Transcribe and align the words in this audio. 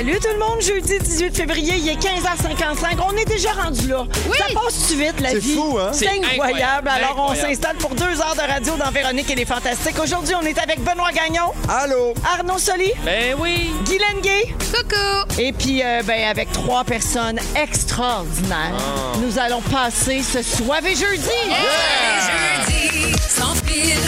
Salut 0.00 0.18
tout 0.18 0.28
le 0.32 0.38
monde, 0.38 0.62
jeudi 0.62 0.98
18 0.98 1.36
février, 1.36 1.74
il 1.76 1.86
est 1.90 1.96
15h55. 1.96 2.96
On 3.06 3.14
est 3.18 3.26
déjà 3.26 3.50
rendu 3.52 3.86
là. 3.86 4.06
Ça 4.38 4.46
passe-tu 4.54 4.94
vite, 4.94 5.20
la 5.20 5.28
C'est 5.32 5.40
vie? 5.40 5.54
fou, 5.54 5.76
hein? 5.78 5.90
C'est 5.92 6.06
C'est 6.06 6.10
incroyable. 6.24 6.88
incroyable. 6.88 6.88
Alors, 6.88 7.26
on 7.30 7.34
s'installe 7.34 7.76
pour 7.76 7.94
deux 7.94 8.18
heures 8.18 8.34
de 8.34 8.50
radio 8.50 8.76
dans 8.78 8.90
Véronique 8.90 9.28
et 9.28 9.34
les 9.34 9.44
Fantastiques. 9.44 9.98
Aujourd'hui, 10.02 10.34
on 10.40 10.46
est 10.46 10.58
avec 10.58 10.82
Benoît 10.82 11.12
Gagnon, 11.12 11.52
Allô? 11.68 12.14
Arnaud 12.24 12.56
Soli, 12.58 12.90
Ben 13.04 13.36
oui. 13.38 13.72
Guylaine 13.84 14.22
Gay 14.22 14.54
Coucou! 14.72 15.38
et 15.38 15.52
puis 15.52 15.82
euh, 15.84 16.00
ben, 16.02 16.28
avec 16.30 16.50
trois 16.50 16.82
personnes 16.82 17.38
extraordinaires. 17.54 18.72
Ah. 18.78 19.18
Nous 19.18 19.38
allons 19.38 19.60
passer 19.60 20.22
ce 20.22 20.40
soirée 20.40 20.94
jeudi. 20.94 21.28
Jeudi, 22.70 23.14
sans 23.28 23.54
fil 23.66 23.98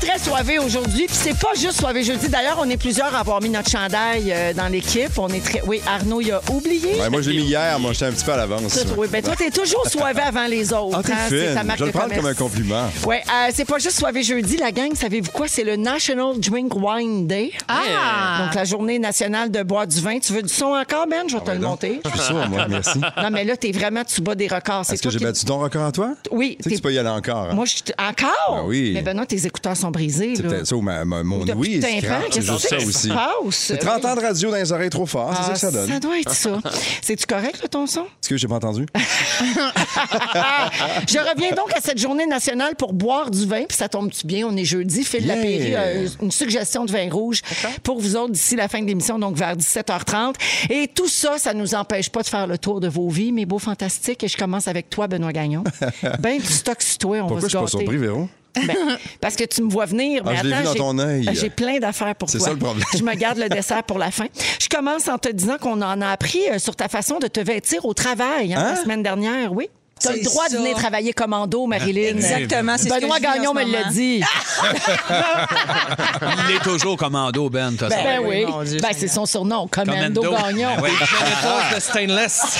très, 0.00 0.18
soivé 0.18 0.58
aujourd'hui. 0.58 1.06
Puis 1.06 1.16
c'est 1.16 1.38
pas 1.38 1.54
juste 1.56 1.78
soivé 1.80 2.02
jeudi. 2.02 2.28
D'ailleurs, 2.28 2.58
on 2.60 2.68
est 2.68 2.76
plusieurs 2.76 3.14
à 3.14 3.20
avoir 3.20 3.40
mis 3.42 3.48
notre 3.50 3.70
chandail 3.70 4.32
euh, 4.32 4.52
dans 4.52 4.68
l'équipe. 4.68 5.10
On 5.18 5.28
est 5.28 5.44
très... 5.44 5.62
Oui, 5.66 5.80
Arnaud, 5.86 6.20
il 6.20 6.32
a 6.32 6.40
oublié. 6.50 6.98
Ouais, 7.00 7.10
moi, 7.10 7.20
j'ai 7.22 7.32
mis 7.32 7.42
hier. 7.42 7.78
Moi, 7.78 7.92
j'étais 7.92 8.06
un 8.06 8.12
petit 8.12 8.24
peu 8.24 8.32
à 8.32 8.36
l'avance. 8.36 8.72
Tout, 8.84 8.94
oui, 8.96 9.06
ben 9.10 9.22
toi, 9.22 9.34
t'es 9.36 9.50
toujours 9.50 9.86
soivé 9.90 10.20
avant 10.20 10.46
les 10.46 10.72
autres. 10.72 10.96
Ah, 10.98 11.02
t'es 11.02 11.12
hein, 11.12 11.16
c'est 11.28 11.46
fine. 11.46 11.54
ta 11.54 11.62
marque 11.64 11.78
Je 11.78 11.84
vais 11.84 11.90
de 11.90 11.94
le 11.96 11.98
prendre 11.98 12.14
comme 12.14 12.26
un 12.26 12.34
commerce. 12.34 12.38
compliment. 12.38 12.84
Oui, 13.06 13.16
euh, 13.16 13.50
c'est 13.54 13.64
pas 13.64 13.78
juste 13.78 13.98
soivé 13.98 14.22
jeudi, 14.22 14.56
la 14.56 14.72
gang. 14.72 14.94
Savez-vous 14.94 15.30
quoi? 15.30 15.46
C'est 15.48 15.64
le 15.64 15.76
National 15.76 16.38
Drink 16.38 16.72
Wine 16.74 17.26
Day. 17.26 17.52
Ah! 17.68 18.44
Donc, 18.44 18.54
la 18.54 18.64
journée 18.64 18.98
nationale 18.98 19.50
de 19.50 19.62
boire 19.62 19.86
du 19.86 20.00
vin. 20.00 20.18
Tu 20.18 20.32
veux 20.32 20.42
du 20.42 20.52
son 20.52 20.66
encore, 20.66 21.06
Ben? 21.08 21.28
Je 21.28 21.36
vais 21.36 21.44
te 21.44 21.50
le 21.50 21.58
monter. 21.58 22.00
Je 22.04 22.10
suis 22.10 22.20
sûr, 22.26 22.48
moi, 22.48 22.66
merci. 22.68 22.98
Non, 23.20 23.30
mais 23.30 23.44
là, 23.44 23.56
t'es 23.56 23.70
vraiment, 23.72 24.02
tu 24.04 24.20
bats 24.22 24.34
des 24.34 24.46
records. 24.48 24.84
C'est 24.84 24.94
Est-ce 24.94 25.02
que 25.02 25.08
toi 25.08 25.10
j'ai 25.12 25.18
qui- 25.18 25.24
battu 25.24 25.44
ton 25.44 25.58
record 25.58 25.84
à 25.84 25.92
toi? 25.92 26.14
Oui. 26.30 26.56
Tu 26.58 26.64
sais 26.64 26.70
que 26.70 26.74
tu 26.76 26.80
peux 26.82 26.92
y 26.92 26.98
aller 26.98 27.08
encore. 27.08 27.48
hein? 27.50 27.54
Moi, 27.54 27.64
je... 27.66 27.92
Encore? 28.02 28.56
Ben 28.56 28.62
oui. 28.66 28.92
Mais 28.94 29.02
Benoît, 29.02 29.26
tes 29.26 29.44
écouteurs 29.46 29.76
sont 29.76 29.89
brisés. 29.90 30.34
C'est 30.36 30.42
peut-être 30.42 30.66
ça 30.66 30.76
ou 30.76 30.80
ma- 30.82 31.04
ma- 31.04 31.22
mon 31.22 31.40
ouïe 31.56 31.74
est 31.76 31.80
C'est 32.30 32.42
juste 32.42 32.68
ça 32.68 32.76
aussi. 32.78 33.10
C'est 33.50 33.78
30 33.78 34.04
ans 34.04 34.14
de 34.16 34.20
radio 34.20 34.50
dans 34.50 34.56
les 34.56 34.72
oreilles 34.72 34.90
trop 34.90 35.06
fort. 35.06 35.32
C'est 35.34 35.42
ça 35.42 35.48
Ah, 35.48 35.52
que 35.52 35.58
ça 35.58 35.70
donne. 35.70 35.88
Ça 35.88 36.00
doit 36.00 36.18
être 36.18 36.32
ça. 36.34 36.58
C'est-tu 37.02 37.26
correct, 37.26 37.60
là, 37.62 37.68
ton 37.68 37.86
son? 37.86 38.02
Est-ce 38.02 38.28
que 38.28 38.36
j'ai 38.36 38.48
pas 38.48 38.56
entendu? 38.56 38.86
Je 41.08 41.18
reviens 41.18 41.50
donc 41.50 41.72
à 41.76 41.80
cette 41.80 41.98
journée 41.98 42.26
nationale 42.26 42.74
pour 42.76 42.92
boire 42.92 43.30
du 43.30 43.46
vin. 43.46 43.64
Puis 43.68 43.76
ça 43.76 43.88
tombe-tu 43.88 44.26
bien? 44.26 44.46
On 44.46 44.56
est 44.56 44.64
jeudi. 44.64 45.04
Phil 45.04 45.20
Yeah. 45.20 45.36
Lapéry 45.36 45.74
a 45.76 45.92
une 46.22 46.30
suggestion 46.30 46.84
de 46.86 46.92
vin 46.92 47.08
rouge 47.10 47.42
pour 47.82 48.00
vous 48.00 48.16
autres 48.16 48.32
d'ici 48.32 48.56
la 48.56 48.68
fin 48.68 48.80
de 48.80 48.86
l'émission, 48.86 49.18
donc 49.18 49.36
vers 49.36 49.54
17h30. 49.56 50.34
Et 50.70 50.88
tout 50.88 51.08
ça, 51.08 51.36
ça 51.38 51.52
nous 51.52 51.74
empêche 51.74 52.08
pas 52.10 52.22
de 52.22 52.28
faire 52.28 52.46
le 52.46 52.56
tour 52.58 52.80
de 52.80 52.88
vos 52.88 53.08
vies, 53.10 53.32
mes 53.32 53.44
beaux 53.46 53.58
fantastiques. 53.58 54.24
Et 54.24 54.28
je 54.28 54.36
commence 54.36 54.66
avec 54.66 54.88
toi, 54.88 55.06
Benoît 55.08 55.32
Gagnon. 55.32 55.62
ben 56.20 56.38
du 56.38 56.46
stock 56.46 56.78
toi, 56.98 57.18
on 57.18 57.20
Pourquoi 57.28 57.36
va 57.36 57.40
je 57.40 57.44
se 57.44 57.48
suis 57.50 57.58
pas 57.58 57.66
surpris, 57.66 57.96
Véro? 57.98 58.28
Ben, 58.54 58.76
parce 59.20 59.36
que 59.36 59.44
tu 59.44 59.62
me 59.62 59.70
vois 59.70 59.86
venir. 59.86 60.22
Ah, 60.26 60.30
mais 60.30 60.36
je 60.36 60.40
attends, 60.48 60.58
vu 60.58 60.64
dans 60.64 60.72
j'ai- 60.72 60.78
ton 60.78 60.98
œil. 60.98 61.28
J'ai 61.32 61.50
plein 61.50 61.78
d'affaires 61.78 62.14
pour 62.16 62.28
C'est 62.30 62.38
toi. 62.38 62.48
ça, 62.48 62.52
le 62.52 62.58
problème. 62.58 62.84
Je 62.96 63.02
me 63.02 63.14
garde 63.14 63.38
le 63.38 63.48
dessert 63.48 63.82
pour 63.84 63.98
la 63.98 64.10
fin. 64.10 64.26
Je 64.60 64.68
commence 64.68 65.08
en 65.08 65.18
te 65.18 65.28
disant 65.28 65.56
qu'on 65.58 65.80
en 65.82 66.00
a 66.00 66.08
appris 66.08 66.40
euh, 66.50 66.58
sur 66.58 66.74
ta 66.76 66.88
façon 66.88 67.18
de 67.18 67.26
te 67.28 67.40
vêtir 67.40 67.84
au 67.84 67.94
travail 67.94 68.54
hein, 68.54 68.60
Hein? 68.60 68.74
la 68.74 68.82
semaine 68.82 69.02
dernière, 69.02 69.52
oui. 69.52 69.68
Tu 70.00 70.08
as 70.08 70.12
le 70.12 70.22
droit 70.22 70.46
de 70.46 70.52
ça. 70.52 70.58
venir 70.58 70.76
travailler 70.76 71.12
commando, 71.12 71.66
Marilyn. 71.66 72.16
Exactement, 72.16 72.76
c'est 72.78 72.88
ce 72.88 72.94
que 72.94 73.00
Benoît 73.00 73.18
vis 73.18 73.26
en 73.26 73.32
Gagnon 73.32 73.52
ce 73.54 73.58
me 73.66 73.72
l'a 73.72 73.84
dit. 73.90 74.20
Il 76.48 76.56
est 76.56 76.62
toujours 76.62 76.96
commando, 76.96 77.48
Ben, 77.50 77.72
de 77.72 77.76
toute 77.76 77.88
façon. 77.88 78.02
Ben 78.04 78.20
oui. 78.24 78.44
Ben, 78.80 78.88
c'est 78.96 79.08
son 79.08 79.26
surnom, 79.26 79.68
Commando, 79.68 80.22
Commando. 80.22 80.42
Gagnon. 80.44 80.68
Ben 80.76 80.82
oui. 80.84 80.90
De 81.74 81.80
stainless. 81.80 82.58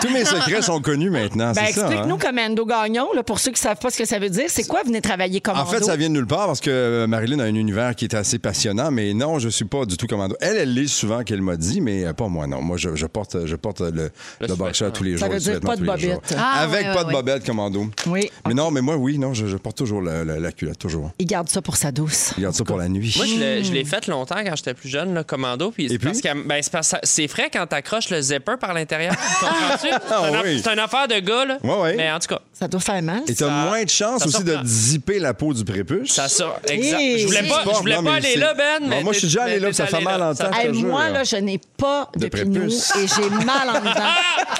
Tous 0.00 0.10
mes 0.10 0.24
secrets 0.24 0.62
sont 0.62 0.80
connus 0.80 1.10
maintenant, 1.10 1.52
Ben, 1.52 1.66
ça. 1.66 1.68
explique-nous 1.68 2.14
hein? 2.14 2.18
Commando 2.20 2.64
Gagnon, 2.64 3.08
là, 3.14 3.22
pour 3.22 3.38
ceux 3.38 3.50
qui 3.52 3.60
ne 3.60 3.68
savent 3.68 3.78
pas 3.78 3.90
ce 3.90 3.98
que 3.98 4.04
ça 4.04 4.18
veut 4.18 4.30
dire. 4.30 4.44
C'est 4.48 4.66
quoi 4.66 4.82
venir 4.82 5.02
travailler 5.02 5.40
commando? 5.40 5.64
En 5.64 5.70
fait, 5.70 5.84
ça 5.84 5.96
vient 5.96 6.08
de 6.08 6.14
nulle 6.14 6.26
part 6.26 6.46
parce 6.46 6.60
que 6.60 6.70
euh, 6.70 7.06
Marilyn 7.06 7.38
a 7.40 7.44
un 7.44 7.54
univers 7.54 7.94
qui 7.94 8.04
est 8.06 8.14
assez 8.14 8.38
passionnant, 8.38 8.90
mais 8.90 9.12
non, 9.14 9.38
je 9.38 9.48
suis 9.48 9.64
pas 9.64 9.84
du 9.84 9.96
tout 9.96 10.06
commando. 10.06 10.36
Elle, 10.40 10.56
elle 10.56 10.74
l'est 10.74 10.86
souvent 10.86 11.22
qu'elle 11.22 11.42
m'a 11.42 11.56
dit, 11.56 11.80
mais 11.80 12.04
euh, 12.04 12.12
pas 12.12 12.28
moi, 12.28 12.46
non. 12.46 12.62
Moi, 12.62 12.76
je, 12.76 12.94
je 12.96 13.06
porte, 13.06 13.46
je 13.46 13.56
porte 13.56 13.80
le, 13.80 14.10
le, 14.40 14.54
boxer 14.54 14.90
tous 14.92 15.04
les 15.04 15.12
Ça 15.18 15.26
jours. 15.26 15.28
veut 15.28 15.34
le 15.34 15.40
dire 15.40 15.60
pas 15.60 15.76
de 15.76 15.84
tous 15.86 15.92
les 15.96 16.10
jours. 16.12 16.22
Bobette. 16.34 16.46
Ah, 16.54 16.60
Avec 16.60 16.86
ouais, 16.86 16.92
pas 16.92 16.98
ouais, 16.98 17.02
de 17.02 17.06
ouais. 17.08 17.12
bobette 17.12 17.46
commando. 17.46 17.86
Oui. 18.06 18.30
Mais 18.46 18.54
non, 18.54 18.70
mais 18.70 18.80
moi, 18.80 18.96
oui, 18.96 19.18
non, 19.18 19.34
je, 19.34 19.46
je 19.46 19.56
porte 19.56 19.76
toujours 19.78 20.02
la, 20.02 20.24
la- 20.24 20.38
la 20.40 20.52
culotte, 20.52 20.78
toujours. 20.78 21.10
Il 21.18 21.26
garde 21.26 21.48
ça 21.48 21.60
pour 21.62 21.76
sa 21.76 21.92
douce. 21.92 22.32
Regarde 22.36 22.54
ça 22.54 22.64
pour 22.64 22.76
la 22.78 22.88
nuit. 22.88 23.12
Moi, 23.16 23.26
je 23.26 23.34
l'ai- 23.38 23.64
je 23.64 23.72
l'ai 23.72 23.84
fait 23.84 24.06
longtemps 24.06 24.36
quand 24.44 24.56
j'étais 24.56 24.74
plus 24.74 24.88
jeune, 24.88 25.14
le 25.14 25.22
commando. 25.24 25.70
Puis 25.70 25.86
Et 25.86 25.88
c'est 25.90 25.98
puis? 25.98 26.08
parce 26.08 26.20
que 26.20 26.46
ben, 26.46 26.60
c'est 27.02 27.28
frais 27.28 27.50
quand 27.52 27.66
t'accroches 27.66 28.10
le 28.10 28.20
zipper 28.20 28.56
par 28.60 28.74
l'intérieur. 28.74 29.14
C'est 29.80 29.90
Ah 30.10 30.24
un, 30.24 30.42
oui. 30.42 30.60
c'est 30.62 30.72
une 30.72 30.78
affaire 30.78 31.08
de 31.08 31.18
gars, 31.20 31.44
là. 31.44 31.58
Ouais, 31.62 31.80
ouais. 31.80 31.94
Mais 31.96 32.10
en 32.10 32.18
tout 32.18 32.28
cas, 32.28 32.40
Ça 32.52 32.68
doit 32.68 32.80
faire 32.80 33.02
mal. 33.02 33.22
Et 33.28 33.34
t'as 33.34 33.48
moins 33.48 33.82
de 33.84 33.88
chance 33.88 34.26
aussi 34.26 34.44
de 34.44 34.56
zipper 34.64 35.18
la 35.18 35.32
peau 35.34 35.52
du 35.54 35.64
prépuce. 35.64 36.12
ça 36.12 36.28
sort. 36.28 36.58
Exact. 36.68 36.98
Je 37.00 37.26
voulais 37.26 37.40
c'est 37.42 37.48
pas, 37.48 37.62
je 37.74 37.78
voulais 37.78 37.96
non, 37.96 38.04
pas 38.04 38.14
aller 38.14 38.36
là, 38.36 38.54
Ben. 38.54 38.80
Non, 38.82 38.88
mais 38.88 39.02
moi, 39.02 39.12
je 39.12 39.18
suis 39.20 39.28
déjà 39.28 39.44
allé 39.44 39.58
là, 39.60 39.72
ça 39.72 39.86
fait 39.86 40.00
mal 40.00 40.22
en 40.22 40.34
temps. 40.34 40.50
Moi, 40.74 41.08
là. 41.10 41.24
je 41.24 41.36
n'ai 41.36 41.60
pas 41.76 42.08
de, 42.16 42.26
De 42.26 42.36
et 42.36 42.68
j'ai 43.06 43.44
mal 43.44 43.68
en 43.68 43.80
dedans. 43.80 44.10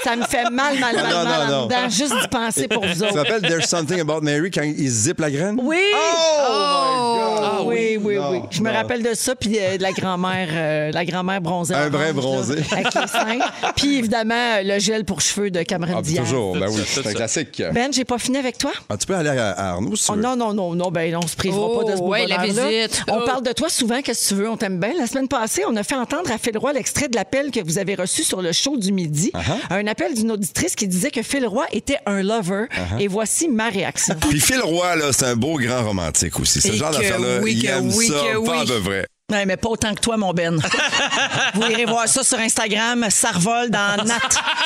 Ça 0.04 0.16
me 0.16 0.22
fait 0.24 0.44
mal, 0.50 0.78
mal, 0.78 0.94
mal, 0.96 1.08
Non, 1.10 1.24
mal 1.24 1.48
non, 1.50 1.56
en 1.56 1.59
non. 1.60 1.66
dedans, 1.66 1.88
juste 1.88 2.14
d'y 2.20 2.28
penser 2.28 2.68
pour 2.68 2.84
vous 2.84 2.94
Ça 2.94 3.04
autres. 3.06 3.14
s'appelle 3.14 3.42
There's 3.42 3.66
Something 3.66 4.00
About 4.00 4.20
Mary 4.22 4.50
quand 4.50 4.62
il 4.62 4.88
zippe 4.88 5.20
la 5.20 5.30
graine? 5.30 5.58
Oui! 5.62 5.76
Oh! 5.94 7.64
oui, 7.66 7.98
oui, 8.02 8.16
Non, 8.16 8.30
oui. 8.32 8.38
Je 8.50 8.60
me 8.62 8.70
non. 8.70 8.76
rappelle 8.76 9.02
de 9.02 9.14
ça, 9.14 9.34
puis 9.34 9.56
euh, 9.58 9.76
de 9.76 9.82
la 9.82 9.92
grand-mère, 9.92 10.48
euh, 10.52 10.90
la 10.92 11.04
grand-mère 11.04 11.40
bronzée. 11.40 11.74
Un 11.74 11.78
orange, 11.80 11.90
brin 11.92 12.06
là, 12.06 12.12
bronzé. 12.12 12.54
avec 12.72 12.94
les 12.94 13.06
seins. 13.06 13.38
Puis 13.76 13.98
évidemment, 13.98 14.34
euh, 14.34 14.62
le 14.64 14.78
gel 14.78 15.04
pour 15.04 15.20
cheveux 15.20 15.50
de 15.50 15.62
Cameron 15.62 15.94
Ah, 15.98 16.02
Diaz. 16.02 16.24
toujours, 16.24 16.56
ben 16.56 16.66
oui, 16.70 16.82
c'est 16.86 17.06
un 17.06 17.12
classique. 17.12 17.62
Ben, 17.72 17.92
j'ai 17.92 18.04
pas 18.04 18.18
fini 18.18 18.38
avec 18.38 18.58
toi? 18.58 18.72
Ah, 18.88 18.96
tu 18.96 19.06
peux 19.06 19.14
aller 19.14 19.28
à, 19.30 19.50
à 19.52 19.68
Arnaud 19.70 19.96
si 19.96 20.04
tu 20.06 20.10
Oh, 20.12 20.14
veux. 20.16 20.22
non, 20.22 20.36
non, 20.36 20.52
non, 20.54 20.74
non, 20.74 20.90
ben 20.90 21.14
on 21.16 21.26
se 21.26 21.36
privera 21.36 21.60
Oh, 21.70 21.78
pas 21.80 21.90
de 21.92 21.96
ce 21.96 22.00
beau 22.02 22.08
ouais, 22.08 22.26
la 22.26 22.38
bonheur-là. 22.38 22.68
visite. 22.68 23.02
On 23.08 23.20
Oh. 23.20 23.26
parle 23.26 23.42
de 23.42 23.52
toi 23.52 23.68
souvent, 23.68 24.00
qu'est-ce 24.02 24.30
que 24.30 24.34
tu 24.34 24.40
veux, 24.40 24.48
on 24.50 24.56
t'aime 24.56 24.78
bien. 24.80 24.92
La 24.98 25.06
semaine 25.06 25.28
passée, 25.28 25.62
on 25.68 25.76
a 25.76 25.82
fait 25.82 25.94
entendre 25.94 26.30
à 26.32 26.38
Phil 26.38 26.56
Roy 26.56 26.72
l'extrait 26.72 27.08
de 27.08 27.16
l'appel 27.16 27.50
que 27.50 27.60
vous 27.62 27.78
avez 27.78 27.94
reçu 27.94 28.24
sur 28.24 28.40
le 28.42 28.52
show 28.52 28.76
du 28.76 28.92
midi. 28.92 29.30
Uh-huh. 29.34 29.74
Un 29.78 29.86
appel 29.86 30.14
d'une 30.14 30.30
auditrice 30.32 30.74
qui 30.74 30.88
disait 30.88 31.10
que 31.10 31.22
Phil 31.22 31.46
Roy 31.50 31.66
était 31.72 31.98
un 32.06 32.22
lover. 32.22 32.66
Uh-huh. 32.70 33.00
Et 33.00 33.08
voici 33.08 33.48
ma 33.48 33.68
réaction. 33.68 34.14
Puis 34.28 34.40
Phil 34.40 34.60
Roy, 34.60 34.96
là, 34.96 35.12
c'est 35.12 35.26
un 35.26 35.36
beau 35.36 35.58
grand 35.58 35.84
romantique 35.84 36.38
aussi. 36.40 36.60
Ce 36.60 36.68
Et 36.68 36.76
genre 36.76 36.90
d'affaire-là, 36.92 37.40
oui, 37.42 37.58
il 37.62 37.66
aime 37.66 37.90
oui, 37.94 38.06
ça, 38.08 38.14
pas 38.14 38.60
oui. 38.60 38.66
de 38.66 38.74
vrai. 38.74 39.06
Ouais, 39.30 39.46
mais 39.46 39.56
pas 39.56 39.68
autant 39.68 39.94
que 39.94 40.00
toi, 40.00 40.16
mon 40.16 40.32
Ben. 40.32 40.60
Vous 41.54 41.62
irez 41.70 41.84
voir 41.84 42.08
ça 42.08 42.24
sur 42.24 42.38
Instagram. 42.38 43.06
Ça 43.10 43.30
revole 43.30 43.70
dans 43.70 43.96
Nat. 44.04 44.18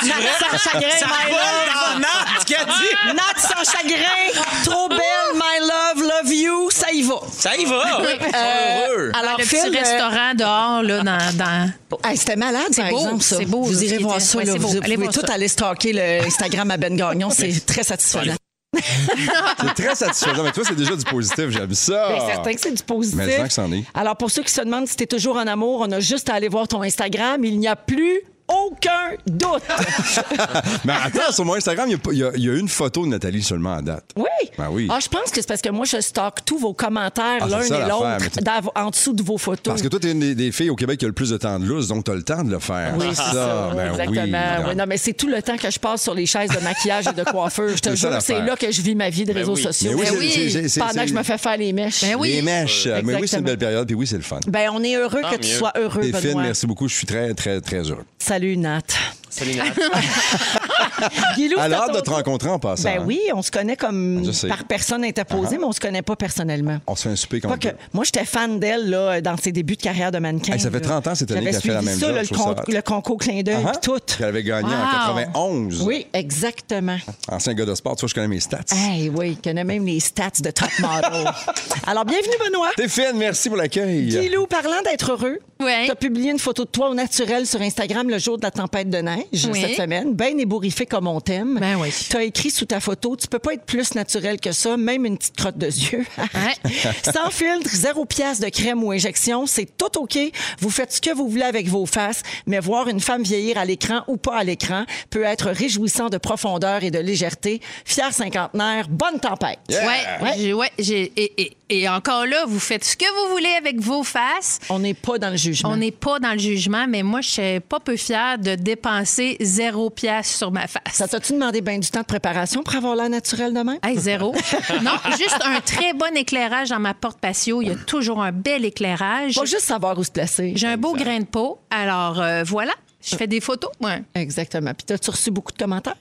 Nat 0.03 0.15
sans 0.41 0.59
chagrin, 0.71 0.89
my 1.07 1.31
love. 1.31 2.01
Nat, 2.01 2.45
dit? 2.47 3.15
Nat 3.15 3.39
sans 3.39 3.71
chagrin. 3.71 4.43
Trop 4.65 4.89
belle, 4.89 4.99
my 5.35 5.61
love, 5.61 6.03
love 6.03 6.33
you. 6.33 6.71
Ça 6.71 6.91
y 6.93 7.03
va. 7.03 7.17
Ça 7.31 7.57
y 7.57 7.65
va. 7.67 8.01
Euh, 8.01 8.87
heureux. 8.89 9.13
alors, 9.21 9.39
le 9.39 9.45
Phil, 9.45 9.59
petit 9.61 9.77
euh, 9.77 9.81
restaurant 9.81 10.35
dehors, 10.35 10.83
là, 10.83 11.03
dans. 11.03 11.37
dans... 11.37 11.71
Hey, 12.09 12.17
C'était 12.17 12.37
malade, 12.37 12.75
par 12.77 12.89
beau, 12.89 12.99
exemple, 12.99 13.23
ça. 13.23 13.37
c'est 13.37 13.45
beau, 13.45 13.63
Vous 13.63 13.85
irez 13.85 13.99
voir 13.99 14.21
ça. 14.21 14.39
Ouais, 14.39 14.45
là. 14.45 14.53
c'est 14.53 14.59
Vous 14.59 14.73
beau. 14.75 14.81
pouvez 14.81 15.09
tout 15.09 15.21
ça. 15.27 15.35
aller 15.35 15.49
stalker 15.49 15.93
le 15.93 16.27
Instagram 16.27 16.71
à 16.71 16.77
Ben 16.77 16.97
Gagnon. 16.97 17.31
C'est 17.31 17.65
très 17.67 17.83
satisfaisant. 17.85 18.35
C'est 18.81 19.75
très 19.75 19.95
satisfaisant. 19.95 20.43
Mais 20.43 20.53
toi, 20.53 20.65
c'est 20.67 20.77
déjà 20.77 20.97
du 20.97 21.05
positif. 21.05 21.51
J'aime 21.51 21.75
ça. 21.75 22.09
Bien 22.15 22.27
certain 22.27 22.55
que 22.55 22.61
c'est 22.61 22.73
du 22.73 22.83
positif. 22.83 23.19
Mais 23.19 23.43
que 23.45 23.53
c'en 23.53 23.71
est. 23.73 23.85
Alors, 23.95 24.17
pour 24.17 24.31
ceux 24.31 24.43
qui 24.43 24.53
se 24.53 24.61
demandent 24.61 24.89
si 24.89 24.97
tu 24.97 25.05
es 25.05 25.07
toujours 25.07 25.37
en 25.37 25.47
amour, 25.47 25.81
on 25.81 25.93
a 25.93 26.01
juste 26.01 26.29
à 26.31 26.35
aller 26.35 26.49
voir 26.49 26.69
ton 26.69 26.83
Instagram. 26.83 27.45
Il 27.45 27.59
n'y 27.59 27.69
a 27.69 27.77
plus 27.77 28.21
aucun 28.67 29.17
doute. 29.27 29.63
Mais 30.85 30.93
attends, 30.93 31.33
sur 31.33 31.45
mon 31.45 31.55
Instagram, 31.55 31.89
il 31.89 32.19
y 32.19 32.23
a 32.25 32.31
y, 32.37 32.41
y 32.41 32.47
une 32.59 32.69
photo 32.69 33.05
de 33.05 33.11
Nathalie 33.11 33.43
seulement 33.43 33.75
à 33.75 33.83
date. 33.83 34.05
Oui. 34.17 34.25
Ben 34.59 34.69
oui. 34.71 34.89
Ah, 34.91 34.99
je 35.03 35.09
pense 35.09 35.31
que 35.31 35.41
c'est 35.41 35.49
parce 35.49 35.63
que 35.63 35.71
moi, 35.71 35.85
je 35.85 36.01
stocke 36.01 36.45
tous 36.45 36.59
vos 36.59 36.73
commentaires 36.75 37.39
Ah, 37.41 37.47
l'un 37.49 37.63
et 37.63 37.89
l'autre 37.89 38.73
en 38.75 38.91
dessous 38.91 39.13
de 39.13 39.23
vos 39.23 39.39
photos. 39.39 39.73
Parce 39.73 39.83
que 39.83 39.89
toi, 39.89 39.99
t'es 40.01 40.13
une 40.13 40.21
des, 40.21 40.35
des 40.35 40.53
filles 40.53 40.71
au 40.71 40.77
Québec 40.77 40.99
qui 40.99 41.05
a 41.05 41.09
le 41.09 41.15
plus 41.15 41.31
de 41.31 41.37
temps 41.37 41.59
de 41.59 41.65
lousse, 41.67 41.89
donc 41.89 42.05
t'as 42.05 42.15
le 42.15 42.23
temps 42.23 42.45
de 42.45 42.51
le 42.51 42.59
faire. 42.59 42.95
Oui, 42.99 43.07
c'est 43.11 43.17
ça. 43.17 43.73
Ben 43.75 43.91
exactement. 43.91 44.15
oui. 44.59 44.65
Oui, 44.69 44.77
non, 44.77 44.85
mais 44.87 44.97
c'est 44.99 45.15
tout 45.15 45.29
le 45.29 45.43
temps 45.43 45.57
que 45.57 45.71
je 45.71 45.79
passe 45.79 46.03
sur 46.03 46.15
les 46.15 46.27
chaises 46.27 46.51
de 46.51 46.61
maquillage 46.61 47.07
et 47.07 47.13
de 47.13 47.25
coiffeur. 47.25 47.71
Je 47.77 47.81
te 47.81 47.95
jure, 47.95 48.11
c'est 48.21 48.41
là 48.41 48.57
que 48.57 48.71
je 48.71 48.83
vis 48.83 48.95
ma 48.95 49.11
vie 49.11 49.25
de 49.25 49.33
réseaux 49.33 49.55
oui. 49.55 49.63
sociaux. 49.63 49.93
Mais 49.99 50.11
oui, 50.11 50.51
Ben 50.55 50.69
Pendant 50.87 51.03
que 51.03 51.09
je 51.09 51.15
me 51.15 51.23
fais 51.23 51.39
faire 51.39 51.57
les 51.57 51.73
mèches. 51.73 52.03
Ben 52.03 52.17
oui. 52.19 52.33
Les 52.33 52.43
mèches. 52.43 52.89
Mais 53.05 53.17
oui, 53.17 53.29
c'est 53.29 53.39
une 53.39 53.45
belle 53.45 53.59
période, 53.59 53.87
puis 53.87 53.97
oui, 53.97 54.07
c'est 54.07 54.17
le 54.17 54.23
fun. 54.23 54.41
Ben, 54.47 54.71
on 54.73 54.83
est 54.83 54.97
heureux 54.97 55.23
Tant 55.23 55.31
que 55.31 55.37
tu 55.37 55.49
sois 55.49 55.73
heureux, 55.77 56.03
T'es 56.03 56.19
fine, 56.19 56.31
Benoît. 56.31 56.43
merci 56.43 56.67
beaucoup. 56.67 56.89
Je 56.89 56.95
suis 56.95 57.07
très, 57.07 57.33
très, 57.35 57.61
très 57.61 57.91
heureux. 57.91 58.05
Salut, 58.19 58.44
Nat. 58.53 58.93
Salut, 59.31 59.57
Nat. 59.57 60.61
Guilou, 61.37 61.59
À 61.59 61.63
c'est 61.65 61.69
l'heure 61.71 61.87
ton 61.89 61.95
de 61.95 62.01
te 62.01 62.11
rencontrer 62.11 62.49
en 62.51 62.59
passant. 62.59 62.85
Ben 62.85 63.01
hein. 63.01 63.05
oui, 63.07 63.21
on 63.35 63.43
se 63.43 63.51
connaît 63.51 63.77
comme 63.77 64.23
Je 64.25 64.47
par 64.47 64.65
personne 64.65 65.05
interposée, 65.05 65.59
mais 65.59 65.65
on 65.65 65.73
se 65.73 65.81
connaît 65.81 66.03
pas 66.03 66.17
personnellement. 66.17 66.79
On 66.87 66.95
se 66.97 67.03
fait 67.03 67.09
un 67.11 67.17
souper 67.17 67.41
comme 67.41 67.59
que, 67.59 67.69
moi, 67.93 68.05
j'étais 68.05 68.25
fan 68.25 68.59
d'elle 68.59 68.89
là, 68.91 69.21
dans 69.21 69.37
ses 69.37 69.53
débuts 69.53 69.77
de 69.77 69.83
carrière 69.83 70.11
de 70.13 70.19
mannequin. 70.19 70.55
Hey, 70.55 70.61
ça 70.61 70.71
fait 70.71 70.81
là. 70.81 70.87
30 70.87 71.07
ans 71.09 71.15
cette 71.15 71.31
année 71.33 71.51
qu'elle 71.51 71.61
fait 71.61 71.69
la 71.69 71.83
même 71.83 71.99
ça, 71.99 72.07
job, 72.07 72.17
là, 72.17 72.23
je 72.25 72.31
le, 72.31 72.37
ça 72.37 72.43
con- 72.45 72.51
hot. 72.53 72.73
le 72.73 72.83
concours 72.83 73.19
clin 73.19 73.43
d'œil, 73.43 73.57
Ah, 73.67 73.73
puis 73.73 73.81
tout. 73.83 73.99
Qu'elle 74.19 74.27
avait 74.27 74.43
gagné 74.43 74.69
en 74.75 74.85
Wow. 74.85 75.17
91. 75.17 75.83
Oui, 75.83 76.07
exactement. 76.13 76.97
Ancien 77.29 77.55
gars 77.55 77.65
de 77.65 77.75
sport, 77.75 77.97
tu 77.97 78.01
vois, 78.01 78.09
je 78.09 78.15
connais 78.15 78.29
mes 78.29 78.41
stats. 78.41 78.59
Hey, 78.75 79.09
oui, 79.15 79.31
il 79.31 79.41
connaît 79.41 79.65
même 79.65 79.87
les 79.87 80.01
stats 80.01 80.31
de 80.41 80.51
Top 80.51 80.69
Model. 80.81 81.31
Alors, 81.87 82.05
bienvenue, 82.05 82.35
Benoît. 82.45 82.71
T'es 82.77 82.89
fine, 82.89 83.17
merci 83.17 83.49
pour 83.49 83.57
l'accueil. 83.59 84.07
Guilou, 84.09 84.47
parlant 84.47 84.83
d'être 84.85 85.13
heureux, 85.13 85.39
Ouais. 85.63 85.85
tu 85.87 85.93
as 85.93 85.95
publié 85.97 86.31
une 86.33 86.39
photo 86.39 86.65
de 86.65 86.71
toi 86.71 86.91
au 86.91 86.95
naturel 86.95 87.47
sur 87.47 87.61
Instagram 87.63 88.09
le 88.11 88.19
jour 88.19 88.37
de 88.39 88.43
la 88.43 88.51
tempête 88.51 88.91
de 88.91 88.99
neige 88.99 89.47
Oui. 89.51 89.61
cette 89.61 89.77
semaine, 89.77 90.13
bien 90.13 90.37
ébouriffé 90.37 90.74
horrifique 90.75 90.89
comme 90.91 91.07
on 91.07 91.21
t'aime. 91.21 91.59
Ben 91.61 91.77
oui. 91.81 91.91
Tu 92.11 92.17
as 92.17 92.25
écrit 92.25 92.51
sous 92.51 92.65
ta 92.67 92.81
photo, 92.81 93.17
tu 93.17 93.29
peux 93.29 93.39
pas 93.39 93.55
être 93.55 93.65
plus 93.65 93.95
naturel 93.95 94.41
que 94.41 94.51
ça, 94.53 94.77
même 94.77 95.07
une 95.07 95.17
petite 95.17 95.37
crotte 95.37 95.57
de 95.59 95.67
yeux. 95.67 96.05
Ouais. 96.19 96.73
Sans 97.15 97.31
filtre, 97.31 97.71
zéro 97.73 98.05
pièce 98.05 98.41
de 98.41 98.49
crème 98.49 98.83
ou 98.83 98.91
injection, 98.91 99.47
c'est 99.47 99.67
tout 99.77 99.99
OK. 99.99 100.19
Vous 100.61 100.71
faites 100.71 100.93
ce 100.93 101.01
que 101.01 101.15
vous 101.15 101.29
voulez 101.29 101.43
avec 101.45 101.69
vos 101.69 101.87
faces, 101.87 102.23
mais 102.47 102.59
voir 102.59 102.89
une 102.89 103.01
femme 103.01 103.23
vieillir 103.23 103.57
à 103.59 103.65
l'écran 103.65 104.03
ou 104.09 104.17
pas 104.17 104.37
à 104.39 104.45
l'écran 104.45 104.85
peut 105.11 105.23
être 105.23 105.51
réjouissant 105.51 106.09
de 106.09 106.19
profondeur 106.19 106.83
et 106.83 106.91
de 106.91 106.99
légèreté. 106.99 107.61
Fier 107.85 108.13
cinquantenaire, 108.13 108.89
bonne 108.89 109.21
tempête. 109.21 109.59
Ouais, 109.69 110.35
j'ai- 110.37 110.53
ouais, 110.55 110.71
j'ai- 110.79 111.13
et, 111.17 111.33
et- 111.43 111.57
et 111.71 111.89
encore 111.89 112.27
là, 112.27 112.45
vous 112.47 112.61
faites 112.61 112.85
ce 112.85 112.97
que 112.97 113.05
vous 113.25 113.31
voulez 113.33 113.53
avec 113.59 113.81
vos 113.81 114.03
faces. 114.03 114.59
On 114.69 114.79
n'est 114.81 114.93
pas 114.95 115.19
dans 115.19 115.31
le 115.31 115.37
jugement. 115.37 115.71
On 115.71 115.77
n'est 115.77 115.91
pas 115.91 116.19
dans 116.19 116.33
le 116.33 116.39
jugement, 116.39 116.87
mais 116.89 117.03
moi, 117.03 117.21
je 117.21 117.29
suis 117.31 117.61
pas 117.61 117.81
peu 117.81 117.97
fière 117.97 118.39
de 118.39 118.55
dépenser 118.55 119.37
zéro 119.41 119.89
pièce 119.91 120.37
sur 120.37 120.51
ma 120.51 120.64
face. 120.67 120.93
Ça 120.93 121.09
t'a-tu 121.09 121.33
demandé 121.33 121.61
bien 121.61 121.79
du 121.79 121.91
temps 121.91 122.01
de 122.01 122.07
préparation 122.07 122.63
pour 122.63 122.75
avoir 122.75 122.97
l'air 122.97 123.09
naturel 123.09 123.53
demain? 123.53 123.77
Hey, 123.83 123.99
zéro. 123.99 124.33
non, 124.83 124.93
juste 125.17 125.39
un 125.45 125.61
très 125.61 125.93
bon 125.93 126.17
éclairage 126.17 126.71
dans 126.71 126.81
ma 126.81 126.95
porte 126.95 127.19
patio. 127.21 127.63
Il 127.63 127.69
y 127.69 127.71
a 127.73 127.77
toujours 127.77 128.23
un 128.23 128.33
bel 128.33 128.65
éclairage. 128.65 129.35
Pas 129.37 129.45
juste 129.45 129.61
savoir 129.61 129.99
où 129.99 130.05
se 130.05 130.11
placer. 130.11 130.53
J'ai 130.57 130.69
un 130.69 130.77
beau 130.77 130.95
grain 130.95 131.21
de 131.21 131.25
peau. 131.25 131.61
Alors, 131.71 132.21
euh, 132.21 132.43
voilà. 132.45 132.73
Je 133.03 133.17
fais 133.17 133.27
des 133.27 133.41
photos, 133.41 133.71
moi. 133.81 133.97
Exactement. 134.15 134.73
Puis 134.73 134.85
t'as-tu 134.87 135.11
reçu 135.11 135.31
beaucoup 135.31 135.53
de 135.53 135.59
commentaires? 135.59 135.97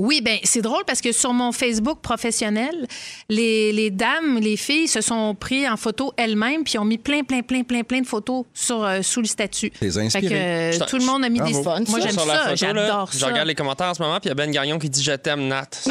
Oui, 0.00 0.20
ben 0.20 0.38
c'est 0.44 0.60
drôle 0.62 0.84
parce 0.86 1.00
que 1.00 1.10
sur 1.10 1.32
mon 1.32 1.50
Facebook 1.50 1.98
professionnel, 2.00 2.86
les, 3.28 3.72
les 3.72 3.90
dames, 3.90 4.38
les 4.40 4.56
filles 4.56 4.86
se 4.86 5.00
sont 5.00 5.34
pris 5.34 5.68
en 5.68 5.76
photo 5.76 6.12
elles-mêmes 6.16 6.62
puis 6.62 6.78
ont 6.78 6.84
mis 6.84 6.98
plein, 6.98 7.24
plein, 7.24 7.42
plein, 7.42 7.62
plein, 7.64 7.82
plein 7.82 8.00
de 8.02 8.06
photos 8.06 8.44
sur, 8.54 8.84
euh, 8.84 9.02
sous 9.02 9.20
le 9.20 9.26
statut. 9.26 9.72
Les 9.80 9.90
Fait 9.90 9.98
que 10.00 10.06
inspirés. 10.06 10.34
euh, 10.36 10.72
Je- 10.72 10.84
tout 10.84 10.98
le 10.98 11.04
monde 11.04 11.24
a 11.24 11.28
mis 11.28 11.40
des... 11.40 11.50
Bravo. 11.50 11.64
Fun, 11.64 11.80
Moi, 11.88 11.98
j'aime 12.00 12.12
ça. 12.12 12.54
J'adore 12.54 13.10
je 13.12 13.18
ça. 13.18 13.26
regarde 13.26 13.48
les 13.48 13.56
commentaires 13.56 13.88
en 13.88 13.94
ce 13.94 14.02
moment, 14.02 14.20
puis 14.20 14.26
il 14.26 14.28
y 14.28 14.32
a 14.32 14.34
Ben 14.36 14.50
Gagnon 14.52 14.78
qui 14.78 14.88
dit 14.88 15.02
Je 15.02 15.12
t'aime, 15.12 15.48
Nat. 15.48 15.66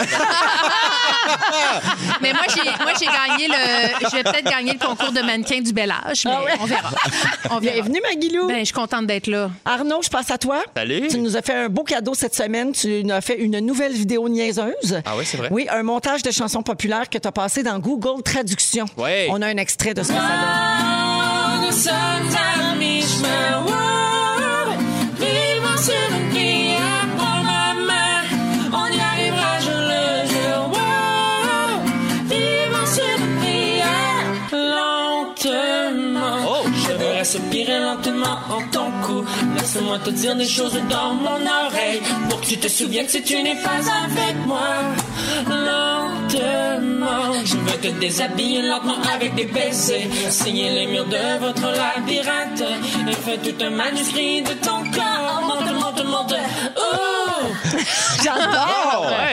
Mais 2.21 2.31
moi, 2.31 2.43
j'ai, 2.53 2.61
moi, 2.63 2.93
j'ai 2.97 3.05
gagné 3.05 3.47
le... 3.49 4.07
Je 4.09 4.15
vais 4.15 4.23
peut-être 4.23 4.49
gagner 4.49 4.73
le 4.73 4.79
concours 4.79 5.11
de 5.11 5.21
mannequin 5.21 5.59
du 5.61 5.73
bel 5.73 5.91
âge, 5.91 6.23
mais 6.25 6.31
Ah 6.33 6.43
ouais? 6.43 6.51
on 6.61 6.65
verra. 6.65 6.89
On 7.51 7.59
verra. 7.59 7.73
Bienvenue, 7.75 7.99
Maguilou. 8.01 8.47
Ben, 8.47 8.59
je 8.59 8.65
suis 8.65 8.73
contente 8.73 9.07
d'être 9.07 9.27
là. 9.27 9.51
Arnaud, 9.65 10.01
je 10.01 10.09
passe 10.09 10.31
à 10.31 10.37
toi. 10.37 10.63
Salut. 10.75 11.07
Tu 11.09 11.17
nous 11.17 11.35
as 11.35 11.41
fait 11.41 11.53
un 11.53 11.69
beau 11.69 11.83
cadeau 11.83 12.13
cette 12.13 12.35
semaine. 12.35 12.71
Tu 12.71 13.03
nous 13.03 13.13
as 13.13 13.21
fait 13.21 13.37
une 13.39 13.59
nouvelle 13.59 13.96
vidéo 13.97 14.29
niaiseuse. 14.29 15.01
Ah 15.05 15.13
oui, 15.17 15.25
c'est 15.25 15.37
vrai? 15.37 15.49
Oui, 15.51 15.67
un 15.69 15.83
montage 15.83 16.23
de 16.23 16.31
chansons 16.31 16.63
populaires 16.63 17.09
que 17.09 17.17
tu 17.17 17.27
as 17.27 17.31
passé 17.31 17.63
dans 17.63 17.79
Google 17.79 18.23
Traduction. 18.23 18.85
Ouais. 18.97 19.27
On 19.29 19.41
a 19.41 19.47
un 19.47 19.57
extrait 19.57 19.93
de 19.93 20.03
ce 20.03 20.09
que 20.09 20.13
ça 20.13 20.19
donne. 20.19 20.77
Lentement 37.17 38.37
en 38.51 38.61
ton 38.71 38.91
cou. 39.03 39.25
Laisse-moi 39.55 39.97
te 39.99 40.11
dire 40.11 40.35
des 40.35 40.45
choses 40.47 40.79
dans 40.87 41.15
mon 41.15 41.41
oreille. 41.65 41.99
Pour 42.29 42.39
que 42.41 42.45
tu 42.45 42.57
te 42.57 42.67
souviennes 42.67 43.07
si 43.07 43.23
tu 43.23 43.41
n'es 43.41 43.55
pas 43.55 43.81
avec 44.05 44.35
moi. 44.45 44.59
Lentement. 45.49 47.33
Je 47.43 47.57
veux 47.57 47.77
te 47.81 47.87
déshabiller 47.99 48.61
lentement 48.61 49.01
avec 49.15 49.33
des 49.33 49.45
baisers. 49.45 50.07
Signer 50.29 50.69
les 50.69 50.85
murs 50.85 51.07
de 51.07 51.39
votre 51.39 51.63
labyrinthe. 51.63 52.63
Et 53.09 53.13
fais 53.13 53.37
tout 53.37 53.63
un 53.63 53.71
manuscrit 53.71 54.43
de 54.43 54.53
ton 54.53 54.83
corps. 54.91 55.41
Monte, 55.41 55.73
monte, 55.73 56.05
monte. 56.05 56.35
Oh! 56.77 57.47
J'adore! 58.23 58.76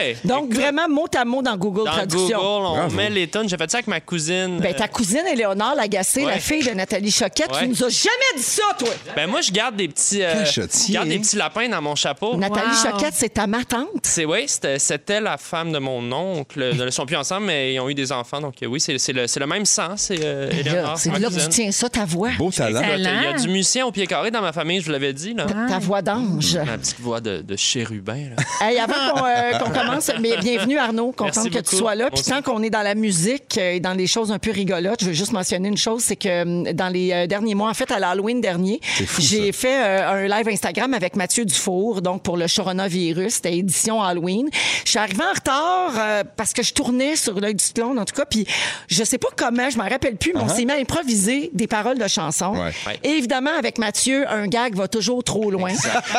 Ouais. 0.05 0.17
Donc, 0.23 0.53
vraiment, 0.53 0.87
mot 0.89 1.07
à 1.17 1.25
mot 1.25 1.41
dans 1.41 1.57
Google 1.57 1.85
Dans 1.85 1.91
Traduction. 1.91 2.37
Google, 2.37 2.65
on 2.65 2.73
Bravo. 2.75 2.95
met 2.95 3.09
les 3.09 3.27
tonnes. 3.27 3.47
J'ai 3.49 3.57
fait 3.57 3.69
ça 3.71 3.77
avec 3.77 3.87
ma 3.87 3.99
cousine. 4.01 4.59
Ben, 4.59 4.73
ta 4.73 4.87
cousine 4.87 5.23
Éléonore 5.31 5.75
Lagacé, 5.75 6.25
Ouais. 6.25 6.33
la 6.33 6.39
fille 6.39 6.63
de 6.63 6.71
Nathalie 6.71 7.11
Choquette, 7.11 7.49
tu 7.51 7.59
Ouais. 7.59 7.67
nous 7.67 7.83
as 7.83 7.89
jamais 7.89 8.37
dit 8.37 8.43
ça, 8.43 8.63
toi! 8.77 8.89
Ben 9.15 9.27
moi, 9.27 9.41
je 9.41 9.51
garde 9.51 9.75
des 9.75 9.87
petits, 9.87 10.23
euh, 10.23 10.45
je 10.45 10.91
garde 10.91 11.07
des 11.09 11.19
petits 11.19 11.35
lapins 11.35 11.67
dans 11.69 11.81
mon 11.81 11.95
chapeau. 11.95 12.35
Nathalie 12.37 12.67
Wow. 12.83 12.91
Choquette, 12.91 13.13
c'est 13.13 13.29
ta 13.33 13.47
ma 13.47 13.63
tante. 13.63 13.87
C'est 14.03 14.25
oui, 14.25 14.43
c'était 14.47 14.79
c'était 14.79 15.21
la 15.21 15.37
femme 15.37 15.71
de 15.71 15.79
mon 15.79 16.11
oncle. 16.11 16.69
Ils 16.73 16.77
ne 16.77 16.89
sont 16.89 17.05
plus 17.05 17.15
ensemble, 17.15 17.45
mais 17.47 17.73
ils 17.73 17.79
ont 17.79 17.89
eu 17.89 17.93
des 17.95 18.11
enfants. 18.11 18.41
Donc 18.41 18.55
euh, 18.61 18.67
oui, 18.67 18.79
c'est 18.79 18.97
c'est 18.97 19.13
le, 19.13 19.27
c'est 19.27 19.39
le 19.39 19.47
même 19.47 19.65
sang. 19.65 19.95
C'est 19.97 20.19
euh, 20.23 20.49
Là, 20.49 20.59
Éléonore, 20.59 20.97
C'est 20.97 21.09
ma 21.09 21.19
là 21.19 21.29
que 21.29 21.33
tu 21.39 21.47
tiens 21.49 21.71
ça, 21.71 21.89
ta 21.89 22.05
voix. 22.05 22.29
Beau 22.37 22.51
talent. 22.51 22.81
Il 22.97 23.03
y 23.03 23.07
a 23.07 23.33
du 23.33 23.47
musicien 23.47 23.85
au 23.85 23.91
pied 23.91 24.07
carré 24.07 24.31
dans 24.31 24.41
ma 24.41 24.53
famille, 24.53 24.79
je 24.81 24.85
vous 24.85 24.91
l'avais 24.91 25.13
dit. 25.13 25.33
Là. 25.33 25.45
Ta 25.69 25.79
voix 25.79 26.01
d'ange. 26.01 26.55
Ma 26.65 26.77
petite 26.77 26.99
voix 26.99 27.21
de, 27.21 27.41
de 27.41 27.55
chérubin. 27.55 28.29
Là. 28.35 28.67
Hey, 28.67 28.79
avant 28.79 28.93
qu'on 28.93 29.25
euh, 29.25 29.51
qu'on 29.59 29.69
commence, 29.71 29.94
mais 30.19 30.37
bienvenue 30.37 30.77
Arnaud, 30.77 31.11
contente 31.11 31.49
que 31.49 31.59
tu 31.59 31.75
sois 31.75 31.95
là. 31.95 32.09
Puis 32.09 32.23
tant 32.23 32.41
qu'on 32.41 32.61
est 32.63 32.69
dans 32.69 32.81
la 32.81 32.95
musique 32.95 33.57
euh, 33.57 33.73
et 33.73 33.79
dans 33.79 33.93
les 33.93 34.07
choses 34.07 34.31
un 34.31 34.39
peu 34.39 34.51
rigolotes, 34.51 35.01
je 35.01 35.07
veux 35.07 35.13
juste 35.13 35.31
mentionner 35.31 35.69
une 35.69 35.77
chose, 35.77 36.03
c'est 36.03 36.15
que 36.15 36.41
hum, 36.43 36.63
dans 36.73 36.89
les 36.89 37.11
euh, 37.11 37.27
derniers 37.27 37.55
mois, 37.55 37.69
en 37.69 37.73
fait 37.73 37.91
à 37.91 37.99
l'Halloween 37.99 38.41
dernier, 38.41 38.79
j'ai 39.19 39.51
fait 39.51 39.83
euh, 39.83 40.09
un 40.09 40.27
live 40.27 40.47
Instagram 40.47 40.93
avec 40.93 41.15
Mathieu 41.15 41.45
Dufour, 41.45 42.01
donc 42.01 42.23
pour 42.23 42.37
le 42.37 42.45
coronavirus, 42.53 43.35
c'était 43.35 43.57
édition 43.57 44.01
Halloween. 44.01 44.49
Je 44.83 44.89
suis 44.89 44.99
arrivée 44.99 45.23
en 45.23 45.33
retard 45.33 45.93
euh, 45.97 46.23
parce 46.35 46.53
que 46.53 46.63
je 46.63 46.73
tournais 46.73 47.15
sur 47.15 47.39
l'œil 47.39 47.55
du 47.55 47.63
cyclone 47.63 47.97
en 47.99 48.05
tout 48.05 48.15
cas, 48.15 48.25
puis 48.25 48.45
je 48.87 49.03
sais 49.03 49.17
pas 49.17 49.29
comment, 49.35 49.69
je 49.69 49.77
m'en 49.77 49.87
rappelle 49.87 50.17
plus, 50.17 50.33
mais 50.33 50.41
on 50.41 50.49
s'est 50.49 50.65
mis 50.65 50.71
à 50.71 50.77
improviser 50.77 51.49
des 51.53 51.67
paroles 51.67 51.97
de 51.97 52.07
chansons. 52.07 52.53
Ouais. 52.53 52.71
Ouais. 52.87 52.99
Et 53.03 53.09
évidemment, 53.11 53.51
avec 53.57 53.77
Mathieu, 53.77 54.25
un 54.29 54.47
gag 54.47 54.75
va 54.75 54.87
toujours 54.87 55.23
trop 55.23 55.51
loin. 55.51 55.71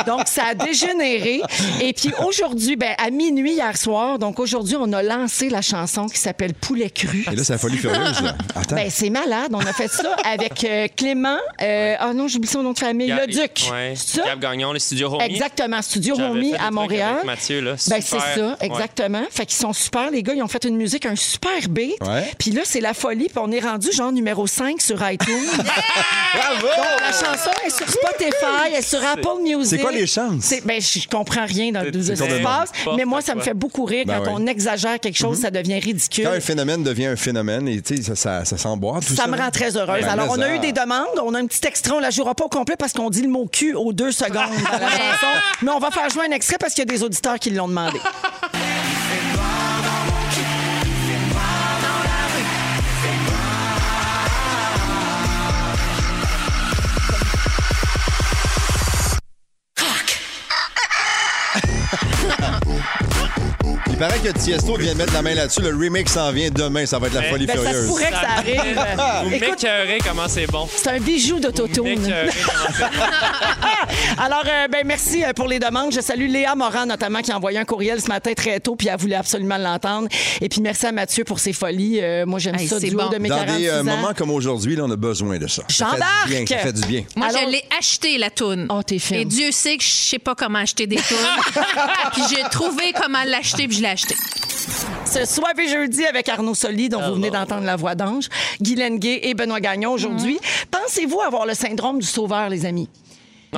Donc, 0.07 0.23
ça 0.27 0.43
a 0.51 0.55
dégénéré. 0.55 1.41
Et 1.81 1.93
puis 1.93 2.11
aujourd'hui, 2.27 2.77
ben, 2.77 2.95
à 2.99 3.11
minuit 3.11 3.61
hier 3.67 3.77
soir, 3.77 4.19
donc 4.19 4.39
aujourd'hui, 4.39 4.77
on 4.79 4.93
a 4.93 5.03
lancé 5.03 5.49
la 5.49 5.61
chanson 5.63 6.07
qui 6.07 6.19
s'appelle 6.19 6.55
Poulet 6.55 6.89
cru. 6.91 7.25
Et 7.31 7.35
là, 7.35 7.43
c'est 7.45 7.53
la 7.53 7.59
folie 7.59 7.77
furieuse. 7.79 8.23
Là. 8.23 8.37
Attends. 8.55 8.77
Ben, 8.77 8.89
c'est 8.91 9.11
malade. 9.11 9.51
On 9.53 9.59
a 9.61 9.73
fait 9.73 9.89
ça 9.89 10.15
avec 10.25 10.65
euh, 10.65 10.87
Clément. 10.97 11.39
euh, 11.63 11.95
Ah 11.99 12.13
non, 12.15 12.29
j'oublie 12.29 12.49
son 12.49 12.63
nom 12.63 12.73
de 12.73 12.79
famille. 12.79 13.09
Gab- 13.09 13.27
Le 13.27 13.33
Duc. 13.33 13.69
Ouais. 13.73 13.95
C'est 13.97 14.21
ça? 14.21 14.27
Gab 14.27 14.41
Gagnon, 14.41 14.73
le 14.73 14.79
studio 14.79 15.09
Homie. 15.15 15.25
Exactement. 15.25 15.83
Studio 15.83 16.17
des 16.17 16.55
à 16.55 16.71
Montréal. 16.71 17.13
avec 17.15 17.25
Mathieu, 17.25 17.61
là. 17.61 17.73
Ben, 17.89 18.01
c'est 18.01 18.19
ça, 18.19 18.37
Ouais. 18.37 18.55
exactement. 18.61 19.23
Fait 19.31 19.47
qu'ils 19.47 19.57
sont 19.59 19.73
super, 19.73 20.11
les 20.11 20.23
gars. 20.23 20.35
Ils 20.35 20.43
ont 20.43 20.49
fait 20.49 20.65
une 20.65 20.77
musique, 20.77 21.07
un 21.07 21.17
super 21.17 21.51
beat. 21.69 21.97
Ouais. 22.03 22.31
Puis 22.39 22.51
là, 22.53 22.63
c'est 22.65 22.81
la 22.81 22.95
folie. 22.95 23.27
Puis 23.29 23.39
on 23.39 23.51
est 23.51 23.61
rendu 23.61 23.91
genre 23.93 24.13
numéro 24.13 24.47
5 24.47 24.81
sur 24.81 24.97
iTunes. 25.11 25.35
Bravo! 26.35 26.67
Donc, 26.67 27.01
la 27.01 27.13
chanson 27.13 27.51
est 27.67 27.71
sur 27.71 27.89
Spotify, 27.89 28.69
elle 28.69 28.75
est 28.75 28.83
sur 28.83 29.05
Apple 29.05 29.43
Music. 29.43 29.67
C'est 29.79 29.79
quoi 29.83 29.93
les 29.93 30.07
chances? 30.07 30.53
Ben, 30.65 30.81
je 30.81 31.09
comprends 31.09 31.47
rien 31.47 31.73
dans 31.73 31.81
de 31.83 31.87
ce 32.03 32.11
qui 32.13 32.17
c'est 32.17 32.17
se 32.39 32.43
passe, 32.43 32.71
mais 32.97 33.05
moi, 33.05 33.21
ça 33.21 33.35
me 33.35 33.41
fait 33.41 33.55
beaucoup 33.57 33.85
rire 33.85 34.05
Ben 34.07 34.21
quand 34.25 34.37
oui. 34.37 34.43
on 34.43 34.47
exagère 34.47 35.01
quelque 35.01 35.17
chose, 35.17 35.41
ça 35.41 35.51
devient 35.51 35.79
ridicule. 35.79 36.25
Quand 36.25 36.33
un 36.33 36.41
phénomène 36.41 36.83
devient 36.83 37.07
un 37.07 37.17
phénomène, 37.17 37.67
et 37.69 37.81
tu 37.81 37.97
sais, 37.97 38.03
ça, 38.03 38.15
ça, 38.17 38.45
ça 38.45 38.57
s'emboîte, 38.57 39.03
ça. 39.05 39.15
Ça 39.15 39.27
me 39.27 39.37
rend 39.37 39.51
très 39.51 39.77
heureuse. 39.77 40.03
Ben, 40.03 40.09
Alors, 40.09 40.29
on 40.31 40.41
a 40.41 40.55
eu 40.55 40.59
des 40.59 40.73
demandes. 40.73 41.07
On 41.23 41.35
a 41.35 41.39
un 41.41 41.47
petit 41.47 41.67
extrait. 41.67 41.93
On 41.95 42.01
la 42.01 42.11
jouera 42.11 42.35
pas 42.35 42.45
au 42.45 42.49
complet 42.49 42.77
parce 42.79 42.93
qu'on 42.93 43.11
dit 43.11 43.23
le 43.23 43.29
mot 43.29 43.47
cul 43.51 43.75
aux 43.75 43.93
deux 43.93 44.13
secondes 44.13 44.35
dans 44.35 44.79
la 44.79 44.91
chanson. 44.91 45.27
Mais 45.63 45.71
on 45.71 45.79
va 45.79 45.91
faire 45.91 46.09
jouer 46.11 46.27
un 46.29 46.33
extrait 46.33 46.57
parce 46.59 46.75
qu'il 46.75 46.83
y 46.89 46.89
a 46.89 46.93
des 46.95 47.03
auditeurs 47.03 47.39
qui 47.39 47.51
l'ont 47.51 47.69
demandé. 47.69 47.99
Il 63.97 64.01
paraît 64.01 64.19
que 64.19 64.29
Tiesto 64.29 64.77
vient 64.77 64.93
de 64.93 64.99
mettre 64.99 65.15
la 65.15 65.23
main 65.23 65.33
là-dessus. 65.35 65.63
Le 65.63 65.75
remake 65.75 66.11
s'en 66.11 66.31
vient 66.31 66.51
demain. 66.51 66.85
Ça 66.85 66.99
va 66.99 67.07
être 67.07 67.15
la 67.15 67.23
Ben, 67.23 67.31
folie 67.31 67.47
Ben, 67.47 67.55
ça 67.57 67.63
se 67.63 67.67
furieuse. 67.69 67.87
pourrait 67.89 68.11
que 68.11 68.15
ça 68.15 68.29
arrive. 68.37 68.81
Vous 69.25 69.33
Écoute, 69.33 69.63
m'écœurez 69.63 69.99
comment 70.07 70.29
c'est 70.29 70.47
bon. 70.47 70.69
c'est 70.71 70.91
un 70.91 71.01
bijou 71.01 71.37
Vous 71.37 71.41
d'autotune. 71.41 71.85
m'écœurez 72.03 72.29
comment 72.45 72.69
c'est 72.77 72.85
bon. 72.85 72.91
Alors, 74.19 74.45
euh, 74.47 74.69
ben, 74.69 74.83
merci 74.87 75.25
euh, 75.25 75.33
pour 75.33 75.47
les 75.49 75.59
demandes. 75.59 75.93
Je 75.93 76.01
salue 76.01 76.29
Léa 76.29 76.55
Morin, 76.55 76.87
notamment, 76.87 77.21
qui 77.21 77.33
a 77.33 77.37
envoyé 77.37 77.59
un 77.59 77.65
courriel 77.65 78.01
ce 78.01 78.09
matin 78.09 78.33
très 78.35 78.61
tôt, 78.61 78.77
puis 78.77 78.89
elle 78.89 78.99
voulait 78.99 79.17
absolument 79.17 79.59
l'entendre. 79.59 80.09
Et 80.41 80.49
puis, 80.49 80.61
merci 80.61 80.87
à 80.87 80.93
Mathieu 80.93 81.25
pour 81.25 81.39
ses 81.39 81.53
folies. 81.53 82.01
Euh, 82.01 82.25
moi, 82.27 82.39
j'aime 82.39 82.55
Hey, 82.57 82.67
ça 82.69 82.81
c'est 82.81 82.89
du 82.89 82.95
haut 82.95 82.99
bon. 82.99 83.09
de 83.11 83.19
mes 83.19 83.29
Dans 83.29 83.37
46 83.37 83.61
des 83.61 83.69
euh, 83.69 83.81
ans. 83.81 83.85
moments 83.85 84.15
comme 84.15 84.31
aujourd'hui, 84.31 84.77
là, 84.77 84.85
on 84.87 84.91
a 84.91 84.97
besoin 84.97 85.39
de 85.39 85.47
ça. 85.47 85.63
Jean 85.69 85.91
ça 85.91 85.97
fait 86.27 86.29
du 86.29 86.45
bien. 86.45 86.57
Ça 86.57 86.63
fait 86.63 86.73
du 86.73 86.87
bien. 86.87 87.05
Moi, 87.17 87.27
Alors- 87.29 87.43
je 87.43 87.51
l'ai 87.51 87.65
acheté, 87.79 88.19
la 88.19 88.31
toune. 88.31 88.67
Oh, 88.71 88.83
t'es 88.83 88.99
fine. 88.99 89.17
Et 89.19 89.25
Dieu 89.25 89.51
sait 89.51 89.77
que 89.77 89.85
je 89.85 89.89
sais 89.89 90.19
pas 90.19 90.35
comment 90.35 90.59
acheter 90.61 90.87
des 90.87 90.97
tounes. 90.97 91.17
puis 92.13 92.23
j'ai 92.31 92.43
trouvé 92.51 92.93
comment 93.01 93.23
l'acheter, 93.27 93.69
puis 93.69 93.77
je 93.77 93.83
l'ai 93.83 93.89
acheté. 93.89 94.15
Ce 95.05 95.25
soir 95.25 95.53
et 95.59 95.69
jeudi 95.69 96.05
avec 96.05 96.29
Arnaud 96.29 96.55
Soli, 96.55 96.89
dont 96.89 97.01
vous 97.01 97.15
venez 97.15 97.31
d'entendre 97.31 97.65
la 97.65 97.77
voix 97.77 97.95
d'ange, 97.95 98.29
Guy 98.61 98.75
Lenguet 98.75 99.21
et 99.23 99.35
Benoît 99.35 99.61
Gagnon 99.61 99.93
aujourd'hui. 99.93 100.35
Mm-hmm. 100.37 100.67
Pensez-vous 100.83 101.21
avoir 101.21 101.47
le 101.47 101.55
syndrome 101.55 102.01
du 102.01 102.07
sauveur, 102.07 102.49
les 102.49 102.67
amis? 102.67 102.89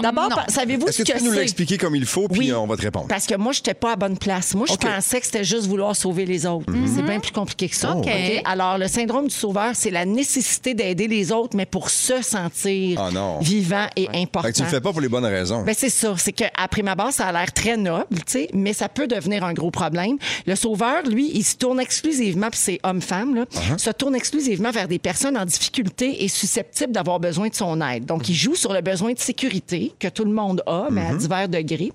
D'abord, 0.02 0.43
savez-vous 0.49 0.87
Est-ce 0.88 0.99
ce 0.99 1.02
que 1.02 1.09
tu 1.09 1.12
que 1.12 1.19
peux 1.19 1.25
nous 1.25 1.33
l'expliquer 1.33 1.78
comme 1.78 1.95
il 1.97 2.07
faut, 2.07 2.28
puis 2.28 2.38
Oui. 2.40 2.50
euh, 2.52 2.59
on 2.59 2.67
va 2.67 2.76
te 2.76 2.83
répondre? 2.83 3.07
Parce 3.09 3.26
que 3.26 3.35
moi, 3.37 3.52
je 3.52 3.59
n'étais 3.61 3.75
pas 3.75 3.93
à 3.93 3.97
bonne 3.97 4.17
place. 4.19 4.55
Moi, 4.55 4.67
je 4.69 4.75
pensais 4.76 5.21
que 5.21 5.26
c'était 5.26 5.45
juste 5.45 5.67
vouloir 5.67 5.95
sauver 5.97 6.25
les 6.26 6.47
autres. 6.47 6.67
C'est 6.95 7.02
bien 7.02 7.21
plus 7.21 7.33
compliqué 7.33 7.69
que 7.69 7.76
ça. 7.76 7.95
OK. 7.97 8.09
Alors, 8.45 8.78
le 8.78 8.88
syndrome 8.88 9.28
du 9.28 9.35
sauveur, 9.35 9.73
c'est 9.75 9.90
la 9.90 10.05
nécessité 10.05 10.75
d'aider 10.75 11.09
les 11.09 11.33
autres, 11.33 11.57
mais 11.57 11.67
pour 11.67 11.90
se 11.90 12.23
sentir 12.23 13.00
Ah 13.00 13.11
non. 13.12 13.38
vivant 13.40 13.87
et 13.97 14.09
important. 14.14 14.43
Fait 14.43 14.52
que 14.52 14.57
tu 14.59 14.62
le 14.62 14.69
fais 14.69 14.81
pas 14.81 14.93
pour 14.93 15.00
les 15.00 15.09
bonnes 15.09 15.25
raisons. 15.25 15.62
Ben, 15.62 15.75
c'est 15.76 15.90
ça. 15.90 16.14
C'est 16.17 16.33
qu'à 16.33 16.50
prime 16.71 16.88
abord, 16.88 17.12
ça 17.12 17.26
a 17.26 17.33
l'air 17.33 17.52
très 17.52 17.76
noble, 17.76 18.05
tu 18.11 18.23
sais, 18.26 18.49
mais 18.55 18.73
ça 18.73 18.88
peut 18.88 19.07
devenir 19.07 19.45
un 19.45 19.52
gros 19.52 19.71
problème. 19.71 20.17
Le 20.47 20.55
sauveur, 20.57 21.02
lui, 21.05 21.31
il 21.35 21.45
se 21.45 21.57
tourne 21.57 21.81
exclusivement, 21.81 22.50
puis 22.50 22.61
c'est 22.62 22.81
homme-femme, 22.83 23.35
là, 23.35 23.45
Uh-huh. 23.49 23.78
se 23.78 23.90
tourne 23.90 24.14
exclusivement 24.14 24.71
vers 24.71 24.87
des 24.88 24.99
personnes 24.99 25.37
en 25.37 25.45
difficulté 25.45 26.23
et 26.25 26.28
susceptibles 26.28 26.93
d'avoir 26.93 27.19
besoin 27.19 27.49
de 27.49 27.55
son 27.55 27.81
aide. 27.81 28.05
Donc, 28.05 28.28
il 28.28 28.35
joue 28.35 28.55
sur 28.55 28.73
le 28.73 28.81
besoin 28.81 29.12
de 29.12 29.19
sécurité 29.19 29.88
que 29.99 30.09
tout 30.09 30.25
le 30.25 30.33
monde 30.33 30.62
a, 30.66 30.88
mais 30.90 31.02
à 31.02 31.09
Mm-hmm. 31.09 31.18
divers 31.18 31.49
degrés. 31.49 31.92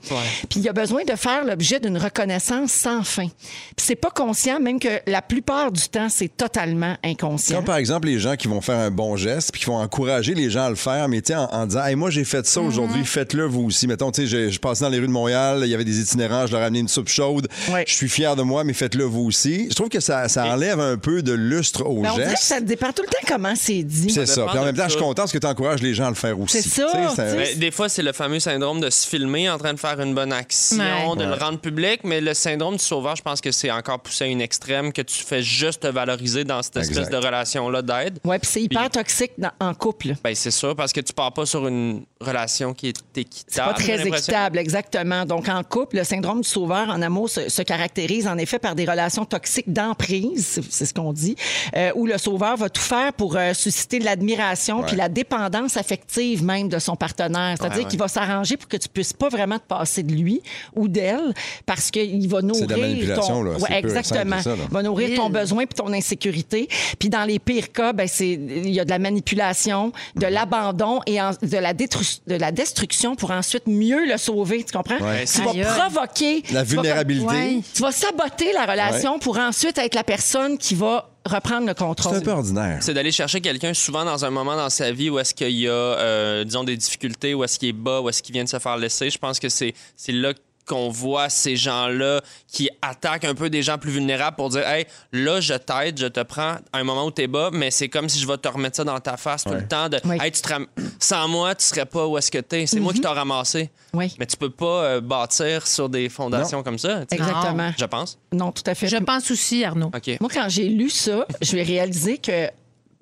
Puis, 0.50 0.60
il 0.60 0.70
a 0.70 0.74
besoin 0.74 1.04
de 1.04 1.16
faire 1.16 1.46
l'objet 1.46 1.80
d'une 1.80 1.98
reconnaissance 1.98 2.72
sans 2.72 3.04
fin. 3.04 3.28
Puis, 3.28 3.86
c'est 3.86 3.96
pas 3.96 4.10
conscient, 4.10 4.60
même 4.60 4.80
que 4.80 4.90
la 5.08 5.22
plupart 5.22 5.72
du 5.72 5.82
temps, 5.88 6.10
c'est 6.10 6.36
totalement 6.36 6.96
inconscient. 7.04 7.58
Comme 7.58 7.66
par 7.66 7.78
exemple 7.78 8.08
les 8.08 8.20
gens 8.20 8.36
qui 8.36 8.48
vont 8.48 8.62
faire 8.62 8.80
un 8.80 8.92
bon 8.92 9.16
geste 9.16 9.52
puis 9.52 9.62
qui 9.62 9.68
vont 9.68 9.78
encourager 9.78 10.34
les 10.34 10.50
gens 10.50 10.66
à 10.66 10.70
le 10.70 10.76
faire, 10.76 11.08
mais 11.08 11.22
tu 11.22 11.34
sais, 11.34 11.36
en, 11.36 11.46
en 11.46 11.66
disant 11.66 11.86
hey, 11.86 11.96
moi 11.96 12.10
j'ai 12.10 12.24
fait 12.24 12.46
ça 12.46 12.62
aujourd'hui, 12.62 13.06
faites-le 13.06 13.46
vous 13.46 13.64
aussi. 13.64 13.88
Mettons, 13.88 14.12
tu 14.12 14.28
sais, 14.28 14.50
je, 14.52 14.60
passais 14.60 14.84
dans 14.84 14.90
les 14.90 15.00
rues 15.00 15.08
de 15.08 15.12
Montréal, 15.12 15.62
il 15.64 15.70
y 15.70 15.74
avait 15.74 15.84
des 15.86 16.00
itinérants, 16.00 16.48
je 16.48 16.52
leur 16.54 16.62
ai 16.62 16.66
amené 16.66 16.80
une 16.80 16.88
soupe 16.88 17.10
chaude. 17.10 17.48
Ouais. 17.72 17.84
Je 17.88 17.94
suis 17.94 18.10
fier 18.10 18.36
de 18.36 18.42
moi, 18.42 18.64
mais 18.64 18.74
faites-le 18.74 19.04
vous 19.04 19.22
aussi. 19.26 19.68
Je 19.70 19.76
trouve 19.76 19.90
que 19.90 20.00
ça, 20.00 20.28
ça 20.28 20.46
enlève 20.46 20.80
un 20.80 20.98
peu 20.98 21.22
de 21.22 21.34
lustre 21.34 21.86
au 21.86 22.02
Ben, 22.02 22.10
on 22.12 22.16
dirait 22.16 22.26
que 22.26 22.30
geste. 22.32 22.44
ça 22.44 22.60
dépend 22.62 22.92
tout 22.92 23.04
le 23.04 23.08
temps 23.10 23.28
comment 23.28 23.54
c'est 23.56 23.84
dit. 23.84 24.12
C'est 24.12 24.26
ça. 24.26 24.46
Puis 24.50 24.60
en 24.60 24.66
même 24.66 24.76
temps, 24.76 24.84
je 24.86 24.90
suis 24.92 25.00
ça. 25.00 25.06
content 25.06 25.22
parce 25.24 25.32
que 25.32 25.38
tu 25.38 25.48
encourages 25.48 25.82
les 25.82 25.94
gens 25.94 26.06
à 26.06 26.10
le 26.10 26.16
faire 26.16 26.40
aussi. 26.40 26.62
C'est 26.62 26.70
ça, 26.70 26.88
sais. 27.16 27.36
Ben, 27.36 27.60
des 27.60 27.72
fois, 27.72 27.83
c'est 27.90 28.04
le 28.04 28.12
fameux 28.14 28.40
syndrome 28.40 28.80
de 28.80 28.90
se 28.90 29.08
filmer 29.08 29.50
en 29.50 29.58
train 29.58 29.74
de 29.74 29.80
faire 29.80 30.00
une 30.00 30.14
bonne 30.14 30.34
action, 30.34 30.78
Ouais. 31.12 31.18
de 31.18 31.24
le 31.24 31.34
rendre 31.34 31.60
public, 31.60 32.02
mais 32.04 32.22
le 32.22 32.34
syndrome 32.34 32.78
du 32.78 32.84
sauveur, 32.84 33.16
je 33.16 33.22
pense 33.22 33.42
que 33.42 33.52
c'est 33.52 33.72
encore 33.72 34.00
poussé 34.00 34.26
à 34.26 34.28
une 34.28 34.42
extrême 34.42 34.92
que 34.94 35.02
tu 35.02 35.24
fais 35.24 35.42
juste 35.42 35.82
te 35.84 35.88
valoriser 35.88 36.44
dans 36.44 36.62
cette 36.62 36.78
espèce 36.78 36.98
Exact. 36.98 37.12
de 37.22 37.26
relation-là 37.26 37.82
d'aide. 37.82 38.20
Oui, 38.24 38.38
puis 38.40 38.50
c'est 38.52 38.62
hyper 38.62 38.90
toxique 38.90 39.32
dans- 39.38 39.52
en 39.60 39.74
couple. 39.74 40.14
Ben, 40.24 40.34
c'est 40.36 40.52
sûr, 40.52 40.76
parce 40.76 40.94
que 40.94 41.02
tu 41.02 41.14
pars 41.14 41.34
pas 41.34 41.46
sur 41.46 41.68
une 41.68 42.04
relation 42.24 42.74
qui 42.74 42.88
est 42.90 43.18
équitable. 43.18 43.46
C'est 43.48 43.62
pas 43.62 43.74
très 43.74 44.08
équitable, 44.08 44.58
exactement. 44.58 45.26
Donc, 45.26 45.48
en 45.50 45.64
couple, 45.64 45.98
le 45.98 46.04
syndrome 46.04 46.42
du 46.42 46.48
sauveur 46.48 46.90
en 46.90 47.02
amour 47.02 47.30
se, 47.30 47.50
se 47.50 47.62
caractérise 47.62 48.28
en 48.28 48.38
effet 48.38 48.60
par 48.60 48.76
des 48.76 48.86
relations 48.86 49.26
toxiques 49.26 49.72
d'emprise, 49.72 50.62
c'est- 50.70 50.86
ce 50.86 50.94
qu'on 50.94 51.14
dit, 51.14 51.36
euh, 51.76 51.92
où 51.96 52.06
le 52.08 52.18
sauveur 52.18 52.58
va 52.58 52.70
tout 52.70 52.82
faire 52.82 53.14
pour 53.14 53.36
euh, 53.36 53.54
susciter 53.54 54.00
de 54.00 54.06
l'admiration 54.06 54.84
puis 54.84 54.96
la 54.96 55.10
dépendance 55.10 55.78
affective 55.78 56.44
même 56.44 56.70
de 56.70 56.80
son 56.80 56.96
partenaire. 56.96 57.56
C'est-à-dire 57.58 57.78
Ouais, 57.80 57.84
ouais. 57.84 57.90
qu'il 57.90 58.00
va 58.00 58.08
s'arranger 58.08 58.58
pour 58.58 58.68
que 58.68 58.78
tu 58.78 58.90
puisses 58.90 59.14
pas 59.14 59.30
vraiment 59.30 59.58
te 59.60 59.66
passer 59.68 60.04
de 60.04 60.14
lui 60.14 60.42
ou 60.76 60.88
d'elle 60.88 61.34
parce 61.66 61.92
qu'il 61.92 62.28
va 62.30 62.42
nourrir 62.42 62.68
de 62.68 62.74
la 62.74 62.78
manipulation, 62.82 63.34
ton... 63.36 63.44
là. 63.44 63.78
Exactement. 63.78 64.38
c'est 64.38 64.44
ça, 64.44 64.56
là. 64.56 64.64
Il 64.70 64.74
va 64.74 64.84
nourrir 64.84 65.18
ton 65.18 65.28
Il- 65.28 65.34
besoin 65.34 65.66
puis 65.66 65.76
ton 65.76 65.92
insécurité. 65.94 66.68
Puis 67.00 67.10
dans 67.10 67.24
les 67.24 67.40
pires 67.40 67.72
cas, 67.72 67.94
ben 67.94 68.08
c'est 68.08 68.30
il 68.32 68.70
y 68.72 68.80
a 68.80 68.86
de 68.86 68.90
la 68.90 69.00
manipulation, 69.00 69.92
de 70.16 70.26
Mhm. 70.26 70.32
l'abandon 70.34 71.00
et 71.06 71.22
en- 71.22 71.32
de 71.42 71.58
la 71.58 71.74
détru- 71.74 72.13
de 72.28 72.36
la 72.36 72.52
destruction 72.52 73.16
pour 73.16 73.32
ensuite 73.32 73.68
mieux 73.68 74.06
le 74.06 74.18
sauver, 74.18 74.64
tu 74.64 74.72
comprends? 74.72 74.98
Ouais. 75.00 75.26
Tu 75.26 75.42
vas 75.42 75.76
provoquer 75.90 76.36
La 76.36 76.42
tu 76.42 76.54
vas- 76.54 76.64
vulnérabilité. 76.82 77.26
Ouais. 77.26 77.60
Tu 77.74 77.82
vas 77.82 77.92
saboter 77.92 78.52
la 78.54 78.66
relation 78.66 79.20
pour 79.20 79.38
ensuite 79.38 79.78
être 79.78 79.96
la 79.96 80.04
personne 80.04 80.58
qui 80.58 80.76
va 80.76 81.10
reprendre 81.26 81.62
le 81.68 81.74
C'est 81.78 81.84
contrôle. 81.84 82.16
un 82.18 82.22
peu 82.22 82.32
ordinaire. 82.32 82.78
C'est 82.82 82.94
d'aller 82.94 83.12
chercher 83.12 83.40
quelqu'un 83.40 83.74
souvent 83.74 84.04
dans 84.04 84.26
un 84.26 84.30
moment 84.30 84.56
dans 84.58 84.70
sa 84.70 84.92
vie 84.92 85.10
où 85.10 85.20
est-ce 85.20 85.34
qu'il 85.34 85.52
y 85.52 85.68
a, 85.68 85.72
euh, 85.72 86.44
disons, 86.44 86.64
des 86.66 86.76
difficultés, 86.76 87.34
où 87.34 87.44
est-ce 87.44 87.58
qu'il 87.60 87.70
est 87.70 87.74
bas, 87.74 88.02
où 88.02 88.10
est-ce 88.10 88.22
qu'il 88.22 88.34
vient 88.34 88.44
de 88.44 88.50
se 88.50 88.60
faire 88.60 88.76
laisser. 88.78 89.10
Je 89.10 89.18
pense 89.18 89.40
que 89.40 89.48
c'est 89.50 89.74
c'est 89.96 90.12
là 90.12 90.34
qu'on 90.66 90.90
voit 90.90 91.30
ces 91.30 91.56
gens-là 91.56 92.22
qui 92.48 92.70
attaquent 92.82 93.26
un 93.26 93.36
peu 93.36 93.50
des 93.50 93.62
gens 93.62 93.78
plus 93.78 93.92
vulnérables 93.92 94.36
pour 94.36 94.50
dire 94.50 94.68
Hey, 94.68 94.86
là, 95.12 95.40
je 95.42 95.54
t'aide, 95.54 96.00
je 96.00 96.08
te 96.08 96.22
prends 96.22 96.56
à 96.72 96.80
un 96.80 96.84
moment 96.84 97.06
où 97.06 97.12
t'es 97.12 97.28
bas, 97.28 97.50
mais 97.52 97.72
c'est 97.72 97.90
comme 97.90 98.08
si 98.10 98.20
je 98.20 98.28
vais 98.28 98.38
te 98.38 98.48
remettre 98.48 98.78
ça 98.78 98.84
dans 98.84 99.00
ta 99.00 99.18
face 99.18 99.44
tout 99.44 99.54
le 99.54 99.68
temps. 99.68 99.90
De, 99.90 100.00
Oui. 100.06 100.18
Hey, 100.22 100.32
tu 100.32 100.42
te 100.42 100.48
ram- 100.50 100.68
Sans 101.00 101.28
moi, 101.28 101.54
tu 101.56 101.66
serais 101.66 101.86
pas 101.86 102.08
où 102.08 102.18
est-ce 102.18 102.32
que 102.32 102.38
t'es. 102.40 102.66
C'est 102.66 102.80
moi 102.80 102.94
qui 102.94 103.02
t'ai 103.02 103.08
ramassé. 103.08 103.70
Oui. 103.94 104.14
Mais 104.20 104.26
tu 104.26 104.38
peux 104.38 104.50
pas 104.50 104.84
euh, 104.84 105.02
bâtir 105.02 105.66
sur 105.68 105.90
des 105.90 106.10
fondations 106.10 106.64
comme 106.64 106.78
ça. 106.80 107.02
Exactement. 107.12 107.72
Je 107.78 107.86
pense. 107.86 108.18
Non, 108.32 108.52
tout 108.52 108.64
à 108.66 108.76
fait. 108.76 108.88
Je 108.88 108.98
pense 108.98 109.30
aussi, 109.32 109.64
Arnaud. 109.64 109.92
OK. 109.96 110.18
Moi, 110.20 110.30
quand 110.34 110.48
j'ai 110.50 110.70
lu 110.70 110.90
ça, 110.90 111.26
je 111.42 111.56
vais 111.56 111.64
réaliser 111.64 112.18
que 112.18 112.50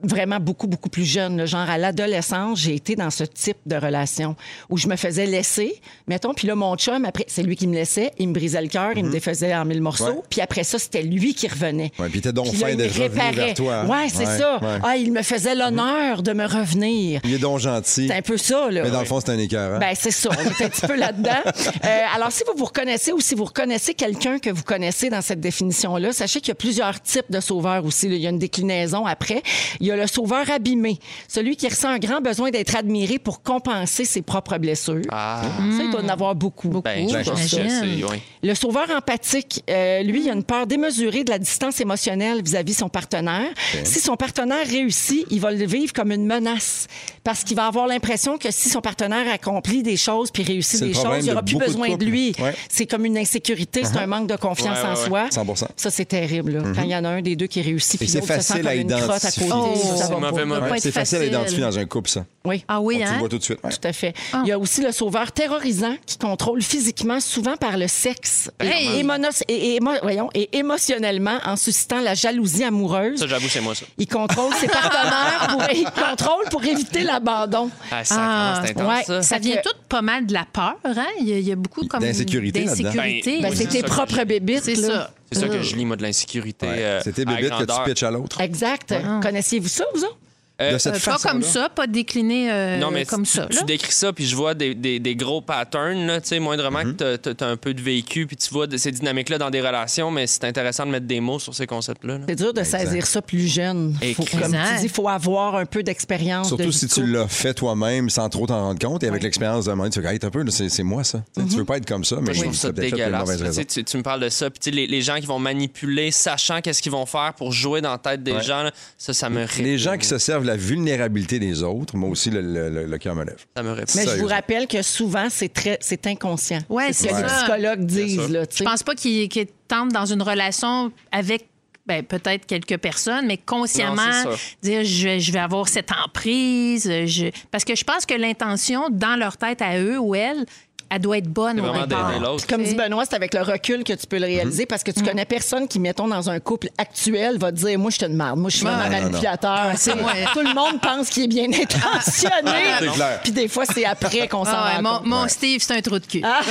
vraiment 0.03 0.39
beaucoup, 0.39 0.67
beaucoup 0.67 0.89
plus 0.89 1.05
jeune, 1.05 1.37
là, 1.37 1.45
genre 1.45 1.69
à 1.69 1.77
l'adolescence, 1.77 2.59
j'ai 2.59 2.75
été 2.75 2.95
dans 2.95 3.09
ce 3.09 3.23
type 3.23 3.57
de 3.65 3.75
relation 3.75 4.35
où 4.69 4.77
je 4.77 4.87
me 4.87 4.95
faisais 4.95 5.25
laisser, 5.25 5.79
mettons, 6.07 6.33
puis 6.33 6.47
là, 6.47 6.55
mon 6.55 6.75
chum, 6.75 7.05
après, 7.05 7.25
c'est 7.27 7.43
lui 7.43 7.55
qui 7.55 7.67
me 7.67 7.73
laissait, 7.75 8.11
il 8.17 8.29
me 8.29 8.33
brisait 8.33 8.61
le 8.61 8.67
cœur, 8.67 8.91
il 8.95 9.05
me 9.05 9.11
défaisait 9.11 9.53
en 9.55 9.65
mille 9.65 9.81
morceaux, 9.81 10.05
Mhm. 10.05 10.21
Puis 10.29 10.41
après 10.41 10.63
ça, 10.63 10.79
c'était 10.79 11.03
lui 11.03 11.33
qui 11.33 11.47
revenait. 11.47 11.91
Ouais, 11.99 12.09
puis 12.09 12.21
t'es 12.21 12.31
donc 12.33 12.53
fin 12.53 12.75
d'être 12.75 12.97
revenu 12.99 13.35
vers 13.35 13.53
toi. 13.53 13.85
Ouais, 13.85 14.07
c'est 14.09 14.25
Ouais, 14.25 14.37
ça. 14.37 14.59
ouais. 14.61 14.79
Ah, 14.83 14.97
il 14.97 15.11
me 15.11 15.21
faisait 15.21 15.55
l'honneur 15.55 16.21
de 16.23 16.33
me 16.33 16.45
revenir. 16.45 17.21
Il 17.23 17.33
est 17.33 17.37
donc 17.39 17.59
gentil. 17.59 18.07
C'est 18.07 18.13
un 18.15 18.21
peu 18.21 18.37
ça, 18.37 18.69
là. 18.71 18.83
Mais 18.83 18.91
dans 18.91 18.99
le 18.99 19.05
fond, 19.05 19.19
c'est 19.19 19.31
un 19.31 19.37
écœur. 19.39 19.75
hein? 19.75 19.79
Ben, 19.79 19.93
c'est 19.95 20.11
ça. 20.11 20.29
On 20.31 20.33
est 20.41 20.65
un 20.65 20.69
petit 20.69 20.87
peu 20.87 20.95
là-dedans. 20.95 21.31
Euh, 21.85 21.99
alors, 22.15 22.31
si 22.31 22.43
vous 22.45 22.53
vous 22.57 22.65
reconnaissez 22.65 23.11
ou 23.11 23.19
si 23.19 23.33
vous 23.33 23.45
reconnaissez 23.45 23.93
quelqu'un 23.93 24.37
que 24.39 24.49
vous 24.49 24.61
connaissez 24.63 25.09
dans 25.09 25.21
cette 25.21 25.39
définition-là, 25.39 26.11
sachez 26.13 26.39
qu'il 26.39 26.49
y 26.49 26.51
a 26.51 26.55
plusieurs 26.55 27.01
types 27.01 27.29
de 27.31 27.39
sauveurs 27.39 27.85
aussi. 27.85 28.07
là. 28.07 28.15
Il 28.15 28.21
y 28.21 28.27
a 28.27 28.29
une 28.29 28.39
déclinaison 28.39 29.05
après. 29.05 29.41
Il 29.79 29.87
y 29.87 29.90
a 29.90 29.90
le 29.95 30.07
sauveur 30.07 30.49
abîmé, 30.49 30.99
celui 31.27 31.55
qui 31.55 31.67
ressent 31.67 31.89
un 31.89 31.99
grand 31.99 32.21
besoin 32.21 32.49
d'être 32.51 32.75
admiré 32.75 33.19
pour 33.19 33.41
compenser 33.41 34.05
ses 34.05 34.21
propres 34.21 34.57
blessures. 34.57 35.01
Ah. 35.11 35.41
Ça, 35.77 35.83
il 35.83 35.91
doit 35.91 36.01
en 36.01 36.09
avoir 36.09 36.35
beaucoup. 36.35 36.81
Ben, 36.81 37.07
j'imagine. 37.07 37.35
c'est. 37.69 38.03
oui. 38.03 38.21
Le 38.43 38.55
sauveur 38.55 38.87
empathique, 38.95 39.63
euh, 39.69 40.01
lui, 40.03 40.23
il 40.23 40.29
a 40.29 40.33
une 40.33 40.43
peur 40.43 40.67
démesurée 40.67 41.23
de 41.23 41.29
la 41.29 41.39
distance 41.39 41.79
émotionnelle 41.79 42.41
vis-à-vis 42.43 42.73
son 42.73 42.89
partenaire. 42.89 43.49
Si 43.83 43.99
son 43.99 44.15
partenaire 44.15 44.65
réussit, 44.67 45.25
il 45.29 45.39
va 45.39 45.51
le 45.51 45.65
vivre 45.65 45.93
comme 45.93 46.11
une 46.11 46.25
menace 46.25 46.87
parce 47.23 47.43
qu'il 47.43 47.55
va 47.55 47.67
avoir 47.67 47.87
l'impression 47.87 48.37
que 48.37 48.51
si 48.51 48.69
son 48.69 48.81
partenaire 48.81 49.31
accomplit 49.31 49.83
des 49.83 49.97
choses 49.97 50.31
puis 50.31 50.43
réussit 50.43 50.81
des 50.81 50.93
choses, 50.93 51.17
il 51.19 51.23
n'y 51.23 51.31
aura 51.31 51.41
de 51.41 51.45
plus 51.45 51.53
beaucoup 51.55 51.65
de 51.65 51.71
besoin 51.71 51.95
de, 51.95 52.05
lui. 52.05 52.33
Ouais. 52.39 52.53
C'est 52.69 52.85
comme 52.85 53.05
une 53.05 53.17
insécurité, 53.17 53.83
c'est 53.83 53.97
un 53.97 54.07
manque 54.07 54.27
de 54.27 54.35
confiance 54.35 54.79
Ouais, 54.81 55.09
ouais, 55.09 55.21
en 55.21 55.29
soi. 55.29 55.43
100%. 55.43 55.65
Ça, 55.75 55.91
c'est 55.91 56.05
terrible. 56.05 56.53
là. 56.53 56.63
Quand 56.75 56.83
il 56.83 56.89
y 56.89 56.95
en 56.95 57.03
a 57.03 57.09
un 57.09 57.21
des 57.21 57.35
deux 57.35 57.47
qui 57.47 57.61
réussit 57.61 57.99
puis 57.99 58.07
l'autre 58.07 58.25
se 58.25 58.27
sent 58.27 58.35
facile 58.35 58.57
comme 58.57 58.67
à 58.67 58.75
une 58.75 58.89
crotte 58.89 59.25
à 59.25 59.31
côté. 59.31 59.49
Oh, 59.53 59.73
ça, 59.83 60.05
c'est 60.05 60.15
mauvais 60.45 60.91
facile 60.91 61.17
à 61.19 61.25
identifier 61.25 61.61
dans 61.61 61.77
un 61.77 61.85
couple, 61.85 62.09
ça. 62.09 62.25
Oui. 62.43 62.63
Ah 62.67 62.81
oui, 62.81 62.95
Tu 62.95 63.01
le 63.03 63.07
hein? 63.07 63.17
vois 63.19 63.29
tout 63.29 63.37
de 63.37 63.43
suite. 63.43 63.59
ouais. 63.63 63.69
Tout 63.71 63.87
à 63.87 63.93
fait. 63.93 64.13
Il 64.43 64.47
y 64.47 64.51
a 64.51 64.57
aussi 64.57 64.81
le 64.81 64.91
sauveur 64.91 65.31
terrorisant 65.31 65.95
qui 66.05 66.17
contrôle 66.17 66.61
physiquement, 66.61 67.19
souvent 67.19 67.55
par 67.57 67.77
le 67.77 67.87
sexe, 67.87 68.49
et, 68.61 68.65
Hey! 68.67 69.03
émono- 69.03 69.29
et- 69.47 69.75
et 69.75 69.79
émo- 69.79 69.99
voyons, 70.01 70.29
et 70.33 70.49
émotionnellement 70.57 71.37
en 71.45 71.55
suscitant 71.55 72.01
la 72.01 72.13
jalousie 72.15 72.63
amoureuse. 72.63 73.19
Ça, 73.19 73.27
j'avoue, 73.27 73.47
c'est 73.49 73.61
moi, 73.61 73.75
ça. 73.75 73.85
Il 73.97 74.07
contrôle 74.07 74.53
ses 74.55 74.67
partenaires 74.67 75.47
pour, 75.51 75.63
il 75.75 75.83
contrôle 75.85 76.45
pour 76.49 76.63
éviter 76.65 77.03
l'abandon. 77.03 77.69
Ah, 77.91 78.61
intense, 78.63 78.87
ouais. 78.87 79.03
ça. 79.05 79.21
Ça 79.21 79.37
vient 79.37 79.57
que- 79.57 79.69
tout 79.69 79.75
pas 79.87 80.01
mal 80.01 80.25
de 80.25 80.33
la 80.33 80.45
peur, 80.51 80.75
hein? 80.85 81.05
Il 81.19 81.27
y 81.29 81.33
a, 81.33 81.37
il 81.37 81.47
y 81.47 81.51
a 81.51 81.55
beaucoup 81.55 81.85
comme 81.85 82.01
D'insécurité 82.01 82.63
là-dedans. 82.65 82.83
d'insécurité. 82.89 83.39
Ben, 83.41 83.49
Ben, 83.49 83.55
c'est 83.55 83.67
tes 83.67 83.83
propres 83.83 84.23
bébites. 84.23 84.63
C'est 84.63 84.75
là. 84.75 84.87
ça. 84.87 85.11
C'est 85.31 85.39
ça 85.39 85.47
que 85.49 85.61
je 85.61 85.75
lis, 85.75 85.85
moi, 85.85 85.95
de 85.95 86.01
l'insécurité. 86.03 86.67
Ouais. 86.67 86.75
euh, 86.79 87.01
C'était 87.03 87.21
à 87.21 87.35
bébé 87.35 87.49
que 87.49 87.63
tu 87.63 87.83
pitches 87.89 88.03
à 88.03 88.11
l'autre. 88.11 88.41
Exact. 88.41 88.93
Connaissiez-vous 89.21 89.67
ça, 89.69 89.85
vous 89.95 90.03
autres? 90.03 90.17
Euh, 90.61 90.73
De 90.73 90.77
cette 90.77 90.93
Euh, 90.95 90.99
pas 90.99 91.13
façon 91.13 91.29
comme 91.29 91.41
ça, 91.41 91.69
pas 91.69 91.87
décliné 91.87 92.51
euh, 92.51 92.77
non, 92.77 92.91
mais 92.91 93.03
comme 93.05 93.23
tu, 93.23 93.31
ça. 93.31 93.47
tu 93.49 93.55
là. 93.57 93.63
décris 93.63 93.91
ça, 93.93 94.13
puis 94.13 94.27
je 94.27 94.35
vois 94.35 94.53
des, 94.53 94.75
des- 94.75 94.99
des 94.99 95.15
gros 95.15 95.41
patterns, 95.41 96.05
là, 96.05 96.21
tu 96.21 96.27
sais, 96.27 96.39
moindrement 96.39 96.83
Mhm. 96.83 96.95
que 96.97 97.15
tu 97.15 97.43
as, 97.43 97.47
un 97.47 97.57
peu 97.57 97.73
de 97.73 97.81
vécu, 97.81 98.27
puis 98.27 98.35
tu 98.35 98.49
vois 98.53 98.67
de 98.67 98.77
ces 98.77 98.91
dynamiques-là 98.91 99.39
dans 99.39 99.49
des 99.49 99.59
relations, 99.61 100.11
mais 100.11 100.27
c'est 100.27 100.43
intéressant 100.43 100.85
de 100.85 100.91
mettre 100.91 101.07
des 101.07 101.19
mots 101.19 101.39
sur 101.39 101.55
ces 101.55 101.65
concepts-là. 101.65 102.19
là. 102.19 102.25
C'est 102.29 102.35
dur 102.35 102.53
de 102.53 102.63
saisir 102.63 103.07
ça 103.07 103.21
plus 103.23 103.47
jeune. 103.47 103.95
Faut, 104.15 104.23
comme 104.25 104.41
tu 104.51 104.75
dis, 104.77 104.83
il 104.83 104.89
faut 104.89 105.07
avoir 105.07 105.55
un 105.55 105.65
peu 105.65 105.81
d'expérience. 105.81 106.51
de 106.51 106.55
Surtout 106.57 106.71
si 106.71 106.85
de 106.85 106.91
tu 106.93 107.07
l'as 107.07 107.27
fait 107.27 107.55
toi-même 107.55 108.09
sans 108.11 108.29
trop 108.29 108.45
t'en 108.45 108.61
rendre 108.61 108.79
compte 108.79 109.01
et 109.03 109.07
avec 109.07 109.23
l'expérience 109.23 109.65
d'un 109.65 109.75
moment, 109.75 109.89
tu 109.89 109.99
fais 110.01 110.07
Hey, 110.07 110.19
un 110.21 110.29
peu, 110.29 110.45
c'est 110.49 110.83
moi 110.83 111.03
ça. 111.03 111.23
Tu 111.35 111.41
sais, 111.41 111.47
Tu 111.49 111.55
veux 111.55 111.65
pas 111.65 111.77
être 111.77 111.87
comme 111.87 112.03
ça, 112.05 112.17
mais 112.21 112.33
je 112.35 112.41
trouve 112.43 112.53
ça 112.55 112.67
l'as 112.67 112.73
peut-être 112.73 112.85
fait 112.85 112.89
pour 112.91 112.99
une 112.99 113.05
dégueulasse. 113.11 113.39
mauvaise 113.39 113.67
Tu, 113.67 113.83
tu, 113.83 113.97
me 113.97 114.03
parles 114.03 114.19
de 114.21 114.29
ça, 114.29 114.49
puis 114.51 114.69
les, 114.71 114.85
les 114.85 115.01
gens 115.01 115.15
qui 115.15 115.25
vont 115.25 115.39
manipuler, 115.39 116.11
sachant 116.11 116.61
qu'est-ce 116.61 116.81
qu'ils 116.83 116.91
vont 116.91 117.05
faire 117.07 117.33
pour 117.35 117.51
jouer 117.51 117.81
dans 117.81 117.91
la 117.91 117.97
tête 117.97 118.21
des 118.23 118.33
Ouais. 118.33 118.43
gens, 118.43 118.63
là, 118.63 118.71
ça, 118.97 119.13
ça 119.13 119.29
me 119.29 119.45
Les 119.59 119.77
gens 119.79 119.97
qui 119.97 120.05
se 120.05 120.17
servent 120.19 120.45
la 120.51 120.57
vulnérabilité 120.57 121.39
des 121.39 121.63
autres, 121.63 121.95
moi 121.95 122.09
aussi, 122.09 122.29
le, 122.29 122.41
le- 122.41 122.69
le- 122.69 122.85
le 122.85 122.97
cœur 122.97 123.15
me 123.15 123.23
lève. 123.25 123.43
Ça 123.55 123.63
me 123.63 123.71
répugne. 123.71 124.01
Mais 124.05 124.11
je 124.11 124.21
vous 124.21 124.27
rappelle 124.27 124.67
que 124.67 124.81
souvent, 124.81 125.27
c'est 125.29 125.51
très, 125.53 125.77
c'est 125.81 126.05
inconscient. 126.07 126.59
Ouais, 126.69 126.93
c'est 126.93 127.09
ce 127.09 127.13
que 127.13 127.21
les 127.21 127.27
psychologues 127.27 127.85
disent. 127.85 128.29
Là. 128.29 128.43
Je 128.53 128.63
pense 128.63 128.83
pas 128.83 128.95
qu'il 128.95 129.27
qu'il 129.29 129.47
tente 129.67 129.89
dans 129.89 130.05
une 130.05 130.21
relation 130.21 130.91
avec 131.11 131.47
ben, 131.87 132.03
peut-être 132.03 132.45
quelques 132.45 132.77
personnes, 132.77 133.25
mais 133.25 133.37
consciemment 133.37 134.23
Non, 134.25 134.31
dire 134.61 134.83
je 134.83 135.03
vais, 135.03 135.19
je 135.19 135.31
vais 135.31 135.39
avoir 135.39 135.67
cette 135.67 135.89
emprise. 135.91 136.83
Je... 137.07 137.31
Parce 137.49 137.65
que 137.65 137.75
je 137.75 137.83
pense 137.83 138.05
que 138.05 138.13
l'intention 138.13 138.89
dans 138.91 139.15
leur 139.17 139.35
tête 139.37 139.61
à 139.63 139.79
eux 139.79 139.97
ou 139.99 140.13
elles 140.13 140.45
elle 140.91 140.99
doit 140.99 141.17
être 141.17 141.27
bonne 141.29 141.59
au 141.61 141.71
départ. 141.71 142.11
Comme 142.49 142.63
dit 142.63 142.75
Benoît, 142.75 143.05
c'est 143.09 143.15
avec 143.15 143.33
le 143.33 143.41
recul 143.41 143.83
que 143.83 143.93
tu 143.93 144.05
peux 144.07 144.19
le 144.19 144.25
réaliser 144.25 144.65
parce 144.65 144.83
que 144.83 144.91
tu 144.91 145.01
connais 145.01 145.25
personne 145.25 145.67
qui, 145.67 145.79
mettons, 145.79 146.07
dans 146.07 146.29
un 146.29 146.39
couple 146.39 146.67
actuel, 146.77 147.37
va 147.39 147.51
te 147.51 147.57
dire 147.57 147.79
Moi, 147.79 147.91
je 147.91 147.97
te 147.99 148.05
demande. 148.05 148.39
Moi, 148.39 148.49
je 148.49 148.57
suis 148.57 148.65
vraiment 148.65 148.83
Ouais. 148.83 148.89
manipulateur. 149.01 149.71
C'est- 149.77 149.93
Tout 149.93 150.41
le 150.41 150.53
monde 150.53 150.81
pense 150.81 151.09
qu'il 151.09 151.23
est 151.23 151.27
bien 151.27 151.45
intentionné. 151.45 152.51
C'est 152.79 152.87
clair. 152.91 153.19
Puis 153.23 153.31
des 153.31 153.47
fois, 153.47 153.63
c'est 153.65 153.85
après 153.85 154.27
qu'on 154.27 154.43
s'en 154.45 154.51
Ah 154.53 154.65
ouais, 154.65 154.75
rend 154.77 154.81
mon, 154.81 154.97
compte. 154.99 155.05
mon 155.07 155.27
Steve, 155.27 155.61
c'est 155.61 155.75
un 155.77 155.81
trou 155.81 155.97
de 155.99 156.05
cul. 156.05 156.21
Ah, 156.23 156.41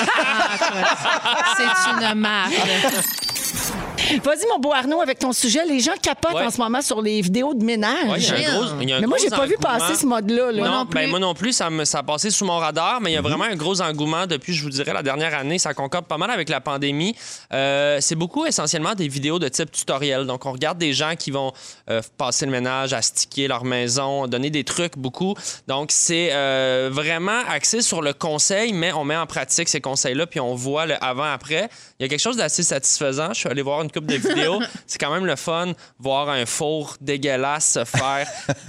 c'est 1.56 1.90
une 2.08 2.14
marque. 2.18 2.52
Vas-y, 4.24 4.46
mon 4.50 4.58
beau 4.58 4.72
Arnaud, 4.72 5.00
avec 5.00 5.18
ton 5.18 5.32
sujet. 5.32 5.64
Les 5.66 5.80
gens 5.80 5.92
capotent 6.00 6.34
Ouais. 6.34 6.44
en 6.46 6.50
ce 6.50 6.58
moment 6.58 6.80
sur 6.82 7.00
les 7.02 7.20
vidéos 7.20 7.54
de 7.54 7.64
ménage. 7.64 8.08
Ouais, 8.08 8.18
il 8.18 8.42
y 8.42 8.44
a 8.46 8.50
un 8.50 8.54
gros, 8.56 8.64
il 8.80 8.88
y 8.88 8.92
a 8.92 8.96
un 8.96 9.00
Mais 9.00 9.06
moi, 9.06 9.18
j'ai 9.20 9.30
pas 9.30 9.46
vu 9.46 9.56
passer 9.60 9.94
ce 9.94 10.06
mode-là. 10.06 10.52
là. 10.52 10.62
non, 10.62 10.70
non 10.70 10.84
ben, 10.84 11.08
moi 11.10 11.18
non 11.18 11.34
plus, 11.34 11.52
ça, 11.52 11.70
me, 11.70 11.84
ça 11.84 11.98
a 11.98 12.02
passé 12.02 12.30
sous 12.30 12.44
mon 12.44 12.58
radar, 12.58 13.00
mais 13.00 13.10
il 13.10 13.14
y 13.14 13.16
a 13.16 13.20
vraiment 13.22 13.44
un 13.44 13.56
gros 13.56 13.80
engouement 13.80 14.26
depuis, 14.26 14.54
je 14.54 14.62
vous 14.62 14.70
dirais, 14.70 14.92
la 14.92 15.02
dernière 15.02 15.34
année. 15.34 15.58
Ça 15.58 15.74
concorde 15.74 16.06
pas 16.06 16.18
mal 16.18 16.30
avec 16.30 16.48
la 16.48 16.60
pandémie. 16.60 17.14
Euh, 17.52 17.98
c'est 18.00 18.14
beaucoup 18.14 18.46
essentiellement 18.46 18.94
des 18.94 19.08
vidéos 19.08 19.38
de 19.38 19.48
type 19.48 19.70
tutoriel. 19.70 20.26
Donc, 20.26 20.46
on 20.46 20.52
regarde 20.52 20.78
des 20.78 20.92
gens 20.92 21.14
qui 21.18 21.30
vont 21.30 21.52
euh, 21.90 22.00
passer 22.18 22.46
le 22.46 22.52
ménage, 22.52 22.92
astiquer 22.92 23.48
leur 23.48 23.64
maison, 23.64 24.26
donner 24.26 24.50
des 24.50 24.64
trucs 24.64 24.96
beaucoup. 24.96 25.34
Donc, 25.68 25.90
c'est 25.92 26.30
euh, 26.32 26.88
vraiment 26.92 27.40
axé 27.48 27.82
sur 27.82 28.02
le 28.02 28.12
conseil, 28.12 28.72
mais 28.72 28.92
on 28.92 29.04
met 29.04 29.16
en 29.16 29.26
pratique 29.26 29.68
ces 29.68 29.80
conseils-là, 29.80 30.26
puis 30.26 30.40
on 30.40 30.54
voit 30.54 30.86
le 30.86 30.94
avant-après. 31.02 31.68
Il 31.98 32.02
y 32.02 32.06
a 32.06 32.08
quelque 32.08 32.20
chose 32.20 32.36
d'assez 32.36 32.62
satisfaisant. 32.62 33.28
Je 33.32 33.40
suis 33.40 33.48
allé 33.48 33.62
voir 33.62 33.82
une 33.82 33.89
couple 33.92 34.06
de 34.06 34.16
vidéos. 34.16 34.60
c'est 34.86 34.98
quand 34.98 35.12
même 35.12 35.26
le 35.26 35.36
fun, 35.36 35.72
voir 35.98 36.28
un 36.28 36.46
four 36.46 36.96
dégueulasse 37.00 37.70
se 37.72 37.84
faire 37.84 38.26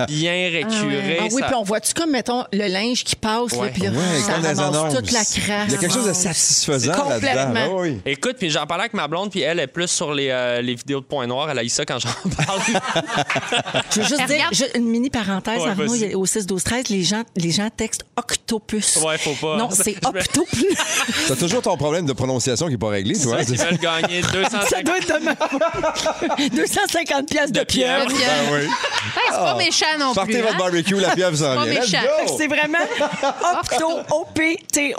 bien 0.07 0.49
récurer. 0.51 1.17
Ah 1.19 1.23
oui, 1.31 1.41
Ça- 1.41 1.47
puis 1.47 1.55
on 1.55 1.63
voit-tu 1.63 1.93
comme, 1.93 2.11
mettons, 2.11 2.43
le 2.51 2.67
linge 2.67 3.03
qui 3.03 3.15
passe, 3.15 3.51
là, 3.53 3.57
Ouais. 3.59 3.69
puis 3.71 3.83
là, 3.83 3.89
Ouais, 3.91 4.19
ça 4.25 4.33
ramasse 4.63 4.95
toute 4.95 5.11
la 5.11 5.19
crasse. 5.23 5.65
Il 5.67 5.71
y 5.71 5.75
a 5.75 5.77
quelque 5.77 5.93
chose 5.93 6.07
de 6.07 6.13
satisfaisant 6.13 6.93
Complètement. 6.93 7.33
là-dedans. 7.53 7.59
Ah 7.77 7.81
oui. 7.81 7.99
Écoute, 8.05 8.35
puis 8.39 8.49
j'en 8.49 8.65
parlais 8.65 8.83
avec 8.83 8.93
ma 8.93 9.07
blonde, 9.07 9.31
puis 9.31 9.41
elle 9.41 9.59
est 9.59 9.67
plus 9.67 9.87
sur 9.87 10.13
les, 10.13 10.29
euh, 10.29 10.61
les 10.61 10.75
vidéos 10.75 10.99
de 10.99 11.05
points 11.05 11.27
noirs. 11.27 11.49
Elle 11.49 11.59
a 11.59 11.63
eu 11.63 11.69
ça 11.69 11.85
quand 11.85 11.99
j'en 11.99 12.09
parle. 12.35 12.59
Je 13.95 14.01
veux 14.01 14.07
juste 14.07 14.25
dire, 14.27 14.49
je- 14.51 14.77
une 14.77 14.85
mini 14.85 15.09
parenthèse, 15.09 15.61
Ouais, 15.61 15.69
Arnaud, 15.69 15.95
il 15.95 16.15
au 16.15 16.25
6 16.25 16.45
12 16.45 16.63
13 16.63 16.89
les 16.89 17.03
gens, 17.03 17.23
les 17.35 17.51
gens 17.51 17.69
textent 17.75 18.05
octopus. 18.15 18.97
Ouais, 19.05 19.17
faut 19.17 19.33
pas. 19.33 19.57
Non, 19.57 19.69
c'est 19.71 19.95
octopus. 20.05 20.65
T'as 21.27 21.35
toujours 21.35 21.61
ton 21.61 21.77
problème 21.77 22.05
de 22.05 22.13
prononciation 22.13 22.67
qui 22.67 22.73
n'est 22.73 22.77
pas 22.77 22.89
réglé, 22.89 23.17
toi. 23.19 23.37
Ils 23.41 23.57
veulent 23.57 23.77
gagner 23.77 24.21
250 24.21 24.67
Ça 24.69 24.83
doit 24.83 24.97
être 24.97 25.10
de 25.19 26.55
250 26.55 27.27
pièces 27.29 27.51
de, 27.51 27.59
De 27.59 27.65
pieuvre. 27.65 28.07
oui. 28.07 28.67
Ben, 28.67 29.21
c'est 29.31 29.37
pas 29.37 29.55
méchant 29.55 29.85
non 29.99 30.13
Partez 30.13 30.33
plus. 30.33 30.41
votre 30.41 30.55
hein? 30.55 30.59
barbecue, 30.59 30.95
la 30.95 31.09
pieuvre 31.15 31.35
s'en 31.37 31.55
Pas 31.55 31.65
vient. 31.65 31.81
C'est 32.37 32.47
vraiment 32.47 32.77
octo, 33.59 33.99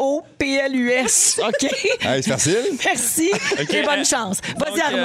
O-P-T-O-P-L-U-S. 0.03 1.41
OK? 1.47 1.71
Hey, 2.03 2.23
c'est 2.23 2.31
facile. 2.31 2.59
Merci 2.85 3.31
et 3.71 3.83
bonne 3.83 4.05
chance. 4.05 4.39
Vas-y, 4.59 4.81
Arnaud. 4.81 4.99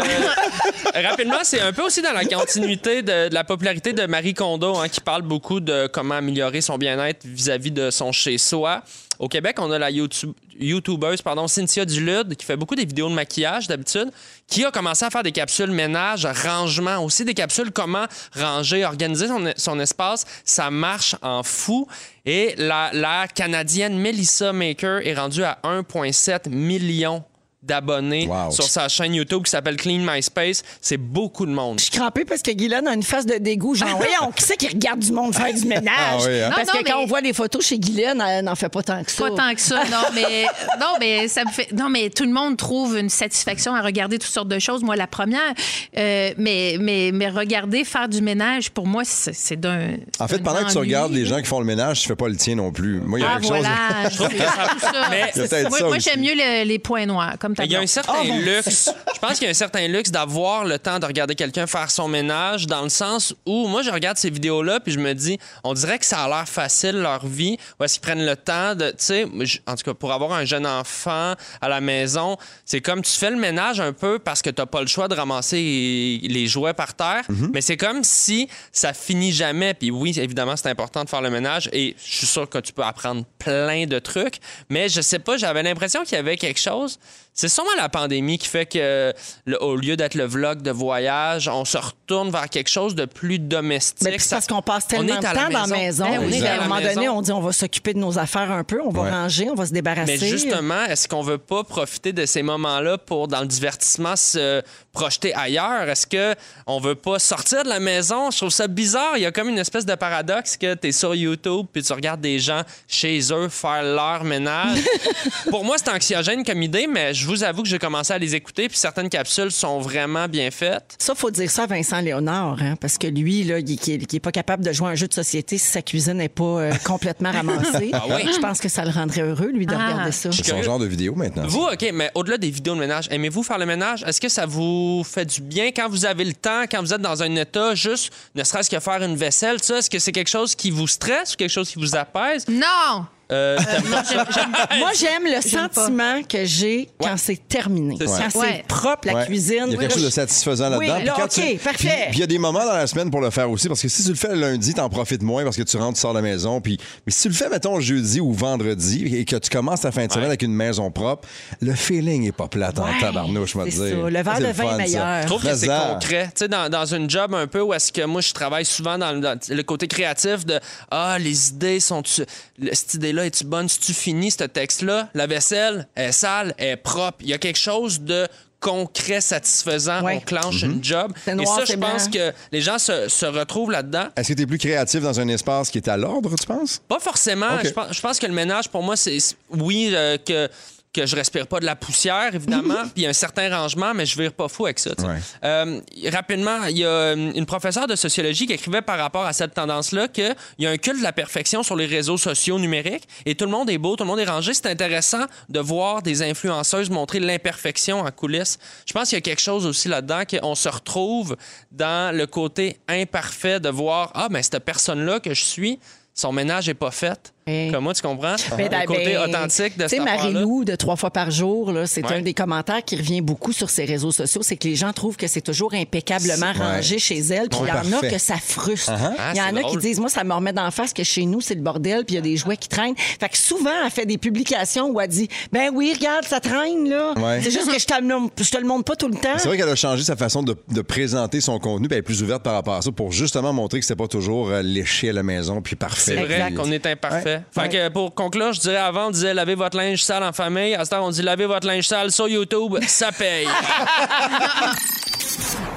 euh, 0.96 1.02
rapidement, 1.10 1.38
c'est 1.44 1.62
un 1.62 1.72
peu 1.74 1.84
aussi 1.84 2.02
dans 2.02 2.14
la 2.14 2.26
continuité 2.26 3.02
de, 3.02 3.30
de 3.30 3.34
la 3.34 3.44
popularité 3.44 3.94
de 3.94 4.06
Marie 4.06 4.34
Kondo, 4.34 4.78
hein, 4.78 4.90
qui 4.90 5.02
parle 5.02 5.22
beaucoup 5.22 5.60
de 5.60 5.88
comment 5.88 6.16
améliorer 6.16 6.62
son 6.62 6.78
bien-être 6.78 7.26
vis-à-vis 7.26 7.72
de 7.72 7.90
son 7.92 8.12
chez-soi. 8.12 8.82
Au 9.20 9.28
Québec, 9.28 9.58
on 9.60 9.72
a 9.72 9.80
la 9.80 9.90
YouTube, 9.90 10.34
YouTubeuse 10.60 11.22
pardon, 11.22 11.48
Cynthia 11.48 11.86
Dulude, 11.86 12.36
qui 12.36 12.46
fait 12.46 12.58
beaucoup 12.58 12.76
des 12.76 12.86
vidéos 12.86 13.10
de 13.10 13.16
maquillage 13.16 13.68
d'habitude, 13.68 14.12
qui 14.48 14.64
a 14.64 14.72
commencé 14.72 15.06
à 15.06 15.10
faire 15.10 15.24
des 15.24 15.32
capsules 15.32 15.72
ménage, 15.72 16.28
rangement, 16.44 17.04
aussi 17.04 17.26
des 17.26 17.34
capsules 17.34 17.72
comment 17.72 18.06
ranger, 18.34 18.86
organiser 18.86 19.28
son, 19.56 19.80
espace. 19.80 20.26
Ça 20.46 20.70
marche 20.70 21.16
en 21.22 21.44
fou. 21.44 21.88
Et 22.26 22.56
la, 22.58 22.92
la 22.94 23.28
Canadienne 23.28 23.98
Melissa 23.98 24.54
Maker 24.54 25.06
est 25.06 25.14
rendue 25.14 25.44
à 25.44 25.60
1,7 25.64 26.50
million 26.50 27.24
d'abonnés 27.64 28.28
Wow. 28.28 28.52
sur 28.52 28.64
sa 28.66 28.88
chaîne 28.88 29.14
YouTube 29.16 29.44
qui 29.44 29.52
s'appelle 29.52 29.76
Clean 29.78 30.00
My 30.00 30.22
Space. 30.22 30.64
C'est 30.80 30.98
beaucoup 30.98 31.46
de 31.46 31.52
monde. 31.52 31.80
Je 31.80 31.86
suis 31.86 31.92
crampée 31.94 32.24
parce 32.24 32.42
que 32.42 32.52
Guylaine 32.52 32.88
a 32.88 32.94
une 32.94 33.04
face 33.04 33.26
de 33.26 33.36
dégoût. 33.36 33.74
Genre, 33.76 33.90
voyons, 33.98 34.32
qui 34.36 34.44
c'est 34.44 34.58
qui 34.58 34.68
regarde 34.68 35.00
du 35.00 35.12
monde 35.12 35.34
faire 35.36 35.54
du 35.54 35.66
ménage? 35.66 35.88
Ah 35.98 36.18
oui, 36.26 36.42
hein? 36.42 36.52
Parce 36.56 36.68
Non, 36.68 36.74
non, 36.76 36.80
que 36.80 36.90
quand 36.90 36.98
mais- 36.98 37.04
on 37.04 37.08
voit 37.08 37.22
les 37.22 37.34
photos 37.34 37.66
chez 37.66 37.80
Guylaine, 37.80 38.22
elle 38.26 38.46
n'en 38.46 38.56
fait 38.56 38.70
pas 38.70 38.84
tant 38.84 39.04
que 39.04 39.12
ça. 39.12 39.24
Pas 39.30 39.36
tant 39.36 39.54
que 39.54 39.62
ça, 39.62 39.84
non, 39.86 39.98
mais 40.16 40.46
non, 40.80 40.96
mais 41.00 41.28
ça 41.28 41.44
me 41.46 41.50
fait. 41.52 41.72
Non, 41.74 41.90
mais 41.90 42.10
tout 42.10 42.24
le 42.24 42.32
monde 42.32 42.58
trouve 42.58 42.98
une 42.98 43.10
satisfaction 43.10 43.74
à 43.76 43.82
regarder 43.82 44.18
toutes 44.20 44.32
sortes 44.32 44.48
de 44.48 44.60
choses. 44.60 44.84
Moi, 44.84 44.96
la 44.96 45.08
première, 45.08 45.54
euh, 45.98 46.32
mais, 46.38 46.78
mais, 46.80 47.12
mais 47.14 47.30
regarder 47.30 47.84
faire 47.84 48.08
du 48.08 48.22
ménage, 48.22 48.70
pour 48.72 48.88
moi, 48.88 49.04
c'est 49.04 49.60
d'un. 49.60 49.96
En 50.20 50.28
fait, 50.28 50.40
pendant 50.44 50.64
que 50.64 50.72
tu 50.72 50.78
regardes 50.78 51.12
les 51.12 51.26
gens 51.26 51.40
qui 51.40 51.46
font 51.48 51.60
le 51.60 51.66
ménage, 51.66 52.02
tu 52.02 52.08
fais 52.08 52.16
pas 52.16 52.28
le 52.30 52.36
tien 52.36 52.56
non 52.56 52.72
plus. 52.72 53.00
Moi, 53.02 53.20
il 53.20 53.24
y 53.24 53.26
a 53.26 53.30
Ah, 53.32 53.40
quelque 53.40 53.48
chose. 53.56 53.66
voilà. 53.66 54.10
trouve 54.16 54.30
que 54.30 55.48
ça-. 55.48 55.58
Mais- 55.64 55.70
moi, 55.70 55.80
moi, 55.84 56.00
j'aime 56.00 56.22
mieux 56.22 56.34
le- 56.36 56.64
les 56.66 56.80
points 56.80 57.06
noirs, 57.06 57.36
comme 57.40 57.47
ta 57.56 57.66
Il 57.66 57.72
y 57.72 57.76
a 57.76 57.80
un 57.80 57.88
certain 57.88 58.14
Ah, 58.22 58.24
bon. 58.26 58.40
luxe. 58.40 58.90
Je 59.14 59.20
pense 59.20 59.34
qu'il 59.34 59.44
y 59.44 59.48
a 59.48 59.52
un 59.52 59.54
certain 59.54 59.88
luxe 59.88 60.12
d'avoir 60.12 60.66
le 60.66 60.78
temps 60.80 61.00
de 61.00 61.06
regarder 61.06 61.36
quelqu'un 61.36 61.68
faire 61.68 61.90
son 61.92 62.08
ménage, 62.08 62.68
dans 62.68 62.82
le 62.84 62.90
sens 62.90 63.34
où 63.46 63.68
moi, 63.68 63.82
je 63.82 63.90
regarde 63.92 64.18
ces 64.18 64.30
vidéos-là, 64.30 64.80
puis 64.80 64.92
je 64.94 65.00
me 65.00 65.14
dis, 65.14 65.38
on 65.64 65.74
dirait 65.74 66.00
que 66.00 66.06
ça 66.06 66.24
a 66.24 66.28
l'air 66.28 66.48
facile 66.48 66.98
leur 66.98 67.26
vie, 67.26 67.58
ou 67.80 67.84
est-ce 67.84 67.96
qu'ils 67.96 68.02
prennent 68.02 68.26
le 68.26 68.36
temps 68.36 68.76
de, 68.76 68.90
tu 68.92 68.96
sais, 69.00 69.26
en 69.66 69.76
tout 69.76 69.84
cas, 69.84 69.94
pour 69.94 70.12
avoir 70.14 70.34
un 70.34 70.46
jeune 70.46 70.66
enfant 70.68 71.34
à 71.62 71.70
la 71.70 71.82
maison, 71.82 72.38
c'est 72.66 72.82
comme 72.82 73.02
tu 73.02 73.12
fais 73.12 73.30
le 73.32 73.38
ménage 73.38 73.80
un 73.80 73.94
peu 73.94 74.20
parce 74.20 74.42
que 74.42 74.50
t'as 74.50 74.66
pas 74.66 74.82
le 74.82 74.88
choix 74.88 75.08
de 75.08 75.16
ramasser 75.16 76.20
les 76.24 76.48
jouets 76.48 76.74
par 76.74 76.94
terre, 76.94 77.24
Mhm. 77.30 77.52
mais 77.54 77.62
c'est 77.62 77.78
comme 77.78 78.04
si 78.04 78.48
ça 78.72 78.94
finit 78.94 79.32
jamais. 79.32 79.74
Puis 79.74 79.92
oui, 79.92 80.14
évidemment, 80.20 80.56
c'est 80.56 80.70
important 80.70 81.04
de 81.04 81.10
faire 81.10 81.22
le 81.22 81.30
ménage, 81.30 81.70
et 81.74 81.96
je 82.04 82.16
suis 82.18 82.28
sûr 82.28 82.48
que 82.50 82.58
tu 82.60 82.74
peux 82.74 82.84
apprendre 82.84 83.24
plein 83.40 83.86
de 83.86 84.00
trucs, 84.00 84.36
mais 84.70 84.90
je 84.90 85.02
sais 85.02 85.20
pas, 85.20 85.38
j'avais 85.38 85.64
l'impression 85.64 86.04
qu'il 86.04 86.14
y 86.14 86.20
avait 86.20 86.38
quelque 86.38 86.60
chose. 86.60 87.00
C'est 87.40 87.50
sûrement 87.50 87.70
la 87.78 87.88
pandémie 87.88 88.40
qui 88.40 88.48
fait 88.48 88.66
que, 88.66 89.14
le- 89.46 89.62
au 89.64 89.76
lieu 89.76 89.96
d'être 89.96 90.16
le 90.16 90.26
vlog 90.26 90.64
de 90.64 90.72
voyage, 90.72 91.48
on 91.48 91.66
se 91.66 91.78
retourne 91.78 92.32
vers 92.32 92.50
quelque 92.50 92.68
chose 92.70 92.96
de 92.96 93.06
plus 93.06 93.38
domestique. 93.38 94.02
Mais 94.02 94.10
puis 94.10 94.20
c'est 94.22 94.32
parce 94.32 94.48
qu'on 94.48 94.64
passe 94.64 94.88
tellement 94.88 95.18
de 95.18 95.22
temps 95.22 95.34
dans 95.34 95.50
la 95.50 95.68
maison. 95.68 96.06
Ben 96.06 96.44
à 96.46 96.54
un 96.56 96.68
moment 96.68 96.82
donné, 96.82 97.08
on 97.10 97.22
dit 97.22 97.32
on 97.32 97.40
va 97.40 97.52
s'occuper 97.52 97.94
de 97.94 98.00
nos 98.00 98.18
affaires 98.18 98.52
un 98.52 98.64
peu, 98.64 98.82
on 98.82 98.90
va 98.90 99.02
Ouais. 99.04 99.12
ranger, 99.12 99.50
on 99.52 99.54
va 99.54 99.68
se 99.68 99.72
débarrasser. 99.72 100.18
Mais 100.20 100.28
justement, 100.28 100.84
est-ce 100.86 101.08
qu'on 101.08 101.22
veut 101.22 101.38
pas 101.38 101.64
profiter 101.64 102.12
de 102.12 102.26
ces 102.26 102.42
moments-là 102.42 102.98
pour, 102.98 103.28
dans 103.28 103.42
le 103.42 103.46
divertissement, 103.48 104.16
se 104.16 104.64
projeter 104.92 105.36
ailleurs? 105.36 105.88
Est-ce 105.88 106.08
que 106.08 106.34
on 106.66 106.80
veut 106.80 106.96
pas 106.96 107.20
sortir 107.20 107.64
de 107.64 107.70
la 107.70 107.80
maison? 107.80 108.32
Je 108.32 108.38
trouve 108.38 108.50
ça 108.50 108.68
bizarre. 108.68 109.16
Il 109.16 109.22
y 109.22 109.26
a 109.28 109.32
comme 109.32 109.50
une 109.50 109.60
espèce 109.60 109.86
de 109.86 109.94
paradoxe 109.94 110.58
que 110.58 110.74
tu 110.74 110.88
es 110.88 110.92
sur 110.92 111.14
YouTube 111.14 111.68
puis 111.72 111.84
tu 111.84 111.94
regardes 111.94 112.22
des 112.22 112.40
gens 112.40 112.64
chez 112.88 113.20
eux 113.32 113.48
faire 113.48 113.84
leur 113.84 114.24
ménage. 114.24 114.80
pour 115.52 115.64
moi, 115.64 115.76
c'est 115.78 115.90
anxiogène 115.92 116.44
comme 116.44 116.64
idée, 116.64 116.88
mais 116.88 117.14
je 117.14 117.27
vous 117.28 117.44
avoue 117.44 117.64
que 117.64 117.70
j'ai 117.70 117.80
commencé 117.80 118.14
à 118.14 118.18
les 118.18 118.36
écouter 118.36 118.68
puis 118.70 118.78
certaines 118.78 119.10
capsules 119.10 119.52
sont 119.52 119.80
vraiment 119.80 120.28
bien 120.28 120.50
faites. 120.52 120.96
Ça, 121.00 121.14
faut 121.16 121.32
dire 121.32 121.50
ça 121.52 121.64
à 121.64 121.68
Vincent 121.68 122.00
Léonard, 122.02 122.58
hein, 122.62 122.76
parce 122.80 122.98
que 122.98 123.08
lui, 123.08 123.44
là, 123.44 123.60
il, 123.60 123.78
qui 123.78 123.94
est, 123.94 124.06
qui 124.06 124.16
est 124.16 124.20
pas 124.22 124.32
capable 124.32 124.64
de 124.66 124.72
jouer 124.72 124.88
à 124.88 124.92
un 124.92 124.96
jeu 124.96 125.08
de 125.08 125.14
société 125.14 125.58
si 125.58 125.68
sa 125.68 125.82
cuisine 125.82 126.14
n'est 126.16 126.30
pas 126.30 126.44
euh, 126.44 126.74
complètement 126.86 127.32
ramassée. 127.32 127.92
Ah 127.94 128.04
oui? 128.10 128.30
Je 128.34 128.40
pense 128.40 128.60
que 128.60 128.70
ça 128.70 128.84
le 128.86 128.92
rendrait 128.92 129.22
heureux, 129.22 129.52
lui, 129.52 129.66
de 129.66 129.74
Ah. 129.74 129.88
regarder 129.92 130.12
ça. 130.12 130.32
C'est 130.32 130.46
son 130.46 130.62
genre 130.62 130.80
de 130.80 130.86
vidéo 130.86 131.14
maintenant. 131.16 131.48
Vous, 131.48 131.64
OK, 131.64 131.86
mais 131.94 132.12
au-delà 132.16 132.38
des 132.38 132.50
vidéos 132.50 132.76
de 132.76 132.80
ménage, 132.80 133.08
aimez-vous 133.12 133.44
faire 133.44 133.58
le 133.58 133.66
ménage? 133.66 134.04
Est-ce 134.08 134.22
que 134.22 134.30
ça 134.30 134.46
vous 134.46 135.04
fait 135.04 135.26
du 135.26 135.42
bien 135.42 135.68
quand 135.68 135.90
vous 135.90 136.06
avez 136.06 136.24
le 136.26 136.34
temps, 136.34 136.64
quand 136.70 136.80
vous 136.82 136.94
êtes 136.94 137.02
dans 137.02 137.24
un 137.24 137.36
état, 137.36 137.76
juste 137.76 138.14
ne 138.36 138.44
serait-ce 138.44 138.70
que 138.70 138.80
faire 138.80 139.02
une 139.04 139.16
vaisselle, 139.16 139.62
ça? 139.62 139.80
Est-ce 139.80 139.90
que 139.90 140.00
c'est 140.00 140.12
quelque 140.12 140.30
chose 140.30 140.56
qui 140.56 140.72
vous 140.72 140.88
stresse 140.88 141.34
ou 141.34 141.38
quelque 141.38 141.50
chose 141.52 141.70
qui 141.70 141.80
vous 141.80 141.96
apaise? 141.96 142.46
Non! 142.48 143.06
Euh, 143.32 143.58
Non, 143.58 143.98
j'aime- 144.10 144.26
j'aime- 144.34 144.80
Moi, 144.80 144.92
j'aime 144.98 145.24
le 145.26 145.42
J'aime 145.42 145.68
pas. 145.70 145.82
sentiment 145.82 146.24
que 146.24 146.46
j'ai 146.46 146.90
quand 147.02 147.18
c'est 147.18 147.48
terminé. 147.48 147.96
C'est 148.00 148.06
Quand 148.06 148.42
c'est 148.42 148.64
propre, 148.68 149.08
la 149.08 149.16
Ouais. 149.16 149.26
cuisine. 149.26 149.66
Il 149.68 149.74
y 149.74 149.76
a 149.76 149.80
quelque 149.80 149.94
chose 149.96 150.06
de 150.06 150.10
satisfaisant 150.10 150.78
Oui, 150.78 150.88
là-dedans. 150.88 151.06
là, 151.06 151.14
quand 151.18 151.26
OK, 151.26 151.32
tu- 151.32 151.58
parfait. 151.58 151.88
Puis 151.88 151.88
puis 152.10 152.18
il 152.18 152.20
y 152.20 152.24
a 152.24 152.28
des 152.28 152.38
moments 152.40 152.64
dans 152.66 152.74
la 152.74 152.88
semaine 152.88 153.12
pour 153.12 153.20
le 153.20 153.30
faire 153.30 153.50
aussi, 153.52 153.68
parce 153.68 153.82
que 153.82 153.90
si 153.90 154.02
tu 154.04 154.10
le 154.10 154.16
fais 154.16 154.30
le 154.30 154.40
lundi, 154.40 154.74
t'en 154.74 154.88
profites 154.90 155.22
moins 155.24 155.44
parce 155.44 155.58
que 155.58 155.64
tu 155.64 155.76
rentres, 155.78 155.96
tu 155.96 156.02
sors 156.02 156.14
de 156.14 156.20
la 156.20 156.22
maison. 156.22 156.62
Puis, 156.62 156.78
mais 157.06 157.12
si 157.12 157.24
tu 157.24 157.28
le 157.30 157.34
fais, 157.34 157.50
mettons, 157.50 157.80
jeudi 157.82 158.20
ou 158.22 158.32
vendredi 158.34 159.14
et 159.18 159.26
que 159.26 159.36
tu 159.36 159.50
commences 159.50 159.82
ta 159.82 159.92
fin 159.92 160.06
de 160.08 160.12
semaine 160.12 160.28
avec 160.28 160.42
une 160.42 160.54
maison 160.54 160.90
propre, 160.90 161.28
le 161.62 161.74
feeling 161.76 162.26
est 162.28 162.32
pas 162.32 162.48
plate 162.48 162.80
en 162.80 162.86
Ouais, 162.86 163.00
tabarnouche, 163.02 163.54
je 163.54 163.58
vais 163.58 163.66
te 163.66 163.72
c'est 163.72 163.90
dire. 163.90 164.04
ça. 164.04 164.10
Le 164.10 164.24
verre 164.24 164.40
de 164.40 164.46
vin 164.46 164.54
fun, 164.54 164.70
ça. 164.72 164.78
meilleur. 164.78 165.22
Je 165.24 165.28
trouve 165.28 165.44
que 165.44 165.56
c'est 165.56 165.68
concret. 165.68 166.26
Tu 166.28 166.32
sais, 166.40 166.48
dans, 166.48 166.70
dans 166.70 166.86
une 166.86 167.10
job 167.10 167.34
un 167.34 167.48
peu 167.48 167.62
où 167.62 167.74
est-ce 167.74 167.92
que 167.92 168.04
moi, 168.06 168.22
je 168.22 168.32
travaille 168.32 168.66
souvent 168.66 168.98
dans, 168.98 169.12
le- 169.12 169.20
dans 169.20 169.38
le 169.50 169.64
côté 169.64 169.88
créatif 169.88 170.46
de 170.46 170.60
Ah, 170.90 171.18
les 171.20 171.50
idées 171.50 171.80
sont-tu. 171.82 172.24
le- 172.60 172.74
Cette 172.74 172.94
idée-là, 172.94 173.17
es-tu 173.26 173.46
bonne? 173.46 173.68
Si 173.70 173.80
tu 173.80 173.94
finis 173.94 174.32
ce 174.32 174.44
texte-là, 174.44 175.10
la 175.14 175.28
vaisselle 175.28 175.88
est 175.96 176.12
sale, 176.12 176.54
est 176.58 176.76
propre. 176.78 177.18
Il 177.22 177.30
y 177.30 177.34
a 177.34 177.38
quelque 177.38 177.60
chose 177.60 178.02
de 178.02 178.28
concret, 178.60 179.22
satisfaisant. 179.22 180.02
Ouais. 180.04 180.16
On 180.18 180.20
clenche 180.20 180.64
Mhm. 180.64 180.72
une 180.72 180.84
job. 180.84 181.14
Et 181.28 181.46
ça, 181.46 181.64
je 181.66 181.76
pense 181.76 182.08
que 182.08 182.34
les 182.52 182.60
gens 182.62 182.80
se, 182.80 183.08
se 183.08 183.26
retrouvent 183.28 183.70
là-dedans. 183.72 184.08
Est-ce 184.16 184.30
que 184.30 184.34
tu 184.34 184.42
es 184.42 184.46
plus 184.48 184.58
créatif 184.58 185.02
dans 185.02 185.20
un 185.20 185.28
espace 185.28 185.70
qui 185.70 185.78
est 185.78 185.88
à 185.88 185.96
l'ordre, 185.96 186.34
tu 186.40 186.46
penses? 186.48 186.82
Pas 186.88 187.00
forcément. 187.00 187.60
Je, 187.64 187.70
pense, 187.70 187.96
je 187.96 188.02
pense 188.02 188.18
que 188.20 188.26
le 188.26 188.34
ménage, 188.34 188.68
pour 188.70 188.82
moi, 188.82 188.96
c'est 188.96 189.20
c'est- 189.20 189.36
oui 189.52 189.92
euh, 189.94 190.18
que 190.18 190.50
que 190.98 191.06
je 191.06 191.16
respire 191.16 191.46
pas 191.48 191.60
de 191.60 191.66
la 191.66 191.76
poussière, 191.76 192.34
évidemment, 192.34 192.82
puis 192.84 192.94
il 192.98 193.04
y 193.04 193.06
a 193.06 193.10
un 193.10 193.14
certain 193.14 193.56
rangement, 193.56 193.94
mais 193.94 194.06
je 194.06 194.20
vire 194.20 194.34
pas 194.34 194.48
fou 194.48 194.66
avec 194.66 194.80
ça. 194.80 194.92
Ouais. 195.00 195.20
Euh, 195.44 195.80
rapidement, 196.12 196.64
il 196.66 196.80
y 196.80 196.86
a 196.86 196.88
euh, 196.88 197.32
une 197.36 197.46
professeure 197.46 197.88
de 197.88 197.96
sociologie 197.96 198.48
qui 198.48 198.54
écrivait 198.54 198.82
par 198.82 198.98
rapport 198.98 199.26
à 199.26 199.34
cette 199.34 199.54
tendance-là 199.54 200.08
qu'il 200.08 200.36
y 200.60 200.66
a 200.66 200.72
un 200.72 200.78
culte 200.78 200.98
de 200.98 201.04
la 201.04 201.14
perfection 201.14 201.62
sur 201.62 201.76
les 201.76 201.86
réseaux 201.86 202.18
sociaux 202.18 202.58
numériques 202.58 203.08
et 203.26 203.36
tout 203.36 203.46
le 203.46 203.52
monde 203.52 203.70
est 203.70 203.78
beau, 203.78 203.96
tout 203.96 204.04
le 204.04 204.10
monde 204.10 204.20
est 204.20 204.26
rangé. 204.26 204.54
C'est 204.54 204.68
intéressant 204.68 205.26
de 205.50 205.60
voir 205.60 206.02
des 206.02 206.24
influenceuses 206.24 206.90
montrer 206.90 207.20
l'imperfection 207.20 208.00
en 208.00 208.12
coulisses. 208.12 208.58
Je 208.88 208.94
pense 208.94 209.10
qu'il 209.10 209.18
y 209.18 209.20
a 209.20 209.22
quelque 209.22 209.42
chose 209.42 209.66
aussi 209.66 209.88
là-dedans 209.88 210.24
qu'on 210.28 210.56
se 210.56 210.70
retrouve 210.70 211.38
dans 211.72 212.16
le 212.16 212.26
côté 212.26 212.80
imparfait 212.88 213.60
de 213.60 213.70
voir 213.70 214.12
ah 214.16 214.28
mais 214.32 214.42
cette 214.42 214.60
personne-là 214.64 215.20
que 215.20 215.34
je 215.34 215.44
suis, 215.44 215.80
son 216.14 216.32
ménage 216.32 216.70
est 216.70 216.74
pas 216.74 216.92
fait. 216.92 217.34
Hey. 217.48 217.72
Comme 217.72 217.84
moi, 217.86 217.94
tu 217.94 218.02
comprends? 218.02 218.36
Ben, 218.58 218.70
le 218.70 218.86
côté 218.86 219.14
ben, 219.14 219.30
authentique 219.30 219.78
de 219.78 219.84
Tu 219.84 219.90
sais, 219.90 219.96
cette. 219.98 220.04
Marie-Lou, 220.06 220.66
de 220.66 220.76
trois 220.76 220.96
fois 220.98 221.12
par 221.12 221.32
jour, 221.32 221.72
là, 221.72 221.88
c'est 221.88 222.06
Ouais. 222.06 222.16
un 222.18 222.22
des 222.22 222.34
commentaires 222.34 222.84
qui 222.84 222.96
revient 222.98 223.22
beaucoup 223.22 223.54
sur 223.54 223.70
ses 223.70 223.86
réseaux 223.86 224.12
sociaux. 224.12 224.42
C'est 224.44 224.58
que 224.58 224.68
les 224.68 224.76
gens 224.76 224.92
trouvent 224.94 225.16
que 225.18 225.28
c'est 225.28 225.42
toujours 225.42 225.74
impeccablement 225.74 226.52
ouais. 226.52 226.76
rangé 226.76 227.00
chez 227.00 227.20
elle. 227.20 227.48
Puis 227.50 227.60
il 227.64 227.68
y 227.68 227.72
en 227.72 227.98
a 227.98 228.02
que 228.02 228.18
ça 228.18 228.36
frustre. 228.36 228.92
Ah, 228.94 229.32
Il 229.34 229.38
y 229.38 229.42
en 229.42 229.56
a 229.56 229.64
qui 229.70 229.78
disent, 229.78 230.00
moi, 230.00 230.10
ça 230.10 230.24
me 230.24 230.34
remet 230.34 230.52
d'en 230.54 230.72
face 230.72 230.92
que 230.94 231.04
chez 231.04 231.26
nous, 231.26 231.40
c'est 231.42 231.56
le 231.56 231.62
bordel, 231.62 232.04
puis 232.06 232.14
il 232.14 232.16
y 232.16 232.20
a 232.20 232.22
des 232.22 232.36
jouets 232.38 232.58
qui 232.58 232.68
traînent. 232.68 232.96
Fait 232.98 233.30
que 233.30 233.38
souvent, 233.38 233.70
elle 233.86 233.92
fait 233.92 234.06
des 234.06 234.18
publications 234.18 234.90
où 234.90 235.00
elle 235.00 235.08
dit, 235.08 235.30
ben 235.52 235.72
oui, 235.74 235.94
regarde, 235.98 236.26
ça 236.26 236.40
traîne, 236.40 236.90
là. 236.90 237.14
Ouais. 237.18 237.40
C'est 237.42 237.52
juste 237.52 237.72
que 237.72 237.80
je 237.80 237.86
te, 237.86 237.94
le- 238.02 238.44
je 238.44 238.52
te 238.52 238.58
le 238.58 238.66
montre 238.68 238.84
pas 238.84 238.96
tout 238.96 239.08
le 239.08 239.16
temps. 239.16 239.38
C'est 239.38 239.48
vrai 239.48 239.58
qu'elle 239.58 239.70
a 239.70 239.76
changé 239.76 240.04
sa 240.04 240.16
façon 240.16 240.44
de, 240.44 240.56
de 240.70 240.82
présenter 240.82 241.40
son 241.42 241.60
contenu, 241.60 241.88
puis 241.88 241.96
elle 241.96 242.00
est 242.00 242.04
plus 242.04 242.22
ouverte 242.24 242.44
par 242.44 242.54
rapport 242.54 242.76
à 242.76 242.82
ça 242.82 242.92
pour 242.92 243.12
justement 243.12 243.54
montrer 243.54 243.80
que 243.80 243.86
c'était 243.86 243.98
pas 244.02 244.08
toujours 244.08 244.50
euh, 244.50 244.62
léché 244.62 245.10
à 245.10 245.14
la 245.14 245.24
maison 245.24 245.62
puis 245.62 245.76
parfait. 245.76 246.16
C'est 246.18 246.24
vrai 246.26 246.52
qu'on 246.54 246.72
est 246.72 246.86
imparfait. 246.86 247.37
Ouais. 247.56 247.64
Fait 247.64 247.70
que 247.70 247.90
pour 247.90 248.14
conclure, 248.14 248.54
je 248.54 248.60
dirais 248.60 248.78
avant, 248.78 249.08
on 249.08 249.12
disait 249.12 249.34
lavez 249.34 249.56
votre 249.56 249.78
linge 249.78 250.04
sale 250.04 250.24
en 250.24 250.34
famille. 250.34 250.76
À 250.76 250.86
ce 250.86 250.90
temps, 250.92 251.06
on 251.06 251.10
dit 251.10 251.22
lavez 251.22 251.46
votre 251.46 251.66
linge 251.68 251.88
sale 251.88 252.12
sur 252.12 252.28
YouTube, 252.28 252.78
ça 252.88 253.12
paye. 253.12 253.48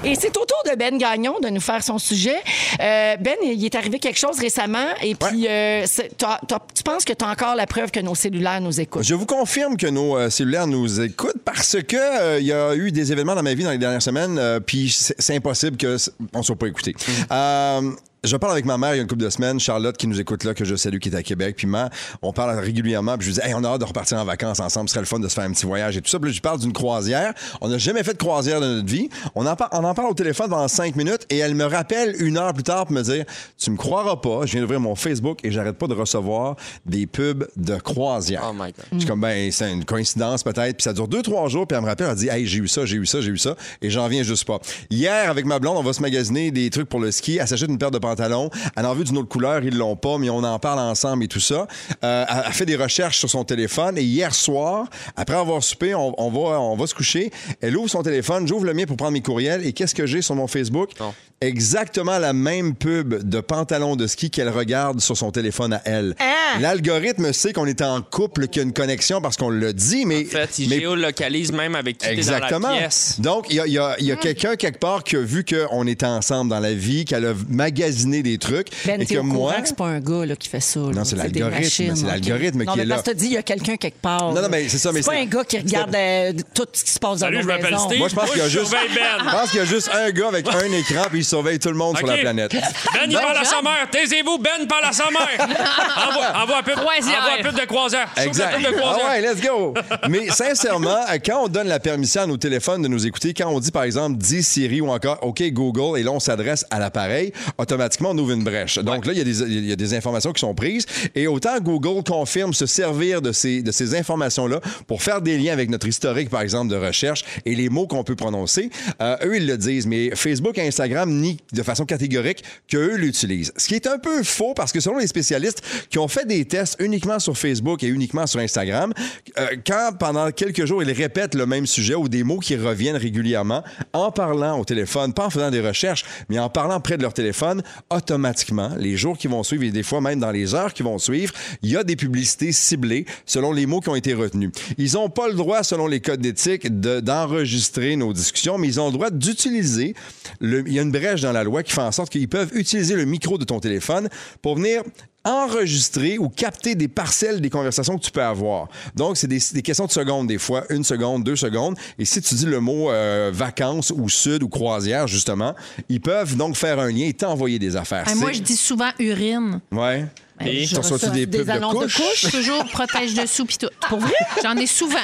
Et 0.03 0.15
c'est 0.15 0.35
au 0.39 0.45
tour 0.47 0.63
de 0.71 0.77
Ben 0.77 0.97
Gagnon 0.97 1.39
de 1.43 1.49
nous 1.51 1.61
faire 1.61 1.83
son 1.83 1.99
sujet. 1.99 2.37
Euh, 2.81 3.17
ben, 3.19 3.35
il 3.45 3.63
est 3.63 3.75
arrivé 3.75 3.99
quelque 3.99 4.19
chose 4.19 4.39
récemment, 4.39 4.87
et 5.03 5.15
puis 5.15 5.47
euh, 5.47 5.83
c'est- 5.87 6.17
t'as- 6.17 6.41
t'as- 6.49 6.63
tu 6.75 6.83
penses 6.83 7.05
que 7.05 7.13
tu 7.13 7.23
as 7.23 7.29
encore 7.29 7.55
la 7.55 7.67
preuve 7.67 7.91
que 7.91 8.01
nos 8.01 8.15
cellulaires 8.15 8.63
nous 8.63 8.81
écoutent? 8.81 9.03
Je 9.03 9.15
vous 9.15 9.27
confirme 9.27 9.77
que 9.77 9.87
nos 9.87 10.17
euh, 10.17 10.31
cellulaires 10.31 10.67
nous 10.67 11.01
écoutent 11.03 11.43
parce 11.45 11.77
que 11.87 11.97
euh, 11.97 12.41
il 12.41 12.47
y 12.47 12.53
a 12.53 12.75
eu 12.75 12.91
des 12.93 13.13
événements 13.13 13.35
dans 13.35 13.43
ma 13.43 13.53
vie 13.53 13.65
dans 13.65 13.71
les 13.73 13.79
dernières 13.79 14.01
semaines, 14.01 14.39
euh, 14.39 14.59
puis 14.59 14.89
c'est 14.91 15.15
c'est 15.19 15.37
impossible 15.37 15.77
que 15.77 15.99
c- 15.99 16.11
on 16.33 16.43
soit 16.43 16.57
pas 16.57 16.69
écouté. 16.69 16.95
Euh, 17.31 17.91
je 18.25 18.37
parle 18.37 18.53
avec 18.53 18.65
ma 18.65 18.77
mère 18.79 18.95
il 18.95 18.97
y 18.97 18.99
a 18.99 19.03
une 19.03 19.09
couple 19.09 19.23
de 19.23 19.31
semaines, 19.31 19.59
Charlotte 19.61 19.97
qui 19.97 20.07
nous 20.07 20.21
écoute 20.21 20.45
là, 20.45 20.53
que 20.55 20.65
je 20.65 20.75
salue, 20.77 20.99
qui 20.99 21.09
est 21.09 21.15
à 21.17 21.23
Québec. 21.23 21.57
Puis 21.57 21.67
ma, 21.67 21.89
on 22.23 22.33
parle 22.33 22.59
régulièrement. 22.59 23.17
Puis 23.17 23.29
je 23.29 23.33
lui 23.33 23.41
dis, 23.41 23.47
hey, 23.49 23.55
on 23.55 23.65
a 23.65 23.69
hâte 23.69 23.81
de 23.81 23.85
repartir 23.87 24.19
en 24.19 24.25
vacances 24.25 24.61
ensemble. 24.61 24.89
Ce 24.89 24.95
serait 24.95 25.01
le 25.03 25.07
fun 25.07 25.19
de 25.19 25.29
se 25.29 25.35
faire 25.35 25.45
un 25.45 25.53
petit 25.53 25.67
voyage 25.67 25.97
et 25.97 26.03
tout 26.03 26.11
ça. 26.11 26.19
Puis 26.19 26.31
là, 26.31 26.35
je 26.37 26.41
parle 26.41 26.59
d'une 26.61 26.73
croisière. 26.73 27.33
On 27.61 27.69
n'a 27.69 27.79
jamais 27.79 28.03
fait 28.03 28.13
de 28.13 28.19
croisière 28.19 28.61
de 28.61 28.67
notre 28.67 28.87
vie. 28.89 29.09
On 29.35 29.47
en, 29.47 29.57
par- 29.57 29.71
on 29.73 29.85
en 29.85 29.95
parle 29.95 30.11
au 30.11 30.15
téléphone 30.15 30.51
pendant 30.51 30.69
cinq 30.69 30.97
minutes 30.97 31.27
et 31.31 31.39
elle 31.39 31.55
me 31.55 31.65
rappelle 31.65 32.15
une 32.21 32.37
heure 32.37 32.53
plus 32.53 32.63
tard 32.63 32.87
pour 32.87 32.95
me 32.95 33.03
dire, 33.03 33.25
tu 33.59 33.71
me 33.71 33.77
croiras 33.77 34.17
pas, 34.17 34.45
je 34.47 34.53
viens 34.53 34.61
d'ouvrir 34.61 34.81
mon 34.81 34.95
Facebook 34.95 35.41
et 35.45 35.51
j'arrête 35.51 35.77
pas 35.79 35.87
de 35.87 35.95
recevoir 35.95 36.57
des 36.87 37.07
pubs 37.07 37.47
de 37.57 37.77
croisière. 37.77 38.43
Oh 38.51 38.53
my 38.53 38.73
God. 38.73 38.75
Je 38.93 38.99
suis 38.99 39.09
comme, 39.09 39.21
ben, 39.21 39.51
c'est 39.51 39.73
une 39.73 39.85
coïncidence 39.85 40.43
peut-être. 40.43 40.77
Puis 40.77 40.85
ça 40.85 40.93
dure 40.93 41.09
deux, 41.09 41.23
trois 41.23 41.49
jours. 41.49 41.67
Puis 41.67 41.77
elle 41.77 41.83
me 41.83 41.89
rappelle, 41.89 42.09
elle 42.11 42.17
dit, 42.17 42.29
hey, 42.29 42.47
j'ai 42.47 42.59
eu 42.59 42.69
ça, 42.69 42.85
j'ai 42.85 42.97
eu 42.97 43.07
ça, 43.07 43.21
j'ai 43.21 43.31
eu 43.31 43.39
ça. 43.39 43.57
Et 43.81 43.91
j'en 43.91 44.09
viens 44.09 44.23
juste 44.23 44.45
pas. 44.45 44.59
Hier, 44.91 45.31
avec 45.31 45.45
ma 45.47 45.59
blonde, 45.59 45.77
on 45.79 45.83
va 45.83 45.93
se 45.93 46.03
magasiner 46.03 46.51
des 46.51 46.69
trucs 46.71 46.89
pour 46.89 47.01
le 47.01 47.11
ski. 47.11 47.39
Elle 47.41 47.49
s'achète 47.49 47.69
une 47.71 47.79
paire 47.79 47.91
de 47.91 47.99
pantalons. 48.11 48.51
Elle 48.77 48.87
en 48.87 48.95
veut 48.95 49.05
d'une 49.05 49.19
autre 49.19 49.29
couleur, 49.29 49.63
ils 49.65 49.77
l'ont 49.77 49.97
pas, 49.97 50.19
mais 50.19 50.31
on 50.31 50.43
en 50.43 50.59
parle 50.59 50.79
ensemble 50.81 51.25
et 51.25 51.29
tout 51.29 51.41
ça. 51.41 51.67
Euh, 52.05 52.25
elle, 52.29 52.43
elle 52.47 52.53
fait 52.53 52.67
des 52.67 52.77
recherches 52.77 53.19
sur 53.19 53.31
son 53.31 53.45
téléphone. 53.45 53.97
Et 53.99 54.03
hier 54.03 54.35
soir, 54.35 54.87
après 55.17 55.37
avoir 55.37 55.63
soupé, 55.63 55.95
on, 55.95 56.15
on 56.19 56.31
va, 56.31 56.61
on 56.61 56.77
va 56.77 56.87
se 56.87 56.95
coucher. 56.95 57.31
Elle 57.61 57.77
ouvre 57.77 57.89
son 57.91 58.03
téléphone, 58.03 58.47
j'ouvre 58.49 58.65
le 58.65 58.75
mien 58.75 58.85
pour 58.87 58.97
prendre 58.97 59.13
mes 59.13 59.23
courriels. 59.23 59.67
Et 59.67 59.73
qu'est-ce 59.73 59.95
que 59.95 60.07
j'ai 60.07 60.23
sur 60.23 60.35
mon 60.35 60.47
Facebook? 60.47 60.91
Non. 61.01 61.15
Exactement 61.43 62.19
la 62.19 62.35
même 62.35 62.75
pub 62.75 63.15
de 63.27 63.41
pantalons 63.41 63.97
de 63.97 64.07
ski 64.07 64.29
qu'elle 64.31 64.51
regarde 64.51 65.01
sur 65.01 65.17
son 65.17 65.31
téléphone 65.31 65.73
à 65.73 65.81
elle. 65.87 66.15
Ah! 66.21 66.59
L'algorithme 66.61 67.33
sait 67.33 67.55
qu'on 67.55 67.65
est 67.65 67.81
en 67.81 68.03
couple, 68.03 68.47
qu'il 68.49 68.61
y 68.61 68.65
a 68.65 68.67
une 68.67 68.75
connexion 68.75 69.23
parce 69.23 69.39
qu'on 69.39 69.49
le 69.49 69.73
dit, 69.73 70.05
mais. 70.05 70.27
En 70.27 70.29
fait, 70.29 70.59
il 70.59 70.69
mais- 70.69 70.81
géolocalise 70.81 71.51
même 71.53 71.77
avec 71.77 71.97
qui 71.97 72.07
t'es 72.07 72.13
dans 72.13 72.19
Exactement. 72.19 72.69
la 72.69 72.79
pièce. 72.81 73.21
Donc, 73.21 73.47
il 73.49 73.57
y 73.57 73.61
a, 73.61 73.67
y 73.67 73.79
a- 73.79 73.97
y 74.01 74.13
a 74.13 74.17
quelqu'un 74.17 74.57
quelque 74.57 74.79
part 74.81 75.03
qui 75.03 75.17
a 75.17 75.21
vu 75.23 75.45
qu'on 75.45 75.87
était 75.87 76.05
ensemble 76.05 76.51
dans 76.51 76.61
la 76.61 76.75
vie, 76.75 77.07
qu'elle 77.07 77.25
a 77.25 77.33
magasiné 77.49 77.81
des 78.09 78.39
trucs. 78.39 78.69
Ben, 78.87 79.01
et 79.01 79.07
que 79.07 79.19
moi. 79.19 79.55
c'est 79.65 79.77
pas 79.77 79.87
un 79.87 80.01
gars 80.01 80.27
là, 80.27 80.37
qui 80.37 80.49
fait 80.49 80.61
ça. 80.61 80.81
là. 80.81 80.87
Non, 80.93 81.05
c'est 81.05 81.17
l'algorithme, 81.17 81.95
c'est 81.95 82.07
l'algorithme 82.07 82.65
non, 82.65 82.73
qui 82.73 82.79
mais 82.79 82.85
est 82.85 82.89
parce 82.89 83.07
là. 83.07 83.13
que 83.13 83.19
tu 83.19 83.25
dis, 83.25 83.27
il 83.27 83.33
y 83.33 83.37
a 83.37 83.43
quelqu'un 83.43 83.77
quelque 83.77 84.01
part. 84.01 84.33
Non, 84.33 84.43
non, 84.43 84.49
mais 84.51 84.69
c'est 84.69 84.79
ça, 84.79 84.93
mais 84.93 85.03
C'est 85.03 85.11
pas 85.11 85.17
un 85.17 85.25
gars 85.27 85.45
qui 85.45 85.59
regarde 85.59 85.95
euh, 85.95 86.33
tout 86.55 86.67
ce 86.73 86.85
qui 86.85 86.91
se 86.91 86.99
passe 86.99 87.21
dans 87.21 87.27
Salut, 87.27 87.43
je 87.43 87.47
m'appelle. 87.47 87.77
Steve. 87.79 87.99
Moi, 87.99 88.09
je 88.09 88.15
pense 88.15 88.31
qu'il 88.31 88.39
y 88.41 88.45
a 88.45 88.49
juste. 88.49 88.71
Ben. 88.71 88.79
Je 89.31 89.31
pense 89.37 89.51
qu'il 89.51 89.59
y 89.61 89.63
a 89.63 89.65
juste 89.67 89.91
un 89.95 90.11
gars 90.11 90.29
avec 90.29 90.47
un 90.49 90.73
écran, 90.73 91.03
puis 91.11 91.21
il 91.21 91.25
surveille 91.25 91.59
tout 91.59 91.69
le 91.69 91.75
monde 91.77 91.97
sur 91.97 92.07
la 92.07 92.17
planète. 92.19 92.53
Ben, 92.53 92.61
il 93.07 93.13
Donc- 93.13 93.23
parle 93.23 93.37
à 93.39 93.45
sa 93.45 93.63
mère. 93.63 93.89
Taisez-vous, 93.91 94.39
Ben 94.39 94.67
parle 94.69 94.85
à 94.87 94.93
sa 94.93 95.05
mère. 95.11 95.49
envoie, 96.41 96.59
un 96.59 96.63
peu, 96.63 96.73
Croisière. 96.73 97.19
envoie 97.21 97.39
un 97.39 97.43
peu 97.51 97.61
de 97.61 97.67
croisière. 97.67 98.09
Exact. 98.17 98.57
Ah 98.83 98.97
ouais, 99.11 99.21
let's 99.21 99.41
go. 99.41 99.75
Mais 100.09 100.29
sincèrement, 100.31 100.97
euh, 101.11 101.19
quand 101.25 101.45
on 101.45 101.49
donne 101.49 101.69
la 101.69 101.81
permission 101.81 102.23
à 102.23 102.27
nos 102.27 102.37
téléphones 102.37 102.83
de 102.83 102.89
nous 102.89 103.07
écouter, 103.07 103.35
quand 103.35 103.49
on 103.49 103.61
dit 103.61 103.71
par 103.71 103.85
exemple 103.85 104.17
10 104.19 104.47
Siri 104.47 104.81
ou 104.81 104.91
encore 104.91 105.19
OK 105.23 105.43
Google 105.53 105.99
et 105.99 106.03
là 106.03 106.11
on 106.13 106.21
s'adresse 106.21 106.65
à 106.71 106.79
l'appareil, 106.79 107.33
automatiquement 107.59 107.90
on 108.01 108.19
ouvre 108.19 108.33
une 108.33 108.45
brèche. 108.45 108.79
Donc 108.79 109.07
là, 109.07 109.13
il 109.13 109.19
y, 109.19 109.21
a 109.21 109.25
des- 109.25 109.41
il 109.43 109.67
y 109.69 109.73
a 109.73 109.77
des 109.77 109.95
informations 109.95 110.33
qui 110.33 110.41
sont 110.41 110.55
prises 110.55 110.87
et 111.15 111.27
autant 111.27 111.59
Google 111.61 112.03
confirme 112.05 112.53
se 112.55 112.67
servir 112.67 113.23
de 113.23 113.33
ces, 113.33 113.63
de 113.63 113.73
ces 113.73 113.95
informations-là 113.95 114.61
pour 114.87 115.03
faire 115.03 115.21
des 115.23 115.39
liens 115.39 115.53
avec 115.53 115.71
notre 115.71 115.87
historique, 115.87 116.29
par 116.31 116.43
exemple, 116.43 116.71
de 116.71 116.77
recherche 116.77 117.25
et 117.45 117.55
les 117.55 117.69
mots 117.69 117.87
qu'on 117.87 118.05
peut 118.05 118.17
prononcer, 118.17 118.71
euh, 119.01 119.17
eux, 119.25 119.37
ils 119.37 119.47
le 119.47 119.57
disent. 119.57 119.87
Mais 119.87 120.11
Facebook 120.15 120.57
et 120.59 120.67
Instagram 120.67 121.11
nient 121.11 121.39
de 121.53 121.63
façon 121.63 121.85
catégorique 121.85 122.43
qu'eux 122.69 122.97
l'utilisent. 122.97 123.53
Ce 123.57 123.67
qui 123.69 123.75
est 123.75 123.87
un 123.87 123.99
peu 123.99 124.23
faux 124.23 124.55
parce 124.55 124.73
que 124.73 124.81
selon 124.81 124.99
les 124.99 125.07
spécialistes 125.07 125.63
qui 125.89 125.99
ont 125.99 126.09
fait 126.09 126.27
des 126.27 126.45
tests 126.45 126.77
uniquement 126.81 127.19
sur 127.19 127.37
Facebook 127.37 127.83
et 127.83 127.89
uniquement 127.89 128.27
sur 128.27 128.41
Instagram, 128.41 128.93
euh, 129.39 129.47
quand 129.67 129.91
pendant 129.99 130.31
quelques 130.31 130.65
jours 130.67 130.83
ils 130.83 130.93
répètent 130.93 131.35
le 131.35 131.47
même 131.47 131.67
sujet 131.67 131.95
ou 131.95 132.09
des 132.09 132.23
mots 132.25 132.39
qui 132.39 132.57
reviennent 132.57 132.97
régulièrement 132.97 133.63
en 133.93 134.11
parlant 134.11 134.59
au 134.59 134.65
téléphone, 134.65 135.13
pas 135.13 135.27
en 135.27 135.31
faisant 135.31 135.51
des 135.51 135.61
recherches, 135.61 136.05
mais 136.29 136.39
en 136.39 136.49
parlant 136.49 136.81
près 136.81 136.97
de 136.97 137.03
leur 137.03 137.13
téléphone, 137.15 137.63
automatiquement, 137.89 138.71
les 138.77 138.97
jours 138.97 139.17
qui 139.17 139.27
vont 139.29 139.43
suivre 139.43 139.65
et 139.65 139.71
des 139.71 139.83
fois 139.83 140.01
même 140.01 140.21
dans 140.21 140.31
les 140.31 140.55
heures 140.55 140.75
qui 140.75 140.83
vont 140.83 140.99
suivre, 140.99 141.33
il 141.63 141.71
y 141.71 141.77
a 141.77 141.85
des 141.85 141.97
publicités 141.97 142.53
ciblées 142.53 143.07
selon 143.27 143.53
les 143.53 143.67
mots 143.67 143.81
qui 143.81 143.89
ont 143.89 143.95
été 143.97 144.15
retenus. 144.15 144.51
Ils 144.79 144.93
n'ont 144.95 145.09
pas 145.09 145.29
le 145.29 145.35
droit, 145.35 145.63
selon 145.63 145.87
les 145.87 146.01
codes 146.01 146.21
d'éthique, 146.21 146.81
de- 146.81 147.01
d'enregistrer 147.01 147.97
nos 147.97 148.13
discussions, 148.13 148.59
mais 148.59 148.69
ils 148.69 148.81
ont 148.81 148.87
le 148.87 148.93
droit 148.93 149.11
d'utiliser. 149.11 149.95
le- 150.41 150.65
Il 150.67 150.73
y 150.75 150.79
a 150.79 150.83
une 150.83 150.91
brèche 150.93 151.21
dans 151.21 151.33
la 151.33 151.45
loi 151.45 151.63
qui 151.63 151.73
fait 151.73 151.81
en 151.81 151.93
sorte 151.93 152.11
qu'ils 152.11 152.29
peuvent 152.29 152.51
utiliser 152.55 152.95
le 152.95 153.05
micro 153.05 153.39
de 153.39 153.45
ton 153.45 153.61
téléphone 153.61 154.09
pour 154.43 154.57
venir 154.57 154.83
enregistrer 155.25 156.19
ou 156.19 156.29
capter 156.29 156.75
des 156.75 156.89
parcelles 156.89 157.41
des 157.41 157.51
conversations 157.51 157.99
que 157.99 158.05
tu 158.05 158.11
peux 158.11 158.23
avoir. 158.23 158.69
Donc, 158.95 159.17
c'est 159.17 159.27
des, 159.27 159.41
des 159.53 159.63
questions 159.63 159.87
de 159.87 159.91
secondes, 159.91 160.27
des 160.27 160.39
fois, 160.39 160.65
une 160.71 160.85
seconde, 160.85 161.25
deux 161.25 161.37
secondes. 161.37 161.77
Et 161.99 162.05
si 162.05 162.21
tu 162.23 162.35
dis 162.35 162.47
le 162.47 162.61
mot 162.61 162.91
euh, 162.91 163.31
vacances 163.33 163.93
ou 163.95 164.09
sud 164.09 164.43
ou 164.43 164.49
croisière, 164.49 165.07
justement, 165.07 165.55
ils 165.89 166.01
peuvent 166.01 166.37
donc 166.37 166.57
faire 166.57 166.79
un 166.79 166.91
lien 166.91 167.07
et 167.07 167.13
t'envoyer 167.13 167.59
des 167.59 167.77
affaires. 167.77 168.05
Ah, 168.07 168.15
moi, 168.15 168.33
je 168.33 168.41
dis 168.41 168.57
souvent 168.57 168.91
urine. 168.99 169.61
Ouais. 169.73 170.07
Et 170.45 170.65
Je 170.65 170.75
T'en 170.75 170.81
reçois-tu 170.81 171.05
reçois 171.07 171.15
des 171.17 171.27
pubs 171.27 171.47
de 171.47 171.51
annonces 171.51 171.75
de 171.75 171.81
couches? 171.87 172.23
couches. 172.23 172.31
Toujours 172.33 172.65
protège 172.67 173.15
dessous 173.15 173.45
pis 173.45 173.59
tout. 173.59 173.69
Pour 173.89 173.99
vrai? 173.99 174.13
J'en 174.43 174.57
ai 174.57 174.67
souvent. 174.67 174.99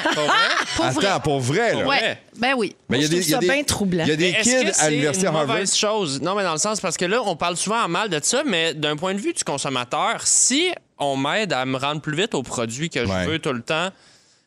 Pour 0.75 0.93
vrai? 0.95 1.07
Attends, 1.07 1.19
pour 1.21 1.39
vrai, 1.39 1.75
là. 1.75 1.85
Ouais. 1.85 2.19
Ben 2.37 2.53
oui. 2.57 2.75
Mais 2.89 2.97
il 2.97 3.01
y 3.01 3.05
a 3.05 3.07
je 3.07 3.15
des, 3.15 3.21
ça 3.23 3.37
des- 3.37 3.47
bien 3.47 3.63
troublant. 3.63 4.03
Il 4.03 4.09
y 4.09 4.13
a 4.13 4.15
des 4.15 4.33
kids 4.41 4.55
à 4.69 4.73
c'est 4.73 4.89
l'université 4.89 5.27
une 5.27 5.35
Harvard. 5.35 5.47
mauvaise 5.55 5.75
chose? 5.75 6.21
Non, 6.21 6.33
mais 6.35 6.43
dans 6.43 6.53
le 6.53 6.57
sens, 6.57 6.79
parce 6.79 6.97
que 6.97 7.05
là, 7.05 7.21
on 7.23 7.35
parle 7.35 7.55
souvent 7.57 7.83
en 7.83 7.87
mal 7.87 8.09
de 8.09 8.19
ça, 8.21 8.43
mais 8.45 8.73
d'un 8.73 8.95
point 8.95 9.13
de 9.13 9.19
vue 9.19 9.33
du 9.33 9.43
consommateur, 9.43 10.21
si 10.25 10.69
on 10.97 11.15
m'aide 11.17 11.53
à 11.53 11.65
me 11.65 11.77
rendre 11.77 12.01
plus 12.01 12.15
vite 12.15 12.33
aux 12.33 12.43
produits 12.43 12.89
que 12.89 12.99
Ouais. 12.99 13.23
je 13.25 13.29
veux 13.29 13.39
tout 13.39 13.53
le 13.53 13.61
temps, 13.61 13.89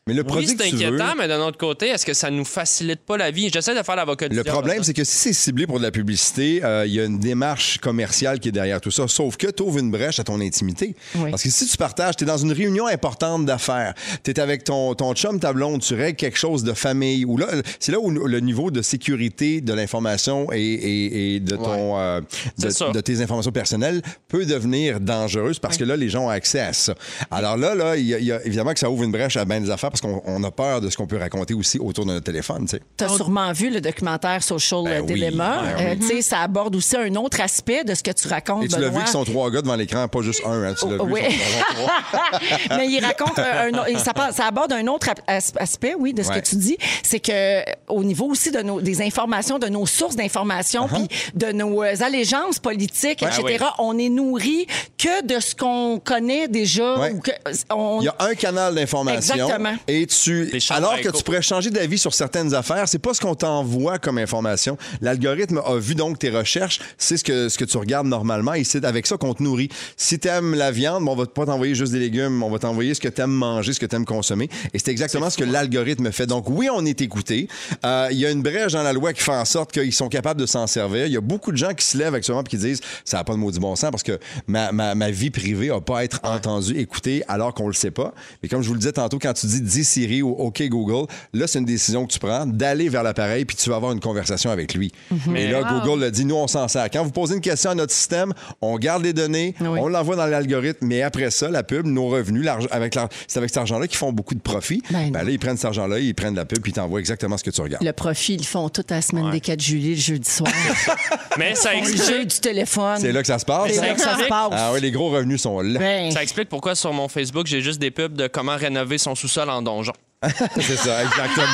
Mais 0.07 0.15
le 0.15 0.21
oui, 0.23 0.27
produit 0.27 0.47
c'est 0.47 0.55
tu 0.55 0.75
veux, 0.77 0.85
inquiétant, 0.87 1.13
mais 1.15 1.27
d'un 1.27 1.39
autre 1.41 1.59
côté, 1.59 1.89
est-ce 1.89 2.07
que 2.07 2.15
ça 2.15 2.31
nous 2.31 2.43
facilite 2.43 3.01
pas 3.01 3.17
la 3.17 3.29
vie? 3.29 3.51
J'essaie 3.53 3.75
de 3.77 3.83
faire 3.83 3.95
l'avocat 3.95 4.27
du 4.29 4.35
Le 4.35 4.43
problème, 4.43 4.81
c'est 4.83 4.95
que 4.95 5.03
si 5.03 5.15
c'est 5.15 5.33
ciblé 5.33 5.67
pour 5.67 5.77
de 5.77 5.83
la 5.83 5.91
publicité, 5.91 6.59
euh, 6.63 6.87
il 6.87 6.93
y 6.95 6.99
a 6.99 7.03
une 7.05 7.19
démarche 7.19 7.77
commerciale 7.77 8.39
qui 8.39 8.49
est 8.49 8.51
derrière 8.51 8.81
tout 8.81 8.89
ça. 8.89 9.07
Sauf 9.07 9.37
que 9.37 9.45
tu 9.45 9.61
ouvres 9.61 9.77
une 9.77 9.91
brèche 9.91 10.19
à 10.19 10.23
ton 10.23 10.41
intimité. 10.41 10.95
Oui. 11.17 11.29
Parce 11.29 11.43
que 11.43 11.51
si 11.51 11.67
tu 11.67 11.77
partages, 11.77 12.15
tu 12.15 12.23
es 12.23 12.27
dans 12.27 12.39
une 12.39 12.51
réunion 12.51 12.87
importante 12.87 13.45
d'affaires, 13.45 13.93
tu 14.23 14.31
es 14.31 14.39
avec 14.39 14.63
ton, 14.63 14.95
ton 14.95 15.13
chum, 15.13 15.39
ta 15.39 15.53
blonde, 15.53 15.81
tu 15.81 15.93
règles 15.93 16.17
quelque 16.17 16.37
chose 16.39 16.63
de 16.63 16.73
famille, 16.73 17.23
ou 17.23 17.37
là, 17.37 17.49
c'est 17.79 17.91
là 17.91 17.99
où 17.99 18.09
le 18.09 18.39
niveau 18.39 18.71
de 18.71 18.81
sécurité 18.81 19.61
de 19.61 19.71
l'information 19.71 20.51
et, 20.51 20.59
et- 20.59 21.35
et 21.35 21.39
de, 21.39 21.55
ton, 21.55 21.99
euh, 21.99 22.21
de, 22.57 22.69
C'est 22.71 23.03
tes 23.03 23.21
informations 23.21 23.51
personnelles 23.51 24.01
peut 24.27 24.45
devenir 24.47 24.99
dangereuse 24.99 25.59
parce 25.59 25.77
que 25.77 25.83
là, 25.83 25.95
les 25.95 26.09
gens 26.09 26.25
ont 26.25 26.29
accès 26.29 26.59
à 26.59 26.73
ça. 26.73 26.95
Alors 27.29 27.55
là, 27.55 27.75
là 27.75 27.97
y, 27.97 28.15
a- 28.15 28.19
y 28.19 28.31
a 28.31 28.43
évidemment 28.47 28.73
que 28.73 28.79
ça 28.79 28.89
ouvre 28.89 29.03
une 29.03 29.11
brèche 29.11 29.37
à 29.37 29.45
bien 29.45 29.61
des 29.61 29.69
affaires 29.69 29.90
parce 29.91 30.01
qu'on 30.01 30.21
on 30.25 30.43
a 30.43 30.51
peur 30.51 30.81
de 30.81 30.89
ce 30.89 30.97
qu'on 30.97 31.05
peut 31.07 31.17
raconter 31.17 31.53
aussi 31.53 31.77
autour 31.79 32.05
de 32.05 32.11
notre 32.13 32.25
téléphone. 32.25 32.65
tu 32.67 33.03
as 33.03 33.09
sûrement 33.09 33.51
vu 33.51 33.69
le 33.69 33.81
documentaire 33.81 34.41
Social 34.43 34.83
Ben 34.85 35.01
oui, 35.05 35.13
Dilemma. 35.13 35.61
ben 35.77 35.87
Euh, 35.87 35.95
tu 35.99 36.07
sais, 36.07 36.21
ça 36.21 36.39
aborde 36.39 36.75
aussi 36.75 36.95
un 36.97 37.13
autre 37.15 37.39
aspect 37.41 37.83
de 37.83 37.93
ce 37.93 38.01
que 38.03 38.11
tu 38.11 38.27
racontes. 38.27 38.63
Et 38.65 38.67
tu 38.67 38.79
l'as 38.79 38.89
vu 38.89 38.97
qu'ils 38.99 39.07
sont 39.07 39.23
trois 39.23 39.51
gars 39.51 39.61
devant 39.61 39.75
l'écran, 39.75 40.07
pas 40.07 40.21
juste 40.21 40.41
un. 40.45 40.63
hein, 40.63 40.73
tu 40.79 40.87
l'as 40.87 40.97
Oh, 40.99 41.05
vu. 41.05 41.13
oui. 41.13 41.21
Mais 42.69 42.87
il 42.87 43.03
raconte 43.03 43.37
un, 43.39 43.43
un 43.43 43.69
autre- 43.79 43.89
et 43.89 43.97
ça, 43.97 44.13
aborde 44.45 44.73
un 44.73 44.87
autre 44.87 45.09
as- 45.27 45.51
aspect, 45.57 45.95
oui, 45.97 46.13
de 46.13 46.23
ce 46.23 46.29
Ouais. 46.29 46.41
que 46.41 46.47
tu 46.47 46.55
dis. 46.55 46.77
C'est 47.03 47.19
que 47.19 47.31
euh, 47.31 47.61
au 47.87 48.03
niveau 48.03 48.25
aussi 48.27 48.51
de 48.51 48.61
nos, 48.61 48.81
des 48.81 49.01
informations, 49.01 49.59
de 49.59 49.67
nos 49.67 49.85
sources 49.85 50.15
d'informations, 50.15 50.87
puis 50.87 51.07
de 51.35 51.51
nos 51.51 51.83
euh, 51.83 51.93
allégeances 52.01 52.59
politiques, 52.59 53.21
Uh-huh. 53.21 53.41
Ouais. 53.43 53.53
etc., 53.55 53.65
on 53.79 53.97
est 53.97 54.09
nourri 54.09 54.65
que 54.97 55.25
de 55.25 55.39
ce 55.39 55.55
qu'on 55.55 55.99
connaît 56.03 56.47
déjà. 56.47 56.97
Ouais. 56.99 57.11
ou 57.11 57.19
que- 57.19 57.31
on- 57.69 57.99
Il 58.01 58.05
y 58.05 58.07
a 58.07 58.15
un 58.19 58.33
canal 58.35 58.75
d'information. 58.75 59.35
Exactement. 59.35 59.73
Et 59.87 60.05
tu, 60.05 60.51
alors 60.69 60.99
que 61.01 61.09
tu 61.09 61.23
pourrais 61.23 61.41
changer 61.41 61.69
d'avis 61.69 61.97
sur 61.97 62.13
certaines 62.13 62.53
affaires, 62.53 62.87
c'est 62.87 62.99
pas 62.99 63.13
ce 63.13 63.21
qu'on 63.21 63.35
t'envoie 63.35 63.99
comme 63.99 64.17
information. 64.17 64.77
L'algorithme 65.01 65.61
a 65.65 65.77
vu 65.77 65.95
donc 65.95 66.19
tes 66.19 66.29
recherches, 66.29 66.79
c'est 66.97 67.17
ce 67.17 67.23
que, 67.23 67.49
ce 67.49 67.57
que 67.57 67.65
tu 67.65 67.77
regardes 67.77 68.07
normalement 68.07 68.53
et 68.53 68.63
c'est 68.63 68.85
avec 68.85 69.07
ça 69.07 69.17
qu'on 69.17 69.33
te 69.33 69.43
nourrit. 69.43 69.69
Si 69.97 70.19
tu 70.19 70.27
aimes 70.27 70.55
la 70.55 70.71
viande, 70.71 71.05
bon, 71.05 71.13
on 71.13 71.15
va 71.15 71.25
pas 71.25 71.45
t'envoyer 71.45 71.75
juste 71.75 71.91
des 71.91 71.99
légumes, 71.99 72.43
on 72.43 72.49
va 72.49 72.59
t'envoyer 72.59 72.93
ce 72.93 72.99
que 73.01 73.07
tu 73.07 73.21
aimes 73.21 73.31
manger, 73.31 73.73
ce 73.73 73.79
que 73.79 73.85
tu 73.85 73.95
aimes 73.95 74.05
consommer. 74.05 74.49
Et 74.73 74.79
c'est 74.79 74.91
exactement 74.91 75.29
ce 75.29 75.37
que 75.37 75.43
l'algorithme 75.43 76.11
fait. 76.11 76.25
Donc 76.25 76.49
oui, 76.49 76.69
on 76.71 76.85
est 76.85 77.01
écouté. 77.01 77.47
Euh, 77.85 78.07
Il 78.11 78.17
y 78.17 78.25
a 78.25 78.31
une 78.31 78.41
brèche 78.41 78.73
dans 78.73 78.83
la 78.83 78.93
loi 78.93 79.13
qui 79.13 79.21
fait 79.21 79.31
en 79.31 79.45
sorte 79.45 79.71
qu'ils 79.71 79.93
sont 79.93 80.09
capables 80.09 80.39
de 80.39 80.45
s'en 80.45 80.67
servir. 80.67 81.05
Il 81.05 81.13
y 81.13 81.17
a 81.17 81.21
beaucoup 81.21 81.51
de 81.51 81.57
gens 81.57 81.73
qui 81.73 81.85
se 81.85 81.97
lèvent 81.97 82.13
actuellement 82.13 82.43
et 82.43 82.49
qui 82.49 82.57
disent 82.57 82.81
ça 83.05 83.17
n'a 83.17 83.23
pas 83.23 83.33
de 83.33 83.37
maudit 83.37 83.59
bon 83.59 83.75
sens 83.75 83.91
parce 83.91 84.03
que 84.03 84.19
ma, 84.47 84.71
ma, 84.71 84.95
ma 84.95 85.11
vie 85.11 85.29
privée 85.29 85.69
n'a 85.69 85.81
pas 85.81 85.99
à 85.99 86.03
être 86.03 86.19
entendue, 86.23 86.77
écoutée 86.77 87.23
alors 87.27 87.53
qu'on 87.53 87.67
le 87.67 87.73
sait 87.73 87.91
pas. 87.91 88.13
Mais 88.41 88.49
comme 88.49 88.61
je 88.61 88.67
vous 88.67 88.73
le 88.73 88.79
disais 88.79 88.91
tantôt, 88.93 89.19
quand 89.19 89.33
tu 89.33 89.47
dis 89.47 89.61
dis 89.71 89.83
Siri 89.83 90.21
ou 90.21 90.31
OK 90.31 90.61
Google, 90.63 91.07
là, 91.33 91.47
c'est 91.47 91.59
une 91.59 91.65
décision 91.65 92.05
que 92.05 92.11
tu 92.13 92.19
prends 92.19 92.45
d'aller 92.45 92.89
vers 92.89 93.03
l'appareil 93.03 93.45
puis 93.45 93.55
tu 93.55 93.69
vas 93.69 93.75
avoir 93.77 93.91
une 93.91 93.99
conversation 93.99 94.49
avec 94.51 94.73
lui. 94.73 94.91
Et 95.35 95.47
là, 95.47 95.63
Google 95.63 96.01
le 96.05 96.11
dit, 96.11 96.25
nous, 96.25 96.35
on 96.35 96.47
s'en 96.47 96.67
sert. 96.67 96.89
Quand 96.91 97.03
vous 97.03 97.11
posez 97.11 97.35
une 97.35 97.41
question 97.41 97.71
à 97.71 97.75
notre 97.75 97.93
système, 97.93 98.33
on 98.61 98.77
garde 98.77 99.03
les 99.03 99.13
données, 99.13 99.55
Oui. 99.61 99.67
on 99.81 99.87
l'envoie 99.87 100.15
dans 100.15 100.25
l'algorithme, 100.25 100.85
mais 100.85 101.01
après 101.01 101.31
ça, 101.31 101.49
la 101.49 101.63
pub, 101.63 101.85
nos 101.85 102.07
revenus, 102.09 102.43
l'argent- 102.43 102.67
avec 102.71 102.97
c'est 103.27 103.37
avec 103.37 103.49
cet 103.49 103.57
argent-là 103.57 103.87
qu'ils 103.87 103.97
font 103.97 104.11
beaucoup 104.11 104.35
de 104.35 104.39
profit. 104.41 104.83
Ben 104.91 105.11
Ben 105.11 105.23
là, 105.23 105.31
ils 105.31 105.39
prennent 105.39 105.55
cet 105.57 105.65
argent-là, 105.65 105.99
ils 105.99 106.13
prennent 106.13 106.35
la 106.35 106.45
pub 106.45 106.59
puis 106.61 106.71
ils 106.71 106.75
t'envoient 106.75 106.99
exactement 106.99 107.37
ce 107.37 107.43
que 107.43 107.49
tu 107.51 107.61
regardes. 107.61 107.83
Le 107.83 107.93
profit, 107.93 108.33
ils 108.35 108.39
le 108.39 108.43
font 108.45 108.69
toute 108.69 108.91
la 108.91 109.01
semaine 109.01 109.29
des 109.31 109.39
4 109.39 109.59
juillet, 109.61 109.95
le 109.95 110.01
jeudi 110.01 110.29
soir. 110.29 110.51
Mais 111.37 111.55
ça 111.55 111.73
le 111.73 111.83
jeu 111.85 111.91
explique, 111.93 112.27
du 112.27 112.39
téléphone. 112.39 112.97
C'est 112.99 113.11
là 113.11 113.21
que 113.21 113.27
ça 113.27 113.39
se 113.39 113.45
passe. 113.45 113.71
C'est 113.71 113.81
là 113.81 113.93
que 113.93 114.01
ça 114.01 114.17
se 114.17 114.27
passe. 114.27 114.49
Ah 114.51 114.71
oui, 114.73 114.81
les 114.81 114.91
gros 114.91 115.09
revenus 115.09 115.41
sont 115.41 115.61
là. 115.61 115.79
Ben, 115.79 116.11
ça 116.11 116.21
explique 116.23 116.49
pourquoi 116.49 116.75
sur 116.75 116.91
mon 116.93 117.07
Facebook, 117.07 117.47
j'ai 117.47 117.61
juste 117.61 117.79
des 117.79 117.91
pubs 117.91 118.13
de 118.13 118.27
comment 118.27 118.55
rénover 118.55 118.97
son 118.97 119.15
sous-sol 119.15 119.49
en 119.49 119.60
donjon. 119.63 119.95
c'est 120.59 120.77
ça, 120.77 121.01
exactement. 121.03 121.47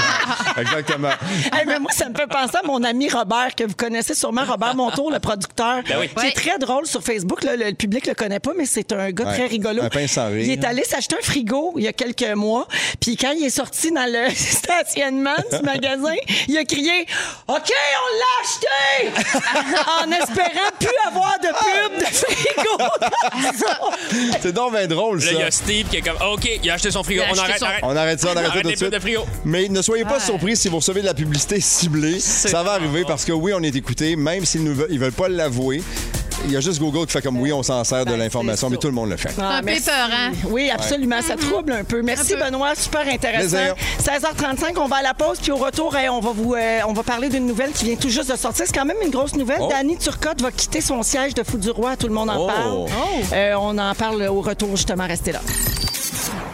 exactement. 0.58 1.10
Hey, 1.54 1.66
mais 1.66 1.80
moi, 1.80 1.90
ça 1.94 2.10
me 2.10 2.14
fait 2.16 2.28
penser 2.28 2.58
à 2.62 2.68
mon 2.68 2.84
ami 2.84 3.10
Robert, 3.10 3.56
que 3.56 3.64
vous 3.64 3.76
connaissez 3.76 4.14
sûrement, 4.14 4.44
Robert 4.46 4.76
Montour, 4.76 5.10
le 5.10 5.20
producteur. 5.20 5.84
Ben 5.88 5.96
oui. 6.02 6.10
C'est 6.18 6.22
Ouais. 6.24 6.32
très 6.34 6.58
drôle 6.60 6.86
sur 6.86 7.02
Facebook. 7.02 7.44
là, 7.46 7.56
le, 7.56 7.64
le 7.68 7.74
public 7.76 8.06
le 8.08 8.14
connaît 8.14 8.42
pas, 8.42 8.52
mais 8.58 8.66
c'est 8.66 8.92
un 8.92 9.10
gars 9.12 9.24
Ouais. 9.26 9.34
très 9.36 9.46
rigolo. 9.48 9.84
Un 9.84 9.90
pain 9.90 10.06
sans 10.08 10.28
rire. 10.28 10.44
Il 10.46 10.52
est 10.52 10.66
allé 10.66 10.84
s'acheter 10.84 11.16
un 11.18 11.24
frigo 11.24 11.76
il 11.78 11.84
y 11.84 11.88
a 11.88 11.94
quelques 11.94 12.30
mois. 12.36 12.68
Puis 13.00 13.16
quand 13.16 13.32
il 13.32 13.46
est 13.46 13.50
sorti 13.50 13.90
dans 13.92 14.06
le 14.06 14.30
stationnement 14.36 15.36
du 15.50 15.60
magasin, 15.64 16.16
il 16.50 16.58
a 16.58 16.66
crié 16.66 17.06
OK, 17.48 17.72
on 17.72 18.10
l'a 18.20 18.34
acheté! 18.44 19.38
en 20.04 20.12
espérant 20.12 20.70
plus 20.78 20.90
avoir 21.08 21.38
de 21.40 21.48
pub 21.48 22.00
de 22.00 22.06
frigo. 22.06 22.78
C'est 24.42 24.52
donc 24.52 24.74
bien 24.74 24.88
drôle, 24.88 25.20
Là, 25.20 25.26
ça. 25.26 25.32
il 25.32 25.40
y 25.40 25.44
a 25.44 25.52
Steve 25.52 25.88
qui 25.88 25.98
est 25.98 26.02
comme 26.02 26.18
OK, 26.34 26.50
il 26.62 26.70
a 26.70 26.74
acheté 26.74 26.92
son 26.92 27.04
frigo. 27.04 27.24
On 27.32 27.38
arrête, 27.38 27.60
son- 27.60 27.66
arrête. 27.66 27.80
On 27.84 27.96
arrête 27.96 28.20
ça, 28.20 28.28
on 28.34 28.36
arrête 28.38 28.46
ça 28.48 28.52
Arrête 28.57 28.57
tout 28.62 28.68
de 28.68 28.72
les 28.72 28.76
pubs 28.76 28.88
suite. 28.88 28.94
de 28.94 29.00
frigo. 29.00 29.22
Mais 29.46 29.68
ne 29.70 29.82
soyez 29.82 30.04
pas 30.06 30.20
surpris 30.20 30.56
si 30.56 30.70
vous 30.70 30.78
recevez 30.78 31.02
de 31.02 31.06
la 31.06 31.14
publicité 31.14 31.60
ciblée. 31.60 32.20
Ça 32.20 32.64
va 32.64 32.74
arriver 32.74 33.04
parce 33.08 33.26
que 33.26 33.32
oui, 33.32 33.52
on 33.56 33.62
est 33.64 33.76
écouté, 33.76 34.16
même 34.16 34.46
s'ils 34.46 34.64
ne 34.64 34.72
veulent, 34.72 34.88
ils 34.92 35.00
veulent 35.00 35.12
pas 35.12 35.30
l'avouer. 35.30 35.82
Il 36.46 36.52
y 36.52 36.56
a 36.56 36.60
juste 36.62 36.80
Google 36.80 37.08
qui 37.08 37.14
fait 37.14 37.22
comme 37.24 37.40
oui, 37.42 37.52
on 37.52 37.64
s'en 37.64 37.84
sert 37.84 38.06
de 38.06 38.12
Ben, 38.12 38.18
l'information, 38.20 38.70
mais 38.70 38.78
tout 38.78 38.88
le 38.88 38.94
monde 38.94 39.10
le 39.10 39.18
fait. 39.18 39.32
Ah, 39.42 39.56
un 39.56 39.60
peu 39.60 39.66
merci. 39.66 39.86
peur, 39.86 40.10
hein? 40.14 40.32
Oui, 40.52 40.70
absolument. 40.70 41.20
Ça 41.24 41.36
trouble 41.36 41.72
un 41.72 41.84
peu. 41.84 42.04
Merci, 42.04 42.36
Un 42.36 42.38
peu. 42.38 42.44
Benoît. 42.46 42.76
Super 42.76 43.08
intéressant. 43.12 43.58
Plaisir. 43.58 43.76
16h35, 44.04 44.78
on 44.80 44.86
va 44.86 44.98
à 44.98 45.02
la 45.02 45.14
pause. 45.16 45.40
Puis 45.42 45.52
au 45.52 45.56
retour, 45.58 45.96
hey, 45.98 46.10
on, 46.10 46.20
va 46.20 46.32
vous, 46.34 46.54
euh, 46.54 46.80
on 46.88 46.94
va 46.94 47.02
parler 47.02 47.30
d'une 47.30 47.48
nouvelle 47.48 47.72
qui 47.72 47.86
vient 47.86 47.96
tout 47.96 48.10
juste 48.10 48.32
de 48.32 48.38
sortir. 48.38 48.66
C'est 48.68 48.74
quand 48.76 48.86
même 48.86 48.98
une 49.04 49.10
grosse 49.10 49.34
nouvelle. 49.36 49.58
Oh. 49.62 49.68
Danny 49.72 49.98
Turcotte 49.98 50.42
va 50.44 50.52
quitter 50.52 50.80
son 50.80 51.02
siège 51.02 51.34
de 51.34 51.42
Fou 51.44 51.58
du 51.58 51.72
Roi. 51.72 51.98
Tout 51.98 52.08
le 52.08 52.14
monde 52.14 52.30
en 52.30 52.38
Oh. 52.40 52.48
parle. 52.48 52.86
Euh, 53.34 53.56
on 53.60 53.76
en 53.80 53.96
parle 53.96 54.22
au 54.28 54.42
retour, 54.42 54.76
justement. 54.78 55.08
Restez 55.08 55.32
là. 55.32 55.42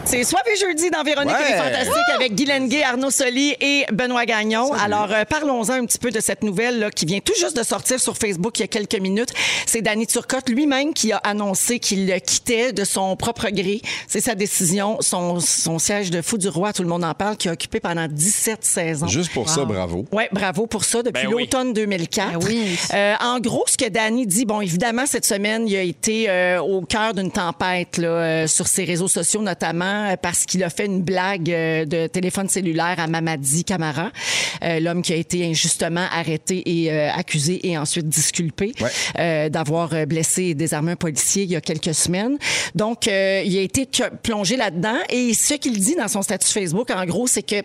C'est 0.06 0.22
Soir 0.22 0.42
et 0.52 0.56
jeudi 0.56 0.90
dans 0.90 1.02
Véronique 1.02 1.32
Ouais. 1.34 1.48
et 1.48 1.52
les 1.52 1.58
Fantastiques 1.58 2.14
avec 2.14 2.34
Guy 2.34 2.44
Lenguet, 2.44 2.82
Arnaud 2.84 3.10
Soli 3.10 3.56
et 3.60 3.84
Benoît 3.92 4.26
Gagnon. 4.26 4.72
Alors, 4.74 5.08
euh, 5.10 5.24
parlons-en 5.24 5.70
un 5.72 5.86
petit 5.86 5.98
peu 5.98 6.10
de 6.10 6.20
cette 6.20 6.42
nouvelle 6.44 6.78
là, 6.78 6.90
qui 6.90 7.04
vient 7.06 7.18
tout 7.20 7.32
juste 7.38 7.56
de 7.56 7.62
sortir 7.62 7.98
sur 7.98 8.16
Facebook 8.16 8.58
il 8.58 8.62
y 8.62 8.64
a 8.64 8.68
quelques 8.68 8.98
minutes. 9.00 9.30
C'est 9.66 9.80
Danny 9.82 10.06
Turcotte 10.06 10.48
lui-même 10.50 10.92
qui 10.94 11.12
a 11.12 11.16
annoncé 11.18 11.78
qu'il 11.78 12.06
le 12.06 12.18
quittait 12.20 12.72
de 12.72 12.84
son 12.84 13.16
propre 13.16 13.48
gré. 13.50 13.80
C'est 14.06 14.20
sa 14.20 14.34
décision. 14.34 14.98
Son, 15.00 15.40
son 15.40 15.78
siège 15.78 16.10
de 16.10 16.20
fou 16.22 16.38
du 16.38 16.48
roi, 16.48 16.72
tout 16.72 16.82
le 16.82 16.88
monde 16.88 17.04
en 17.04 17.14
parle, 17.14 17.36
qui 17.36 17.48
a 17.48 17.52
occupé 17.52 17.80
pendant 17.80 18.06
17 18.06 18.64
saisons. 18.64 19.08
Juste 19.08 19.32
pour 19.32 19.48
ça, 19.48 19.64
bravo. 19.64 20.04
Oui, 20.12 20.24
bravo 20.32 20.66
pour 20.66 20.84
ça, 20.84 21.02
depuis 21.02 21.24
Ben 21.26 21.32
oui. 21.34 21.42
l'automne 21.44 21.72
2004. 21.72 22.38
Ben 22.38 22.46
oui. 22.46 22.78
Euh, 22.92 23.14
en 23.20 23.40
gros, 23.40 23.64
ce 23.66 23.76
que 23.76 23.88
Danny 23.88 24.26
dit, 24.26 24.44
bon, 24.44 24.60
évidemment, 24.60 25.06
cette 25.06 25.24
semaine, 25.24 25.66
il 25.66 25.74
a 25.76 25.82
été 25.82 26.26
euh, 26.28 26.60
au 26.60 26.82
cœur 26.82 27.14
d'une 27.14 27.32
tempête 27.32 27.96
là, 27.96 28.08
euh, 28.08 28.46
sur 28.46 28.68
ses 28.68 28.84
réseaux 28.84 29.08
sociaux, 29.08 29.40
notamment 29.42 29.93
euh, 29.94 30.16
parce 30.20 30.44
qu'il 30.46 30.62
a 30.64 30.70
fait 30.70 30.86
une 30.86 31.02
blague 31.02 31.50
euh, 31.50 31.84
de 31.84 32.06
téléphone 32.06 32.48
cellulaire 32.48 32.96
à 32.98 33.06
Mamadi 33.06 33.64
Camara, 33.64 34.10
euh, 34.62 34.80
l'homme 34.80 35.02
qui 35.02 35.12
a 35.12 35.16
été 35.16 35.44
injustement 35.46 36.06
arrêté 36.12 36.62
et 36.66 36.92
euh, 36.92 37.10
accusé 37.12 37.66
et 37.68 37.78
ensuite 37.78 38.08
disculpé 38.08 38.72
Ouais. 38.80 38.90
euh, 39.18 39.48
d'avoir 39.48 39.90
blessé 40.06 40.44
et 40.44 40.54
désarmé 40.54 40.92
un 40.92 40.96
policier 40.96 41.44
il 41.44 41.50
y 41.50 41.56
a 41.56 41.60
quelques 41.60 41.94
semaines. 41.94 42.38
Donc, 42.74 43.06
il 43.06 43.10
a 43.12 43.60
été 43.62 43.88
plongé 44.22 44.56
là-dedans. 44.56 44.98
Et 45.10 45.34
ce 45.34 45.54
qu'il 45.54 45.78
dit 45.78 45.94
dans 45.96 46.08
son 46.08 46.22
statut 46.22 46.48
Facebook, 46.50 46.90
en 46.90 47.04
gros, 47.04 47.26
c'est 47.26 47.42
que 47.42 47.62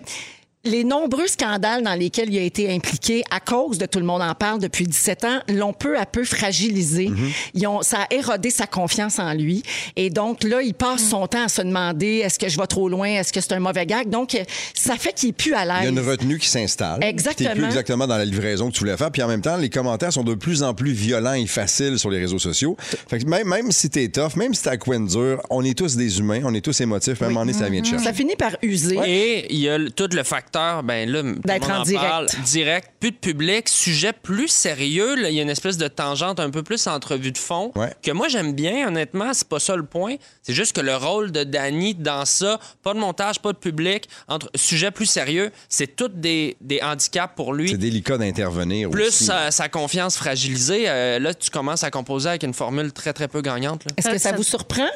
les 0.65 0.84
nombreux 0.84 1.28
scandales 1.28 1.84
dans 1.84 1.93
lesquels 1.93 2.34
il 2.34 2.38
a 2.38 2.41
été 2.41 2.69
impliqué 2.74 3.24
à 3.32 3.39
cause 3.39 3.78
de 3.78 3.86
tout 3.86 4.00
le 4.00 4.06
monde 4.06 4.22
en 4.22 4.36
parle 4.36 4.60
depuis 4.60 4.86
17 4.86 5.24
ans 5.24 5.39
l'ont 5.48 5.72
peu 5.72 5.98
à 5.98 6.06
peu 6.06 6.26
fragilisé. 6.26 7.08
Mhm. 7.08 7.30
Ils 7.54 7.67
ont, 7.67 7.82
ça 7.82 8.00
a 8.10 8.13
érodé 8.13 8.50
sa 8.50 8.67
confiance 8.67 9.19
en 9.19 9.34
lui. 9.34 9.63
Et 9.95 10.10
donc 10.10 10.43
là, 10.43 10.62
il 10.62 10.74
passe 10.74 11.08
son 11.10 11.28
temps 11.28 11.45
à 11.45 11.48
se 11.48 11.62
demander 11.62 12.17
est-ce 12.17 12.38
que 12.38 12.50
je 12.50 12.58
vais 12.60 12.67
trop 12.67 12.89
loin, 12.89 13.08
est-ce 13.08 13.32
que 13.32 13.39
c'est 13.39 13.54
un 13.54 13.60
mauvais 13.62 13.86
gag? 13.86 14.10
Donc, 14.10 14.38
ça 14.74 14.98
fait 14.98 15.13
qu'il 15.13 15.30
est 15.30 15.34
plus 15.34 15.54
à 15.54 15.63
Il 15.63 15.67
y 15.67 15.72
a 15.72 15.80
l'aise. 15.82 15.89
une 15.91 16.00
retenue 16.02 16.38
qui 16.38 16.50
s'installe. 16.50 17.02
Exactement. 17.06 17.52
Tu 17.52 17.56
plus 17.56 17.65
exactement 17.65 18.06
dans 18.08 18.17
la 18.17 18.26
livraison 18.26 18.67
que 18.69 18.74
tu 18.74 18.80
voulais 18.82 18.98
faire. 18.98 19.12
Puis 19.12 19.24
en 19.24 19.30
même 19.30 19.41
temps, 19.41 19.56
les 19.56 19.69
commentaires 19.69 20.12
sont 20.12 20.24
de 20.24 20.36
plus 20.36 20.62
en 20.62 20.74
plus 20.74 20.91
violents 20.91 21.34
et 21.36 21.48
faciles 21.48 21.98
sur 21.98 22.10
les 22.10 22.19
réseaux 22.19 22.39
sociaux. 22.39 22.76
Fait 23.08 23.19
que 23.19 23.26
même, 23.26 23.48
même 23.48 23.72
si 23.72 23.89
t'es 23.89 24.10
tough, 24.10 24.36
même 24.36 24.54
si 24.54 24.63
t'as 24.63 24.76
coin 24.76 25.00
dur, 25.00 25.41
on 25.50 25.63
est 25.63 25.78
tous 25.78 25.95
des 25.95 26.19
humains, 26.19 26.41
on 26.43 26.54
est 26.54 26.62
tous 26.62 26.82
émotifs. 26.82 27.22
Même 27.22 27.30
à 27.30 27.32
un 27.32 27.34
moment 27.34 27.45
donné, 27.45 27.58
ça 27.58 27.69
vient 27.69 27.80
de 27.82 27.86
chercher. 27.86 28.04
Ça 28.04 28.13
finit 28.13 28.36
par 28.36 28.58
user. 28.62 29.00
Et 29.08 29.54
il 29.54 29.60
y 29.60 29.69
a 29.69 29.78
tout 29.95 30.10
le 30.12 30.24
facteur, 30.24 30.48
ben 30.53 31.09
là, 31.09 31.21
D'être 31.45 31.69
en 31.69 31.79
en 31.79 31.83
direct. 31.83 32.07
parle, 32.09 32.27
direct, 32.45 32.91
plus 32.99 33.12
de 33.12 33.15
public, 33.17 33.69
sujet 33.69 34.13
plus 34.13 34.47
sérieux. 34.47 35.15
là, 35.15 35.29
Il 35.29 35.35
y 35.35 35.39
a 35.39 35.43
une 35.43 35.49
espèce 35.49 35.77
de 35.77 35.88
tangente 35.88 36.39
un 36.39 36.49
peu 36.49 36.63
plus 36.63 36.88
entrevue 36.88 37.31
de 37.31 37.38
fond 37.38 37.71
Ouais. 37.75 37.93
que 38.01 38.12
moi 38.12 38.27
j'aime 38.27 38.53
bien, 38.53 38.88
honnêtement. 38.88 39.33
C'est 39.33 39.47
pas 39.47 39.59
ça 39.59 39.75
le 39.75 39.83
point. 39.85 40.15
C'est 40.43 40.53
juste 40.53 40.75
que 40.75 40.81
le 40.81 40.95
rôle 40.95 41.31
de 41.31 41.43
Danny 41.43 41.95
dans 41.95 42.25
ça, 42.25 42.59
pas 42.83 42.93
de 42.93 42.99
montage, 42.99 43.39
pas 43.39 43.53
de 43.53 43.57
public, 43.57 44.07
entre 44.27 44.49
sujet 44.55 44.91
plus 44.91 45.05
sérieux, 45.05 45.51
c'est 45.69 45.95
tous 45.95 46.07
des, 46.09 46.57
des 46.62 46.81
handicaps 46.81 47.33
pour 47.35 47.53
lui. 47.53 47.69
C'est 47.69 47.77
délicat 47.77 48.17
d'intervenir 48.17 48.89
Plus 48.89 49.07
aussi. 49.07 49.25
sa, 49.25 49.51
sa 49.51 49.69
confiance 49.69 50.17
fragilisée, 50.17 50.85
euh, 50.89 51.19
là, 51.19 51.33
tu 51.33 51.49
commences 51.49 51.83
à 51.83 51.91
composer 51.91 52.29
avec 52.29 52.43
une 52.43 52.53
formule 52.53 52.91
très, 52.91 53.13
très 53.13 53.27
peu 53.27 53.41
gagnante. 53.41 53.83
Est-ce 53.97 54.07
que 54.09 54.17
ça 54.17 54.29
Ça- 54.31 54.35
vous 54.35 54.43
surprend? 54.43 54.88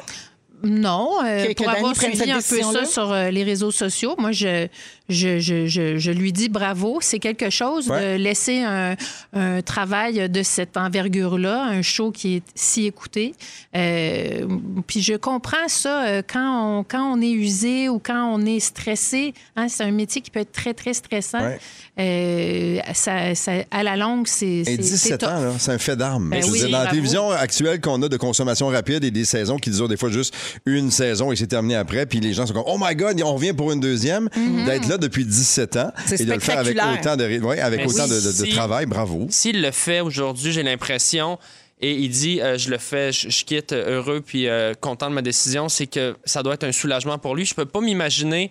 Non, 0.62 1.18
euh, 1.22 1.46
Que- 1.46 1.52
que 1.52 1.54
pour 1.56 1.66
Danny 1.66 1.78
avoir 1.78 1.96
suivi 1.96 2.16
cette 2.16 2.28
un 2.30 2.36
peu 2.36 2.40
ça 2.72 2.84
sur 2.86 3.12
euh, 3.12 3.30
les 3.30 3.42
réseaux 3.44 3.70
sociaux, 3.70 4.14
moi, 4.18 4.32
je, 4.32 4.66
je, 5.08 5.38
je, 5.38 5.66
je, 5.66 5.98
je 5.98 6.10
lui 6.10 6.32
dis 6.32 6.48
bravo. 6.48 6.98
C'est 7.00 7.18
quelque 7.18 7.50
chose 7.50 7.88
Ouais. 7.88 8.16
de 8.16 8.22
laisser 8.22 8.60
un, 8.60 8.96
un 9.34 9.60
travail 9.62 10.28
de 10.30 10.42
cette 10.42 10.76
envergure-là, 10.76 11.64
un 11.64 11.82
show 11.82 12.10
qui 12.10 12.36
est 12.36 12.42
si 12.54 12.86
écouté. 12.86 13.34
Euh, 13.76 14.46
puis 14.86 15.02
je 15.02 15.14
comprends 15.14 15.68
ça 15.68 16.04
euh, 16.06 16.22
quand 16.26 16.78
on, 16.78 16.84
quand 16.84 17.12
on 17.16 17.20
est 17.20 17.30
usé 17.32 17.88
ou 17.88 17.98
quand 17.98 18.32
on 18.34 18.46
est 18.46 18.60
stressé. 18.60 19.34
hein, 19.56 19.66
c'est 19.68 19.84
un 19.84 19.90
métier 19.90 20.20
qui 20.22 20.30
peut 20.30 20.40
être 20.40 20.52
très, 20.52 20.72
très 20.74 20.94
stressant. 20.94 21.40
Ouais. 21.40 21.58
Euh, 21.98 22.78
ça, 22.94 23.34
ça- 23.34 23.64
à 23.70 23.82
la 23.82 23.96
longue, 23.96 24.26
c'est 24.26 24.46
Et 24.46 24.64
c'est- 24.64 24.76
c'est 24.76 24.82
17 24.82 25.20
tough. 25.20 25.28
ans, 25.28 25.40
là, 25.40 25.52
c'est 25.58 25.72
un 25.72 25.78
fait 25.78 25.96
d'armes. 25.96 26.30
Ben 26.30 26.42
oui, 26.50 26.62
dans 26.70 26.82
la 26.82 26.86
télévision 26.90 27.30
actuelle 27.30 27.80
qu'on 27.80 28.00
a 28.02 28.08
de 28.08 28.16
consommation 28.16 28.68
rapide 28.68 29.04
et 29.04 29.10
des 29.10 29.24
saisons 29.24 29.56
qui 29.58 29.70
durent 29.70 29.88
des 29.88 29.96
fois 29.96 30.10
juste 30.10 30.34
une 30.66 30.90
saison 30.90 31.30
et 31.32 31.36
c'est 31.36 31.46
terminé 31.46 31.76
après, 31.76 32.06
puis 32.06 32.20
les 32.20 32.32
gens 32.32 32.46
sont 32.46 32.54
comme 32.54 32.64
Oh 32.66 32.76
my 32.80 32.94
God, 32.96 33.20
on 33.24 33.34
revient 33.34 33.52
pour 33.52 33.70
une 33.72 33.80
deuxième. 33.80 34.28
D'être 34.66 34.88
là 34.88 34.93
depuis 34.98 35.24
17 35.24 35.76
ans 35.76 35.92
C'est 36.06 36.20
et 36.20 36.24
de 36.24 36.32
le 36.32 36.38
faire 36.40 36.58
avec 36.58 36.76
autant 36.76 37.16
de, 37.16 37.24
ry- 37.24 37.40
ouais, 37.40 37.60
avec 37.60 37.80
Mais 37.80 37.86
autant 37.86 38.04
oui, 38.04 38.10
de, 38.10 38.20
de- 38.20 38.26
de 38.26 38.32
si- 38.46 38.48
travail, 38.50 38.86
bravo. 38.86 39.26
S'il 39.30 39.60
le 39.62 39.70
fait 39.70 40.00
aujourd'hui, 40.00 40.52
j'ai 40.52 40.62
l'impression, 40.62 41.38
et 41.80 41.92
il 41.92 42.08
dit 42.10 42.40
euh, 42.40 42.56
je 42.58 42.70
le 42.70 42.78
fais, 42.78 43.12
je, 43.12 43.28
je 43.28 43.44
quitte 43.44 43.72
heureux 43.72 44.20
puis 44.24 44.48
euh, 44.48 44.74
content 44.74 45.10
de 45.10 45.14
ma 45.14 45.22
décision, 45.22 45.68
c'est 45.68 45.86
que 45.86 46.16
ça 46.24 46.42
doit 46.42 46.54
être 46.54 46.64
un 46.64 46.72
soulagement 46.72 47.18
pour 47.18 47.34
lui. 47.34 47.44
Je 47.44 47.54
peux 47.54 47.66
pas 47.66 47.80
m'imaginer 47.80 48.50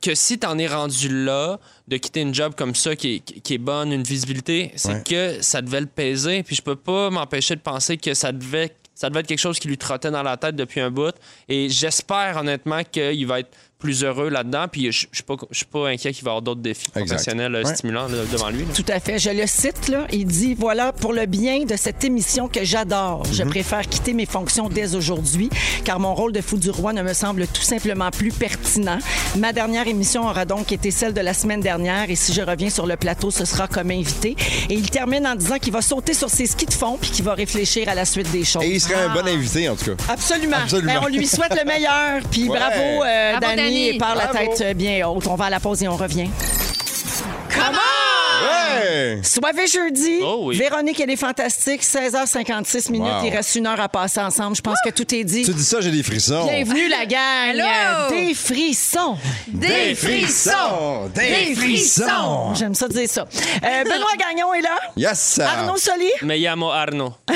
que 0.00 0.14
si 0.14 0.38
t'en 0.38 0.58
es 0.58 0.66
rendu 0.68 1.08
là, 1.24 1.58
de 1.88 1.96
quitter 1.96 2.20
une 2.20 2.32
job 2.34 2.54
comme 2.56 2.74
ça 2.76 2.94
qui 2.94 3.16
est, 3.16 3.20
qui 3.40 3.54
est 3.54 3.58
bonne, 3.58 3.92
une 3.92 4.02
visibilité, 4.04 4.70
c'est 4.76 4.88
Ouais. 4.88 5.02
que 5.04 5.42
ça 5.42 5.60
devait 5.60 5.80
le 5.80 5.86
peser. 5.86 6.42
Puis 6.44 6.54
je 6.56 6.62
peux 6.62 6.76
pas 6.76 7.10
m'empêcher 7.10 7.56
de 7.56 7.60
penser 7.60 7.96
que 7.96 8.14
ça 8.14 8.30
devait, 8.30 8.72
ça 8.94 9.08
devait 9.10 9.20
être 9.20 9.26
quelque 9.26 9.40
chose 9.40 9.58
qui 9.58 9.66
lui 9.66 9.76
trottait 9.76 10.12
dans 10.12 10.22
la 10.22 10.36
tête 10.36 10.54
depuis 10.54 10.80
un 10.80 10.90
bout. 10.92 11.14
Et 11.48 11.68
j'espère 11.68 12.36
honnêtement 12.36 12.82
qu'il 12.84 13.26
va 13.26 13.40
être 13.40 13.50
plus 13.78 14.04
heureux 14.04 14.28
là-dedans. 14.28 14.66
Puis 14.70 14.90
je 14.92 15.06
je 15.10 15.16
suis 15.16 15.22
pas, 15.24 15.34
je 15.50 15.56
suis 15.56 15.66
pas 15.66 15.88
inquiet 15.88 16.12
qu'il 16.12 16.24
va 16.24 16.30
avoir 16.32 16.42
d'autres 16.42 16.60
défis 16.60 16.86
Exact. 16.94 17.06
professionnels 17.06 17.54
euh, 17.54 17.62
Ouais. 17.64 17.74
stimulants 17.74 18.08
là, 18.08 18.18
devant 18.30 18.48
lui. 18.50 18.60
là. 18.60 18.72
Tout 18.74 18.84
à 18.88 19.00
fait. 19.00 19.18
Je 19.18 19.30
le 19.30 19.46
cite, 19.46 19.88
là. 19.88 20.06
Il 20.12 20.26
dit 20.26 20.54
Voilà, 20.54 20.92
pour 20.92 21.12
le 21.12 21.26
bien 21.26 21.64
de 21.64 21.76
cette 21.76 22.02
émission 22.04 22.48
que 22.48 22.64
j'adore, 22.64 23.22
je 23.32 23.42
préfère 23.42 23.82
quitter 23.88 24.12
mes 24.12 24.26
fonctions 24.26 24.68
dès 24.68 24.94
aujourd'hui, 24.94 25.50
car 25.84 26.00
mon 26.00 26.14
rôle 26.14 26.32
de 26.32 26.40
fou 26.40 26.56
du 26.56 26.70
roi 26.70 26.92
ne 26.92 27.02
me 27.02 27.12
semble 27.12 27.46
tout 27.46 27.62
simplement 27.62 28.10
plus 28.10 28.32
pertinent. 28.32 28.98
Ma 29.36 29.52
dernière 29.52 29.86
émission 29.86 30.26
aura 30.26 30.44
donc 30.44 30.72
été 30.72 30.90
celle 30.90 31.12
de 31.14 31.20
la 31.20 31.34
semaine 31.34 31.60
dernière, 31.60 32.08
et 32.10 32.16
si 32.16 32.32
je 32.32 32.42
reviens 32.42 32.70
sur 32.70 32.86
le 32.86 32.96
plateau, 32.96 33.30
ce 33.30 33.44
sera 33.44 33.68
comme 33.68 33.90
invité. 33.90 34.36
Et 34.70 34.74
il 34.74 34.90
termine 34.90 35.26
en 35.26 35.34
disant 35.34 35.58
qu'il 35.58 35.72
va 35.72 35.82
sauter 35.82 36.14
sur 36.14 36.30
ses 36.30 36.46
skis 36.46 36.66
de 36.66 36.72
fond 36.72 36.98
puis 37.00 37.10
qu'il 37.10 37.24
va 37.24 37.34
réfléchir 37.34 37.88
à 37.88 37.94
la 37.94 38.04
suite 38.04 38.30
des 38.30 38.44
choses. 38.44 38.62
Et 38.64 38.70
il 38.74 38.80
serait 38.80 38.94
un 39.02 39.12
bon 39.14 39.26
invité, 39.26 39.68
en 39.68 39.76
tout 39.76 39.94
cas. 39.96 40.12
Absolument. 40.12 40.56
Absolument. 40.62 40.92
Ben, 40.94 41.00
on 41.04 41.08
lui 41.08 41.26
souhaite 41.26 41.54
le 41.58 41.64
meilleur. 41.64 42.22
Puis 42.30 42.48
Ouais. 42.48 42.58
bravo, 42.58 43.04
euh, 43.04 43.36
Bravo, 43.38 43.46
Dani. 43.66 43.98
par 43.98 44.14
la 44.14 44.28
tête 44.28 44.76
bien 44.76 45.06
haute. 45.08 45.26
On 45.26 45.34
va 45.34 45.46
à 45.46 45.50
la 45.50 45.60
pause 45.60 45.82
et 45.82 45.88
on 45.88 45.96
revient. 45.96 46.28
Ouais! 48.42 49.20
Soirée 49.22 49.66
jeudi. 49.66 50.18
Oh 50.22 50.40
oui. 50.44 50.56
Véronique, 50.58 51.00
elle 51.00 51.10
est 51.10 51.16
fantastique. 51.16 51.82
16h56 51.82 52.90
minutes. 52.90 53.06
Wow. 53.20 53.24
Il 53.24 53.30
reste 53.34 53.54
une 53.54 53.66
heure 53.66 53.80
à 53.80 53.88
passer 53.88 54.20
ensemble. 54.20 54.56
Je 54.56 54.60
pense 54.62 54.78
que 54.84 54.90
tout 54.90 55.14
est 55.14 55.24
dit. 55.24 55.42
Tu 55.44 55.52
dis 55.52 55.64
ça, 55.64 55.80
j'ai 55.80 55.90
des 55.90 56.02
frissons. 56.02 56.44
Bienvenue, 56.46 56.88
la 56.88 57.06
gang. 57.06 57.48
Hello. 57.50 58.10
Des 58.10 58.34
frissons. 58.34 59.16
Des 59.48 59.94
frissons! 59.94 61.08
Des 61.14 61.54
frissons! 61.54 62.54
J'aime 62.54 62.74
ça 62.74 62.88
dire 62.88 63.08
ça. 63.08 63.22
Euh, 63.64 63.84
Benoît 63.84 64.06
Gagnon 64.18 64.52
est 64.54 64.60
là. 64.62 64.76
Yes! 64.96 65.38
Arnaud 65.38 65.76
Soli. 65.76 66.10
Me 66.22 66.36
llamo 66.36 66.70
Arnaud. 66.70 67.12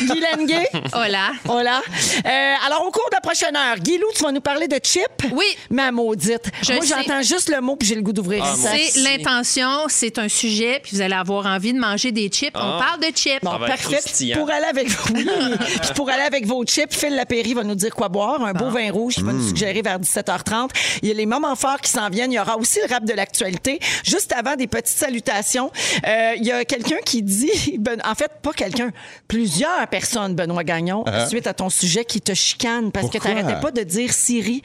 Guy 0.00 0.20
Lenguet. 0.20 0.68
Hola. 0.92 1.30
Voilà. 1.44 1.80
Euh, 2.24 2.54
alors, 2.66 2.84
au 2.86 2.90
cours 2.90 3.08
de 3.10 3.14
la 3.14 3.20
prochaine 3.20 3.56
heure, 3.56 3.76
Guilou, 3.78 4.06
tu 4.14 4.22
vas 4.22 4.32
nous 4.32 4.40
parler 4.40 4.68
de 4.68 4.78
chip? 4.82 5.02
Oui. 5.32 5.44
Ma 5.70 5.90
maudite. 5.92 6.50
Je 6.62 6.72
Moi, 6.74 6.84
j'entends 6.84 7.22
juste 7.22 7.48
le 7.48 7.60
mot 7.60 7.76
puis 7.76 7.88
j'ai 7.88 7.94
le 7.94 8.02
goût 8.02 8.12
d'ouvrir 8.12 8.44
Ah. 8.46 8.54
C'est 8.56 9.00
l'intention, 9.00 9.86
c'est 9.88 10.18
un 10.20 10.28
sujet, 10.28 10.80
puis 10.82 10.96
vous 10.96 11.02
allez 11.02 11.14
avoir 11.14 11.46
envie 11.46 11.72
de 11.72 11.78
manger 11.78 12.12
des 12.12 12.28
chips. 12.28 12.52
On 12.54 12.58
Ah. 12.60 12.78
parle 12.78 13.00
de 13.00 13.16
chips. 13.16 13.42
Bon, 13.42 13.58
parfait. 13.58 13.76
croustillant. 13.96 14.38
Pour 14.38 14.50
aller 14.50 14.66
avec 14.66 14.88
oui. 15.14 15.26
Puis 15.82 15.90
pour 15.94 16.08
aller 16.10 16.22
avec 16.22 16.46
vos 16.46 16.64
chips, 16.64 16.94
Phil 16.94 17.14
Lapéry 17.14 17.54
va 17.54 17.64
nous 17.64 17.74
dire 17.74 17.94
quoi 17.94 18.08
boire. 18.08 18.42
Un 18.44 18.52
beau 18.52 18.70
vin 18.70 18.90
rouge, 18.92 19.14
il 19.18 19.24
va 19.24 19.32
nous 19.32 19.46
suggérer 19.48 19.82
vers 19.82 19.98
17h30. 19.98 20.70
Il 21.02 21.08
y 21.08 21.10
a 21.10 21.14
les 21.14 21.26
moments 21.26 21.56
forts 21.56 21.80
qui 21.80 21.90
s'en 21.90 22.08
viennent. 22.08 22.32
Il 22.32 22.36
y 22.36 22.38
aura 22.40 22.56
aussi 22.56 22.78
le 22.86 22.92
rap 22.92 23.04
de 23.04 23.12
l'actualité. 23.12 23.78
Juste 24.04 24.32
avant, 24.36 24.56
des 24.56 24.66
petites 24.66 24.96
salutations. 24.96 25.70
Euh, 26.06 26.32
il 26.36 26.44
y 26.44 26.52
a 26.52 26.64
quelqu'un 26.64 26.98
qui 27.04 27.22
dit, 27.22 27.50
Ben- 27.78 28.00
en 28.04 28.14
fait, 28.14 28.30
pas 28.42 28.52
quelqu'un, 28.52 28.90
plusieurs 29.28 29.86
personnes, 29.88 30.34
Benoît 30.34 30.64
Gagnon, 30.64 31.04
suite 31.28 31.46
à 31.46 31.54
ton 31.54 31.70
sujet, 31.70 32.04
qui 32.04 32.20
te 32.20 32.34
chicanent 32.34 32.92
parce 32.92 33.08
que 33.08 33.18
tu 33.18 33.28
n'arrêtais 33.28 33.60
pas 33.60 33.70
de 33.70 33.82
dire 33.82 34.12
Siri 34.12 34.62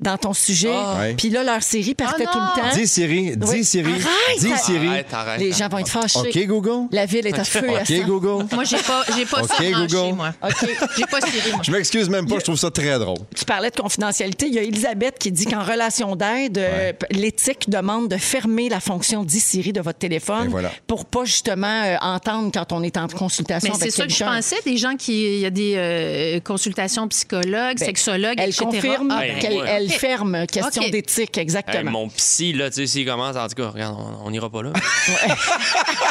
dans 0.00 0.16
ton 0.18 0.32
sujet. 0.32 0.74
Puis 1.16 1.30
là, 1.30 1.42
leur 1.44 1.62
Siri 1.62 1.94
partait 1.94 2.24
Oh 2.26 2.30
tout 2.32 2.38
le 2.38 2.60
temps. 2.62 2.76
Dis 2.76 2.86
Siri, 2.86 3.36
dis 3.36 3.46
Oui. 3.50 3.64
Siri, 3.64 3.92
Arrête! 3.92 4.38
dis 4.40 4.52
Siri. 4.58 4.97
Arrête, 4.98 5.14
arrête. 5.14 5.40
Les 5.40 5.52
gens 5.52 5.68
vont 5.68 5.78
être 5.78 5.88
fâchés. 5.88 6.18
OK, 6.18 6.46
Google? 6.46 6.88
La 6.92 7.06
ville 7.06 7.26
est 7.26 7.38
à 7.38 7.44
feu 7.44 7.68
à 7.68 7.82
OK. 7.82 8.06
Google. 8.06 8.46
Moi, 8.52 8.64
j'ai 8.64 8.76
pas, 8.78 9.04
j'ai 9.16 9.24
pas 9.26 9.42
OK, 9.42 9.48
ça 9.48 9.54
branché, 9.56 9.72
Google. 9.86 10.14
moi. 10.14 10.32
OK. 10.42 10.68
J'ai 10.96 11.04
pas 11.06 11.20
Siri, 11.20 11.52
moi. 11.52 11.60
Je 11.62 11.70
m'excuse 11.72 12.08
même 12.08 12.26
pas, 12.26 12.36
je 12.38 12.44
trouve 12.44 12.56
ça 12.56 12.70
très 12.70 12.98
drôle. 12.98 13.18
Tu 13.34 13.44
parlais 13.44 13.70
de 13.70 13.76
confidentialité. 13.80 14.46
Il 14.46 14.54
y 14.54 14.58
a 14.58 14.62
Elisabeth 14.62 15.18
qui 15.18 15.30
dit 15.32 15.46
qu'en 15.46 15.62
relation 15.62 16.16
d'aide, 16.16 16.58
euh, 16.58 16.92
l'éthique 17.10 17.68
demande 17.70 18.08
de 18.08 18.16
fermer 18.16 18.68
la 18.68 18.80
fonction 18.80 19.24
d'e-Siri 19.24 19.72
de 19.72 19.80
votre 19.80 19.98
téléphone 19.98 20.48
voilà. 20.48 20.70
pour 20.86 21.04
pas 21.04 21.24
justement 21.24 21.82
euh, 21.84 21.96
entendre 22.00 22.50
quand 22.52 22.72
on 22.72 22.82
est 22.82 22.96
en 22.96 23.08
consultation 23.08 23.72
Mais 23.72 23.78
c'est 23.78 23.90
ça 23.90 24.06
que 24.06 24.12
je 24.12 24.24
pensais, 24.24 24.56
des 24.64 24.76
gens 24.76 24.96
qui. 24.96 25.18
Il 25.38 25.40
y 25.40 25.46
a 25.46 25.50
des 25.50 25.74
euh, 25.76 26.40
consultations 26.40 27.06
psychologues, 27.08 27.78
sexologues, 27.78 28.36
Ben, 28.36 28.44
Elle 28.44 28.50
etc. 28.50 28.64
confirme 28.64 29.10
Ah, 29.10 29.20
ben, 29.20 29.38
qu'elle 29.38 29.54
ouais. 29.58 29.66
elle 29.68 29.90
ferme. 29.90 30.46
Question 30.46 30.88
d'éthique, 30.90 31.36
Hey, 31.38 31.42
exactement. 31.42 31.90
mon 31.90 32.08
psy, 32.08 32.52
là, 32.52 32.68
tu 32.70 32.76
sais, 32.76 32.86
s'il 32.86 33.06
commence, 33.06 33.36
en 33.36 33.46
tout 33.48 33.54
cas, 33.54 33.68
regarde, 33.70 33.96
on 34.24 34.30
n'ira 34.30 34.48
pas 34.50 34.62
là. 34.62 34.72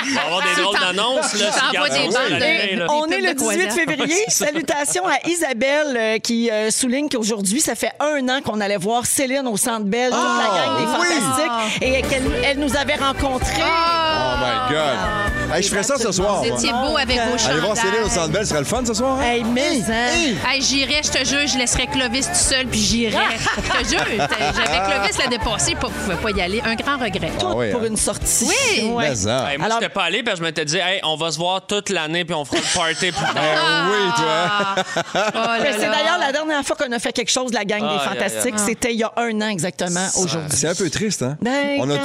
Il 0.05 0.13
va 0.13 0.21
avoir 0.25 0.41
des 0.43 0.61
drôles 0.61 0.79
d'annonces, 0.79 1.33
là. 1.35 1.51
Des 1.71 1.77
bandes 1.77 2.39
de-. 2.39 2.91
On 2.91 3.05
est 3.07 3.21
le 3.21 3.33
pubs 3.33 3.37
de 3.37 3.55
18 3.55 3.67
croissants. 3.67 3.75
février. 3.75 4.15
Salutations 4.27 5.05
à 5.07 5.27
Isabelle 5.27 5.97
euh, 5.97 6.17
qui 6.19 6.49
euh, 6.49 6.71
souligne 6.71 7.09
qu'aujourd'hui, 7.09 7.61
ça 7.61 7.75
fait 7.75 7.91
un 7.99 8.27
an 8.29 8.41
qu'on 8.43 8.59
allait 8.61 8.77
voir 8.77 9.05
Céline 9.05 9.47
au 9.47 9.57
Centre 9.57 9.85
Belle, 9.85 10.11
toute 10.11 10.19
la 10.19 10.55
gang 10.55 10.77
des 10.79 10.85
oui! 10.85 10.97
Fantastiques, 10.97 11.81
et 11.81 12.01
qu'elle 12.03 12.23
elle 12.43 12.59
nous 12.59 12.75
avait 12.75 12.95
rencontrés. 12.95 13.61
Oh 13.61 14.35
my 14.39 14.73
God! 14.73 15.53
Hey, 15.55 15.63
je 15.63 15.69
ferais 15.69 15.83
ça 15.83 15.97
ce 15.97 16.11
soir. 16.11 16.43
Vous 16.43 16.47
étiez 16.53 16.71
beau 16.71 16.97
avec 16.97 17.17
vos 17.17 17.37
chandails. 17.37 17.51
Allez 17.51 17.59
voir 17.61 17.77
Céline 17.77 18.03
au 18.05 18.09
Centre 18.09 18.29
Bell, 18.29 18.43
ce 18.43 18.49
serait 18.49 18.59
le 18.59 18.65
fun 18.65 18.83
ce 18.85 18.93
soir? 18.93 19.17
hein? 19.19 19.23
Hey, 19.23 19.43
mais? 19.43 19.79
Hey, 20.47 20.61
j'irais, 20.61 21.01
je 21.03 21.11
te 21.11 21.25
jure, 21.25 21.47
je 21.47 21.57
laisserais 21.57 21.87
Clovis 21.87 22.27
tout 22.27 22.33
seul, 22.35 22.67
puis 22.67 22.79
j'irais. 22.79 23.17
je 23.55 23.83
te 23.83 23.89
jure, 23.89 24.05
j'avais 24.07 24.91
Clovis 24.91 25.17
la 25.17 25.27
dépassé, 25.27 25.75
pas, 25.75 25.87
pouvait 25.89 26.15
pas 26.17 26.31
y 26.31 26.41
aller. 26.41 26.61
Un 26.65 26.75
grand 26.75 26.97
regret. 26.97 27.31
Ah 27.41 27.45
oui, 27.55 27.71
pour 27.71 27.81
hein? 27.81 27.87
une 27.89 27.97
sortie. 27.97 28.45
Oui. 28.47 28.66
Ouais. 28.75 29.08
Hey, 29.08 29.58
moi, 29.58 29.65
Alors- 29.65 29.80
j'étais 29.82 29.93
pas 29.93 30.03
allé 30.03 30.23
parce 30.23 30.39
que 30.39 30.43
je 30.43 30.47
m'étais 30.47 30.65
dit, 30.65 30.77
hey, 30.77 30.99
on 31.03 31.15
va 31.15 31.32
se 31.32 31.38
voir 31.38 31.65
toute 31.65 31.89
l'année 31.89 32.25
puis 32.25 32.34
on 32.36 32.45
fera 32.45 32.58
le 32.58 32.73
party 32.77 33.12
plus 33.12 33.34
tard. 33.34 33.34
Ben 33.36 33.89
oui, 33.89 34.12
toi. 34.15 35.03
Oh 35.15 35.38
là 35.38 35.60
Ben, 35.62 35.73
c'est 35.73 35.89
d'ailleurs 35.89 36.17
la 36.19 36.32
dernière 36.32 36.63
fois 36.63 36.75
qu'on 36.75 36.91
a 36.91 36.99
fait 36.99 37.12
quelque 37.13 37.32
chose, 37.32 37.51
la 37.53 37.65
gang 37.65 37.82
des 37.82 37.88
aïe, 37.88 37.99
Fantastiques. 38.06 38.53
aïe. 38.56 38.63
C'était 38.65 38.93
il 38.93 38.99
y 38.99 39.03
a 39.03 39.12
un 39.17 39.41
an 39.41 39.49
exactement 39.49 40.08
aujourd'hui. 40.17 40.49
C'est 40.58 40.67
un 40.67 40.75
peu 40.75 40.89
triste, 40.89 41.21
hein? 41.23 41.38
Ben, 41.41 41.77
on 41.80 41.89
a 41.89 41.97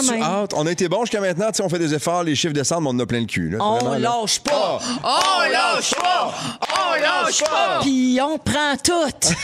hâte? 0.43 0.53
On 0.55 0.67
a 0.67 0.71
été 0.71 0.89
bon 0.89 1.01
jusqu'à 1.03 1.21
maintenant. 1.21 1.49
On 1.63 1.69
fait 1.69 1.79
des 1.79 1.95
efforts, 1.95 2.23
les 2.25 2.35
chiffres 2.35 2.55
descendent, 2.55 2.83
mais 2.85 2.91
on 2.91 2.93
en 2.95 3.01
a 3.01 3.07
plein 3.07 3.21
le 3.21 3.27
cul. 3.27 3.51
Là, 3.51 3.59
On 3.61 3.75
Vraiment, 3.79 3.93
là. 3.93 3.99
lâche 4.21 4.41
pas. 4.41 4.79
Oh, 5.05 5.43
lâche 5.51 5.95
pas! 5.95 6.35
Oh, 6.63 6.95
lâche 7.01 7.41
pas! 7.43 7.79
Puis 7.83 8.19
on 8.23 8.39
prend 8.39 8.77
tout. 8.83 8.93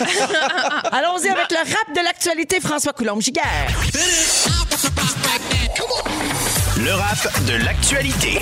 Allons-y 0.92 1.28
avec 1.28 1.50
le 1.50 1.56
rap 1.58 1.96
de 1.96 2.04
l'actualité, 2.04 2.60
François 2.60 2.92
Coulombe-Giguère. 2.92 3.68
Le 6.80 6.94
rap 6.94 7.44
de 7.44 7.54
l'actualité. 7.64 8.38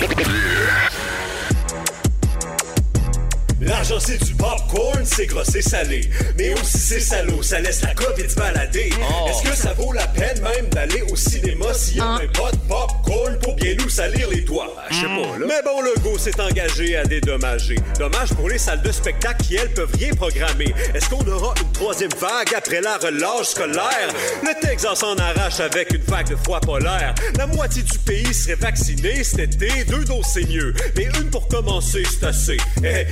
L'argent 3.67 3.99
c'est 3.99 4.23
du 4.23 4.33
popcorn, 4.33 5.03
c'est 5.05 5.25
gras, 5.25 5.43
c'est 5.43 5.61
salé. 5.61 6.09
Mais 6.37 6.53
aussi 6.53 6.77
c'est 6.77 6.99
salaud, 6.99 7.41
ça 7.41 7.59
laisse 7.59 7.81
la 7.81 7.93
COVID 7.93 8.29
se 8.29 8.35
balader. 8.35 8.89
Est-ce 9.29 9.49
que 9.49 9.55
ça 9.55 9.73
vaut 9.73 9.91
la 9.91 10.07
peine 10.07 10.41
même 10.41 10.69
d'aller 10.69 11.01
au 11.11 11.15
cinéma 11.15 11.73
s'il 11.73 11.97
y 11.97 12.01
a 12.01 12.05
un 12.05 12.19
pas 12.27 12.51
de 12.51 12.57
popcorn 12.67 13.37
pour 13.41 13.55
bien 13.55 13.75
nous 13.79 13.89
salir 13.89 14.29
les 14.29 14.41
doigts? 14.41 14.73
Ah, 14.77 14.85
Je 14.89 14.95
sais 14.95 15.05
pas, 15.05 15.37
là. 15.37 15.45
Mais 15.47 15.61
bon, 15.63 15.81
le 15.81 15.99
go 16.01 16.17
s'est 16.17 16.39
engagé 16.39 16.95
à 16.95 17.03
dédommager. 17.03 17.75
Dommage 17.99 18.33
pour 18.33 18.49
les 18.49 18.57
salles 18.57 18.81
de 18.81 18.91
spectacle 18.91 19.43
qui, 19.43 19.55
elles, 19.55 19.73
peuvent 19.73 19.93
rien 19.97 20.13
programmer. 20.13 20.73
Est-ce 20.93 21.09
qu'on 21.09 21.27
aura 21.27 21.53
une 21.61 21.71
troisième 21.73 22.11
vague 22.19 22.53
après 22.55 22.81
la 22.81 22.97
relâche 22.97 23.47
scolaire? 23.47 24.09
Le 24.43 24.59
Texas 24.65 24.99
s'en 24.99 25.15
arrache 25.15 25.59
avec 25.59 25.93
une 25.93 26.03
vague 26.03 26.29
de 26.29 26.35
froid 26.35 26.59
polaire. 26.61 27.13
La 27.37 27.47
moitié 27.47 27.83
du 27.83 27.97
pays 27.99 28.33
serait 28.33 28.55
vacciné 28.55 29.23
cet 29.23 29.55
été. 29.55 29.83
Deux 29.85 30.05
doses, 30.05 30.25
c'est 30.33 30.47
mieux. 30.47 30.73
Mais 30.95 31.05
une 31.19 31.29
pour 31.29 31.47
commencer, 31.47 32.03
c'est 32.09 32.25
assez. 32.25 32.57
Eh, 32.83 33.05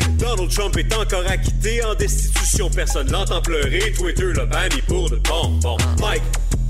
Trump 0.47 0.77
est 0.77 0.93
encore 0.95 1.25
acquitté 1.27 1.83
en 1.83 1.95
destitution. 1.95 2.69
Personne 2.69 3.11
l'entend 3.11 3.41
pleurer. 3.41 3.93
Twitter 3.97 4.33
le 4.33 4.45
banni 4.45 4.81
pour 4.87 5.09
de 5.09 5.17
bon. 5.17 5.59
Bon, 5.61 5.77
Mike. 5.99 6.23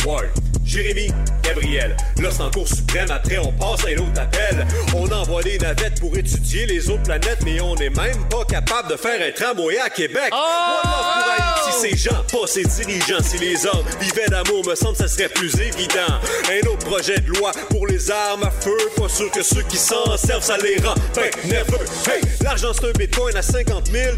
Ward, 0.05 0.27
Jérémy, 0.65 1.11
Gabriel. 1.43 1.95
Là, 2.21 2.29
c'est 2.31 2.41
en 2.41 2.51
cours 2.51 2.67
suprême. 2.67 3.09
Après, 3.11 3.37
on 3.37 3.51
passe 3.53 3.85
à 3.85 3.89
un 3.89 3.97
autre 3.97 4.19
appel. 4.19 4.65
On 4.95 5.09
envoie 5.11 5.43
des 5.43 5.57
navettes 5.57 5.99
pour 5.99 6.17
étudier 6.17 6.65
les 6.65 6.89
autres 6.89 7.03
planètes, 7.03 7.39
mais 7.45 7.61
on 7.61 7.75
n'est 7.75 7.89
même 7.89 8.27
pas 8.29 8.43
capable 8.45 8.89
de 8.89 8.95
faire 8.95 9.19
un 9.21 9.31
tramway 9.31 9.77
à 9.79 9.89
Québec. 9.89 10.29
Pour 10.29 11.31
Haïti, 11.31 11.77
ces 11.81 11.95
gens, 11.97 12.23
pas 12.31 12.47
ces 12.47 12.63
dirigeants. 12.63 13.23
Si 13.23 13.37
les 13.37 13.65
hommes 13.67 13.85
vivaient 14.01 14.27
d'amour, 14.27 14.65
me 14.67 14.75
semble, 14.75 14.95
ça 14.95 15.07
serait 15.07 15.29
plus 15.29 15.53
évident. 15.59 16.19
Un 16.49 16.67
autre 16.67 16.85
projet 16.85 17.19
de 17.19 17.27
loi 17.27 17.51
pour 17.69 17.87
les 17.87 18.09
armes 18.09 18.43
à 18.43 18.51
feu. 18.51 18.77
Pas 18.97 19.09
sûr 19.09 19.29
que 19.31 19.43
ceux 19.43 19.63
qui 19.63 19.77
s'en 19.77 20.17
servent, 20.17 20.43
ça 20.43 20.57
les 20.57 20.77
rend 20.83 20.95
ben 21.15 21.29
nerveux. 21.45 21.85
Hey, 22.09 22.21
l'argent, 22.41 22.71
c'est 22.73 22.87
un 22.87 22.91
bitcoin 22.91 23.35
à 23.35 23.41
50 23.41 23.91
000 23.91 24.15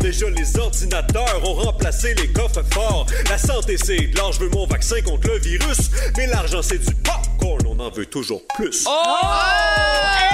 Déjà, 0.00 0.26
les 0.30 0.58
ordinateurs 0.58 1.40
ont 1.44 1.54
remplacé 1.54 2.14
les 2.14 2.28
coffres 2.28 2.62
forts. 2.72 3.06
La 3.28 3.38
santé, 3.38 3.76
c'est 3.76 3.96
de 3.96 4.16
l'or. 4.16 4.32
Je 4.32 4.40
veux 4.40 4.50
mon 4.50 4.66
vaccin 4.66 5.00
contre 5.02 5.28
le 5.28 5.38
virus. 5.38 5.79
Mais 6.16 6.26
l'argent, 6.26 6.62
c'est 6.62 6.78
du 6.78 6.94
popcorn. 6.94 7.60
On 7.66 7.78
en 7.78 7.90
veut 7.90 8.06
toujours 8.06 8.42
plus. 8.56 8.84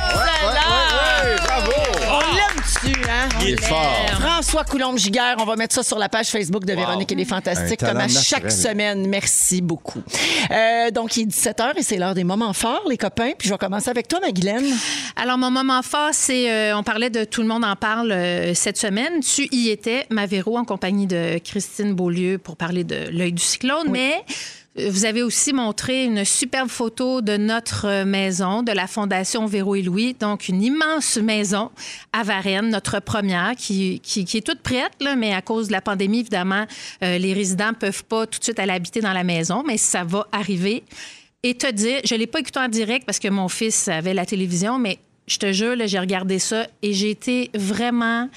Excellent! 0.07 1.45
bravo! 1.45 1.73
On 2.09 2.21
l'aime-tu, 2.35 3.01
hein? 3.11 3.29
Il 3.43 3.51
est 3.55 3.63
fort. 3.65 4.07
François 4.21 4.65
Coulombe-Giguère, 4.65 5.37
on 5.39 5.45
va 5.45 5.57
mettre 5.57 5.75
ça 5.75 5.83
sur 5.83 5.99
la 5.99 6.09
page 6.09 6.29
Facebook 6.29 6.65
de 6.65 6.73
Véronique 6.75 7.11
et 7.13 7.15
les 7.15 7.25
Fantastiques, 7.25 7.81
comme 7.81 7.97
à 7.97 8.09
chaque 8.09 8.45
naturel. 8.45 8.51
semaine. 8.53 9.09
Merci 9.09 9.61
beaucoup. 9.63 10.03
Euh, 10.51 10.91
donc, 10.91 11.17
il 11.17 11.23
est 11.23 11.27
17h 11.27 11.73
et 11.77 11.83
c'est 11.83 11.97
l'heure 11.97 12.15
des 12.15 12.25
moments 12.25 12.53
forts, 12.53 12.83
les 12.89 12.97
copains. 12.97 13.33
Puis 13.39 13.49
je 13.49 13.55
vais 13.55 13.59
commencer 13.59 13.91
avec 13.91 14.09
toi, 14.09 14.21
Magdalene. 14.21 14.67
Alors, 15.17 15.39
mon 15.39 15.51
moment 15.51 15.83
fort, 15.83 16.11
c'est. 16.13 16.51
euh, 16.51 16.77
on 16.77 16.83
parlait 16.83 17.11
de 17.11 17.25
Tout 17.25 17.43
le 17.43 17.49
monde 17.49 17.65
en 17.65 17.77
parle 17.77 18.13
euh, 18.13 18.55
cette 18.55 18.79
semaine. 18.79 19.21
Tu 19.21 19.49
y 19.53 19.71
étais, 19.71 20.07
Mavero, 20.11 20.57
en 20.59 20.65
compagnie 20.65 21.07
de 21.07 21.39
Christine 21.39 21.95
Beaulieu 21.95 22.39
pour 22.39 22.57
parler 22.57 22.85
de 22.85 23.09
l'œil 23.11 23.33
du 23.33 23.43
cyclone. 23.43 23.89
Mais 23.91 24.25
Vous 24.79 25.07
avez 25.07 25.23
aussi 25.23 25.55
montré 25.55 26.05
une 26.05 26.27
superbe 26.27 26.69
photo 26.69 27.23
de 27.23 27.39
notre 27.39 27.87
euh, 27.87 28.05
maison, 28.05 28.63
de 28.63 28.73
la 28.73 28.87
Fondation 28.87 29.47
Véro 29.47 29.75
et 29.75 29.81
Louis. 29.81 30.15
Donc, 30.21 30.49
une 30.49 30.63
immense 30.63 31.17
maison 31.17 31.71
à 32.13 32.23
Varennes, 32.23 32.69
notre 32.69 33.01
première, 33.01 33.55
qui, 33.57 34.01
qui, 34.01 34.21
est 34.21 34.47
toute 34.47 34.61
prête, 34.61 34.93
mais 35.17 35.33
à 35.33 35.41
cause 35.41 35.69
de 35.69 35.73
la 35.73 35.81
pandémie, 35.81 36.21
évidemment, 36.21 36.67
euh, 37.03 37.17
les 37.17 37.33
résidents 37.33 37.71
ne 37.71 37.77
peuvent 37.77 38.05
pas 38.05 38.27
tout 38.27 38.39
de 38.39 38.45
suite 38.45 38.59
aller 38.59 38.73
habiter 38.73 39.01
dans 39.01 39.15
la 39.15 39.25
maison, 39.25 39.63
mais 39.67 39.79
ça 39.79 40.05
va 40.05 40.27
arriver. 40.31 40.85
Et 41.43 41.55
te 41.55 41.71
dire, 41.71 42.01
je 42.05 42.15
ne 42.15 42.21
l'ai 42.21 42.27
pas 42.27 42.41
écouté 42.41 42.59
en 42.59 42.69
direct 42.69 43.07
parce 43.07 43.19
que 43.19 43.29
mon 43.29 43.49
fils 43.49 43.89
avait 43.89 44.13
la 44.13 44.27
télévision, 44.27 44.79
mais 44.79 44.99
je 45.27 45.39
te 45.39 45.53
jure, 45.53 45.75
j'ai 45.87 45.99
regardé 45.99 46.39
ça 46.39 46.67
et 46.83 46.93
j'ai 46.93 47.11
été 47.11 47.51
vraiment 47.55 48.29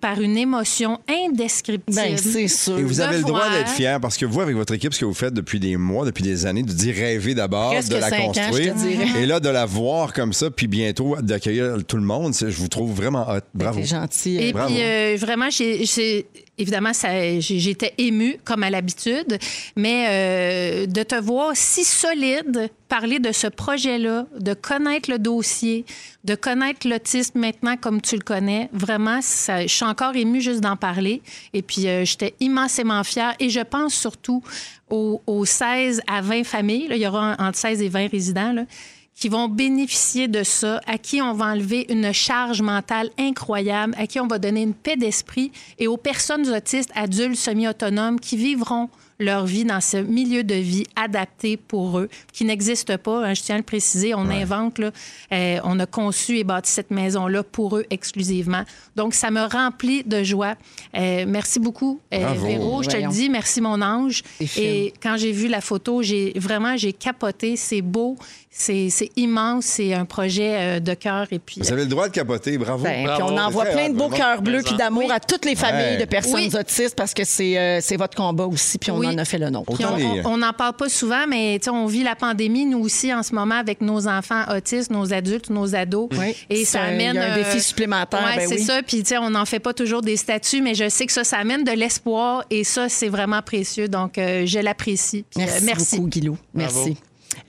par 0.00 0.20
une 0.20 0.36
émotion 0.36 1.00
indescriptible. 1.08 1.96
Ben, 1.96 2.16
c'est 2.16 2.48
sûr. 2.48 2.78
Et 2.78 2.82
vous 2.82 3.00
avez 3.00 3.18
le 3.18 3.22
droit 3.24 3.50
d'être 3.50 3.70
fier 3.70 4.00
parce 4.00 4.16
que 4.16 4.26
vous, 4.26 4.40
avec 4.40 4.56
votre 4.56 4.72
équipe, 4.74 4.94
ce 4.94 5.00
que 5.00 5.04
vous 5.04 5.14
faites 5.14 5.34
depuis 5.34 5.60
des 5.60 5.76
mois, 5.76 6.04
depuis 6.04 6.22
des 6.22 6.46
années, 6.46 6.62
de 6.62 6.72
dire 6.72 6.94
rêver 6.94 7.34
d'abord, 7.34 7.72
de 7.72 7.96
la 7.96 8.06
ans, 8.08 8.26
construire. 8.26 8.74
je 8.76 8.82
te 8.82 8.88
dirais. 8.88 9.22
et 9.22 9.26
là, 9.26 9.40
de 9.40 9.48
la 9.48 9.66
voir 9.66 10.12
comme 10.12 10.32
ça, 10.32 10.50
puis 10.50 10.66
bientôt 10.66 11.16
d'accueillir 11.20 11.76
tout 11.86 11.96
le 11.96 12.02
monde, 12.02 12.34
je 12.34 12.46
vous 12.56 12.68
trouve 12.68 12.92
vraiment 12.92 13.28
hot. 13.28 13.40
Bravo. 13.54 13.82
Gentil. 13.82 14.36
Et 14.38 14.52
Bravo. 14.52 14.72
puis, 14.72 14.82
euh, 14.82 15.16
vraiment, 15.18 15.50
j'ai, 15.50 15.84
j'ai- 15.84 16.26
évidemment, 16.58 16.92
j'étais 17.38 17.94
émue, 17.98 18.36
comme 18.44 18.62
à 18.62 18.70
l'habitude, 18.70 19.38
mais 19.76 20.06
euh, 20.08 20.86
de 20.86 21.02
te 21.02 21.14
voir 21.14 21.52
si 21.54 21.84
solide 21.84 22.70
parler 22.88 23.18
de 23.18 23.32
ce 23.32 23.46
projet-là, 23.46 24.26
de 24.38 24.54
connaître 24.54 25.10
le 25.10 25.18
dossier, 25.18 25.84
de 26.22 26.34
connaître 26.34 26.88
l'autisme 26.88 27.40
maintenant 27.40 27.76
comme 27.76 28.00
tu 28.00 28.16
le 28.16 28.22
connais, 28.22 28.68
vraiment, 28.72 29.20
je 29.20 29.66
suis 29.66 29.84
encore 29.84 30.14
émue 30.14 30.40
juste 30.40 30.60
d'en 30.60 30.76
parler. 30.76 31.22
Et 31.52 31.62
puis, 31.62 31.88
euh, 31.88 32.04
j'étais 32.04 32.34
immensément 32.40 33.02
fière. 33.02 33.34
Et 33.40 33.50
je 33.50 33.60
pense 33.60 33.94
surtout 33.94 34.42
aux, 34.90 35.20
aux 35.26 35.44
16 35.44 36.02
à 36.06 36.20
20 36.20 36.44
familles, 36.44 36.86
il 36.90 36.98
y 36.98 37.06
aura 37.06 37.34
entre 37.38 37.58
16 37.58 37.82
et 37.82 37.88
20 37.88 38.10
résidents, 38.10 38.54
qui 39.14 39.28
vont 39.28 39.48
bénéficier 39.48 40.28
de 40.28 40.42
ça, 40.42 40.80
à 40.86 40.98
qui 40.98 41.22
on 41.22 41.32
va 41.32 41.46
enlever 41.46 41.86
une 41.88 42.12
charge 42.12 42.62
mentale 42.62 43.10
incroyable, 43.18 43.94
à 43.96 44.06
qui 44.06 44.20
on 44.20 44.26
va 44.26 44.38
donner 44.38 44.62
une 44.62 44.74
paix 44.74 44.96
d'esprit 44.96 45.52
et 45.78 45.86
aux 45.86 45.96
personnes 45.96 46.48
autistes, 46.50 46.90
adultes, 46.94 47.36
semi-autonomes 47.36 48.18
qui 48.18 48.36
vivront 48.36 48.88
leur 49.20 49.46
vie 49.46 49.64
dans 49.64 49.80
ce 49.80 49.96
milieu 49.96 50.42
de 50.42 50.54
vie 50.56 50.84
adapté 50.96 51.56
pour 51.56 51.98
eux, 52.00 52.08
qui 52.32 52.44
n'existe 52.44 52.96
pas. 52.96 53.24
hein, 53.24 53.34
je 53.34 53.42
tiens 53.42 53.54
à 53.54 53.58
le 53.58 53.64
préciser, 53.64 54.12
on 54.14 54.28
invente, 54.28 54.78
là, 54.78 54.90
euh, 55.32 55.60
on 55.62 55.78
a 55.78 55.86
conçu 55.86 56.38
et 56.38 56.44
bâti 56.44 56.72
cette 56.72 56.90
maison-là 56.90 57.44
pour 57.44 57.76
eux 57.76 57.84
exclusivement. 57.90 58.64
Donc, 58.96 59.14
ça 59.14 59.30
me 59.30 59.42
remplit 59.42 60.02
de 60.02 60.24
joie. 60.24 60.56
Euh, 60.96 61.24
merci 61.28 61.60
beaucoup, 61.60 62.00
euh, 62.12 62.18
Bravo. 62.18 62.46
Véro. 62.46 62.82
Je 62.82 62.88
te 62.88 62.96
le 62.96 63.08
dis, 63.08 63.30
merci 63.30 63.60
mon 63.60 63.80
ange. 63.82 64.22
Et 64.56 64.92
quand 65.00 65.16
j'ai 65.16 65.32
vu 65.32 65.46
la 65.46 65.60
photo, 65.60 66.02
j'ai 66.02 66.32
vraiment 66.36 66.76
j'ai 66.76 66.92
capoté. 66.92 67.56
C'est 67.56 67.82
beau, 67.82 68.16
c'est 68.56 69.10
immense, 69.16 69.64
c'est 69.64 69.94
un 69.94 70.04
projet 70.04 70.54
euh, 70.54 70.80
de 70.80 70.94
cœur. 70.94 71.26
Et 71.32 71.38
puis, 71.38 71.56
Vous 71.60 71.72
avez 71.72 71.82
le 71.82 71.88
droit 71.88 72.08
de 72.08 72.12
capoter, 72.12 72.56
bravo. 72.56 72.84
Ben, 72.84 73.04
Bravo. 73.04 73.24
puis 73.26 73.34
on 73.34 73.38
envoie 73.38 73.64
plein 73.66 73.88
de 73.90 73.94
beaux 73.96 74.08
cœurs 74.08 74.42
bleus 74.42 74.62
puis 74.64 74.76
d'amour 74.76 75.10
à 75.10 75.18
toutes 75.20 75.44
les 75.44 75.56
familles 75.56 75.74
Ouais. 75.94 75.96
de 75.98 76.04
personnes 76.04 76.34
Oui. 76.34 76.50
autistes 76.58 76.94
parce 76.96 77.12
que 77.14 77.24
c'est 77.24 77.58
euh, 77.58 77.80
c'est 77.82 77.96
votre 77.96 78.16
combat 78.16 78.46
aussi, 78.46 78.78
puis 78.78 78.90
on 78.90 78.98
Oui. 78.98 79.06
en 79.08 79.18
a 79.18 79.24
fait 79.24 79.38
le 79.38 79.48
Autant 79.48 79.96
on- 80.24 80.36
n'en 80.36 80.52
parle 80.52 80.74
pas 80.74 80.88
souvent, 80.88 81.26
mais 81.28 81.58
on 81.68 81.86
vit 81.86 82.02
la 82.04 82.14
pandémie, 82.14 82.64
nous 82.64 82.78
aussi, 82.78 83.12
en 83.12 83.22
ce 83.22 83.34
moment, 83.34 83.56
avec 83.56 83.80
nos 83.80 84.06
enfants 84.08 84.44
autistes, 84.54 84.90
nos 84.90 85.12
adultes, 85.12 85.50
nos 85.50 85.74
ados. 85.74 86.08
Oui. 86.18 86.34
Et 86.48 86.64
C'est 86.64 86.78
ça 86.78 86.82
un- 86.82 86.88
amène. 86.94 87.14
il 87.14 87.18
y 87.18 87.18
a 87.18 87.32
un 87.34 87.36
défi 87.36 87.60
supplémentaire, 87.60 88.22
ouais, 88.24 88.46
ben 88.46 88.48
c'est 88.48 88.58
ça. 88.58 88.82
Puis, 88.82 89.02
on 89.20 89.30
n'en 89.30 89.44
fait 89.44 89.60
pas 89.60 89.74
toujours 89.74 90.00
des 90.02 90.16
statuts, 90.16 90.62
mais 90.62 90.74
je 90.74 90.88
sais 90.88 91.06
que 91.06 91.12
ça, 91.12 91.24
ça 91.24 91.38
amène 91.38 91.64
de 91.64 91.72
l'espoir 91.72 92.44
et 92.50 92.64
ça, 92.64 92.88
c'est 92.88 93.08
vraiment 93.08 93.42
précieux. 93.42 93.88
Donc, 93.88 94.16
euh, 94.18 94.46
je 94.46 94.58
l'apprécie. 94.60 95.24
Euh, 95.36 95.40
Merci, 95.40 95.64
merci. 95.64 95.96
beaucoup, 95.96 96.08
Guilou. 96.08 96.38
Merci. 96.54 96.96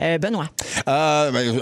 Euh, 0.02 0.18
Benoît. 0.18 0.48
Ah, 0.86 1.30
ben, 1.32 1.60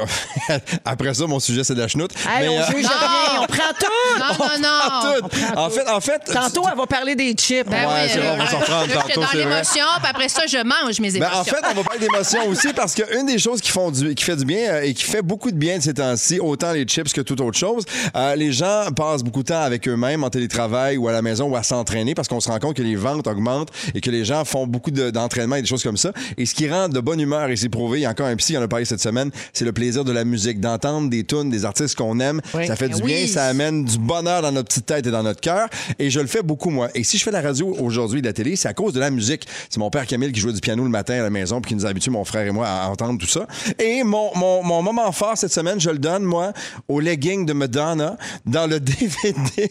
après 0.85 1.13
ça, 1.13 1.27
mon 1.27 1.39
sujet, 1.39 1.63
c'est 1.63 1.75
de 1.75 1.81
la 1.81 1.87
chenoute. 1.87 2.11
Allez, 2.27 2.47
Mais, 2.49 2.57
on 2.57 2.61
euh, 2.61 2.65
juge 2.75 2.85
rien, 2.87 3.41
on 3.41 3.45
prend 3.45 3.73
tout. 3.79 4.19
Non, 4.19 4.45
non, 4.59 4.69
non. 4.69 5.19
tout. 5.29 5.35
En 5.55 5.69
fait, 5.69 5.87
en 5.89 5.99
fait. 6.01 6.21
Tantôt, 6.31 6.63
elle 6.71 6.77
va 6.77 6.87
parler 6.87 7.15
des 7.15 7.33
chips. 7.33 7.67
Ben 7.69 7.87
Ouais, 7.87 7.93
oui, 8.05 8.09
c'est 8.11 8.19
euh, 8.19 8.33
on 8.33 8.37
va 8.37 8.47
s'en 8.47 8.59
tantôt, 8.59 9.21
dans 9.21 9.37
l'émotion, 9.37 9.85
puis 10.01 10.09
après 10.09 10.29
ça, 10.29 10.41
je 10.47 10.57
mange 10.63 10.99
mes 10.99 11.11
Ben, 11.11 11.17
émotions. 11.17 11.39
en 11.39 11.43
fait, 11.43 11.61
on 11.71 11.73
va 11.75 11.83
parler 11.83 11.99
d'émotions 11.99 12.47
aussi 12.47 12.73
parce 12.73 12.95
qu'une 12.95 13.25
des 13.27 13.37
choses 13.39 13.61
qui, 13.61 13.71
font 13.71 13.91
du, 13.91 14.15
qui 14.15 14.23
fait 14.23 14.35
du 14.35 14.45
bien 14.45 14.71
euh, 14.73 14.81
et 14.81 14.93
qui 14.93 15.03
fait 15.03 15.21
beaucoup 15.21 15.51
de 15.51 15.57
bien 15.57 15.77
de 15.77 15.83
ces 15.83 15.93
temps-ci, 15.93 16.39
autant 16.39 16.71
les 16.71 16.85
chips 16.85 17.13
que 17.13 17.21
toute 17.21 17.39
autre 17.41 17.57
chose, 17.57 17.85
euh, 18.15 18.35
les 18.35 18.51
gens 18.51 18.85
passent 18.95 19.23
beaucoup 19.23 19.43
de 19.43 19.49
temps 19.49 19.61
avec 19.61 19.87
eux-mêmes 19.87 20.23
en 20.23 20.29
télétravail 20.29 20.97
ou 20.97 21.07
à 21.07 21.11
la 21.11 21.21
maison 21.21 21.45
ou 21.49 21.55
à 21.55 21.63
s'entraîner 21.63 22.15
parce 22.15 22.27
qu'on 22.27 22.39
se 22.39 22.49
rend 22.49 22.59
compte 22.59 22.75
que 22.75 22.81
les 22.83 22.95
ventes 22.95 23.27
augmentent 23.27 23.69
et 23.93 24.01
que 24.01 24.09
les 24.09 24.25
gens 24.25 24.43
font 24.43 24.65
beaucoup 24.65 24.91
de- 24.91 25.11
d'entraînement 25.11 25.55
et 25.57 25.61
des 25.61 25.67
choses 25.67 25.83
comme 25.83 25.97
ça. 25.97 26.11
Et 26.37 26.45
ce 26.45 26.55
qui 26.55 26.69
rend 26.69 26.89
de 26.89 26.99
bonne 26.99 27.19
humeur, 27.19 27.49
et 27.49 27.55
c'est 27.55 27.69
prouvé, 27.69 27.99
il 27.99 28.01
y 28.01 28.05
a 28.05 28.09
encore 28.09 28.22
un 28.25 28.35
psy 28.35 28.57
en 28.57 28.61
a 28.61 28.67
parlé 28.67 28.85
cette 28.85 29.01
semaine, 29.01 29.31
c'est 29.53 29.65
le 29.65 29.71
plaisir 29.73 30.03
de 30.03 30.11
la 30.11 30.23
musique, 30.25 30.59
d'entendre 30.59 31.09
des 31.09 31.23
tunes, 31.23 31.49
des 31.49 31.65
artistes 31.65 31.95
qu'on 31.95 32.19
aime. 32.19 32.41
Oui. 32.53 32.67
Ça 32.67 32.75
fait 32.75 32.89
du 32.89 32.95
Oui. 32.95 33.03
bien, 33.03 33.27
ça 33.27 33.45
amène 33.45 33.85
du 33.85 33.97
bonheur 33.97 34.41
dans 34.41 34.51
notre 34.51 34.67
petite 34.69 34.85
tête 34.85 35.07
et 35.07 35.11
dans 35.11 35.23
notre 35.23 35.41
cœur. 35.41 35.67
Et 35.99 36.09
je 36.09 36.19
le 36.19 36.27
fais 36.27 36.41
beaucoup, 36.41 36.69
moi. 36.69 36.89
Et 36.95 37.03
si 37.03 37.17
je 37.17 37.23
fais 37.23 37.31
la 37.31 37.41
radio 37.41 37.75
aujourd'hui, 37.79 38.21
de 38.21 38.27
la 38.27 38.33
télé, 38.33 38.55
c'est 38.55 38.67
à 38.67 38.73
cause 38.73 38.93
de 38.93 38.99
la 38.99 39.09
musique. 39.09 39.47
C'est 39.69 39.79
mon 39.79 39.89
père 39.89 40.05
Camille 40.05 40.31
qui 40.31 40.39
jouait 40.39 40.53
du 40.53 40.61
piano 40.61 40.83
le 40.83 40.89
matin 40.89 41.15
à 41.15 41.21
la 41.23 41.29
maison 41.29 41.61
puis 41.61 41.69
qui 41.69 41.75
nous 41.75 41.85
a 41.85 41.89
habitués, 41.89 42.11
mon 42.11 42.25
frère 42.25 42.45
et 42.47 42.51
moi, 42.51 42.67
à 42.67 42.87
entendre 42.89 43.19
tout 43.19 43.27
ça. 43.27 43.47
Et 43.79 44.03
mon, 44.03 44.31
mon, 44.35 44.63
mon 44.63 44.81
moment 44.81 45.11
fort 45.11 45.37
cette 45.37 45.53
semaine, 45.53 45.79
je 45.79 45.89
le 45.89 45.97
donne, 45.99 46.23
moi, 46.23 46.53
au 46.87 46.99
legging 46.99 47.45
de 47.45 47.53
Madonna 47.53 48.17
dans 48.45 48.67
le 48.67 48.79
DVD 48.79 49.69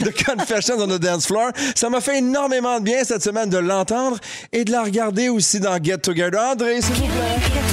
de 0.00 0.10
Confessions 0.24 0.76
on 0.78 0.86
the 0.86 0.98
Dance 1.00 1.26
Floor. 1.26 1.50
Ça 1.74 1.88
m'a 1.90 2.00
fait 2.00 2.18
énormément 2.18 2.78
de 2.78 2.84
bien 2.84 3.04
cette 3.04 3.22
semaine 3.22 3.50
de 3.50 3.58
l'entendre 3.58 4.18
et 4.52 4.64
de 4.64 4.72
la 4.72 4.82
regarder 4.82 5.28
aussi 5.28 5.60
dans 5.60 5.82
Get 5.82 5.98
Together. 5.98 6.40
André, 6.52 6.80
s'il 6.80 6.94
vous 6.94 7.02
plaît. 7.06 7.71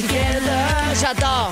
J'adore. 1.00 1.52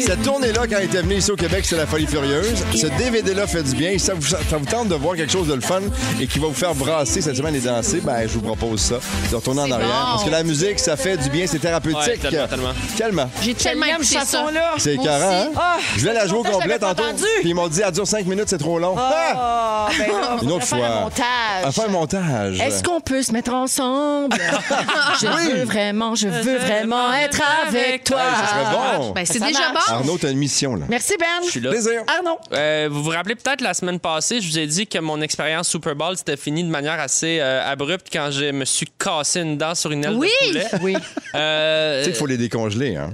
Cette 0.00 0.22
tournée-là, 0.22 0.62
quand 0.68 0.76
elle 0.78 0.84
était 0.84 1.02
venue 1.02 1.16
ici 1.16 1.30
au 1.30 1.36
Québec, 1.36 1.64
c'est 1.64 1.76
la 1.76 1.86
folie 1.86 2.06
furieuse. 2.06 2.64
Ce 2.74 2.86
DVD-là 2.86 3.46
fait 3.46 3.62
du 3.62 3.74
bien. 3.76 3.98
Ça 3.98 4.14
vous, 4.14 4.22
ça 4.26 4.38
vous 4.52 4.64
tente 4.64 4.88
de 4.88 4.94
voir 4.94 5.14
quelque 5.16 5.30
chose 5.32 5.46
de 5.48 5.54
le 5.54 5.60
fun 5.60 5.80
et 6.20 6.26
qui 6.26 6.38
va 6.38 6.48
vous 6.48 6.54
faire 6.54 6.74
brasser 6.74 7.20
cette 7.20 7.36
semaine 7.36 7.54
et 7.54 7.60
danser, 7.60 8.00
ben, 8.00 8.22
je 8.22 8.28
vous 8.34 8.40
propose 8.40 8.80
ça, 8.80 8.96
de 9.30 9.36
retourner 9.36 9.60
en 9.62 9.70
arrière. 9.70 9.88
bon. 9.88 10.10
Parce 10.12 10.24
que 10.24 10.30
la 10.30 10.42
musique, 10.42 10.78
ça 10.78 10.96
fait 10.96 11.16
du 11.16 11.28
bien, 11.30 11.46
c'est 11.46 11.58
thérapeutique. 11.58 12.22
Ouais, 12.24 12.30
tellement, 12.30 12.70
tellement. 12.96 13.30
J'ai 13.42 13.54
tellement 13.54 13.86
écouté 13.86 14.04
ça. 14.06 14.20
chanson-là. 14.20 14.72
C'est 14.78 14.98
aussi. 14.98 15.08
hein? 15.08 15.48
Ah, 15.56 15.76
je 15.94 16.00
voulais 16.00 16.14
la 16.14 16.26
jouer 16.26 16.38
au 16.38 16.42
complet 16.44 16.78
tantôt. 16.78 17.02
entendu. 17.04 17.24
Puis 17.40 17.50
ils 17.50 17.54
m'ont 17.54 17.68
dit, 17.68 17.80
elle 17.84 17.92
dure 17.92 18.06
5 18.06 18.26
minutes, 18.26 18.48
c'est 18.48 18.58
trop 18.58 18.78
long. 18.78 18.94
Ah! 18.98 19.10
Ah, 19.32 19.88
ben 19.98 20.06
là, 20.08 20.36
Une 20.42 20.52
autre 20.52 20.64
faudrait 20.66 20.86
faire 20.86 20.92
fois. 20.92 20.98
un 20.98 21.02
montage. 21.02 21.64
À 21.64 21.72
faire 21.72 21.84
un 21.84 21.88
montage. 21.88 22.60
Est-ce 22.60 22.82
qu'on 22.82 23.00
peut 23.00 23.22
se 23.22 23.32
mettre 23.32 23.52
ensemble? 23.52 24.36
je 25.20 25.26
veux 25.26 25.64
vraiment, 25.64 26.14
je 26.14 26.28
veux 26.28 26.58
vraiment 26.58 27.12
être 27.14 27.40
avec 27.66 28.04
toi. 28.04 28.18
Ça 28.18 28.46
serait 28.46 28.98
bon. 28.98 29.10
Ben, 29.12 29.24
c'est 29.26 29.38
déjà 29.40 29.72
marche. 29.72 29.88
bon. 29.88 29.94
Arnaud, 29.94 30.18
t'as 30.18 30.30
une 30.30 30.38
mission, 30.38 30.74
là. 30.76 30.86
Merci, 30.88 31.14
Ben. 31.18 31.26
Je 31.44 31.50
suis 31.50 31.60
là. 31.60 31.70
Plaisir. 31.70 32.02
Arnaud. 32.06 32.38
Euh, 32.52 32.88
vous 32.90 33.02
vous 33.02 33.10
rappelez 33.10 33.34
peut-être 33.34 33.60
la 33.60 33.74
semaine 33.74 33.98
passée, 34.00 34.40
je 34.40 34.48
vous 34.48 34.58
ai 34.58 34.66
dit 34.66 34.86
que 34.86 34.98
mon 34.98 35.20
expérience 35.20 35.68
Super 35.68 35.94
Bowl 35.94 36.16
c'était 36.16 36.36
fini 36.36 36.64
de 36.64 36.68
manière 36.70 36.98
assez 37.00 37.38
euh, 37.40 37.70
abrupte 37.70 38.08
quand 38.12 38.30
je 38.30 38.50
me 38.50 38.64
suis 38.64 38.86
cassé 38.98 39.40
une 39.40 39.56
dent 39.58 39.74
sur 39.74 39.90
une 39.92 40.04
aile 40.04 40.14
Oui! 40.14 40.28
de 40.46 40.46
poulet. 40.46 40.66
Oui. 40.82 40.96
Euh, 41.34 41.98
Tu 42.00 42.04
sais 42.04 42.10
qu'il 42.10 42.18
faut 42.18 42.26
les 42.26 42.36
décongeler, 42.38 42.96
hein? 42.96 43.10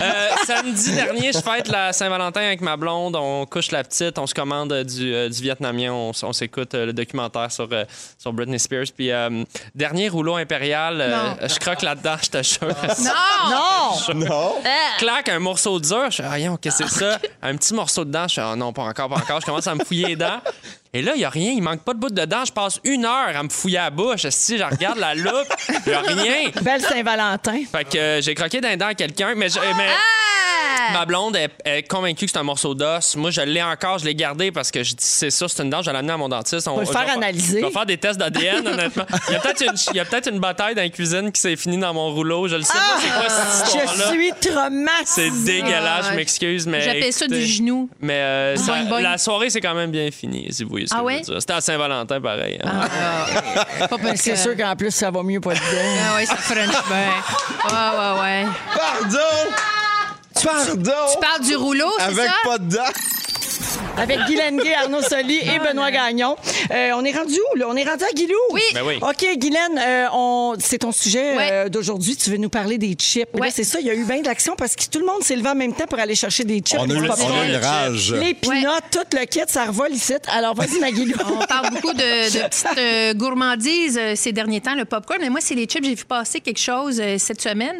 Euh, 0.00 0.28
samedi 0.46 0.94
dernier, 0.94 1.32
je 1.32 1.38
fête 1.38 1.68
la 1.68 1.92
Saint-Valentin 1.92 2.40
avec 2.40 2.60
ma 2.60 2.76
blonde. 2.76 3.16
On 3.16 3.46
couche 3.46 3.70
la 3.70 3.84
petite, 3.84 4.18
on 4.18 4.26
se 4.26 4.34
commande 4.34 4.72
du, 4.84 5.14
euh, 5.14 5.28
du 5.28 5.42
vietnamien, 5.42 5.92
on, 5.92 6.32
s'écoute 6.32 6.74
euh, 6.74 6.86
le 6.86 6.92
documentaire 6.92 7.50
sur, 7.50 7.68
euh, 7.72 7.84
sur 8.18 8.32
Britney 8.32 8.58
Spears. 8.58 8.86
Puis, 8.96 9.10
euh, 9.10 9.44
dernier 9.74 10.08
rouleau 10.08 10.36
impérial, 10.36 11.00
euh, 11.00 11.48
je 11.48 11.58
croque 11.58 11.82
là-dedans, 11.82 12.16
je 12.22 12.30
te 12.30 12.42
jure. 12.42 12.74
Non! 13.00 13.10
Non! 13.50 14.14
Non? 14.14 14.54
claque 14.98 15.28
un 15.28 15.38
morceau 15.38 15.80
dur. 15.80 16.10
Je 16.10 16.16
fais, 16.16 16.28
rien, 16.28 16.56
qu'est-ce 16.60 16.82
que 16.82 16.88
c'est 16.88 16.98
ça? 16.98 17.18
Un 17.42 17.56
petit 17.56 17.74
morceau 17.74 18.04
de 18.04 18.10
dent. 18.10 18.28
Je 18.28 18.34
fais, 18.34 18.42
oh 18.44 18.56
non, 18.56 18.72
pas 18.72 18.82
encore, 18.82 19.08
pas 19.08 19.16
encore. 19.16 19.40
Je 19.40 19.46
commence 19.46 19.66
à 19.66 19.74
me 19.74 19.84
fouiller 19.84 20.08
les 20.08 20.16
dents. 20.16 20.40
Et 20.92 21.02
là, 21.02 21.12
il 21.14 21.18
n'y 21.18 21.24
a 21.24 21.30
rien. 21.30 21.52
Il 21.52 21.62
manque 21.62 21.84
pas 21.84 21.94
de 21.94 21.98
bout 22.00 22.10
de 22.10 22.24
dents. 22.24 22.44
Je 22.44 22.52
passe 22.52 22.80
une 22.82 23.04
heure 23.04 23.36
à 23.36 23.42
me 23.44 23.48
fouiller 23.48 23.78
la 23.78 23.90
bouche. 23.90 24.26
Si 24.30 24.58
je 24.58 24.64
regarde 24.64 24.98
la 24.98 25.14
loupe, 25.14 25.46
il 25.86 25.90
n'y 25.90 25.92
a 25.94 26.00
rien. 26.00 26.50
Belle 26.62 26.80
Saint-Valentin. 26.82 27.60
Fait 27.70 27.84
que 27.88 27.96
euh, 27.98 28.20
j'ai 28.20 28.34
croqué 28.34 28.60
d'un 28.60 28.76
dent 28.76 28.86
à 28.88 28.94
quelqu'un, 28.94 29.34
mais, 29.36 29.48
je- 29.48 29.60
mais 29.76 29.86
ma 30.92 31.04
blonde 31.06 31.36
est, 31.36 31.50
est 31.64 31.82
convaincue 31.88 32.24
que 32.26 32.32
c'est 32.32 32.38
un 32.38 32.42
morceau 32.42 32.74
d'os. 32.74 33.14
Moi, 33.14 33.30
je 33.30 33.40
l'ai 33.42 33.62
encore, 33.62 33.98
je 33.98 34.04
l'ai 34.04 34.14
gardé 34.16 34.50
parce 34.50 34.72
que 34.72 34.82
je 34.82 34.90
dis 34.94 35.04
c'est 35.04 35.30
ça, 35.30 35.46
c'est 35.48 35.62
une 35.62 35.70
dent, 35.70 35.80
je 35.82 35.86
vais 35.86 35.92
l'amener 35.92 36.12
à 36.12 36.16
mon 36.16 36.28
dentiste. 36.28 36.66
On 36.66 36.74
va 36.74 36.80
le 36.80 36.86
je 36.86 36.92
faire 36.92 37.08
analyser. 37.12 37.60
Je 37.60 37.66
vais 37.66 37.70
faire 37.72 37.86
des 37.86 37.96
tests 37.96 38.18
d'ADN, 38.18 38.66
honnêtement. 38.66 39.04
Il 39.28 39.34
y 39.34 39.36
a 39.36 39.40
peut-être 39.40 39.62
une, 39.62 39.74
il 39.92 39.96
y 39.96 40.00
a 40.00 40.04
peut-être 40.04 40.28
une 40.32 40.40
bataille 40.40 40.74
dans 40.74 40.82
la 40.82 40.88
cuisine 40.88 41.30
qui 41.30 41.40
s'est 41.40 41.54
finie 41.56 41.78
dans 41.78 41.94
mon 41.94 42.12
rouleau. 42.12 42.48
Je 42.48 42.56
le 42.56 42.62
sais 42.62 42.72
pas, 42.72 42.98
c'est 42.98 43.08
quoi 43.10 43.28
cette 43.28 43.72
Je 43.72 43.78
histoire-là. 43.86 44.08
suis 44.10 44.50
traumatisée. 44.50 45.30
C'est 45.30 45.44
dégueulasse, 45.44 46.06
je 46.06 46.10
Ah, 46.10 46.16
m'excuse, 46.16 46.66
mais. 46.66 46.80
J'appelle 46.80 47.12
ça 47.12 47.26
écoutez, 47.26 47.40
du 47.40 47.46
genou. 47.46 47.88
Mais 48.00 48.14
euh, 48.14 48.56
ça- 48.56 48.72
Boing, 48.72 48.84
boing. 48.88 49.00
la 49.02 49.18
soirée, 49.18 49.50
c'est 49.50 49.60
quand 49.60 49.74
même 49.74 49.90
bien 49.92 50.10
fini, 50.10 50.48
si 50.50 50.64
vous 50.64 50.70
voyez 50.70 50.79
Ah 50.90 51.02
ouais? 51.02 51.22
C'était 51.24 51.52
à 51.52 51.60
Saint-Valentin, 51.60 52.20
pareil. 52.20 52.58
hein. 52.62 52.80
Ah, 53.80 53.88
pas 53.88 53.98
parce 53.98 54.20
C'est 54.20 54.36
sûr 54.36 54.56
qu'en 54.56 54.74
plus, 54.76 54.90
ça 54.90 55.10
va 55.10 55.22
mieux 55.22 55.40
pas 55.40 55.54
dedans. 55.54 55.62
Ah 56.10 56.14
ouais, 56.16 56.26
ça 56.26 56.36
french 56.36 56.56
bien. 56.88 56.96
Ouais, 57.64 57.98
ouais, 57.98 58.20
ouais. 58.20 58.46
Pardon! 58.74 59.18
Pardon! 60.42 61.06
Tu 61.12 61.18
parles 61.20 61.42
du 61.44 61.56
rouleau, 61.56 61.90
c'est 61.98 62.04
Avec 62.04 62.26
ça? 62.26 62.32
pas 62.44 62.58
de 62.58 62.74
dents. 62.76 62.82
Avec 63.98 64.18
Guy 64.26 64.36
Lenguet, 64.36 64.74
Arnaud 64.74 65.02
Soli 65.02 65.36
et 65.36 65.58
Benoît 65.58 65.90
Gagnon. 65.90 66.36
Euh, 66.70 66.90
on 66.94 67.04
est 67.04 67.12
rendu 67.12 67.34
où, 67.34 67.58
là? 67.58 67.66
On 67.68 67.76
est 67.76 67.84
rendu 67.84 68.04
à 68.04 68.12
Guilou? 68.14 68.34
Oui. 68.52 68.62
Ben 68.72 68.82
oui. 68.86 68.94
OK, 69.02 69.26
Guylaine, 69.38 69.78
euh, 69.78 70.06
on... 70.12 70.54
c'est 70.58 70.78
ton 70.78 70.92
sujet 70.92 71.36
Ouais. 71.36 71.48
euh, 71.52 71.68
d'aujourd'hui. 71.68 72.16
Tu 72.16 72.30
veux 72.30 72.38
nous 72.38 72.48
parler 72.48 72.78
des 72.78 72.94
chips. 72.94 73.28
Là, 73.34 73.40
Ouais. 73.40 73.50
c'est 73.50 73.64
ça, 73.64 73.78
il 73.80 73.86
y 73.86 73.90
a 73.90 73.94
eu 73.94 74.04
bien 74.04 74.20
de 74.20 74.26
l'action 74.26 74.54
parce 74.56 74.74
que 74.74 74.84
tout 74.90 74.98
le 75.00 75.06
monde 75.06 75.22
s'est 75.22 75.36
levé 75.36 75.48
en 75.50 75.54
même 75.54 75.74
temps 75.74 75.86
pour 75.86 75.98
aller 75.98 76.14
chercher 76.14 76.44
des 76.44 76.60
chips. 76.60 76.78
On 76.80 76.88
a 76.88 76.94
eu, 76.94 77.08
on 77.08 77.40
a 77.40 77.46
eu 77.46 77.50
une 77.50 77.56
rage. 77.56 78.12
Les 78.14 78.32
pinottes, 78.34 78.84
tout 78.90 79.16
le 79.16 79.24
kit, 79.26 79.40
ça 79.46 79.66
revole 79.66 79.92
ici. 79.92 80.14
Alors, 80.32 80.54
vas-y, 80.54 80.80
ma 80.80 80.90
Guilou. 80.90 81.16
On 81.40 81.44
parle 81.46 81.70
beaucoup 81.70 81.92
de, 81.92 81.98
de 82.32 82.48
petites 82.48 82.78
euh, 82.78 83.12
gourmandises 83.14 83.98
euh, 84.00 84.14
ces 84.16 84.32
derniers 84.32 84.60
temps, 84.62 84.74
le 84.74 84.84
popcorn. 84.86 85.20
Mais 85.20 85.28
moi, 85.30 85.40
c'est 85.42 85.54
les 85.54 85.66
chips. 85.66 85.84
J'ai 85.84 85.94
vu 85.94 86.04
passer 86.04 86.40
quelque 86.40 86.60
chose 86.60 87.00
euh, 87.00 87.16
cette 87.18 87.42
semaine. 87.42 87.76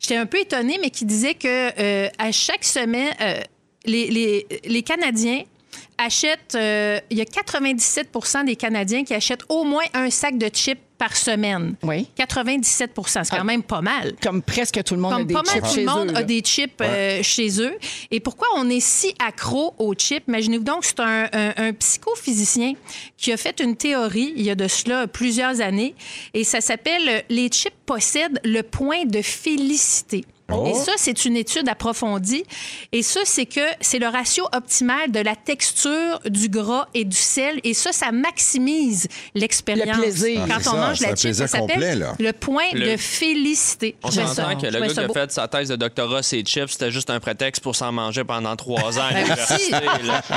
J'étais 0.00 0.16
un 0.16 0.26
peu 0.26 0.38
étonnée, 0.38 0.78
mais 0.80 0.90
qui 0.90 1.04
disait 1.04 1.34
que 1.34 1.48
euh, 1.80 2.08
à 2.18 2.30
chaque 2.32 2.64
semaine, 2.64 3.12
euh, 3.20 3.40
les, 3.86 4.06
les- 4.08 4.46
les 4.64 4.82
Canadiens 4.82 5.42
achètent. 5.98 6.54
euh, 6.54 6.98
Il 7.10 7.18
y 7.18 7.20
a 7.20 7.24
97 7.24 8.08
des 8.46 8.56
Canadiens 8.56 9.04
qui 9.04 9.14
achètent 9.14 9.44
au 9.48 9.64
moins 9.64 9.84
un 9.94 10.10
sac 10.10 10.36
de 10.38 10.48
chips 10.52 10.80
par 10.96 11.16
semaine. 11.16 11.74
Oui. 11.82 12.08
97 12.14 12.92
C'est 13.04 13.28
quand 13.36 13.44
même 13.44 13.64
pas 13.64 13.80
mal. 13.80 14.14
Comme 14.22 14.42
presque 14.42 14.82
tout 14.84 14.94
le 14.94 15.00
monde 15.00 15.12
a 15.12 15.16
Comme 15.16 15.26
des 15.26 15.34
pas 15.34 15.42
mal 15.42 15.54
chips 15.54 15.62
tout 15.68 15.74
chez 15.74 15.80
le 15.84 15.86
monde 15.90 16.10
eux. 16.12 16.16
a 16.16 16.22
des 16.22 16.40
chips 16.40 16.72
euh, 16.80 17.20
chez 17.22 17.60
eux. 17.60 17.74
Et 18.12 18.20
pourquoi 18.20 18.46
on 18.56 18.70
est 18.70 18.78
si 18.80 19.12
accro 19.18 19.74
aux 19.78 19.94
chips? 19.94 20.22
Imaginez-vous 20.28 20.62
donc, 20.64 20.84
c'est 20.84 21.00
un, 21.00 21.28
un- 21.32 21.52
un 21.56 21.72
psychophysicien 21.72 22.74
qui 23.16 23.32
a 23.32 23.36
fait 23.36 23.60
une 23.60 23.76
théorie 23.76 24.32
il 24.36 24.42
y 24.42 24.50
a 24.50 24.54
de 24.54 24.68
cela 24.68 25.06
plusieurs 25.08 25.60
années. 25.60 25.94
Et 26.32 26.44
ça 26.44 26.60
s'appelle 26.60 27.08
euh, 27.08 27.20
Les 27.28 27.48
chips 27.48 27.74
possèdent 27.86 28.40
le 28.44 28.62
point 28.62 29.04
de 29.04 29.20
félicité. 29.20 30.24
Et 30.66 30.74
ça, 30.74 30.92
c'est 30.96 31.24
une 31.24 31.36
étude 31.36 31.68
approfondie. 31.68 32.44
Et 32.92 33.02
ça, 33.02 33.20
c'est 33.24 33.46
que 33.46 33.60
c'est 33.80 33.98
le 33.98 34.08
ratio 34.08 34.46
optimal 34.52 35.10
de 35.10 35.20
la 35.20 35.34
texture 35.36 36.20
du 36.26 36.48
gras 36.48 36.86
et 36.94 37.04
du 37.04 37.16
sel. 37.16 37.60
Et 37.64 37.72
ça, 37.74 37.92
ça 37.92 38.12
maximise 38.12 39.08
l'expérience. 39.34 39.96
Le 39.96 40.02
plaisir. 40.02 40.42
Quand 40.46 40.58
c'est 40.60 40.68
on 40.68 40.72
ça, 40.72 40.76
mange 40.76 40.98
c'est 40.98 41.06
la 41.06 41.12
un 41.12 41.16
chip, 41.16 41.32
ça 41.34 41.46
s'appelle 41.46 42.06
le 42.18 42.32
point 42.32 42.64
Le- 42.72 42.92
de 42.92 42.96
félicité. 42.96 43.96
On 44.02 44.10
s'entend 44.10 44.56
que 44.60 44.66
le 44.66 44.80
gars 44.80 44.88
qui 44.88 45.00
a 45.00 45.08
fait 45.08 45.32
sa 45.32 45.48
thèse 45.48 45.68
de 45.68 45.76
doctorat, 45.76 46.22
ses 46.22 46.42
chips, 46.42 46.70
c'était 46.72 46.90
juste 46.90 47.10
un 47.10 47.20
prétexte 47.20 47.62
pour 47.62 47.74
s'en 47.74 47.90
manger 47.92 48.24
pendant 48.24 48.54
trois 48.56 48.98
ans 48.98 49.08
Ben, 49.12 49.24
merci. 49.26 49.70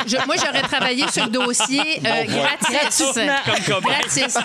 Je- 0.08 0.26
moi, 0.26 0.36
j'aurais 0.38 0.62
travaillé 0.62 1.04
sur 1.12 1.26
le 1.26 1.32
dossier 1.32 1.82
euh, 2.06 2.24
gratis. 2.24 3.04
Comme 3.46 3.76
Cobain. 3.76 3.90
Gratis. 3.90 4.38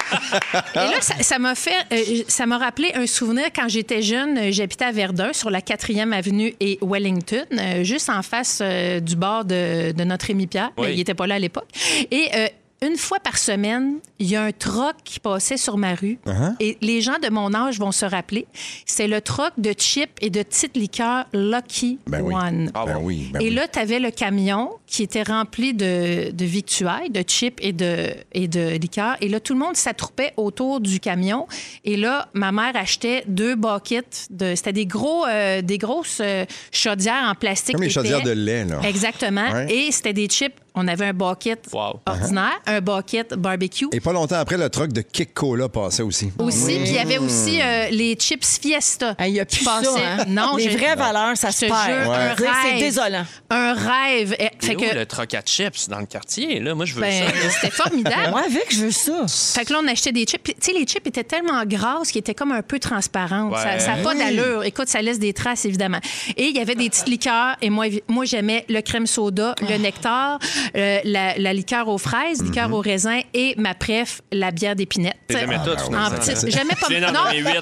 Et 0.75 0.79
là, 0.79 1.01
ça 1.01 1.15
ça 1.21 1.39
m'a 1.39 1.55
fait, 1.55 1.71
euh, 1.93 2.23
ça 2.29 2.47
m'a 2.47 2.59
rappelé 2.59 2.93
un 2.95 3.07
souvenir 3.07 3.47
quand 3.55 3.69
j'étais 3.69 4.03
jeune. 4.03 4.37
euh, 4.39 4.49
J'habitais 4.51 4.85
à 4.87 4.93
Verdun, 4.93 5.33
sur 5.33 5.51
la 5.53 5.61
4e 5.61 6.13
avenue 6.13 6.55
et 6.59 6.79
Wellington, 6.83 7.45
euh, 7.53 7.85
juste 7.85 8.11
en 8.11 8.23
face 8.23 8.61
euh, 8.63 9.01
du 9.01 9.15
bar 9.15 9.45
de, 9.45 9.93
de 9.93 10.05
notre 10.05 10.27
Rémi 10.27 10.47
Pierre. 10.47 10.73
Oui. 10.79 10.87
Mais 10.87 10.95
il 10.95 10.97
n'était 10.97 11.15
pas 11.15 11.27
là 11.27 11.37
à 11.37 11.39
l'époque. 11.39 11.69
Et 12.11 12.29
euh, 12.35 12.49
une 12.83 12.97
fois 12.97 13.21
par 13.21 13.39
semaine, 13.39 13.99
il 14.19 14.29
y 14.29 14.35
a 14.35 14.43
un 14.43 14.51
troc 14.51 14.97
qui 15.05 15.21
passait 15.21 15.57
sur 15.57 15.79
ma 15.79 15.95
rue. 15.95 16.19
Uh-huh. 16.27 16.55
Et 16.59 16.79
les 16.81 17.01
gens 17.01 17.19
de 17.23 17.29
mon 17.29 17.55
âge 17.55 17.79
vont 17.79 17.93
se 17.93 18.05
rappeler. 18.05 18.47
C'est 18.87 19.07
le 19.07 19.21
troc 19.21 19.53
de 19.57 19.73
chips 19.73 20.11
et 20.21 20.31
de 20.31 20.43
petites 20.43 20.77
liqueurs 20.77 21.27
Lucky 21.33 22.01
Ben 22.09 22.23
oui. 22.23 22.35
One. 22.35 22.73
Ben 22.75 22.99
oui, 23.01 23.31
ben 23.33 23.41
et 23.41 23.51
là, 23.51 23.69
tu 23.69 23.79
avais 23.79 24.01
le 24.01 24.11
camion 24.11 24.71
qui 24.93 25.03
était 25.03 25.23
rempli 25.23 25.73
de, 25.73 26.31
de 26.33 26.45
victuailles, 26.45 27.09
de 27.09 27.23
chips 27.27 27.57
et 27.63 27.73
de, 27.73 28.11
et 28.33 28.47
de 28.47 28.77
liqueurs. 28.77 29.17
Et 29.23 29.29
là, 29.31 29.41
tout 29.41 29.55
le 29.55 29.59
monde 29.59 29.75
s'attroupait 29.75 30.35
autour 30.37 30.81
du 30.81 31.01
camion. 31.01 31.47
Et 31.87 31.97
là, 31.97 32.29
ma 32.35 32.53
mère 32.53 32.73
achetait 32.77 33.25
deux 33.27 33.55
buckets. 33.55 34.27
De, 34.29 34.55
c'était 34.55 34.75
des, 34.75 34.85
gros, 34.85 35.25
euh, 35.27 35.63
des 35.63 35.79
grosses 35.79 36.19
euh, 36.21 36.45
chaudières 36.71 37.25
en 37.27 37.35
plastique. 37.35 37.75
Comme 37.75 37.85
les 37.85 37.89
chaudières 37.91 38.21
de 38.23 38.33
lait, 38.33 38.67
là. 38.67 38.81
Exactement. 38.85 39.51
Ouais. 39.51 39.73
Et 39.75 39.93
c'était 39.93 40.13
des 40.13 40.27
chips. 40.27 40.55
On 40.75 40.89
avait 40.89 41.05
un 41.07 41.13
bucket 41.13 41.67
Wow. 41.71 42.01
ordinaire, 42.07 42.59
un 42.67 42.81
bucket 42.81 43.35
barbecue. 43.35 43.89
Et 43.93 44.01
pas 44.01 44.13
longtemps 44.15 44.37
après, 44.37 44.57
le 44.57 44.71
truc 44.71 44.91
de 44.95 45.03
Kick 45.03 45.35
Cola 45.35 45.69
passait 45.69 46.03
aussi. 46.03 46.33
Aussi, 46.39 46.79
puis 46.79 46.89
il 46.89 46.95
y 46.95 46.99
avait 46.99 47.19
aussi 47.19 47.61
euh, 47.61 47.89
les 47.91 48.15
chips 48.15 48.59
Fiesta. 48.59 49.15
Il 49.21 49.33
n'y 49.35 49.41
a 49.41 49.45
qui 49.45 49.57
plus 49.57 49.65
ça. 49.67 49.81
passaient. 49.83 50.03
hein? 50.03 50.25
Non, 50.29 50.57
Les 50.57 50.69
vraies 50.69 50.97
valeurs, 50.97 51.37
ça 51.37 51.51
se 51.53 51.67
perd. 51.67 52.09
Ouais. 52.09 52.17
un 52.17 52.35
C'est- 52.71 52.79
désolant. 52.79 53.25
Un 53.51 53.75
rêve. 53.75 54.35
Eh, 54.39 54.49
Fait 54.67 54.75
que, 54.91 54.95
le 54.95 55.07
troc 55.07 55.35
à 55.35 55.41
chips 55.43 55.89
dans 55.89 55.99
le 56.01 56.07
quartier? 56.07 56.61
Là? 56.61 56.75
Moi, 56.75 56.85
je 56.85 56.95
veux 56.95 57.01
ben, 57.01 57.29
ça. 57.29 57.51
c'était 57.51 57.71
formidable. 57.75 58.31
Moi, 58.31 58.43
avec, 58.47 58.67
je 58.71 58.85
veux 58.85 58.91
ça. 58.91 59.27
Fait 59.29 59.65
que 59.65 59.73
là, 59.73 59.81
on 59.83 59.89
achetait 59.89 60.13
des 60.13 60.25
chips. 60.25 60.43
Tu 60.43 60.53
sais, 60.61 60.73
les 60.73 60.85
chips 60.85 61.07
étaient 61.07 61.25
tellement 61.25 61.63
grasses 61.65 62.11
qu'ils 62.11 62.21
étaient 62.21 62.35
comme 62.35 62.53
un 62.53 62.63
peu 62.63 62.79
transparentes. 62.79 63.53
Ouais. 63.53 63.79
Ça 63.81 63.97
n'a 63.97 64.03
pas 64.03 64.15
d'allure. 64.15 64.65
Écoute, 64.65 64.89
ça 64.89 65.03
laisse 65.03 65.19
des 65.19 65.33
traces, 65.33 65.65
évidemment. 65.65 66.01
Et 66.37 66.47
il 66.47 66.57
y 66.57 66.61
avait 66.61 66.75
des 66.75 66.89
petites 66.91 67.09
liqueurs. 67.09 67.57
Et 67.63 67.71
moi, 67.71 67.87
moi 68.09 68.25
j'aimais 68.25 68.65
le 68.69 68.81
crème 68.81 69.07
soda, 69.07 69.55
le 69.61 69.77
nectar, 69.79 70.39
euh, 70.77 70.99
la, 71.05 71.37
la 71.39 71.53
liqueur 71.53 71.89
aux 71.89 71.99
fraises, 71.99 72.43
liqueur 72.43 72.69
Mhm. 72.69 72.75
au 72.75 72.81
raisin 72.81 73.21
et 73.35 73.55
ma 73.59 73.75
préf, 73.75 74.21
la 74.33 74.51
bière 74.51 74.77
d'épinette. 74.77 75.17
Tu 75.29 75.37
les 75.37 75.43
aimais 75.43 75.59
toutes, 75.65 75.79
En 75.81 75.85
finalement. 75.87 76.11
petite- 76.19 76.51
J'aimais 76.51 76.75
pas. 76.81 77.11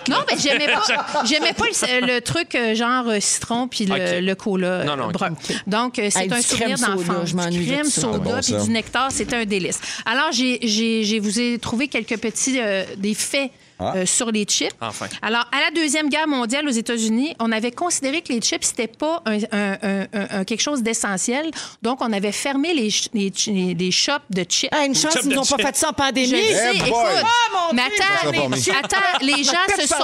Non, 0.09 0.17
mais 0.29 0.37
j'aimais 0.39 0.67
pas. 0.67 1.25
J'aimais 1.25 1.53
pas 1.53 1.65
le, 1.67 2.07
le 2.15 2.21
truc 2.21 2.55
euh, 2.55 2.75
genre 2.75 3.05
euh, 3.09 3.19
citron 3.21 3.69
puis 3.69 3.87
le, 3.87 4.35
cola 4.35 4.85
Non, 4.85 4.97
non, 4.97 5.11
brun. 5.11 5.35
Donc, 5.67 5.99
euh, 5.99 6.09
c'est 6.11 6.33
un 6.33 6.41
souvenir 6.43 6.77
crème 6.77 6.95
d'enfance. 7.15 7.29
je 7.31 7.37
Du 7.51 7.65
de 7.67 7.71
crème 7.73 7.85
soda 7.87 8.17
Ah 8.17 8.19
bon, 8.19 8.35
puis 8.41 8.53
ça. 8.53 8.65
du 8.65 8.71
nectar, 8.71 9.11
c'était 9.13 9.37
un 9.37 9.45
délice. 9.45 9.81
Alors, 10.07 10.33
j'ai, 10.33 10.59
j'ai, 10.63 11.05
j'ai- 11.05 11.19
vous 11.21 11.39
ai 11.41 11.59
trouvé 11.59 11.89
quelques 11.89 12.17
petits 12.19 12.59
euh, 12.61 12.85
des 12.97 13.15
faits. 13.15 13.51
Ah. 13.81 13.93
euh, 13.97 14.07
sur 14.07 14.31
les 14.31 14.45
chips. 14.45 14.71
Enfin. 14.81 15.07
Alors, 15.23 15.47
à 15.53 15.61
la 15.61 15.71
Deuxième 15.75 16.09
Guerre 16.09 16.29
mondiale 16.29 16.67
aux 16.69 16.73
États-Unis, 16.73 17.35
on 17.41 17.51
avait 17.53 17.71
considéré 17.73 18.21
que 18.23 18.33
les 18.33 18.41
chips, 18.41 18.65
c'était 18.65 18.87
pas 18.89 19.23
un, 19.27 19.39
un- 19.53 19.79
un- 19.83 20.07
un- 20.13 20.41
un- 20.41 20.45
quelque 20.45 20.61
chose 20.61 20.83
d'essentiel. 20.83 21.51
Donc, 21.83 22.01
on 22.03 22.13
avait 22.13 22.33
fermé 22.33 22.75
les, 22.75 22.89
les, 23.15 23.33
les- 23.47 23.75
les 23.75 23.91
shops 23.91 24.13
de 24.31 24.43
chips. 24.49 24.69
Ah, 24.73 24.85
une 24.85 24.95
chance, 24.95 25.17
ils 25.23 25.29
de 25.29 25.35
nous 25.35 25.41
ont 25.41 25.45
pas 25.45 25.57
chip. 25.57 25.67
fait 25.67 25.77
ça 25.77 25.87
en 25.89 25.91
Je 25.91 25.95
pandémie. 25.95 26.29
sais, 26.29 26.73
Eh 26.75 26.77
écoute. 26.77 26.91
mon 26.93 27.75
mais 27.75 27.83
Dieu, 28.59 28.73
attends, 28.73 28.89
pas 28.89 28.97
attends, 29.15 29.25
les 29.27 29.45
gens 29.45 29.81
se 29.81 29.87
sont, 29.87 29.97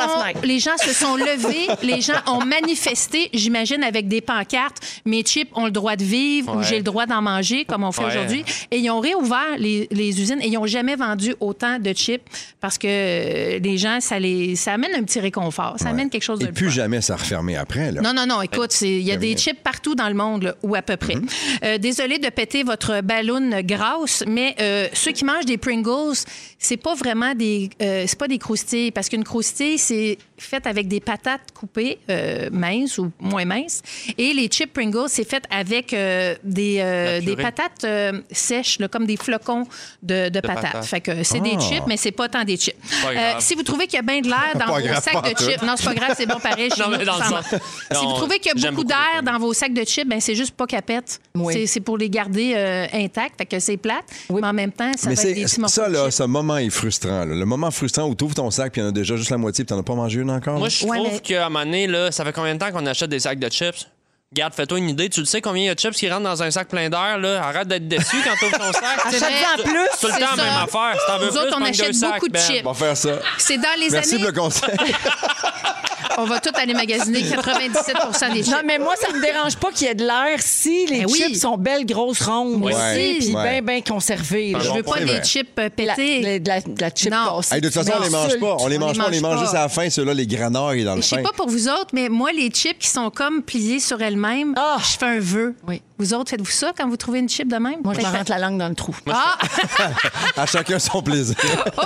les 0.43 0.59
gens 0.59 0.77
se 0.79 0.93
sont 0.93 1.17
levés, 1.17 1.67
les 1.83 2.01
gens 2.01 2.15
ont 2.27 2.45
manifesté, 2.45 3.31
j'imagine 3.33 3.83
avec 3.83 4.09
des 4.09 4.21
pancartes. 4.21 4.79
Mes 5.05 5.23
chips 5.23 5.51
ont 5.55 5.65
le 5.67 5.71
droit 5.71 5.97
de 5.97 6.05
vivre 6.05 6.57
ou 6.57 6.63
j'ai 6.63 6.79
le 6.79 6.83
droit 6.83 7.07
d'en 7.07 7.23
manger, 7.23 7.65
comme 7.65 7.85
on 7.85 7.93
fait 7.93 8.03
Ouais. 8.05 8.09
aujourd'hui. 8.11 8.45
Et 8.71 8.79
ils 8.79 8.91
ont 8.91 9.01
réouvert 9.01 9.57
les, 9.59 9.89
les 9.91 10.21
usines 10.21 10.41
et 10.41 10.47
ils 10.47 10.53
n'ont 10.55 10.67
jamais 10.67 10.97
vendu 10.97 11.35
autant 11.41 11.79
de 11.79 11.93
chips 11.93 12.23
parce 12.61 12.79
que 12.79 13.59
les 13.67 13.79
gens, 13.79 14.01
ça 14.01 14.19
les, 14.19 14.57
ça 14.57 14.73
amène 14.73 14.95
un 14.95 15.03
petit 15.03 15.21
réconfort, 15.21 15.77
ça 15.79 15.91
amène 15.91 16.09
quelque 16.11 16.23
chose 16.23 16.39
de 16.39 16.45
Et 16.45 16.49
le 16.49 16.53
plus 16.55 16.67
fun. 16.67 16.73
jamais 16.73 17.01
ça 17.01 17.17
refermé 17.17 17.57
après, 17.57 17.93
là. 17.93 18.01
Non, 18.01 18.13
non, 18.15 18.27
non. 18.27 18.43
Écoute, 18.43 18.81
il 18.81 19.03
y 19.03 19.13
a 19.13 19.17
des 19.17 19.37
chips 19.37 19.63
partout 19.63 19.95
dans 19.95 20.09
le 20.09 20.15
monde, 20.15 20.45
là, 20.45 20.55
ou 20.63 20.75
à 20.75 20.83
peu 20.83 20.97
près. 20.97 21.17
Euh, 21.65 21.79
désolé 21.79 22.19
de 22.19 22.29
péter 22.29 22.63
votre 22.63 23.01
ballon 23.03 23.61
grasse, 23.63 24.25
mais 24.27 24.55
euh, 24.61 24.89
ceux 24.93 25.13
qui 25.13 25.25
mangent 25.25 25.47
des 25.47 25.59
Pringles, 25.59 26.17
c'est 26.59 26.77
pas 26.77 26.95
vraiment 26.95 27.35
des, 27.35 27.71
euh, 27.83 28.05
c'est 28.07 28.19
pas 28.19 28.29
des 28.29 28.39
croustilles, 28.39 28.91
parce 28.91 29.09
qu'une 29.09 29.25
croustille, 29.25 29.79
c'est 29.79 30.19
fait 30.39 30.67
avec 30.67 30.89
des 30.89 31.01
patates 31.01 31.53
coupées 31.55 31.99
euh, 32.11 32.49
minces 32.53 32.99
ou 32.99 33.11
moins 33.21 33.45
minces, 33.45 33.83
et 34.19 34.33
les 34.33 34.49
chips 34.49 34.73
Pringles, 34.73 35.09
c'est 35.09 35.29
fait 35.29 35.45
avec 35.51 35.93
euh, 35.93 36.35
des, 36.45 36.77
euh, 36.81 37.21
des 37.21 37.37
patates 37.37 37.85
euh, 37.85 38.21
sèches, 38.31 38.79
là, 38.79 38.89
comme 38.89 39.07
des 39.07 39.17
flocons 39.17 39.65
de, 40.03 40.29
de 40.29 40.41
patates. 40.41 40.63
patates. 40.63 40.85
Fait 40.85 41.01
que 41.01 41.23
c'est 41.23 41.41
des 41.41 41.55
Ah. 41.57 41.61
chips, 41.61 41.85
mais 41.87 41.97
c'est 41.97 42.11
pas 42.13 42.29
tant 42.29 42.45
des 42.45 42.57
chips. 42.57 42.77
Euh, 43.07 43.33
si 43.39 43.55
vous 43.55 43.63
trouvez 43.63 43.87
qu'il 43.87 43.97
y 43.97 44.01
a 44.01 44.03
bien 44.03 44.21
de 44.21 44.29
l'air 44.29 44.53
dans 44.59 44.67
vos 44.75 44.81
grave, 44.81 45.03
sacs 45.03 45.23
de 45.25 45.39
chips, 45.45 45.63
non, 45.63 45.75
c'est 45.77 45.85
pas 45.85 45.95
grave, 45.95 46.15
c'est 46.17 46.27
bon 46.27 46.39
pareil. 46.39 46.71
chez 46.71 46.83
Non, 46.83 46.91
nous, 46.91 46.99
mais 46.99 47.05
dans 47.05 47.15
le 47.17 47.19
ça 47.19 47.25
sens- 47.25 47.33
marche. 47.33 47.63
Si 47.93 48.05
vous 48.05 48.13
trouvez 48.15 48.39
qu'il 48.39 48.49
y 48.49 48.51
a 48.51 48.71
beaucoup 48.71 48.83
beaucoup 48.83 48.89
d'air 48.89 49.23
dans 49.23 49.39
vos 49.39 49.53
sacs 49.55 49.73
de 49.73 49.85
chips, 49.85 50.07
ben 50.09 50.21
c'est 50.21 50.35
juste 50.35 50.55
pas 50.55 50.67
capette. 50.67 51.21
Oui. 51.35 51.53
C'est- 51.55 51.67
C'est 51.67 51.81
pour 51.81 51.97
les 51.99 52.09
garder 52.11 52.53
euh, 52.55 52.87
intacts, 52.93 53.39
fait 53.39 53.47
que 53.47 53.59
c'est 53.59 53.77
plate. 53.77 54.05
Mais 54.31 54.45
en 54.45 54.53
même 54.53 54.73
temps, 54.73 54.91
ça 54.97 55.09
Mais 55.09 55.15
va 55.15 55.23
être 55.23 55.29
des 55.29 55.35
c'est 55.35 55.45
petits 55.55 55.61
morceaux 55.61 55.83
ça, 55.83 55.89
de 55.89 55.95
là, 55.95 56.05
chips. 56.05 56.13
ce 56.17 56.23
moment 56.25 56.57
est 56.59 56.71
frustrant. 56.71 57.25
là. 57.25 57.35
Le 57.35 57.45
moment 57.45 57.71
frustrant 57.71 58.05
où 58.09 58.15
tu 58.15 58.25
ouvres 58.25 58.35
ton 58.35 58.51
sac 58.51 58.73
puis 58.73 58.81
il 58.81 58.85
y 58.85 58.87
en 58.87 58.91
a 58.91 58.93
déjà 58.93 59.17
juste 59.17 59.31
la 59.31 59.37
moitié 59.39 59.65
puis 59.65 59.69
t'en 59.75 59.79
as 59.79 59.83
pas 59.83 59.95
mangé 59.95 60.21
une 60.21 60.26
encore? 60.29 60.59
Moi, 60.59 60.69
je 60.69 60.85
Ouais, 60.87 60.97
trouve 60.99 61.13
mais- 61.15 61.21
qu'à 61.21 61.47
un 61.47 61.49
moment 61.49 61.65
donné, 61.65 61.87
là, 61.87 62.11
ça 62.13 62.25
fait 62.25 62.33
combien 62.33 62.55
de 62.55 62.59
temps 62.61 62.71
qu'on 62.73 62.85
achète 62.87 63.11
des 63.11 63.21
sacs 63.21 63.39
de 63.39 63.49
chips? 63.49 63.87
Garde, 64.33 64.53
fais-toi 64.55 64.79
une 64.79 64.91
idée. 64.91 65.09
Tu 65.09 65.21
le 65.21 65.27
sais 65.27 65.41
combien 65.41 65.63
il 65.63 65.67
y 65.67 65.69
a 65.71 65.75
de 65.75 65.79
chips 65.81 65.95
qui 65.97 66.11
rentrent 66.11 66.25
dans 66.25 66.43
un 66.43 66.51
sac 66.51 66.69
plein 66.69 66.91
d'air, 66.91 67.17
là? 67.19 67.43
Arrête 67.45 67.69
d'être 67.69 67.87
déçu 67.87 68.17
quand 68.25 68.35
tu 68.39 68.47
ouvres 68.47 68.59
ton 68.59 68.73
sac. 68.73 68.83
C'est 69.11 69.23
Achète-en 69.23 69.63
plus. 69.63 69.89
Tout 70.01 70.07
le 70.09 70.13
temps, 70.21 70.37
ça. 70.37 70.45
même 70.45 70.55
affaire. 70.65 71.01
Si 71.01 71.07
t'en 71.07 71.19
veux 71.19 71.27
Nous 71.27 71.31
plus, 71.33 71.41
autres, 71.41 71.57
on 71.61 71.65
achète 71.65 71.87
deux 71.87 71.93
sacs, 71.93 72.15
beaucoup 72.15 72.29
de 72.29 72.33
ben. 72.33 72.41
chips. 72.41 72.63
On 72.67 72.73
va 72.73 72.75
faire 72.87 72.97
ça. 72.97 73.11
C'est 73.39 73.57
dans 73.59 73.79
les 73.81 73.89
Merci 73.91 74.15
années. 74.17 74.25
pour 74.25 74.33
le 74.33 74.39
conseil. 74.41 74.71
On 76.19 76.25
va 76.25 76.41
tout 76.41 76.51
aller 76.55 76.75
magasiner 76.75 77.23
97 77.23 77.97
des 78.33 78.43
chips. 78.43 78.49
Non, 78.53 78.59
mais 78.65 78.79
moi, 78.79 78.95
ça 79.01 79.13
me 79.13 79.21
dérange 79.21 79.57
pas 79.57 79.71
qu'il 79.71 79.87
y 79.87 79.91
ait 79.91 79.95
de 79.95 80.05
l'air 80.05 80.39
si 80.41 80.87
les 80.87 81.01
Ben 81.01 81.07
oui. 81.11 81.19
chips 81.27 81.41
sont 81.41 81.57
belles, 81.57 81.85
grosses, 81.87 82.23
rondes, 82.23 82.59
Moi 82.59 82.71
aussi, 82.73 83.17
puis 83.19 83.35
Ouais. 83.35 83.61
bien, 83.61 83.75
bien 83.75 83.81
conservées. 83.83 84.53
Je 84.59 84.65
veux 84.69 84.69
bon 84.69 84.77
pas 84.77 84.83
point, 84.83 84.99
des 85.01 85.05
vrai. 85.07 85.25
chips 85.25 85.49
euh, 85.59 85.69
la- 85.79 86.39
de 86.39 86.49
la, 86.49 86.61
de 86.61 86.81
la 86.81 86.91
chip 86.95 87.11
Non. 87.13 87.37
cassée. 87.39 87.55
Hey, 87.57 87.61
de 87.61 87.69
toute 87.69 87.75
façon, 87.85 87.99
on 87.99 88.03
les 88.03 88.11
mange 88.11 88.39
pas. 88.39 88.57
On 88.61 88.67
les 88.69 88.79
mange 88.79 88.97
pas, 88.99 89.07
on 89.07 89.11
les 89.11 89.21
mange 89.21 89.41
juste 89.41 89.55
à 89.55 89.61
la 89.63 89.69
fin, 89.69 89.89
ceux-là, 89.91 90.15
les 90.15 90.27
granards 90.27 90.75
dans 90.85 90.95
le 90.97 91.03
Je 91.03 91.07
sais 91.07 91.23
pas 91.23 91.33
pour 91.37 91.49
vous 91.49 91.69
autres, 91.69 91.91
mais 91.93 92.09
moi, 92.09 92.33
les 92.33 92.49
chips 92.51 92.79
qui 92.79 92.89
sont 92.89 93.11
comme 93.11 93.43
pliées 93.43 93.81
sur 93.81 94.01
elles-mêmes, 94.01 94.55
Ah! 94.57 94.77
je 94.81 94.97
fais 94.99 95.07
un 95.07 95.21
vœu. 95.21 95.55
Oui. 95.67 95.83
Vous 95.99 96.13
autres, 96.13 96.29
faites-vous 96.31 96.51
ça 96.51 96.73
quand 96.77 96.87
vous 96.89 96.97
trouvez 96.99 97.21
une 97.21 97.29
chip 97.29 97.49
de 97.51 97.57
même? 97.57 97.77
Moi, 97.83 97.95
je 97.95 98.01
me 98.01 98.05
rentre 98.13 98.31
la 98.31 98.39
langue 98.39 98.59
dans 98.59 98.69
le 98.69 98.75
trou. 98.75 98.95
Ah! 99.11 99.39
À 100.37 100.45
chacun 100.47 100.79
son 100.79 101.03
plaisir. 101.03 101.37
Oh! 101.79 101.83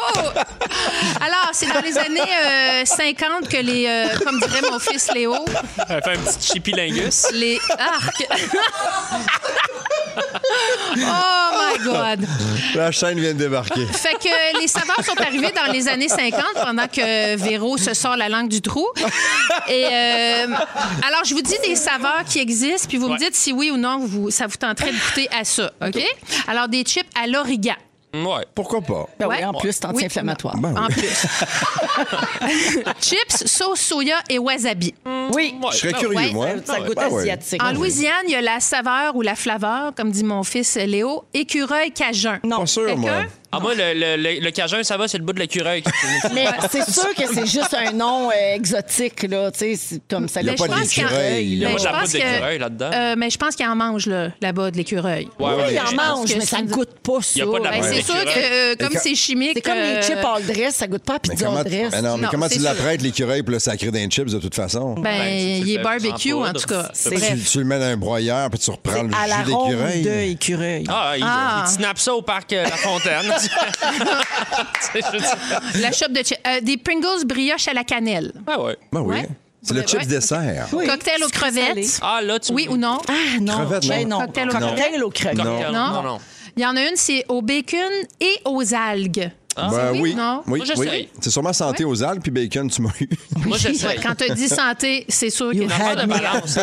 Alors, 1.20 1.50
c'est 1.52 1.66
dans 1.72 1.80
les 1.80 1.96
années 1.96 2.20
euh, 2.20 2.84
50 2.84 3.48
que 3.48 3.56
les, 3.58 3.86
euh, 3.86 4.09
comme 4.24 4.38
dirait 4.40 4.62
mon 4.70 4.78
fils 4.78 5.10
Léo, 5.14 5.34
Elle 5.88 6.02
fait 6.02 6.10
un 6.16 6.18
petit 6.18 6.52
chipilingus. 6.52 7.26
les 7.32 7.58
arcs. 7.78 8.26
Oh 10.96 11.50
my 11.54 11.84
God! 11.84 12.26
La 12.74 12.90
chaîne 12.90 13.18
vient 13.20 13.32
de 13.32 13.38
débarquer. 13.38 13.86
Fait 13.86 14.14
que 14.14 14.60
les 14.60 14.66
saveurs 14.68 15.04
sont 15.04 15.18
arrivées 15.20 15.52
dans 15.52 15.72
les 15.72 15.88
années 15.88 16.08
50 16.08 16.42
pendant 16.54 16.86
que 16.88 17.36
Véro 17.36 17.76
se 17.78 17.94
sort 17.94 18.16
la 18.16 18.28
langue 18.28 18.48
du 18.48 18.60
trou. 18.60 18.86
Et 19.68 19.86
euh, 19.86 20.46
alors, 21.06 21.24
je 21.24 21.34
vous 21.34 21.42
dis 21.42 21.56
des 21.64 21.76
saveurs 21.76 22.24
qui 22.28 22.40
existent, 22.40 22.88
puis 22.88 22.98
vous 22.98 23.08
me 23.08 23.18
dites 23.18 23.34
si 23.34 23.52
oui 23.52 23.70
ou 23.70 23.76
non 23.76 23.98
vous, 24.04 24.30
ça 24.30 24.46
vous 24.46 24.56
tenterait 24.56 24.92
de 24.92 24.96
goûter 24.98 25.28
à 25.38 25.44
ça, 25.44 25.70
OK? 25.84 26.02
Alors, 26.48 26.68
des 26.68 26.82
chips 26.82 27.06
à 27.20 27.26
l'origan. 27.26 27.74
Ouais. 28.12 28.44
Pourquoi 28.54 28.80
pas? 28.80 29.06
Ben 29.18 29.28
oui, 29.28 29.44
en 29.44 29.52
plus, 29.52 29.72
c'est 29.72 29.84
anti-inflammatoire. 29.84 30.56
Ben 30.58 30.76
En 30.76 30.86
oui. 30.88 30.94
plus. 30.94 31.26
Chips, 33.00 33.46
sauce 33.46 33.80
soya 33.80 34.16
et 34.28 34.38
wasabi. 34.38 34.94
Oui. 35.32 35.54
Ouais. 35.62 35.68
Je 35.72 35.76
serais 35.76 35.92
Ben 35.92 35.98
curieux, 35.98 36.16
ouais. 36.18 36.32
moi. 36.32 36.48
Ça 36.64 36.80
goûte 36.80 36.96
Ben 36.96 37.08
oui. 37.10 37.20
asiatique. 37.22 37.62
En 37.62 37.72
Louisiane, 37.72 38.24
il 38.26 38.32
y 38.32 38.36
a 38.36 38.40
la 38.40 38.58
saveur 38.60 39.14
ou 39.14 39.22
la 39.22 39.34
flaveur, 39.36 39.92
comme 39.96 40.10
dit 40.10 40.24
mon 40.24 40.42
fils 40.42 40.74
Léo, 40.76 41.24
écureuil 41.34 41.92
cajun. 41.92 42.40
Non. 42.42 42.60
Pas 42.60 42.66
sûr, 42.66 42.96
moi. 42.96 43.10
Ah, 43.52 43.58
moi, 43.58 43.74
le, 43.74 43.94
le, 43.94 44.16
le, 44.16 44.40
le 44.44 44.50
cajun, 44.52 44.82
ça 44.84 44.96
va, 44.96 45.08
c'est 45.08 45.18
le 45.18 45.24
bout 45.24 45.32
de 45.32 45.40
l'écureuil. 45.40 45.82
qui- 45.82 45.90
Mais 46.34 46.46
c'est 46.70 46.88
sûr 46.88 47.12
que 47.16 47.22
c'est 47.34 47.46
juste 47.46 47.74
un 47.74 47.90
nom 47.90 48.30
euh, 48.30 48.54
exotique, 48.54 49.24
là. 49.24 49.50
Tu 49.50 49.58
sais, 49.58 49.74
c'est 49.76 50.02
comme 50.08 50.28
ça. 50.28 50.40
Il 50.40 50.46
y 50.46 50.50
a 50.50 50.52
Mais 50.52 50.56
pas 50.58 50.64
je 50.66 50.70
pense 50.80 50.88
qu'il 50.90 51.02
y 51.02 51.06
a- 51.06 51.08
d'écureuil, 51.08 51.44
Il 51.46 51.58
y 51.58 51.64
a 51.64 51.68
Mais 51.70 51.74
pas 51.74 51.80
de 51.80 51.84
la 51.84 52.06
d'écureuil 52.06 52.58
là-dedans. 52.58 52.90
Euh, 52.94 53.14
mais 53.18 53.28
je 53.30 53.36
pense 53.38 53.56
qu'il 53.56 53.66
en 53.66 53.74
mange 53.74 54.06
là, 54.06 54.28
là-bas 54.40 54.70
de 54.70 54.76
l'écureuil. 54.76 55.24
Ouais, 55.40 55.46
Oui, 55.48 55.62
ouais, 55.62 55.74
il 55.74 55.80
en 55.80 55.92
mange, 56.00 56.32
mais 56.36 56.46
ça 56.46 56.62
ne 56.62 56.68
goûte 56.68 57.00
pas 57.02 57.20
ça. 57.22 57.30
Il 57.34 57.38
y 57.38 57.42
a 57.42 57.46
pas 57.46 57.58
de 57.58 57.64
la 57.64 57.70
Ben, 57.72 57.82
c'est 57.82 58.02
sûr 58.02 58.14
que 58.24 58.28
euh, 58.72 58.76
comme 58.78 58.90
Mais 58.92 59.00
c'est 59.00 59.14
chimique. 59.16 59.52
C'est 59.54 59.60
comme 59.62 59.78
les 59.78 60.00
chips 60.02 60.24
all 60.24 60.46
dress, 60.46 60.74
ça 60.76 60.86
goûte 60.86 61.02
pas 61.02 61.14
à 61.14 61.18
Mais 61.26 61.34
pizza 61.34 61.48
all 61.50 61.64
dress. 61.64 61.90
ben 61.90 62.02
non, 62.02 62.16
mais 62.18 62.28
comment 62.30 62.48
tu 62.48 62.60
l'apprêtes, 62.60 63.02
l'écureuil, 63.02 63.42
puis 63.42 63.54
là, 63.54 63.58
ça 63.60 63.76
crée 63.76 63.90
des 63.90 64.06
chips 64.08 64.30
de 64.32 64.38
toute 64.38 64.54
façon? 64.54 64.94
Ben, 64.94 65.24
il 65.26 65.64
le 65.64 65.80
est 65.80 65.82
barbecue, 65.82 66.34
en 66.34 66.52
tout 66.52 66.68
cas. 66.68 66.88
Tu, 66.94 67.58
le 67.58 67.64
mets 67.64 67.80
dans 67.80 67.86
un 67.86 67.96
broyeur, 67.96 68.48
puis 68.48 68.60
tu 68.60 68.70
reprends 68.70 69.02
le 69.02 69.08
jus 69.10 69.44
d'écureuil. 69.44 70.02
de 70.02 70.30
écureuil. 70.30 70.84
Ah, 70.88 71.14
il, 71.16 71.24
Ah. 71.26 71.64
snappe 71.66 71.98
ça 71.98 72.14
au 72.14 72.22
parc 72.22 72.52
La 72.52 72.70
Fontaine. 72.70 73.32
La 75.80 75.92
chope 75.92 76.12
de 76.12 76.22
chips. 76.22 76.38
Euh, 76.46 76.60
des 76.60 76.76
Pringles 76.76 77.24
brioche 77.26 77.68
à 77.68 77.72
la 77.72 77.84
cannelle. 77.84 78.32
ah 78.46 78.60
ouais. 78.60 78.76
Ben 78.92 79.00
oui. 79.00 79.16
Ouais. 79.16 79.28
C'est 79.62 79.74
le 79.74 79.82
chips 79.82 80.00
ouais. 80.00 80.06
dessert. 80.06 80.68
Oui. 80.72 80.86
Cocktail 80.86 81.22
aux 81.22 81.28
crevettes. 81.28 81.98
Ah, 82.02 82.20
là, 82.22 82.38
tu 82.38 82.52
Oui 82.52 82.66
ou 82.70 82.76
non? 82.78 82.98
Ah 83.08 83.38
non, 83.40 83.54
Crevettes, 83.66 84.06
non. 84.08 84.18
non. 84.18 84.24
Cocktail 84.26 84.48
au 84.48 84.52
Cocktail 84.52 85.04
au 85.04 85.10
crevettes. 85.10 85.44
Cocktail. 85.44 85.72
Non? 85.72 85.90
non, 85.90 86.02
non. 86.02 86.18
Il 86.56 86.62
y 86.62 86.66
en 86.66 86.76
a 86.76 86.82
une, 86.82 86.96
c'est 86.96 87.24
au 87.28 87.42
bacon 87.42 87.78
et 88.20 88.34
aux 88.44 88.74
algues. 88.74 89.30
Ben 89.68 89.90
oui, 89.92 90.00
oui. 90.00 90.14
non? 90.14 90.42
Oui, 90.46 90.58
Moi, 90.58 90.66
j'essaye. 90.66 90.88
oui. 90.88 91.08
C'est 91.20 91.30
sûrement 91.30 91.52
santé 91.52 91.84
aux 91.84 92.02
algues, 92.02 92.22
puis 92.22 92.30
bacon, 92.30 92.70
tu 92.70 92.80
m'as 92.82 92.90
eu. 93.00 93.08
Moi, 93.46 93.58
j'essaie. 93.58 93.96
Quand 94.02 94.14
tu 94.14 94.30
as 94.30 94.34
dit 94.34 94.48
santé, 94.48 95.04
c'est 95.08 95.30
sûr 95.30 95.52
You 95.52 95.64
que 95.66 95.68
Pas 95.68 95.90
had 95.90 96.00
de 96.02 96.06
balance. 96.06 96.58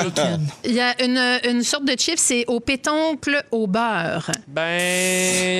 Il 0.63 0.73
y 0.73 0.79
a 0.79 1.01
une, 1.03 1.17
une 1.49 1.63
sorte 1.63 1.85
de 1.85 1.93
chip, 1.99 2.17
c'est 2.17 2.45
au 2.47 2.59
pétoncle 2.59 3.43
au 3.51 3.67
beurre. 3.67 4.31
Ben, 4.47 4.61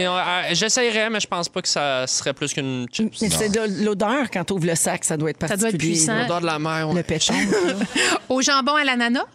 euh, 0.08 0.44
j'essayerais, 0.54 1.10
mais 1.10 1.20
je 1.20 1.28
pense 1.28 1.50
pas 1.50 1.62
que 1.62 1.68
ça 1.68 2.06
serait 2.08 2.34
plus 2.34 2.54
qu'une 2.54 2.86
chips. 2.92 3.22
Mais 3.22 3.30
c'est 3.30 3.50
de 3.50 3.84
l'odeur 3.86 4.30
quand 4.32 4.44
tu 4.44 4.54
ouvres 4.54 4.66
le 4.68 4.76
sac, 4.76 5.04
ça 5.04 5.18
doit 5.18 5.30
être 5.30 5.40
Ça 5.48 5.56
doit 5.56 5.70
être 5.70 5.74
particulier. 5.74 5.94
puissant. 5.94 6.20
L'odeur 6.22 6.42
de 6.42 6.46
la 6.46 6.60
mer. 6.60 6.90
ouais. 6.90 6.96
Le 6.96 7.04
péchon. 7.04 7.34
Au 8.30 8.42
jambon 8.42 8.76
à 8.76 8.84
l'ananas? 8.84 9.26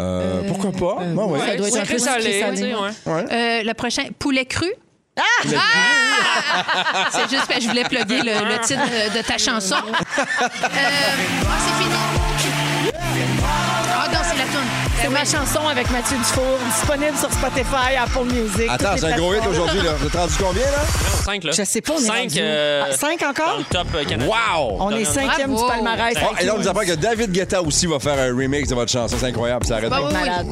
Euh, 0.00 0.42
pourquoi 0.48 0.72
pas? 0.72 1.02
Oui. 1.14 1.38
ça 1.40 1.56
doit 1.56 1.68
être 1.68 1.76
un 1.76 1.84
peu 1.84 1.98
salé, 1.98 2.40
salé. 2.40 2.74
ouais. 2.74 3.10
Euh, 3.32 3.62
le 3.62 3.72
prochain, 3.74 4.04
poulet 4.18 4.46
cru? 4.46 4.66
Ah! 5.56 7.06
C'est 7.12 7.30
juste 7.30 7.46
que 7.46 7.60
je 7.60 7.68
voulais 7.68 7.84
plugger 7.84 8.22
le, 8.22 8.44
le 8.48 8.58
titre 8.60 8.82
de, 8.84 9.16
de 9.18 9.22
ta 9.22 9.38
chanson. 9.38 9.76
Euh, 10.62 11.46
ah, 11.46 11.56
c'est 11.58 11.82
fini. 11.82 13.29
C'est 15.02 15.08
ma 15.08 15.24
chanson 15.24 15.66
avec 15.66 15.90
Mathieu 15.90 16.16
Dufour, 16.18 16.58
disponible 16.66 17.16
sur 17.16 17.32
Spotify, 17.32 17.96
Apple 17.98 18.24
Music. 18.32 18.68
Attends, 18.68 18.96
c'est 18.98 19.06
un 19.12 19.16
gros 19.16 19.34
hit 19.34 19.46
aujourd'hui, 19.48 19.80
là. 19.82 19.92
Vous 19.98 20.06
êtes 20.06 20.14
rendu 20.14 20.34
combien, 20.38 20.62
là? 20.62 20.82
5, 21.24 21.44
là. 21.44 21.52
Je 21.52 21.62
sais 21.64 21.80
pas, 21.80 21.94
on 21.94 21.98
est 21.98 22.00
5 22.02 22.16
rendu 22.18 22.38
où? 22.38 22.42
Ah, 22.42 22.92
cinq 22.96 23.22
encore? 23.22 23.52
Dans 23.52 23.58
le 23.58 23.64
top 23.64 23.86
euh, 23.94 24.04
canadien. 24.04 24.26
Wow! 24.28 24.76
On 24.80 24.90
est 24.90 25.04
cinquième 25.04 25.52
Bravo. 25.52 25.66
du 25.66 25.72
palmarès. 25.72 26.14
Oh, 26.22 26.34
et 26.40 26.44
là, 26.44 26.54
on 26.54 26.58
nous 26.58 26.68
apprend 26.68 26.84
que 26.84 26.94
David 26.94 27.32
Guetta 27.32 27.62
aussi 27.62 27.86
va 27.86 27.98
faire 27.98 28.18
un 28.18 28.28
remix 28.36 28.68
de 28.68 28.74
votre 28.74 28.90
chanson. 28.90 29.16
C'est 29.18 29.26
incroyable, 29.26 29.64
ça 29.66 29.76
arrête 29.76 29.88
Bah 29.90 30.00
pas. 30.00 30.06
oui. 30.08 30.12
Malade. 30.12 30.46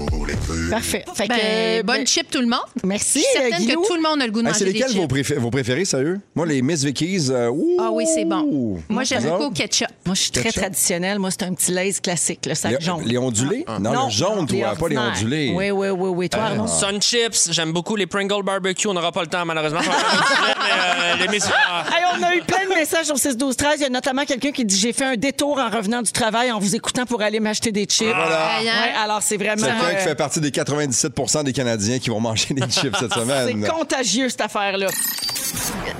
Parfait. 0.70 1.04
Fait 1.14 1.24
que, 1.28 1.34
Ben, 1.34 1.38
euh, 1.42 1.82
bonne 1.82 1.96
ben, 1.98 2.06
chip 2.06 2.30
tout 2.30 2.40
le 2.40 2.46
monde. 2.46 2.60
Merci, 2.84 3.18
Je 3.20 3.24
suis 3.24 3.32
certaine 3.50 3.66
Guilou. 3.66 3.82
que 3.82 3.88
tout 3.88 3.94
le 3.96 4.02
monde 4.02 4.22
a 4.22 4.26
le 4.26 4.32
goût 4.32 4.40
de 4.40 4.44
manger 4.46 4.58
c'est 4.58 4.64
des 4.66 4.72
lesquels 4.72 4.92
vos, 4.94 5.02
chips. 5.02 5.10
préfé- 5.12 5.38
vos 5.38 5.50
préférés, 5.50 5.84
sérieux? 5.84 6.20
Moi, 6.34 6.46
les 6.46 6.62
Miss 6.62 6.84
Vickies. 6.84 7.28
euh! 7.30 7.50
Ah 7.80 7.88
oui, 7.92 8.04
c'est 8.14 8.24
bon. 8.24 8.78
Moi, 8.88 9.04
j'aime 9.04 9.24
beaucoup 9.24 9.50
ketchup. 9.50 9.88
Moi, 10.06 10.14
je 10.14 10.20
suis 10.22 10.30
très 10.30 10.52
traditionnelle. 10.52 11.18
Moi, 11.18 11.30
c'est 11.30 11.42
un 11.44 11.54
petit 11.54 11.72
lace 11.72 12.00
classique, 12.00 12.44
le 12.46 12.54
sac 12.54 12.72
Les, 12.78 12.84
jaune. 12.84 13.02
les 13.04 13.18
ondulés? 13.18 13.64
Non, 13.80 14.04
le 14.06 14.10
jaune, 14.10 14.37
les 14.44 14.60
toi, 14.60 14.74
pas 14.74 14.88
les 14.88 14.98
ondulés. 14.98 15.52
Oui, 15.54 15.70
oui, 15.70 15.88
oui, 15.88 16.10
oui. 16.10 16.28
Toi, 16.28 16.42
Arnaud? 16.42 16.66
Sun 16.66 17.00
Chips, 17.00 17.48
j'aime 17.50 17.72
beaucoup 17.72 17.96
les 17.96 18.06
Pringle 18.06 18.42
Barbecue. 18.42 18.86
On 18.88 18.94
n'aura 18.94 19.12
pas 19.12 19.22
le 19.22 19.28
temps, 19.28 19.44
malheureusement. 19.44 19.80
Mais, 19.80 21.26
euh, 21.26 21.30
les 21.30 21.38
on 22.18 22.22
a 22.22 22.34
eu 22.34 22.42
plein 22.42 22.64
de 22.64 22.74
messages 22.74 23.10
au 23.10 23.16
6 23.16 23.36
12 23.36 23.56
13 23.56 23.74
Il 23.78 23.82
y 23.82 23.86
a 23.86 23.88
notamment 23.88 24.24
quelqu'un 24.24 24.52
qui 24.52 24.64
dit 24.64 24.78
j'ai 24.78 24.92
fait 24.92 25.04
un 25.04 25.16
détour 25.16 25.58
en 25.58 25.68
revenant 25.68 26.02
du 26.02 26.12
travail 26.12 26.50
en 26.50 26.58
vous 26.58 26.74
écoutant 26.74 27.06
pour 27.06 27.22
aller 27.22 27.40
m'acheter 27.40 27.72
des 27.72 27.84
chips. 27.84 28.08
Voilà. 28.08 28.58
Hein? 28.58 28.62
Ouais, 28.62 28.94
alors 29.02 29.22
c'est 29.22 29.36
vraiment 29.36 29.56
C'est 29.64 29.70
quelqu'un 29.70 29.90
qui 29.90 29.96
euh, 29.96 30.08
fait 30.08 30.14
partie 30.14 30.40
des 30.40 30.50
97% 30.50 31.44
des 31.44 31.52
Canadiens 31.52 31.98
qui 31.98 32.10
vont 32.10 32.20
manger 32.20 32.54
des 32.54 32.68
chips 32.68 32.96
cette 32.98 33.12
c'est 33.12 33.20
semaine. 33.20 33.66
contagieux 33.68 34.28
cette 34.28 34.40
affaire-là. 34.42 34.88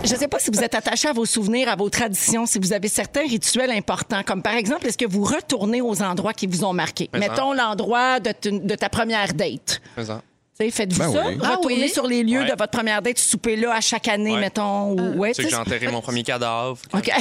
Je 0.05 0.15
ne 0.15 0.19
sais 0.19 0.29
pas 0.29 0.39
si 0.39 0.51
vous 0.51 0.61
êtes 0.63 0.75
attaché 0.75 1.09
à 1.09 1.13
vos 1.13 1.27
souvenirs, 1.27 1.69
à 1.69 1.77
vos 1.77 1.91
traditions, 1.91 2.47
si 2.47 2.59
vous 2.59 2.73
avez 2.73 2.89
certains 2.89 3.23
rituels 3.23 3.71
importants, 3.71 4.23
comme 4.25 4.43
par 4.43 4.55
exemple, 4.55 4.87
est-ce 4.87 4.99
que 4.99 5.07
vous 5.07 5.25
retournez 5.25 5.81
aux 5.81 6.03
endroits 6.03 6.33
qui 6.33 6.47
vous 6.47 6.65
ont 6.65 6.73
marqué? 6.73 7.11
Mettons 7.15 7.53
l'endroit 7.53 8.21
de, 8.21 8.28
de 8.33 8.75
ta 8.75 8.89
première 8.89 9.35
date. 9.35 9.81
Faites-vous 10.61 10.99
Ben 10.99 11.13
ça? 11.13 11.23
oui. 11.29 11.39
Ah 11.41 11.55
Retournez 11.55 11.83
oui? 11.83 11.89
sur 11.89 12.05
les 12.09 12.25
lieux 12.25 12.41
Ouais. 12.41 12.47
de 12.51 12.57
votre 12.59 12.73
première 12.73 13.01
date, 13.01 13.17
souper 13.21 13.55
là 13.55 13.75
à 13.77 13.81
chaque 13.81 14.09
année, 14.09 14.33
Ouais. 14.33 14.41
mettons. 14.41 14.91
Ou, 14.91 15.17
ouais, 15.19 15.29
Tu 15.31 15.37
sais 15.37 15.43
que 15.45 15.51
sais, 15.51 15.55
j'ai 15.55 15.61
enterré 15.61 15.87
mon 15.87 16.01
premier 16.01 16.25
cadavre. 16.25 16.77
OK. 16.93 17.13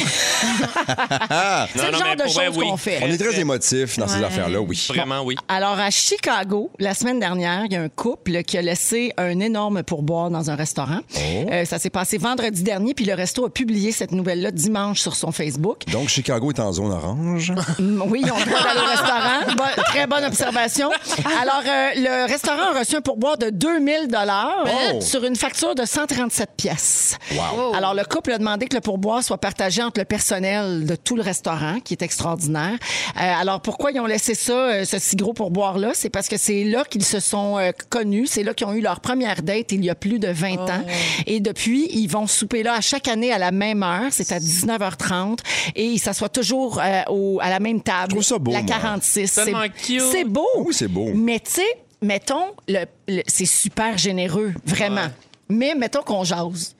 Ah! 1.29 1.67
C'est 1.71 1.85
le 1.85 1.91
non, 1.91 1.97
genre 1.99 2.07
mais 2.09 2.15
de 2.15 2.23
pour 2.23 2.31
vrai, 2.33 2.45
choses 2.47 2.57
oui. 2.57 2.65
qu'on 2.67 2.77
fait. 2.77 2.99
On 3.03 3.07
est 3.07 3.17
très 3.17 3.39
émotifs 3.39 3.99
dans 3.99 4.07
ces 4.07 4.23
affaires-là, 4.23 4.59
oui. 4.59 4.83
Vraiment, 4.89 5.21
oui. 5.21 5.35
Alors, 5.47 5.77
à 5.79 5.91
Chicago, 5.91 6.71
la 6.79 6.95
semaine 6.95 7.19
dernière, 7.19 7.65
il 7.65 7.73
y 7.73 7.75
a 7.75 7.81
un 7.83 7.89
couple 7.89 8.41
qui 8.41 8.57
a 8.57 8.63
laissé 8.63 9.13
un 9.17 9.39
énorme 9.39 9.83
pourboire 9.83 10.31
dans 10.31 10.49
un 10.49 10.55
restaurant. 10.55 11.01
Oh. 11.15 11.19
Euh, 11.51 11.63
ça 11.65 11.77
s'est 11.77 11.91
passé 11.91 12.17
vendredi 12.17 12.63
dernier, 12.63 12.95
puis 12.95 13.05
le 13.05 13.13
resto 13.13 13.45
a 13.45 13.51
publié 13.51 13.91
cette 13.91 14.13
nouvelle-là 14.13 14.49
dimanche 14.49 14.99
sur 14.99 15.15
son 15.15 15.31
Facebook. 15.31 15.85
Donc, 15.91 16.09
Chicago 16.09 16.49
est 16.51 16.59
en 16.59 16.71
zone 16.73 16.91
orange. 16.91 17.53
Mm, 17.77 18.01
Oui, 18.07 18.21
ils 18.25 18.31
ont 18.31 18.37
le 18.39 18.45
droit 18.45 18.63
d'aller 18.63 18.79
au 18.79 18.89
restaurant. 18.89 19.55
Bon- 19.55 19.83
très 19.85 20.07
bonne 20.07 20.23
observation. 20.25 20.89
Alors, 21.41 21.61
euh, 21.67 21.89
le 21.97 22.27
restaurant 22.27 22.73
a 22.73 22.79
reçu 22.79 22.95
un 22.95 23.01
pourboire 23.01 23.26
de 23.35 23.49
2000 23.49 24.07
dollars 24.07 24.65
Oh. 24.65 25.01
sur 25.01 25.23
une 25.25 25.35
facture 25.35 25.75
de 25.75 25.83
137 25.85 26.51
pièces. 26.55 27.17
Wow. 27.31 27.73
Alors, 27.75 27.93
le 27.93 28.03
couple 28.05 28.31
a 28.31 28.37
demandé 28.37 28.67
que 28.67 28.75
le 28.75 28.81
pourboire 28.81 29.23
soit 29.23 29.37
partagé 29.39 29.81
entre 29.83 29.99
le 29.99 30.05
personnel 30.05 30.85
de 30.85 30.95
tout 30.95 31.15
le 31.15 31.21
restaurant, 31.21 31.79
qui 31.83 31.93
est 31.93 32.01
extraordinaire. 32.01 32.73
Euh, 33.17 33.19
alors, 33.19 33.59
pourquoi 33.61 33.91
ils 33.91 33.99
ont 33.99 34.05
laissé 34.05 34.35
ça, 34.35 34.53
euh, 34.53 34.85
ce 34.85 34.99
si 34.99 35.15
gros 35.15 35.33
pourboire-là? 35.33 35.91
C'est 35.93 36.09
parce 36.09 36.27
que 36.29 36.37
c'est 36.37 36.63
là 36.63 36.83
qu'ils 36.89 37.03
se 37.03 37.19
sont 37.19 37.57
euh, 37.57 37.71
connus. 37.89 38.27
C'est 38.27 38.43
là 38.43 38.53
qu'ils 38.53 38.67
ont 38.67 38.73
eu 38.73 38.81
leur 38.81 38.99
première 38.99 39.41
date 39.41 39.71
il 39.71 39.83
y 39.83 39.89
a 39.89 39.95
plus 39.95 40.19
de 40.19 40.27
20 40.29 40.53
ans. 40.69 40.85
Et 41.25 41.39
depuis, 41.39 41.87
ils 41.91 42.07
vont 42.07 42.27
souper 42.27 42.63
là 42.63 42.75
à 42.75 42.81
chaque 42.81 43.07
année 43.07 43.33
à 43.33 43.37
la 43.39 43.51
même 43.51 43.83
heure. 43.83 44.07
C'est 44.11 44.31
à 44.31 44.39
19h30. 44.39 45.39
Et 45.75 45.85
ils 45.85 45.99
s'assoient 45.99 46.29
toujours 46.29 46.79
euh, 46.83 47.01
au- 47.09 47.39
à 47.41 47.49
la 47.49 47.59
même 47.59 47.81
table. 47.81 48.09
trouve 48.09 48.23
ça 48.23 48.37
beau, 48.37 48.51
La 48.51 48.61
moi. 48.61 48.67
46. 48.69 49.33
Tellement 49.33 49.61
C'est- 49.63 49.69
cute. 49.93 50.01
C'est 50.11 50.23
beau. 50.23 50.47
Oui, 50.57 50.73
c'est 50.73 50.87
beau. 50.87 51.09
Mais 51.15 51.39
tu 51.39 51.51
sais, 51.51 51.65
mettons, 52.01 52.53
le, 52.67 52.85
le- 53.07 53.23
c'est 53.27 53.45
super 53.45 53.97
généreux, 53.97 54.53
vraiment. 54.65 55.01
Ouais. 55.01 55.11
Mais 55.49 55.75
mettons 55.75 56.01
qu'on 56.01 56.23
jase. 56.23 56.75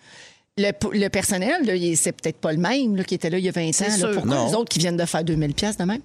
Le, 0.60 0.72
le 0.92 1.08
personnel, 1.10 1.64
là, 1.66 1.76
il- 1.76 1.96
c'est 1.98 2.12
peut-être 2.12 2.38
pas 2.38 2.52
le 2.52 2.58
même 2.58 2.96
là, 2.96 3.04
qui 3.04 3.16
était 3.16 3.30
là 3.30 3.38
il 3.38 3.46
y 3.46 3.50
a 3.50 3.52
20 3.52 3.70
ans. 3.70 3.86
là. 4.00 4.08
Pourquoi 4.14 4.36
Non. 4.36 4.48
les 4.48 4.54
autres 4.56 4.70
qui 4.70 4.80
viennent 4.80 4.98
de 4.98 5.06
faire 5.06 5.24
2000 5.24 5.54
pièces 5.54 5.78
de 5.78 5.84
même? 5.84 6.02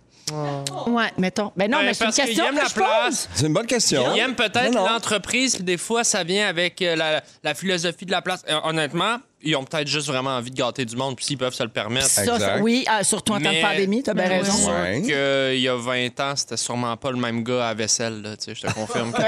Ouais. 0.86 1.10
Mettons. 1.18 1.52
Ben 1.56 1.70
non, 1.70 1.78
Ben, 1.78 1.86
mais 1.86 1.94
c'est 1.94 2.04
une 2.04 2.12
question 2.12 2.44
que 2.50 2.54
la 2.56 2.64
je 2.66 2.74
place. 2.74 2.88
pose. 3.06 3.28
C'est 3.34 3.46
une 3.46 3.52
bonne 3.52 3.66
question. 3.66 4.14
Ils 4.14 4.20
aiment 4.20 4.34
peut-être 4.36 4.72
Non, 4.72 4.80
non. 4.86 4.88
l'entreprise, 4.92 5.56
puis 5.56 5.64
des 5.64 5.76
fois, 5.76 6.04
ça 6.04 6.22
vient 6.22 6.46
avec 6.48 6.80
euh, 6.80 6.94
la, 6.96 7.22
la 7.42 7.54
philosophie 7.54 8.06
de 8.06 8.10
la 8.12 8.22
place. 8.22 8.42
Euh, 8.48 8.58
honnêtement, 8.64 9.16
ils 9.44 9.56
ont 9.56 9.64
peut-être 9.64 9.88
juste 9.88 10.06
vraiment 10.08 10.30
envie 10.36 10.50
de 10.50 10.56
gâter 10.56 10.84
du 10.84 10.96
monde, 10.96 11.16
puis 11.16 11.24
s'ils 11.24 11.38
peuvent 11.38 11.54
se 11.54 11.62
le 11.62 11.68
permettre. 11.68 12.06
Ça, 12.06 12.22
Exact. 12.22 12.38
ça, 12.40 12.58
oui, 12.60 12.84
ah, 12.88 13.02
surtout 13.04 13.32
en 13.32 13.36
temps 13.40 13.48
de 13.48 13.54
Mais- 13.54 13.62
pandémie, 13.62 14.02
t'as 14.02 14.14
bien 14.14 14.28
Ben 14.28 14.42
raison. 14.42 14.70
Ouais. 14.72 15.02
qu'il 15.02 15.60
y 15.60 15.68
a 15.68 15.76
20 15.76 16.20
ans, 16.20 16.34
c'était 16.36 16.56
sûrement 16.56 16.96
pas 16.96 17.10
le 17.10 17.16
même 17.18 17.42
gars 17.42 17.68
à 17.68 17.74
vaisselle, 17.74 18.22
là, 18.22 18.36
tu 18.36 18.44
sais, 18.44 18.54
je 18.54 18.66
te 18.66 18.72
confirme. 18.72 19.12
que-. 19.12 19.18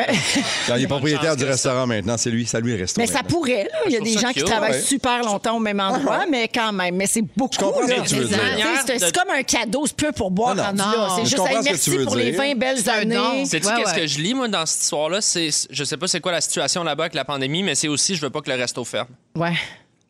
Alors, 0.66 0.78
il 0.78 0.84
est 0.84 0.86
propriétaire 0.86 1.36
du 1.36 1.44
que 1.44 1.48
restaurant 1.50 1.86
maintenant. 1.86 2.16
C'est 2.16 2.30
lui, 2.30 2.46
ça 2.46 2.60
lui 2.60 2.76
reste. 2.76 2.96
Mais 2.98 3.06
ça 3.06 3.22
pourrait, 3.22 3.64
là. 3.64 3.78
Il 3.86 3.92
y 3.92 3.96
a 3.96 3.98
Je 3.98 4.04
des 4.04 4.10
trouve 4.10 4.20
ça 4.22 4.26
gens 4.28 4.32
qui 4.32 4.38
cute, 4.40 4.48
travaillent 4.48 4.72
ouais. 4.72 4.80
super 4.80 5.22
longtemps 5.24 5.56
au 5.56 5.60
même 5.60 5.80
endroit, 5.80 6.24
mais 6.30 6.48
quand 6.48 6.72
même. 6.72 6.96
Mais 6.96 7.06
c'est 7.06 7.22
beaucoup. 7.36 7.56
comprends 7.56 7.84
ce 7.86 7.90
là. 7.90 7.96
que 8.00 8.08
tu 8.08 8.14
veux 8.16 8.26
C'est- 8.28 8.34
dire. 8.56 8.66
c'est- 8.86 8.98
C'est 8.98 9.14
comme 9.16 9.30
un 9.30 9.42
cadeau, 9.42 9.84
c'est 9.86 9.96
peu 9.96 10.12
pour 10.12 10.30
boire 10.30 10.54
Ah 10.58 10.72
non. 10.72 10.82
rendu 10.84 10.96
Non. 10.96 11.08
C'est 11.16 11.20
Je 11.22 11.24
juste, 11.26 11.36
comprends 11.38 11.50
hey, 11.52 11.56
ce 11.58 11.62
que 11.64 11.70
merci 11.70 11.90
veux 11.90 12.04
pour 12.04 12.16
les 12.16 12.30
dire. 12.30 12.40
20 12.40 12.54
belles 12.58 12.88
un 12.88 12.92
années. 12.92 13.14
don. 13.16 13.44
Sais-tu 13.44 13.66
Ouais, 13.66 13.72
qu'est-ce 13.76 13.94
ouais. 13.94 14.00
que 14.02 14.06
je 14.06 14.18
lis, 14.18 14.34
moi, 14.34 14.48
dans 14.48 14.64
cette 14.66 14.82
histoire-là? 14.82 15.20
C'est, 15.20 15.50
je 15.70 15.84
sais 15.84 15.96
pas 15.96 16.06
c'est 16.06 16.20
quoi 16.20 16.32
la 16.32 16.40
situation 16.40 16.84
là-bas 16.84 17.04
avec 17.04 17.14
la 17.14 17.24
pandémie, 17.24 17.62
mais 17.62 17.74
c'est 17.74 17.88
aussi, 17.88 18.14
je 18.14 18.20
veux 18.20 18.30
pas 18.30 18.40
que 18.40 18.50
le 18.50 18.56
resto 18.56 18.84
ferme. 18.84 19.08
Ouais. 19.36 19.52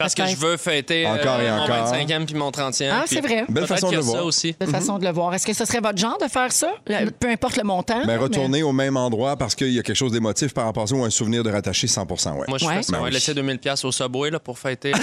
Parce 0.04 0.14
que 0.14 0.26
je 0.26 0.36
veux 0.36 0.56
fêter 0.56 1.06
euh, 1.06 1.14
Encore 1.14 1.40
et 1.40 1.50
mon 1.50 1.62
encore. 1.62 1.92
25e 1.94 2.24
puis 2.26 2.34
mon 2.34 2.50
30e. 2.50 2.90
Ah, 2.92 3.04
c'est 3.06 3.20
vrai. 3.20 3.44
Belle 3.48 3.66
façon 3.66 3.90
de 3.90 3.96
le 3.96 4.02
ça 4.02 4.08
voir. 4.08 4.24
aussi. 4.26 4.54
Belle 4.58 4.68
façon 4.70 4.98
de 4.98 5.04
le 5.04 5.10
voir. 5.12 5.34
Est-ce 5.34 5.46
que 5.46 5.52
ce 5.52 5.64
serait 5.64 5.80
votre 5.80 5.98
genre 5.98 6.18
de 6.18 6.28
faire 6.28 6.52
ça? 6.52 6.72
Le- 6.86 7.10
Peu 7.10 7.28
importe 7.28 7.56
le 7.56 7.64
montant. 7.64 7.98
Ben, 8.00 8.06
mais- 8.06 8.16
retourner 8.16 8.62
au 8.62 8.72
même 8.72 8.96
endroit 8.96 9.36
parce 9.36 9.54
qu'il 9.54 9.72
y 9.72 9.78
a 9.78 9.82
quelque 9.82 9.96
chose 9.96 10.12
d'émotif 10.12 10.52
par 10.54 10.64
rapport 10.66 10.84
à 10.84 10.86
ça 10.86 10.94
ou 10.94 11.04
un 11.04 11.10
souvenir 11.10 11.42
de 11.42 11.50
rattaché 11.50 11.86
100 11.86 12.02
ouais. 12.36 12.44
Moi, 12.48 12.58
je 12.58 12.64
Ouais. 12.66 12.76
fais 12.76 12.82
ça. 12.82 12.92
Ben 12.92 12.98
ouais, 12.98 13.04
oui. 13.08 13.10
laisser 13.12 13.34
2000 13.34 13.58
pièces 13.58 13.84
au 13.84 13.92
Subway 13.92 14.30
là, 14.30 14.38
pour 14.38 14.58
fêter. 14.58 14.92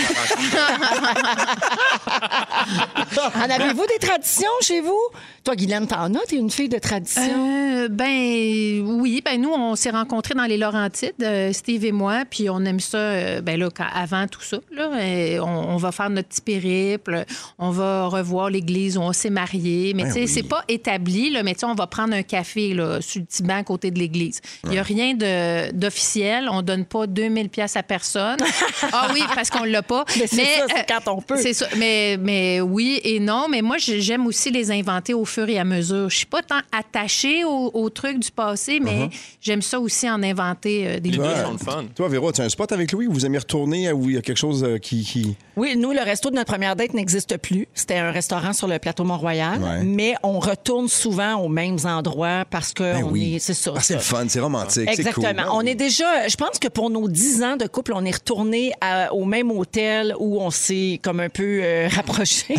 En 3.36 3.50
avez-vous 3.50 3.86
des 3.88 4.00
traditions 4.08 4.48
chez 4.62 4.82
vous? 4.82 5.00
Toi, 5.44 5.56
Guylaine, 5.56 5.88
t'en 5.88 6.14
as? 6.14 6.20
T'es 6.28 6.36
une 6.38 6.50
fille 6.52 6.70
de 6.70 6.78
tradition? 6.80 7.22
Euh, 7.24 7.88
ben 7.90 8.82
oui, 8.86 9.22
ben 9.24 9.42
nous 9.42 9.50
on 9.52 9.76
s'est 9.76 9.90
rencontrés 9.90 10.34
dans 10.36 10.46
les 10.46 10.58
Laurentides, 10.58 11.14
euh, 11.22 11.52
Steve 11.54 11.84
et 11.86 11.92
moi, 11.92 12.24
puis 12.30 12.50
on 12.50 12.64
aime 12.66 12.80
ça. 12.80 12.98
euh, 12.98 13.42
ben 13.42 13.60
là, 13.60 13.70
quand- 13.76 13.88
avant 13.94 14.28
tout 14.28 14.42
ça, 14.42 14.58
là, 14.72 14.90
euh, 14.94 15.40
on, 15.40 15.74
on 15.74 15.78
va 15.78 15.92
faire 15.92 16.10
notre 16.10 16.30
petit 16.30 16.42
périple, 16.42 17.26
on 17.60 17.72
va 17.72 18.08
revoir 18.08 18.50
l'église 18.50 18.98
où 18.98 19.02
on 19.02 19.14
s'est 19.14 19.30
mariés, 19.30 19.94
mais 19.96 20.04
Ben 20.04 20.10
tu 20.10 20.14
sais 20.16 20.20
oui. 20.22 20.28
c'est 20.28 20.44
pas 20.44 20.64
établi 20.68 21.30
là, 21.32 21.44
mais 21.44 21.54
tu 21.54 21.60
sais 21.62 21.66
on 21.66 21.76
va 21.76 21.88
prendre 21.88 22.14
un 22.14 22.24
café 22.24 22.74
là 22.74 23.00
sur 23.02 23.20
le 23.22 23.26
petit 23.26 23.44
banc 23.44 23.58
à 23.58 23.64
côté 23.64 23.92
de 23.92 24.00
l'église. 24.00 24.42
Il 24.66 24.74
y 24.74 24.78
a 24.78 24.84
rien 24.84 25.14
de- 25.14 25.72
d'officiel, 25.72 26.48
on 26.52 26.62
donne 26.62 26.86
pas 26.86 27.08
2000 27.08 27.50
pièces 27.50 27.76
à 27.76 27.84
personne. 27.84 28.38
ah 28.94 29.10
oui, 29.14 29.22
parce 29.36 29.50
qu'on 29.50 29.64
l'a 29.64 29.82
pas. 29.82 30.06
Mais 30.20 30.28
c'est 30.28 30.38
ça, 30.46 30.66
c'est 30.68 30.80
euh, 30.80 30.84
quand 30.88 31.14
on 31.18 31.22
peut. 31.22 31.38
C'est 31.38 31.54
ça, 31.54 31.68
mais 31.78 32.18
mais 32.20 32.62
oui 32.62 33.00
et 33.04 33.20
non, 33.20 33.48
mais 33.50 33.62
moi 33.62 33.78
j'ai- 33.78 34.02
j'aime 34.02 34.26
aussi 34.28 34.52
les 34.52 34.72
inventer 34.72 35.14
au 35.14 35.26
fur 35.26 35.48
et 35.50 35.58
à 35.60 35.64
mesure. 35.66 36.10
Je 36.10 36.18
suis 36.18 36.26
pas 36.26 36.42
tant 36.42 36.60
attachée 36.72 37.44
aux, 37.44 37.72
aux 37.74 37.90
trucs 37.90 38.20
du 38.20 38.32
passé, 38.32 38.80
mais 38.80 39.10
j'aime 39.42 39.62
ça 39.62 39.80
aussi 39.80 40.10
en 40.10 40.22
inventer 40.24 40.88
euh, 40.88 41.00
des 41.00 41.12
le 41.12 41.22
fun. 41.58 41.86
Toi, 41.96 42.08
Véro, 42.10 42.30
as-tu 42.30 42.42
un 42.42 42.50
spot 42.50 42.72
avec 42.72 42.92
Louis? 42.92 43.08
Où 43.08 43.14
vous 43.14 43.26
aimez 43.26 43.38
retourner 43.38 43.92
où 43.92 44.10
il 44.10 44.16
y 44.16 44.18
a 44.18 44.22
quelque 44.22 44.38
chose 44.38 44.64
euh, 44.72 44.78
qui. 44.78 45.04
qui- 45.04 45.36
Oui, 45.58 45.76
nous, 45.78 45.92
le 45.92 46.02
resto 46.02 46.30
de 46.30 46.36
notre 46.36 46.52
première 46.52 46.76
date 46.76 46.94
n'existe 46.94 47.38
plus. 47.38 47.68
C'était 47.74 47.98
un 47.98 48.12
restaurant 48.12 48.54
sur 48.54 48.68
le 48.68 48.80
plateau 48.80 49.04
Mont-Royal, 49.04 49.60
Ouais. 49.62 49.84
mais 49.84 50.14
on 50.24 50.40
retourne 50.40 50.88
souvent 50.88 51.36
aux 51.36 51.50
mêmes 51.50 51.78
endroits 51.86 52.46
parce 52.50 52.74
que 52.74 52.84
Ben 52.94 53.04
on 53.04 53.10
oui. 53.12 53.36
est, 53.36 53.40
c'est 53.40 53.54
ça. 53.54 53.74
Ah, 53.76 53.80
c'est 53.82 54.00
fun, 54.02 54.26
c'est 54.28 54.40
romantique. 54.40 54.90
Exactement. 54.90 55.28
cool. 55.44 55.52
On 55.54 55.62
est 55.62 55.76
déjà, 55.76 56.28
je 56.28 56.36
pense 56.36 56.58
que 56.60 56.68
pour 56.68 56.90
nos 56.90 57.08
10 57.08 57.44
ans 57.44 57.58
de 57.58 57.68
couple, 57.68 57.94
on 57.96 58.04
est 58.06 58.16
retourné 58.16 58.72
au 59.12 59.26
même 59.26 59.52
hôtel 59.52 60.16
où 60.20 60.42
on 60.42 60.50
s'est 60.52 61.00
comme 61.04 61.20
un 61.20 61.30
peu 61.30 61.60
euh, 61.64 61.88
rapprochés. 61.96 62.56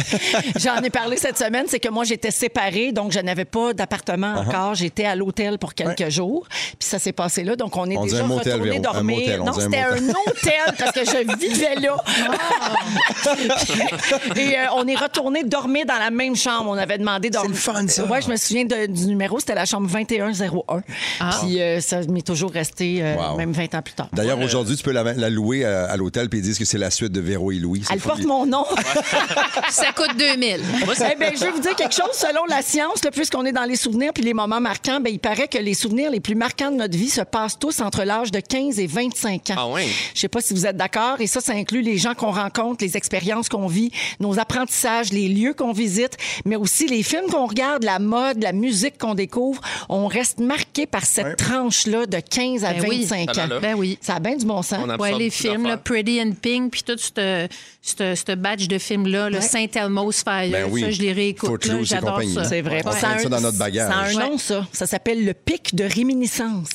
J'en 0.58 0.76
ai 0.82 0.90
parlé 0.90 1.16
cette 1.16 1.38
semaine, 1.38 1.64
c'est 1.68 1.80
que 1.80 1.88
moi 1.88 2.04
j'étais 2.04 2.30
séparée, 2.30 2.92
donc 2.92 3.12
je 3.12 3.20
n'avais 3.20 3.44
pas 3.44 3.72
d'appartement 3.72 4.02
Uh-huh. 4.22 4.48
encore. 4.48 4.74
J'étais 4.74 5.04
à 5.04 5.14
l'hôtel 5.16 5.58
pour 5.58 5.74
quelques 5.74 6.08
jours, 6.08 6.46
puis 6.50 6.88
ça 6.88 6.98
s'est 6.98 7.12
passé 7.12 7.44
là, 7.44 7.56
donc 7.56 7.76
on 7.76 7.88
est 7.88 7.96
On 7.96 8.04
déjà 8.04 8.24
retourné 8.24 8.78
dormir. 8.78 9.44
non, 9.44 9.52
c'était 9.52 9.78
un 9.78 9.96
hôtel 9.96 10.74
parce 10.78 10.92
que 10.92 11.04
je 11.04 11.36
vivais 11.38 11.76
là. 11.76 11.96
Et 14.36 14.58
euh, 14.58 14.66
on 14.74 14.86
est 14.86 14.94
retourné 14.96 15.44
dormir 15.44 15.86
dans 15.86 15.98
la 15.98 16.10
même 16.10 16.36
chambre. 16.36 16.70
On 16.70 16.74
avait 16.78 16.98
demandé 16.98 17.30
dormir. 17.30 17.50
le 17.50 17.56
fun, 17.56 17.86
ça. 17.88 18.04
Ouais, 18.04 18.20
je 18.22 18.28
me 18.30 18.36
souviens 18.36 18.64
de- 18.64 18.86
du 18.86 19.06
numéro, 19.06 19.38
c'était 19.40 19.54
la 19.54 19.64
chambre 19.64 19.88
2101. 19.88 20.82
Puis 21.40 21.60
euh, 21.60 21.80
ça 21.80 22.00
m'est 22.08 22.26
toujours 22.26 22.52
resté, 22.52 22.98
euh, 23.02 23.14
Wow. 23.16 23.36
même 23.36 23.52
20 23.52 23.74
ans 23.74 23.82
plus 23.82 23.94
tard. 23.94 24.08
D'ailleurs, 24.12 24.38
aujourd'hui, 24.40 24.76
tu 24.76 24.82
peux 24.82 24.90
la, 24.92 25.02
la 25.02 25.30
louer 25.30 25.64
à, 25.64 25.84
à 25.90 25.96
l'hôtel 25.96 26.28
puis 26.28 26.38
ils 26.40 26.42
disent 26.42 26.58
que 26.58 26.64
c'est 26.64 26.78
la 26.78 26.90
suite 26.90 27.12
de 27.12 27.20
Véro 27.20 27.52
et 27.52 27.56
Louis. 27.56 27.82
C'est 27.86 27.94
Elle 27.94 28.00
porte 28.00 28.24
mon 28.24 28.46
nom. 28.46 28.64
Ça 29.70 29.92
coûte 29.94 30.16
2000. 30.18 30.60
Eh 31.12 31.18
ben, 31.18 31.32
je 31.34 31.40
vais 31.44 31.50
vous 31.50 31.60
dire 31.60 31.74
quelque 31.76 31.94
chose. 31.94 32.10
Selon 32.12 32.44
la 32.48 32.62
science, 32.62 33.02
là, 33.04 33.10
puisqu'on 33.10 33.44
est 33.44 33.52
dans 33.52 33.64
les 33.64 33.76
souvenirs 33.76 34.12
puis 34.14 34.22
les 34.22 34.34
moments 34.34 34.60
marquants, 34.60 35.00
ben, 35.00 35.10
il 35.12 35.18
paraît 35.18 35.48
que 35.48 35.58
les 35.58 35.74
souvenirs 35.74 36.10
les 36.10 36.20
plus 36.20 36.34
marquants 36.34 36.70
de 36.70 36.76
notre 36.76 36.96
vie 36.96 37.08
se 37.10 37.20
passent 37.22 37.58
tous 37.58 37.80
entre 37.80 38.04
l'âge 38.04 38.30
de 38.30 38.40
15 38.40 38.78
et 38.78 38.86
25 38.86 39.50
ans. 39.50 39.54
Ah 39.56 39.66
oui? 39.68 39.82
Je 40.14 40.20
sais 40.20 40.28
pas 40.28 40.40
si 40.40 40.54
vous 40.54 40.66
êtes 40.66 40.76
d'accord. 40.76 41.16
Et 41.20 41.26
ça, 41.26 41.40
ça 41.40 41.52
inclut 41.52 41.82
les 41.82 41.91
gens 41.98 42.14
qu'on 42.14 42.30
rencontre, 42.30 42.84
les 42.84 42.96
expériences 42.96 43.48
qu'on 43.48 43.66
vit, 43.66 43.90
nos 44.20 44.38
apprentissages, 44.38 45.12
les 45.12 45.28
lieux 45.28 45.54
qu'on 45.54 45.72
visite, 45.72 46.16
mais 46.44 46.56
aussi 46.56 46.86
les 46.86 47.02
films 47.02 47.26
qu'on 47.30 47.46
regarde, 47.46 47.84
la 47.84 47.98
mode, 47.98 48.42
la 48.42 48.52
musique 48.52 48.98
qu'on 48.98 49.14
découvre. 49.14 49.60
On 49.88 50.06
reste 50.06 50.38
marqué 50.40 50.86
par 50.86 51.04
cette 51.04 51.36
tranche-là 51.36 52.06
de 52.06 52.18
15 52.20 52.64
à 52.64 52.72
Ben 52.74 52.84
oui. 52.88 53.00
25 53.04 53.34
Ça 53.34 53.44
ans. 53.44 53.46
l'a. 53.48 53.60
Ben 53.60 53.74
oui. 53.76 53.98
Ça 54.00 54.16
a 54.16 54.20
bien 54.20 54.36
du 54.36 54.44
bon 54.46 54.62
sens. 54.62 54.86
Ouais, 54.98 55.12
les 55.12 55.30
films, 55.30 55.66
là. 55.66 55.76
Pretty 55.76 56.20
in 56.20 56.30
Pink, 56.32 56.70
puis 56.72 56.82
tout 56.82 56.96
ce 56.98 57.48
ce- 57.84 58.14
ce 58.14 58.34
batch 58.36 58.68
de 58.68 58.78
films-là, 58.78 59.28
le 59.28 59.40
Saint 59.40 59.66
Elmo's 59.74 60.22
Fire, 60.22 60.50
Ben 60.52 60.68
oui. 60.70 60.82
ça, 60.82 60.90
je 60.92 61.00
les 61.02 61.12
réécoute. 61.12 61.66
J'adore 61.82 62.20
ça. 62.32 62.44
C'est 62.44 62.60
vrai. 62.62 62.80
On 62.84 62.92
Ça 62.92 62.96
a 62.96 63.18
ça 63.18 63.26
un- 63.26 63.28
dans 63.28 63.40
notre 63.40 63.58
bagage. 63.58 63.88
Ça 63.90 63.98
a 63.98 64.04
un 64.04 64.12
nom, 64.30 64.38
ça. 64.38 64.64
Ça 64.72 64.86
s'appelle 64.86 65.24
le 65.24 65.34
pic 65.34 65.74
de 65.74 65.84
réminiscence. 65.84 66.68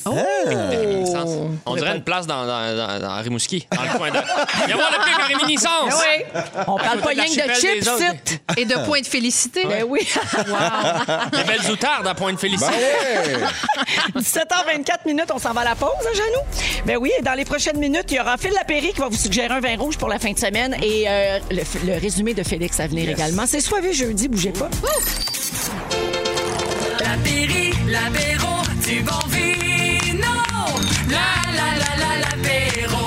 On 1.66 1.76
dirait 1.76 1.96
une 1.96 2.02
place 2.02 2.26
dans, 2.26 2.46
dans, 2.46 2.76
dans, 2.76 3.00
dans 3.00 3.22
Rimouski, 3.22 3.66
dans 3.74 3.82
le 3.82 3.96
coin 3.98 4.08
de. 4.10 4.14
Voir 4.78 4.90
le 4.92 5.04
de 5.16 5.34
réminiscence! 5.38 5.94
Oui. 5.94 6.40
On 6.66 6.76
parle 6.76 7.00
pas 7.00 7.14
de 7.14 7.20
rien 7.20 7.24
que 7.26 7.48
de 7.48 7.54
chips. 7.54 8.40
Et 8.56 8.64
de 8.64 8.74
points 8.86 9.00
de 9.00 9.06
félicité. 9.06 9.64
Ben 9.66 9.84
oui. 9.88 10.00
Les 11.32 11.44
belles 11.44 11.70
outardes 11.70 12.06
à 12.06 12.14
Pointe 12.14 12.38
Félicité. 12.40 12.72
Ben 12.72 13.40
ouais. 13.40 14.22
17h24 14.22 15.06
minutes, 15.06 15.30
on 15.34 15.38
s'en 15.38 15.52
va 15.52 15.60
à 15.62 15.64
la 15.64 15.74
pause, 15.74 15.90
hein, 16.02 16.14
Janou? 16.14 16.40
Ben 16.86 16.96
oui, 16.96 17.10
et 17.18 17.22
dans 17.22 17.34
les 17.34 17.44
prochaines 17.44 17.78
minutes, 17.78 18.06
il 18.10 18.16
y 18.16 18.20
aura 18.20 18.36
Phil 18.36 18.52
Lapéry 18.52 18.92
qui 18.92 19.00
va 19.00 19.08
vous 19.08 19.16
suggérer 19.16 19.52
un 19.54 19.60
vin 19.60 19.76
rouge 19.76 19.96
pour 19.98 20.08
la 20.08 20.18
fin 20.18 20.32
de 20.32 20.38
semaine 20.38 20.76
et 20.82 21.04
euh, 21.08 21.38
le, 21.50 21.62
le 21.86 21.98
résumé 22.00 22.34
de 22.34 22.42
Félix 22.42 22.80
à 22.80 22.86
venir 22.86 23.08
également. 23.10 23.44
C'est 23.46 23.60
soivé 23.60 23.92
jeudi, 23.92 24.28
bougez 24.28 24.52
pas. 24.52 24.68
L'apéri, 27.00 27.72
l'apéro, 27.86 28.62
du 28.86 29.00
bon 29.02 29.28
vino. 29.28 30.26
La 31.10 31.52
la 31.52 31.68
la 31.78 31.90
la 31.96 32.20
l'apéro. 32.20 32.97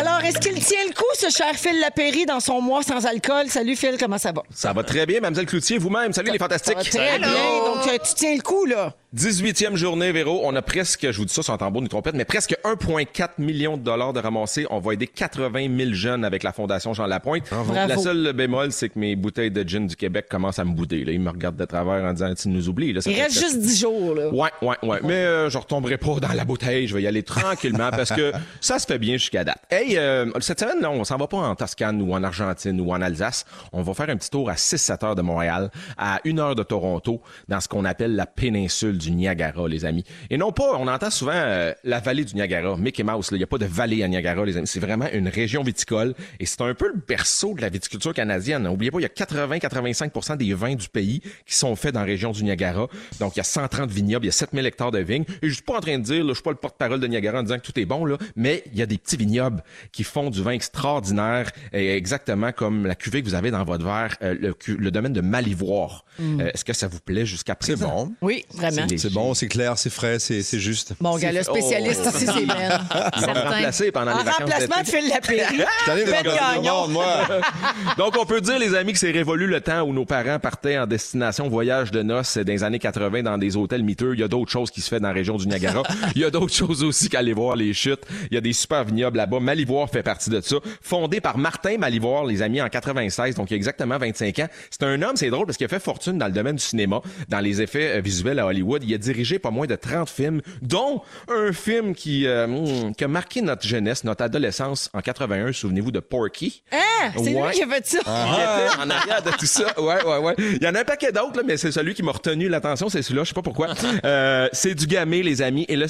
Alors, 0.00 0.20
est-ce 0.24 0.38
qu'il 0.38 0.54
tient 0.54 0.78
le 0.88 0.94
coup, 0.94 1.04
ce 1.14 1.28
cher 1.28 1.52
Phil 1.56 1.78
Lapéry, 1.78 2.24
dans 2.24 2.40
son 2.40 2.62
mois 2.62 2.82
sans 2.82 3.04
alcool? 3.04 3.48
Salut 3.48 3.76
Phil, 3.76 3.96
comment 4.00 4.16
ça 4.16 4.32
va? 4.32 4.42
Ça 4.48 4.72
va 4.72 4.82
très 4.82 5.04
bien, 5.04 5.20
Mademoiselle 5.20 5.44
Cloutier, 5.44 5.76
vous-même. 5.76 6.14
Salut 6.14 6.30
les 6.30 6.38
Ça 6.38 6.44
fantastiques. 6.44 6.76
va 6.76 6.82
très 6.84 7.18
bien. 7.18 7.28
Donc, 7.28 7.86
euh, 7.86 7.98
tu 8.02 8.14
tiens 8.14 8.34
le 8.34 8.40
coup, 8.40 8.64
là? 8.64 8.94
18e 9.14 9.74
journée, 9.74 10.12
Véro. 10.12 10.40
On 10.44 10.54
a 10.54 10.62
presque, 10.62 11.10
je 11.10 11.16
vous 11.18 11.24
dis 11.24 11.34
ça 11.34 11.42
sur 11.42 11.52
un 11.52 11.58
tambour, 11.58 11.82
une 11.82 11.88
trompette, 11.88 12.14
mais 12.14 12.24
presque 12.24 12.56
1,4 12.64 13.28
million 13.38 13.76
de 13.76 13.82
dollars 13.82 14.12
de 14.12 14.20
ramassés. 14.20 14.66
On 14.70 14.78
va 14.78 14.94
aider 14.94 15.08
80 15.08 15.66
000 15.76 15.90
jeunes 15.92 16.24
avec 16.24 16.44
la 16.44 16.52
Fondation 16.52 16.94
Jean 16.94 17.06
Lapointe. 17.06 17.42
Bravo. 17.50 17.74
La 17.74 17.98
seule 17.98 18.32
bémol, 18.32 18.70
c'est 18.72 18.88
que 18.88 18.98
mes 18.98 19.16
bouteilles 19.16 19.50
de 19.50 19.68
gin 19.68 19.86
du 19.86 19.96
Québec 19.96 20.26
commencent 20.30 20.60
à 20.60 20.64
me 20.64 20.72
bouder. 20.72 21.04
Là. 21.04 21.10
Ils 21.12 21.20
me 21.20 21.28
regardent 21.30 21.56
de 21.56 21.64
travers 21.64 22.04
en 22.04 22.12
disant, 22.12 22.32
tu 22.34 22.48
nous 22.48 22.68
oublies. 22.68 22.92
Là, 22.92 23.00
ça 23.00 23.10
Il 23.10 23.20
reste 23.20 23.38
juste 23.38 23.58
10 23.58 23.80
jours, 23.80 24.14
là. 24.14 24.28
Ouais, 24.28 24.50
ouais, 24.62 24.76
ouais. 24.84 25.00
Mais 25.02 25.14
euh, 25.14 25.50
je 25.50 25.58
retomberai 25.58 25.98
pas 25.98 26.20
dans 26.20 26.32
la 26.32 26.44
bouteille. 26.44 26.86
Je 26.86 26.94
vais 26.94 27.02
y 27.02 27.06
aller 27.08 27.24
tranquillement 27.24 27.90
parce 27.90 28.10
que 28.12 28.30
ça 28.60 28.78
se 28.78 28.86
fait 28.86 28.98
bien 28.98 29.14
jusqu'à 29.14 29.42
date. 29.42 29.58
Hey, 29.70 29.89
euh, 29.96 30.30
cette 30.40 30.60
semaine, 30.60 30.80
là, 30.80 30.90
on 30.90 31.04
s'en 31.04 31.16
va 31.16 31.26
pas 31.26 31.38
en 31.38 31.54
Toscane 31.54 32.00
ou 32.02 32.12
en 32.12 32.22
Argentine 32.22 32.80
ou 32.80 32.92
en 32.92 33.00
Alsace. 33.00 33.44
On 33.72 33.82
va 33.82 33.94
faire 33.94 34.10
un 34.10 34.16
petit 34.16 34.30
tour 34.30 34.50
à 34.50 34.54
6-7 34.54 35.04
heures 35.04 35.14
de 35.14 35.22
Montréal, 35.22 35.70
à 35.96 36.20
une 36.24 36.38
heure 36.38 36.54
de 36.54 36.62
Toronto, 36.62 37.20
dans 37.48 37.60
ce 37.60 37.68
qu'on 37.68 37.84
appelle 37.84 38.14
la 38.14 38.26
péninsule 38.26 38.98
du 38.98 39.10
Niagara, 39.10 39.68
les 39.68 39.84
amis. 39.84 40.04
Et 40.30 40.36
non 40.36 40.52
pas, 40.52 40.76
on 40.78 40.88
entend 40.88 41.10
souvent 41.10 41.32
euh, 41.34 41.72
la 41.84 42.00
vallée 42.00 42.24
du 42.24 42.34
Niagara, 42.34 42.76
Mickey 42.76 43.02
Mouse. 43.02 43.28
Il 43.32 43.38
n'y 43.38 43.44
a 43.44 43.46
pas 43.46 43.58
de 43.58 43.66
vallée 43.66 44.02
à 44.02 44.08
Niagara, 44.08 44.44
les 44.44 44.56
amis. 44.56 44.66
C'est 44.66 44.80
vraiment 44.80 45.06
une 45.12 45.28
région 45.28 45.62
viticole 45.62 46.14
et 46.38 46.46
c'est 46.46 46.60
un 46.62 46.74
peu 46.74 46.88
le 46.88 47.00
berceau 47.06 47.54
de 47.54 47.60
la 47.60 47.68
viticulture 47.68 48.14
canadienne. 48.14 48.64
N'oubliez 48.64 48.90
pas, 48.90 48.98
il 48.98 49.02
y 49.02 49.06
a 49.06 49.08
80-85% 49.08 50.36
des 50.36 50.54
vins 50.54 50.74
du 50.74 50.88
pays 50.88 51.20
qui 51.46 51.54
sont 51.54 51.76
faits 51.76 51.94
dans 51.94 52.00
la 52.00 52.06
région 52.06 52.32
du 52.32 52.44
Niagara. 52.44 52.86
Donc, 53.18 53.36
il 53.36 53.38
y 53.38 53.40
a 53.40 53.44
130 53.44 53.90
vignobles, 53.90 54.24
il 54.24 54.28
y 54.28 54.30
a 54.30 54.32
7000 54.32 54.66
hectares 54.66 54.90
de 54.90 54.98
vignes. 54.98 55.24
Et 55.42 55.48
je 55.48 55.54
suis 55.54 55.62
pas 55.62 55.76
en 55.76 55.80
train 55.80 55.98
de 55.98 56.02
dire, 56.02 56.24
là, 56.24 56.30
je 56.30 56.34
suis 56.34 56.42
pas 56.42 56.50
le 56.50 56.56
porte-parole 56.56 57.00
de 57.00 57.06
Niagara 57.06 57.40
en 57.40 57.42
disant 57.42 57.58
que 57.58 57.62
tout 57.62 57.78
est 57.78 57.86
bon, 57.86 58.04
là, 58.04 58.16
mais 58.36 58.64
il 58.72 58.78
y 58.78 58.82
a 58.82 58.86
des 58.86 58.98
petits 58.98 59.16
vignobles 59.16 59.62
qui 59.92 60.04
font 60.04 60.30
du 60.30 60.42
vin 60.42 60.52
extraordinaire, 60.52 61.50
et 61.72 61.94
exactement 61.96 62.52
comme 62.52 62.86
la 62.86 62.94
cuvée 62.94 63.22
que 63.22 63.26
vous 63.28 63.34
avez 63.34 63.50
dans 63.50 63.64
votre 63.64 63.84
verre, 63.84 64.16
euh, 64.22 64.52
le, 64.66 64.90
domaine 64.90 65.12
de 65.12 65.20
Malivoire. 65.20 66.04
Euh, 66.20 66.50
Est-ce 66.52 66.64
que 66.64 66.72
ça 66.72 66.88
vous 66.88 67.00
plaît 67.00 67.24
jusqu'à 67.26 67.54
C'est 67.60 67.74
présent? 67.76 68.06
bon. 68.06 68.12
Oui, 68.22 68.44
vraiment. 68.54 68.86
C'est 68.88 68.98
C'est 68.98 69.12
bon, 69.12 69.34
c'est 69.34 69.48
clair, 69.48 69.78
c'est 69.78 69.90
frais, 69.90 70.18
c'est 70.18 70.42
c'est 70.42 70.58
juste. 70.58 70.94
Bon, 71.00 71.16
gars, 71.16 71.32
le 71.32 71.42
spécialiste 71.42 72.02
Oh. 72.04 72.16
ici, 72.16 72.26
c'est 72.26 72.46
Ben. 72.46 72.80
Me 73.20 73.26
remplacer 73.26 73.90
pendant 73.92 74.12
En 74.12 74.18
les 74.18 74.24
vacances 74.24 74.38
remplacement 74.40 74.80
de. 74.82 74.86
Phil 74.86 75.08
Lapéry. 75.08 75.40
Ben 75.86 75.96
dans 76.04 76.30
le 76.30 76.36
Gagnon. 76.36 76.80
monde, 76.82 76.92
moi. 76.92 77.28
Donc, 77.98 78.16
on 78.18 78.24
peut 78.26 78.40
dire, 78.40 78.58
les 78.58 78.74
amis, 78.74 78.92
que 78.92 78.98
c'est 78.98 79.10
révolu 79.10 79.46
le 79.46 79.60
temps 79.60 79.82
où 79.82 79.92
nos 79.92 80.04
parents 80.04 80.38
partaient 80.38 80.78
en 80.78 80.86
destination 80.86 81.48
voyage 81.48 81.90
de 81.90 82.02
noces 82.02 82.36
dans 82.36 82.52
les 82.52 82.64
années 82.64 82.78
80 82.78 83.22
dans 83.22 83.38
des 83.38 83.56
hôtels 83.56 83.82
miteux. 83.82 84.14
Il 84.14 84.20
y 84.20 84.22
a 84.24 84.28
d'autres 84.28 84.50
choses 84.50 84.70
qui 84.70 84.80
se 84.80 84.88
fait 84.88 85.00
dans 85.00 85.08
la 85.08 85.14
région 85.14 85.36
du 85.36 85.46
Niagara. 85.46 85.82
Il 86.14 86.22
y 86.22 86.24
a 86.24 86.30
d'autres 86.30 86.54
choses 86.54 86.82
aussi 86.82 87.08
qu'aller 87.08 87.32
voir 87.32 87.56
les 87.56 87.72
chutes. 87.72 88.02
Il 88.30 88.34
y 88.34 88.38
a 88.38 88.40
des 88.40 88.52
super 88.52 88.84
vignobles 88.84 89.16
là-bas. 89.16 89.40
Malivoire 89.40 89.69
fait 89.86 90.02
partie 90.02 90.30
de 90.30 90.40
ça. 90.40 90.56
fondé 90.82 91.20
par 91.20 91.38
Martin 91.38 91.78
Malivoire, 91.78 92.24
les 92.24 92.42
amis, 92.42 92.60
en 92.60 92.68
96, 92.68 93.34
donc 93.34 93.50
il 93.50 93.54
y 93.54 93.54
a 93.54 93.56
exactement 93.56 93.98
25 93.98 94.38
ans. 94.40 94.48
C'est 94.70 94.82
un 94.84 95.00
homme, 95.02 95.16
c'est 95.16 95.30
drôle 95.30 95.46
parce 95.46 95.56
qu'il 95.56 95.64
a 95.66 95.68
fait 95.68 95.80
fortune 95.80 96.18
dans 96.18 96.26
le 96.26 96.32
domaine 96.32 96.56
du 96.56 96.62
cinéma, 96.62 97.00
dans 97.28 97.40
les 97.40 97.62
effets 97.62 97.98
euh, 97.98 98.00
visuels 98.00 98.38
à 98.38 98.46
Hollywood. 98.46 98.82
Il 98.84 98.92
a 98.94 98.98
dirigé 98.98 99.38
pas 99.38 99.50
moins 99.50 99.66
de 99.66 99.74
30 99.76 100.08
films, 100.08 100.40
dont 100.62 101.02
un 101.28 101.52
film 101.52 101.94
qui, 101.94 102.26
euh, 102.26 102.46
hmm, 102.46 102.94
qui 102.94 103.04
a 103.04 103.08
marqué 103.08 103.42
notre 103.42 103.66
jeunesse, 103.66 104.04
notre 104.04 104.22
adolescence 104.24 104.90
en 104.92 105.00
81. 105.00 105.52
Souvenez-vous 105.52 105.90
de 105.92 106.00
Porky. 106.00 106.62
Ah, 106.72 106.76
c'est 107.16 107.34
Ouais. 107.34 107.48
lui 107.48 107.54
qui 107.54 107.62
a 107.62 107.66
fait 107.68 107.86
ça. 107.86 107.98
Il 108.04 108.70
était 108.70 108.82
en 108.82 108.90
arrière 108.90 109.22
de 109.22 109.30
tout 109.30 109.46
ça. 109.46 109.80
Ouais, 109.80 110.04
ouais, 110.04 110.18
ouais. 110.18 110.34
Il 110.38 110.62
y 110.62 110.66
en 110.68 110.74
a 110.74 110.80
un 110.80 110.84
paquet 110.84 111.12
d'autres, 111.12 111.42
mais 111.46 111.56
c'est 111.56 111.72
celui 111.72 111.94
qui 111.94 112.02
m'a 112.02 112.12
retenu 112.12 112.48
l'attention, 112.48 112.88
c'est 112.88 113.02
celui-là. 113.02 113.24
Je 113.24 113.28
sais 113.28 113.34
pas 113.34 113.42
pourquoi. 113.42 113.68
Euh, 114.04 114.48
c'est 114.52 114.74
du 114.74 114.86
gamay, 114.86 115.22
les 115.22 115.42
amis. 115.42 115.66
Et 115.68 115.76
le 115.76 115.86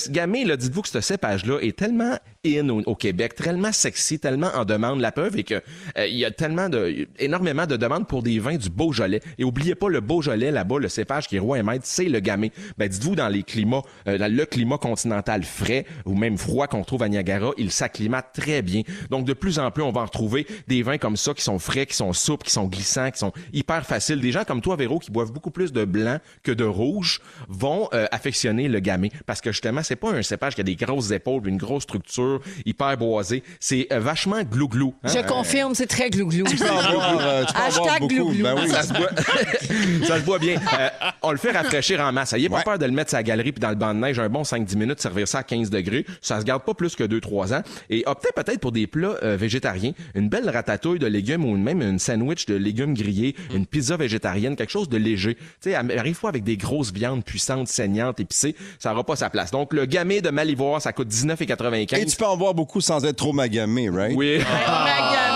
là, 0.47 0.57
dites-vous 0.57 0.83
que 0.83 0.89
ce 0.89 1.01
cépage-là 1.01 1.59
est 1.61 1.77
tellement 1.77 2.17
in 2.45 2.69
au, 2.69 2.81
au 2.87 2.95
Québec, 2.95 3.35
tellement 3.61 3.73
sexy, 3.73 4.19
tellement 4.19 4.51
en 4.55 4.65
demande. 4.65 5.01
La 5.01 5.13
preuve 5.13 5.37
est 5.37 5.43
que 5.43 5.63
euh, 5.99 6.07
il 6.07 6.17
y 6.17 6.25
a 6.25 6.31
tellement 6.31 6.71
de, 6.71 7.07
énormément 7.19 7.67
de 7.67 7.77
demandes 7.77 8.07
pour 8.07 8.23
des 8.23 8.39
vins 8.39 8.57
du 8.57 8.71
Beaujolais. 8.71 9.21
Et 9.37 9.45
oubliez 9.45 9.75
pas 9.75 9.91
le 9.91 10.01
Beaujolais 10.01 10.51
là-bas, 10.51 10.79
le 10.79 10.89
cépage 10.89 11.29
qui 11.29 11.37
est 11.37 11.41
roi 11.41 11.59
et 11.59 11.63
maître, 11.63 11.85
c'est 11.85 12.07
le 12.07 12.21
gamay. 12.21 12.53
Ben, 12.79 12.89
dites-vous 12.89 13.17
dans 13.17 13.29
les 13.29 13.43
climats, 13.43 13.83
euh, 14.09 14.17
le 14.17 14.47
climat 14.47 14.79
continental 14.79 15.43
frais 15.43 15.85
ou 16.07 16.15
même 16.15 16.39
froid 16.39 16.69
qu'on 16.69 16.85
trouve 16.85 17.03
à 17.03 17.09
Niagara, 17.11 17.51
il 17.59 17.71
s'acclimate 17.71 18.31
très 18.33 18.63
bien. 18.63 18.81
Donc, 19.11 19.27
de 19.27 19.35
plus 19.35 19.59
en 19.59 19.71
plus, 19.71 19.83
on 19.83 19.93
va 19.93 20.01
en 20.01 20.07
retrouver 20.07 20.47
des 20.67 20.83
vins 20.83 20.97
comme 20.99 21.19
ça 21.19 21.35
qui 21.35 21.43
sont 21.43 21.59
frais, 21.59 21.85
qui 21.85 21.97
sont 21.97 22.15
souples, 22.15 22.47
qui 22.47 22.53
sont 22.53 22.65
glissants, 22.65 23.11
qui 23.11 23.19
sont 23.19 23.33
hyper 23.53 23.85
faciles. 23.85 24.23
Des 24.23 24.33
gens 24.33 24.45
comme 24.45 24.63
toi, 24.63 24.77
Véro, 24.77 24.99
qui 25.01 25.11
boivent 25.11 25.33
beaucoup 25.33 25.51
plus 25.51 25.71
de 25.71 25.85
blanc 25.85 26.19
que 26.43 26.53
de 26.53 26.65
rouge, 26.65 27.21
vont 27.51 27.91
euh, 27.93 28.07
affectionner 28.11 28.69
le 28.69 28.81
gamay 28.81 29.11
parce 29.27 29.43
que 29.43 29.53
justement, 29.53 29.83
c'est 29.83 29.97
pas 29.97 30.13
un 30.13 30.23
cépage 30.23 30.55
qui 30.55 30.63
a 30.63 30.65
des 30.65 30.77
grosses 30.77 31.11
épaules, 31.11 31.47
une 31.47 31.59
grosse 31.59 31.83
structure, 31.83 32.41
hyper 32.65 32.97
boisée. 32.97 33.43
C'est 33.59 33.89
euh, 33.93 34.01
vachement 34.01 34.43
glou-glou. 34.43 34.95
hein. 35.05 35.09
Je 35.15 35.27
confirme, 35.27 35.75
c'est 35.75 35.87
très 35.87 36.11
glouglou. 36.11 36.45
Tu 36.47 36.57
peux 36.57 36.69
en 36.71 36.93
boire, 36.93 37.19
euh, 37.21 37.45
tu 37.45 37.53
peux 37.55 37.61
Hashtag 37.61 38.01
beaucoup. 38.01 38.15
glouglou. 38.15 38.43
Ben 38.43 38.55
oui. 38.61 38.69
Ça 38.69 38.83
se 38.83 38.93
boit, 38.93 39.11
ça 40.07 40.19
se 40.21 40.25
boit 40.25 40.39
bien. 40.39 40.57
Euh, 40.79 40.89
on 41.23 41.31
le 41.33 41.37
fait 41.39 41.51
rafraîchir 41.53 42.01
en 42.01 42.13
masse. 42.13 42.33
Ayez 42.33 42.49
pas 42.49 42.57
Ouais. 42.59 42.63
peur 42.65 42.79
de 42.79 42.85
le 42.87 42.93
mettre 42.93 43.11
sur 43.11 43.17
la 43.19 43.23
galerie 43.23 43.53
puis 43.53 43.61
dans 43.61 43.71
le 43.71 43.75
banc 43.77 43.95
de 43.95 44.01
neige 44.01 44.19
un 44.19 44.29
bon 44.29 44.43
5-10 44.43 44.77
minutes, 44.77 45.01
servir 45.01 45.27
ça 45.27 45.39
à 45.39 45.43
15 45.43 45.71
degrés. 45.71 46.05
Ça 46.21 46.39
se 46.41 46.45
garde 46.45 46.63
pas 46.63 46.75
plus 46.75 46.95
que 46.97 47.05
2-3 47.05 47.55
ans. 47.55 47.63
Et 47.89 48.03
optez 48.07 48.29
peut-être 48.35 48.61
pour 48.61 48.73
des 48.73 48.87
plats 48.87 49.17
euh, 49.23 49.37
végétariens. 49.37 49.93
Une 50.15 50.29
belle 50.29 50.49
ratatouille 50.49 50.99
de 50.99 51.07
légumes 51.07 51.45
ou 51.45 51.57
même 51.57 51.81
une 51.83 51.99
sandwich 51.99 52.47
de 52.47 52.55
légumes 52.55 52.95
grillés, 52.95 53.35
une 53.55 53.67
pizza 53.67 53.97
végétarienne, 53.97 54.57
quelque 54.57 54.71
chose 54.73 54.89
de 54.89 54.97
léger. 54.97 55.35
Tu 55.63 55.71
sais, 55.71 55.75
arrive-toi 55.75 56.29
avec 56.29 56.45
des 56.45 56.57
grosses 56.57 56.93
viandes 56.93 57.25
puissantes, 57.25 57.69
saignantes, 57.69 58.21
épicées. 58.21 58.55
Ça 58.79 58.93
aura 58.93 59.05
pas 59.05 59.17
sa 59.17 59.31
place. 59.31 59.51
Donc, 59.51 59.73
le 59.73 59.85
gamay 59.87 60.21
de 60.21 60.31
Malivoire, 60.31 60.81
ça 60.83 60.93
coûte 60.93 61.09
19,95. 61.09 61.99
Et 62.01 62.05
tu 62.07 62.17
peux 62.17 62.27
en 62.27 62.37
boire 62.37 62.55
beaucoup 62.55 62.81
sans 62.81 63.05
être 63.05 63.17
trop 63.17 63.33
magamé, 63.41 63.89
right? 63.89 64.15
Oui. 64.15 64.39
Magamé. 64.39 64.45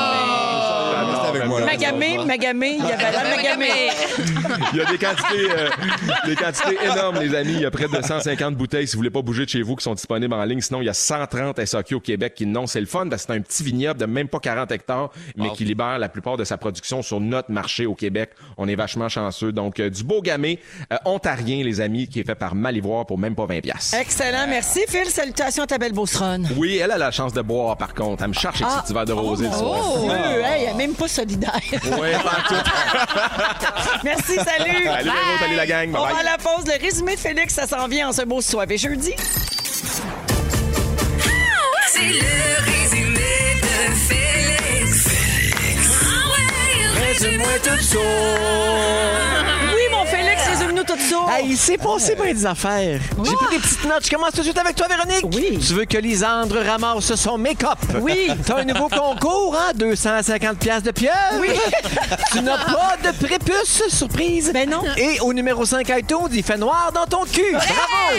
Reste 0.05 0.14
avec 1.37 1.49
moi, 1.49 1.61
là. 1.61 1.67
Magamé, 1.67 2.19
magamé, 2.25 2.77
il 2.79 2.85
y 2.85 2.93
avait 2.93 3.13
la 3.13 3.37
magamé. 3.37 3.67
Il 4.73 4.79
y 4.79 4.81
a 4.81 4.85
des 4.91 4.99
quantités, 4.99 5.51
euh, 5.51 5.69
des 6.27 6.37
quantités 6.37 6.77
énormes, 6.85 7.21
les 7.21 7.35
amis. 7.35 7.53
Il 7.55 7.61
y 7.63 7.67
a 7.67 7.71
près 7.71 7.89
de 7.89 8.03
150 8.03 8.55
bouteilles, 8.57 8.87
si 8.87 8.95
vous 8.95 9.01
voulez 9.01 9.11
pas 9.11 9.23
bouger 9.23 9.45
de 9.45 9.51
chez 9.51 9.63
vous, 9.63 9.77
qui 9.77 9.85
sont 9.85 9.95
disponibles 9.95 10.35
en 10.35 10.45
ligne. 10.45 10.61
Sinon, 10.61 10.81
il 10.83 10.87
y 10.87 10.89
a 10.89 10.95
130 10.95 11.65
SAQ 11.65 11.95
au 11.97 12.01
Québec 12.01 12.35
qui 12.35 12.47
non. 12.47 12.67
C'est 12.67 12.81
le 12.81 12.87
fun 12.87 13.07
parce 13.09 13.23
que 13.27 13.33
c'est 13.33 13.39
un 13.39 13.43
petit 13.43 13.63
vignoble 13.63 14.01
de 14.01 14.07
même 14.07 14.29
pas 14.29 14.41
40 14.41 14.71
hectares, 14.73 15.11
mais 15.37 15.51
qui 15.53 15.65
libère 15.65 15.99
la 15.99 16.09
plupart 16.09 16.37
de 16.37 16.45
sa 16.45 16.57
production 16.57 17.03
sur 17.03 17.21
notre 17.21 17.51
marché 17.51 17.87
au 17.87 17.95
Québec. 17.95 18.31
On 18.57 18.69
est 18.69 18.75
vachement 18.77 19.09
chanceux. 19.09 19.53
Donc, 19.53 19.81
euh, 19.81 19.91
du 19.91 20.05
beau 20.05 20.23
gamay 20.23 20.59
euh, 20.93 20.97
ontarien, 21.05 21.63
les 21.65 21.81
amis, 21.81 22.09
qui 22.09 22.21
est 22.21 22.25
fait 22.25 22.35
par 22.35 22.55
Malivoire 22.55 23.07
pour 23.07 23.19
même 23.19 23.35
pas 23.35 23.47
20 23.47 23.61
piastres. 23.61 23.97
Excellent, 23.99 24.47
merci 24.49 24.81
Phil. 24.89 25.07
Salutations 25.07 25.65
à 25.65 25.67
ta 25.67 25.79
belle 25.79 25.93
Beauceronne. 25.93 26.49
Oui, 26.57 26.79
elle 26.83 26.91
a 26.91 26.99
la 26.99 27.11
chance 27.11 27.33
de 27.33 27.43
boire, 27.43 27.77
par 27.77 27.95
contre. 27.95 28.23
Elle 28.23 28.31
me 28.31 28.35
cherche 28.35 28.63
Ah. 28.65 28.71
ses 28.77 28.83
petits 28.83 28.93
verres 28.95 29.05
de 29.05 29.13
rosé 29.13 29.47
le 29.47 29.53
soir. 29.53 29.79
Oh, 29.97 30.11
hey, 30.11 30.65
elle 30.65 30.71
est 30.71 30.75
même 30.75 30.95
pas 30.95 31.09
solidaire. 31.29 31.61
Ouais, 31.99 32.13
pas 32.13 32.39
en 32.39 32.49
tout. 32.49 32.55
Merci, 34.05 34.35
salut. 34.35 34.85
Salut, 34.85 35.05
Véro, 35.05 35.39
salut 35.41 35.57
la 35.57 35.67
gang. 35.67 35.89
On 35.91 35.93
Bye 35.93 36.03
va 36.03 36.19
bye. 36.19 36.21
à 36.21 36.31
la 36.33 36.39
pause. 36.39 36.65
Le 36.67 36.81
résumé 36.81 37.15
de 37.15 37.21
Félix, 37.21 37.55
ça 37.55 37.67
s'en 37.67 37.89
vient 37.89 38.09
en 38.09 38.13
ce 38.13 38.23
beau 38.23 38.41
soir. 38.41 38.67
Et 38.69 38.79
jeudi. 38.79 39.13
C'est 41.93 42.01
le 42.03 42.65
résumé 42.65 43.61
de 43.63 43.95
Félix. 44.09 45.09
Ah 46.03 46.29
ouais, 46.31 47.07
résume-moi 47.07 47.47
tout 47.63 47.83
ça. 47.83 47.99
Hey, 51.37 51.47
il 51.51 51.57
s'est 51.57 51.79
passé 51.79 52.15
bien 52.15 52.33
des 52.33 52.47
affaires. 52.47 53.01
J'ai 53.25 53.33
pris 53.35 53.57
des 53.57 53.59
petites 53.59 53.85
notes. 53.85 54.05
Je 54.05 54.11
commence 54.11 54.31
tout 54.31 54.39
de 54.39 54.45
suite 54.45 54.59
avec 54.59 54.77
toi, 54.77 54.87
Véronique. 54.87 55.27
Oui. 55.35 55.59
Tu 55.59 55.75
veux 55.75 55.85
que 55.85 55.99
Lisandre 55.99 56.59
ramasse 56.65 57.13
son 57.17 57.39
make-up? 57.39 57.79
Oui. 58.01 58.29
T'as 58.47 58.61
un 58.61 58.65
nouveau 58.65 58.89
concours, 58.89 59.57
hein? 59.59 59.73
250 59.75 60.59
pièces 60.59 60.83
de 60.85 60.93
pieuvre. 60.93 61.15
Oui. 61.41 61.49
tu 62.33 62.41
n'as 62.41 62.59
pas 62.59 62.97
de 63.03 63.17
prépuce, 63.17 63.83
surprise. 63.89 64.53
Ben 64.55 64.71
non. 64.71 64.83
Et 64.97 65.19
au 65.21 65.33
numéro 65.33 65.65
5 65.65 65.89
iTunes, 65.89 66.29
il 66.33 66.45
fait 66.45 66.57
noir 66.57 66.93
dans 66.95 67.07
ton 67.07 67.25
cul. 67.25 67.53
Bravo! 67.53 68.15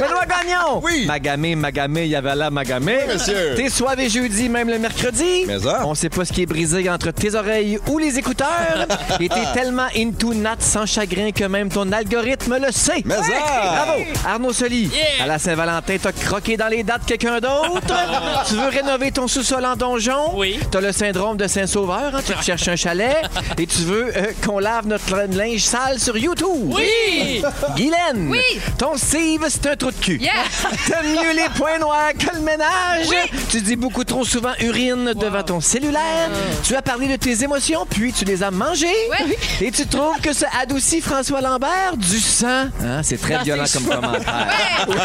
Benoît 0.00 0.24
Gagnon. 0.24 0.80
Oui. 0.82 1.04
Magamé, 1.06 1.56
magamé, 1.56 2.04
il 2.04 2.10
y 2.10 2.16
avait 2.16 2.34
là 2.34 2.50
magamé. 2.50 3.00
Oui, 3.06 3.14
monsieur. 3.14 3.54
T'es 3.56 3.68
soivé 3.68 4.08
jeudi, 4.08 4.48
même 4.48 4.70
le 4.70 4.78
mercredi. 4.78 5.44
Mais 5.46 5.58
ça. 5.58 5.82
On 5.84 5.94
sait 5.94 6.08
pas 6.08 6.24
ce 6.24 6.32
qui 6.32 6.42
est 6.42 6.46
brisé 6.46 6.88
entre 6.88 7.10
tes 7.10 7.34
oreilles 7.34 7.78
ou 7.88 7.98
les 7.98 8.18
écouteurs. 8.18 8.86
Et 9.20 9.28
t'es 9.28 9.52
tellement 9.52 9.88
into 9.94 10.32
Nat 10.32 10.56
sans 10.60 10.86
chagrin 10.86 11.32
que 11.32 11.44
même 11.44 11.68
ton 11.68 11.92
algorithme 11.92 12.45
le 12.54 12.72
sait. 12.72 13.02
Mais 13.04 13.14
ça. 13.16 13.22
Bravo! 13.22 14.02
Arnaud 14.26 14.52
Soli, 14.52 14.90
à 15.22 15.26
la 15.26 15.38
Saint-Valentin, 15.38 15.96
t'as 16.00 16.12
croqué 16.12 16.56
dans 16.56 16.68
les 16.68 16.82
dates 16.82 17.04
quelqu'un 17.06 17.38
d'autre? 17.40 17.94
tu 18.48 18.54
veux 18.54 18.68
rénover 18.68 19.10
ton 19.12 19.28
sous-sol 19.28 19.64
en 19.64 19.76
donjon? 19.76 20.34
Oui. 20.36 20.58
T'as 20.70 20.80
le 20.80 20.92
syndrome 20.92 21.36
de 21.36 21.46
Saint-Sauveur, 21.46 22.12
hein, 22.14 22.20
tu 22.24 22.32
cherches 22.42 22.68
un 22.68 22.76
chalet? 22.76 23.16
Et 23.58 23.66
tu 23.66 23.82
veux 23.82 24.12
euh, 24.16 24.26
qu'on 24.44 24.58
lave 24.58 24.86
notre 24.86 25.16
linge 25.16 25.60
sale 25.60 25.98
sur 25.98 26.16
YouTube? 26.16 26.46
Oui! 26.74 27.42
Guylaine, 27.76 28.28
Oui. 28.30 28.40
ton 28.78 28.96
Steve, 28.96 29.44
c'est 29.48 29.66
un 29.66 29.76
trou 29.76 29.90
de 29.90 29.96
cul. 29.96 30.18
Yeah! 30.20 30.32
T'aimes 30.86 31.12
mieux 31.12 31.34
les 31.34 31.48
points 31.56 31.78
noirs 31.78 32.12
que 32.18 32.34
le 32.34 32.40
ménage? 32.42 33.08
Tu 33.50 33.60
dis 33.60 33.76
beaucoup 33.76 34.04
trop 34.04 34.24
souvent 34.24 34.52
urine 34.60 35.12
devant 35.14 35.42
ton 35.42 35.60
cellulaire. 35.60 36.30
Tu 36.62 36.74
as 36.74 36.82
parlé 36.82 37.08
de 37.08 37.16
tes 37.16 37.42
émotions, 37.42 37.86
puis 37.88 38.12
tu 38.12 38.24
les 38.24 38.42
as 38.42 38.50
mangées. 38.50 38.86
Ouais. 39.10 39.36
Et 39.60 39.70
tu 39.70 39.86
trouves 39.86 40.20
que 40.22 40.32
ça 40.32 40.46
adoucit 40.60 41.00
François 41.00 41.40
Lambert 41.40 41.96
du 41.96 42.18
sang. 42.36 42.66
Hein, 42.84 43.00
c'est 43.02 43.20
très 43.20 43.34
Dans 43.34 43.42
violent 43.42 43.64
comme 43.72 43.84
commentaire. 43.84 44.46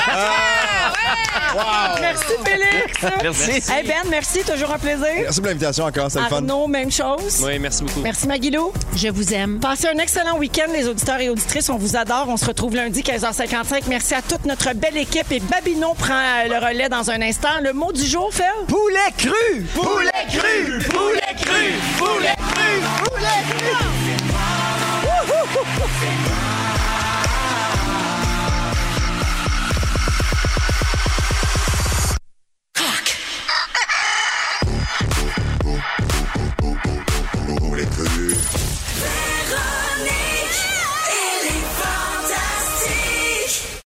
Merci, 2.02 2.34
Félix. 2.46 3.06
Merci. 3.22 3.72
Hey, 3.72 3.88
Ben, 3.88 4.10
merci. 4.10 4.40
Toujours 4.44 4.74
un 4.74 4.80
plaisir. 4.80 5.06
Merci 5.22 5.40
pour 5.40 5.48
l'invitation 5.48 5.86
encore, 5.86 6.10
c'est 6.10 6.20
le 6.20 6.26
fun. 6.26 6.38
Arnaud, 6.38 6.68
même 6.68 6.92
chose. 6.92 7.42
Oui, 7.44 7.60
merci 7.60 7.84
beaucoup. 7.84 8.02
Merci, 8.02 8.28
Maguilou. 8.28 8.74
Je 8.96 9.10
vous 9.10 9.34
aime. 9.34 9.60
Passez 9.60 9.88
un 9.88 9.98
excellent 9.98 10.38
week-end, 10.38 10.72
les 10.74 10.88
auditeurs 10.88 11.20
et 11.20 11.30
auditrices. 11.30 11.70
On 11.70 11.78
vous 11.78 11.96
adore. 11.96 12.26
On 12.28 12.38
se 12.38 12.46
retrouve 12.46 12.76
lundi, 12.76 13.02
15h55. 13.02 13.84
Merci 13.90 14.14
à 14.14 14.22
toute 14.22 14.46
notre 14.46 14.74
belle 14.74 14.98
équipe. 14.98 15.32
Et 15.32 15.40
Babino 15.40 15.94
prend 15.94 16.14
euh, 16.14 16.48
le 16.48 16.58
relais 16.66 16.90
dans 16.90 17.10
un 17.12 17.22
instant. 17.22 17.60
Le 17.62 17.74
mot 17.74 17.92
du 17.92 18.06
jour, 18.06 18.30
Phil? 18.34 18.46
Poulet 18.68 19.12
cru! 19.18 19.66
Poulet 19.74 20.12
cru! 20.30 20.80
Poulet 20.90 21.36
cru! 21.42 21.74
Poulet 21.98 22.36
cru! 22.38 22.82
Poulet 23.04 23.44
cru! 23.50 23.76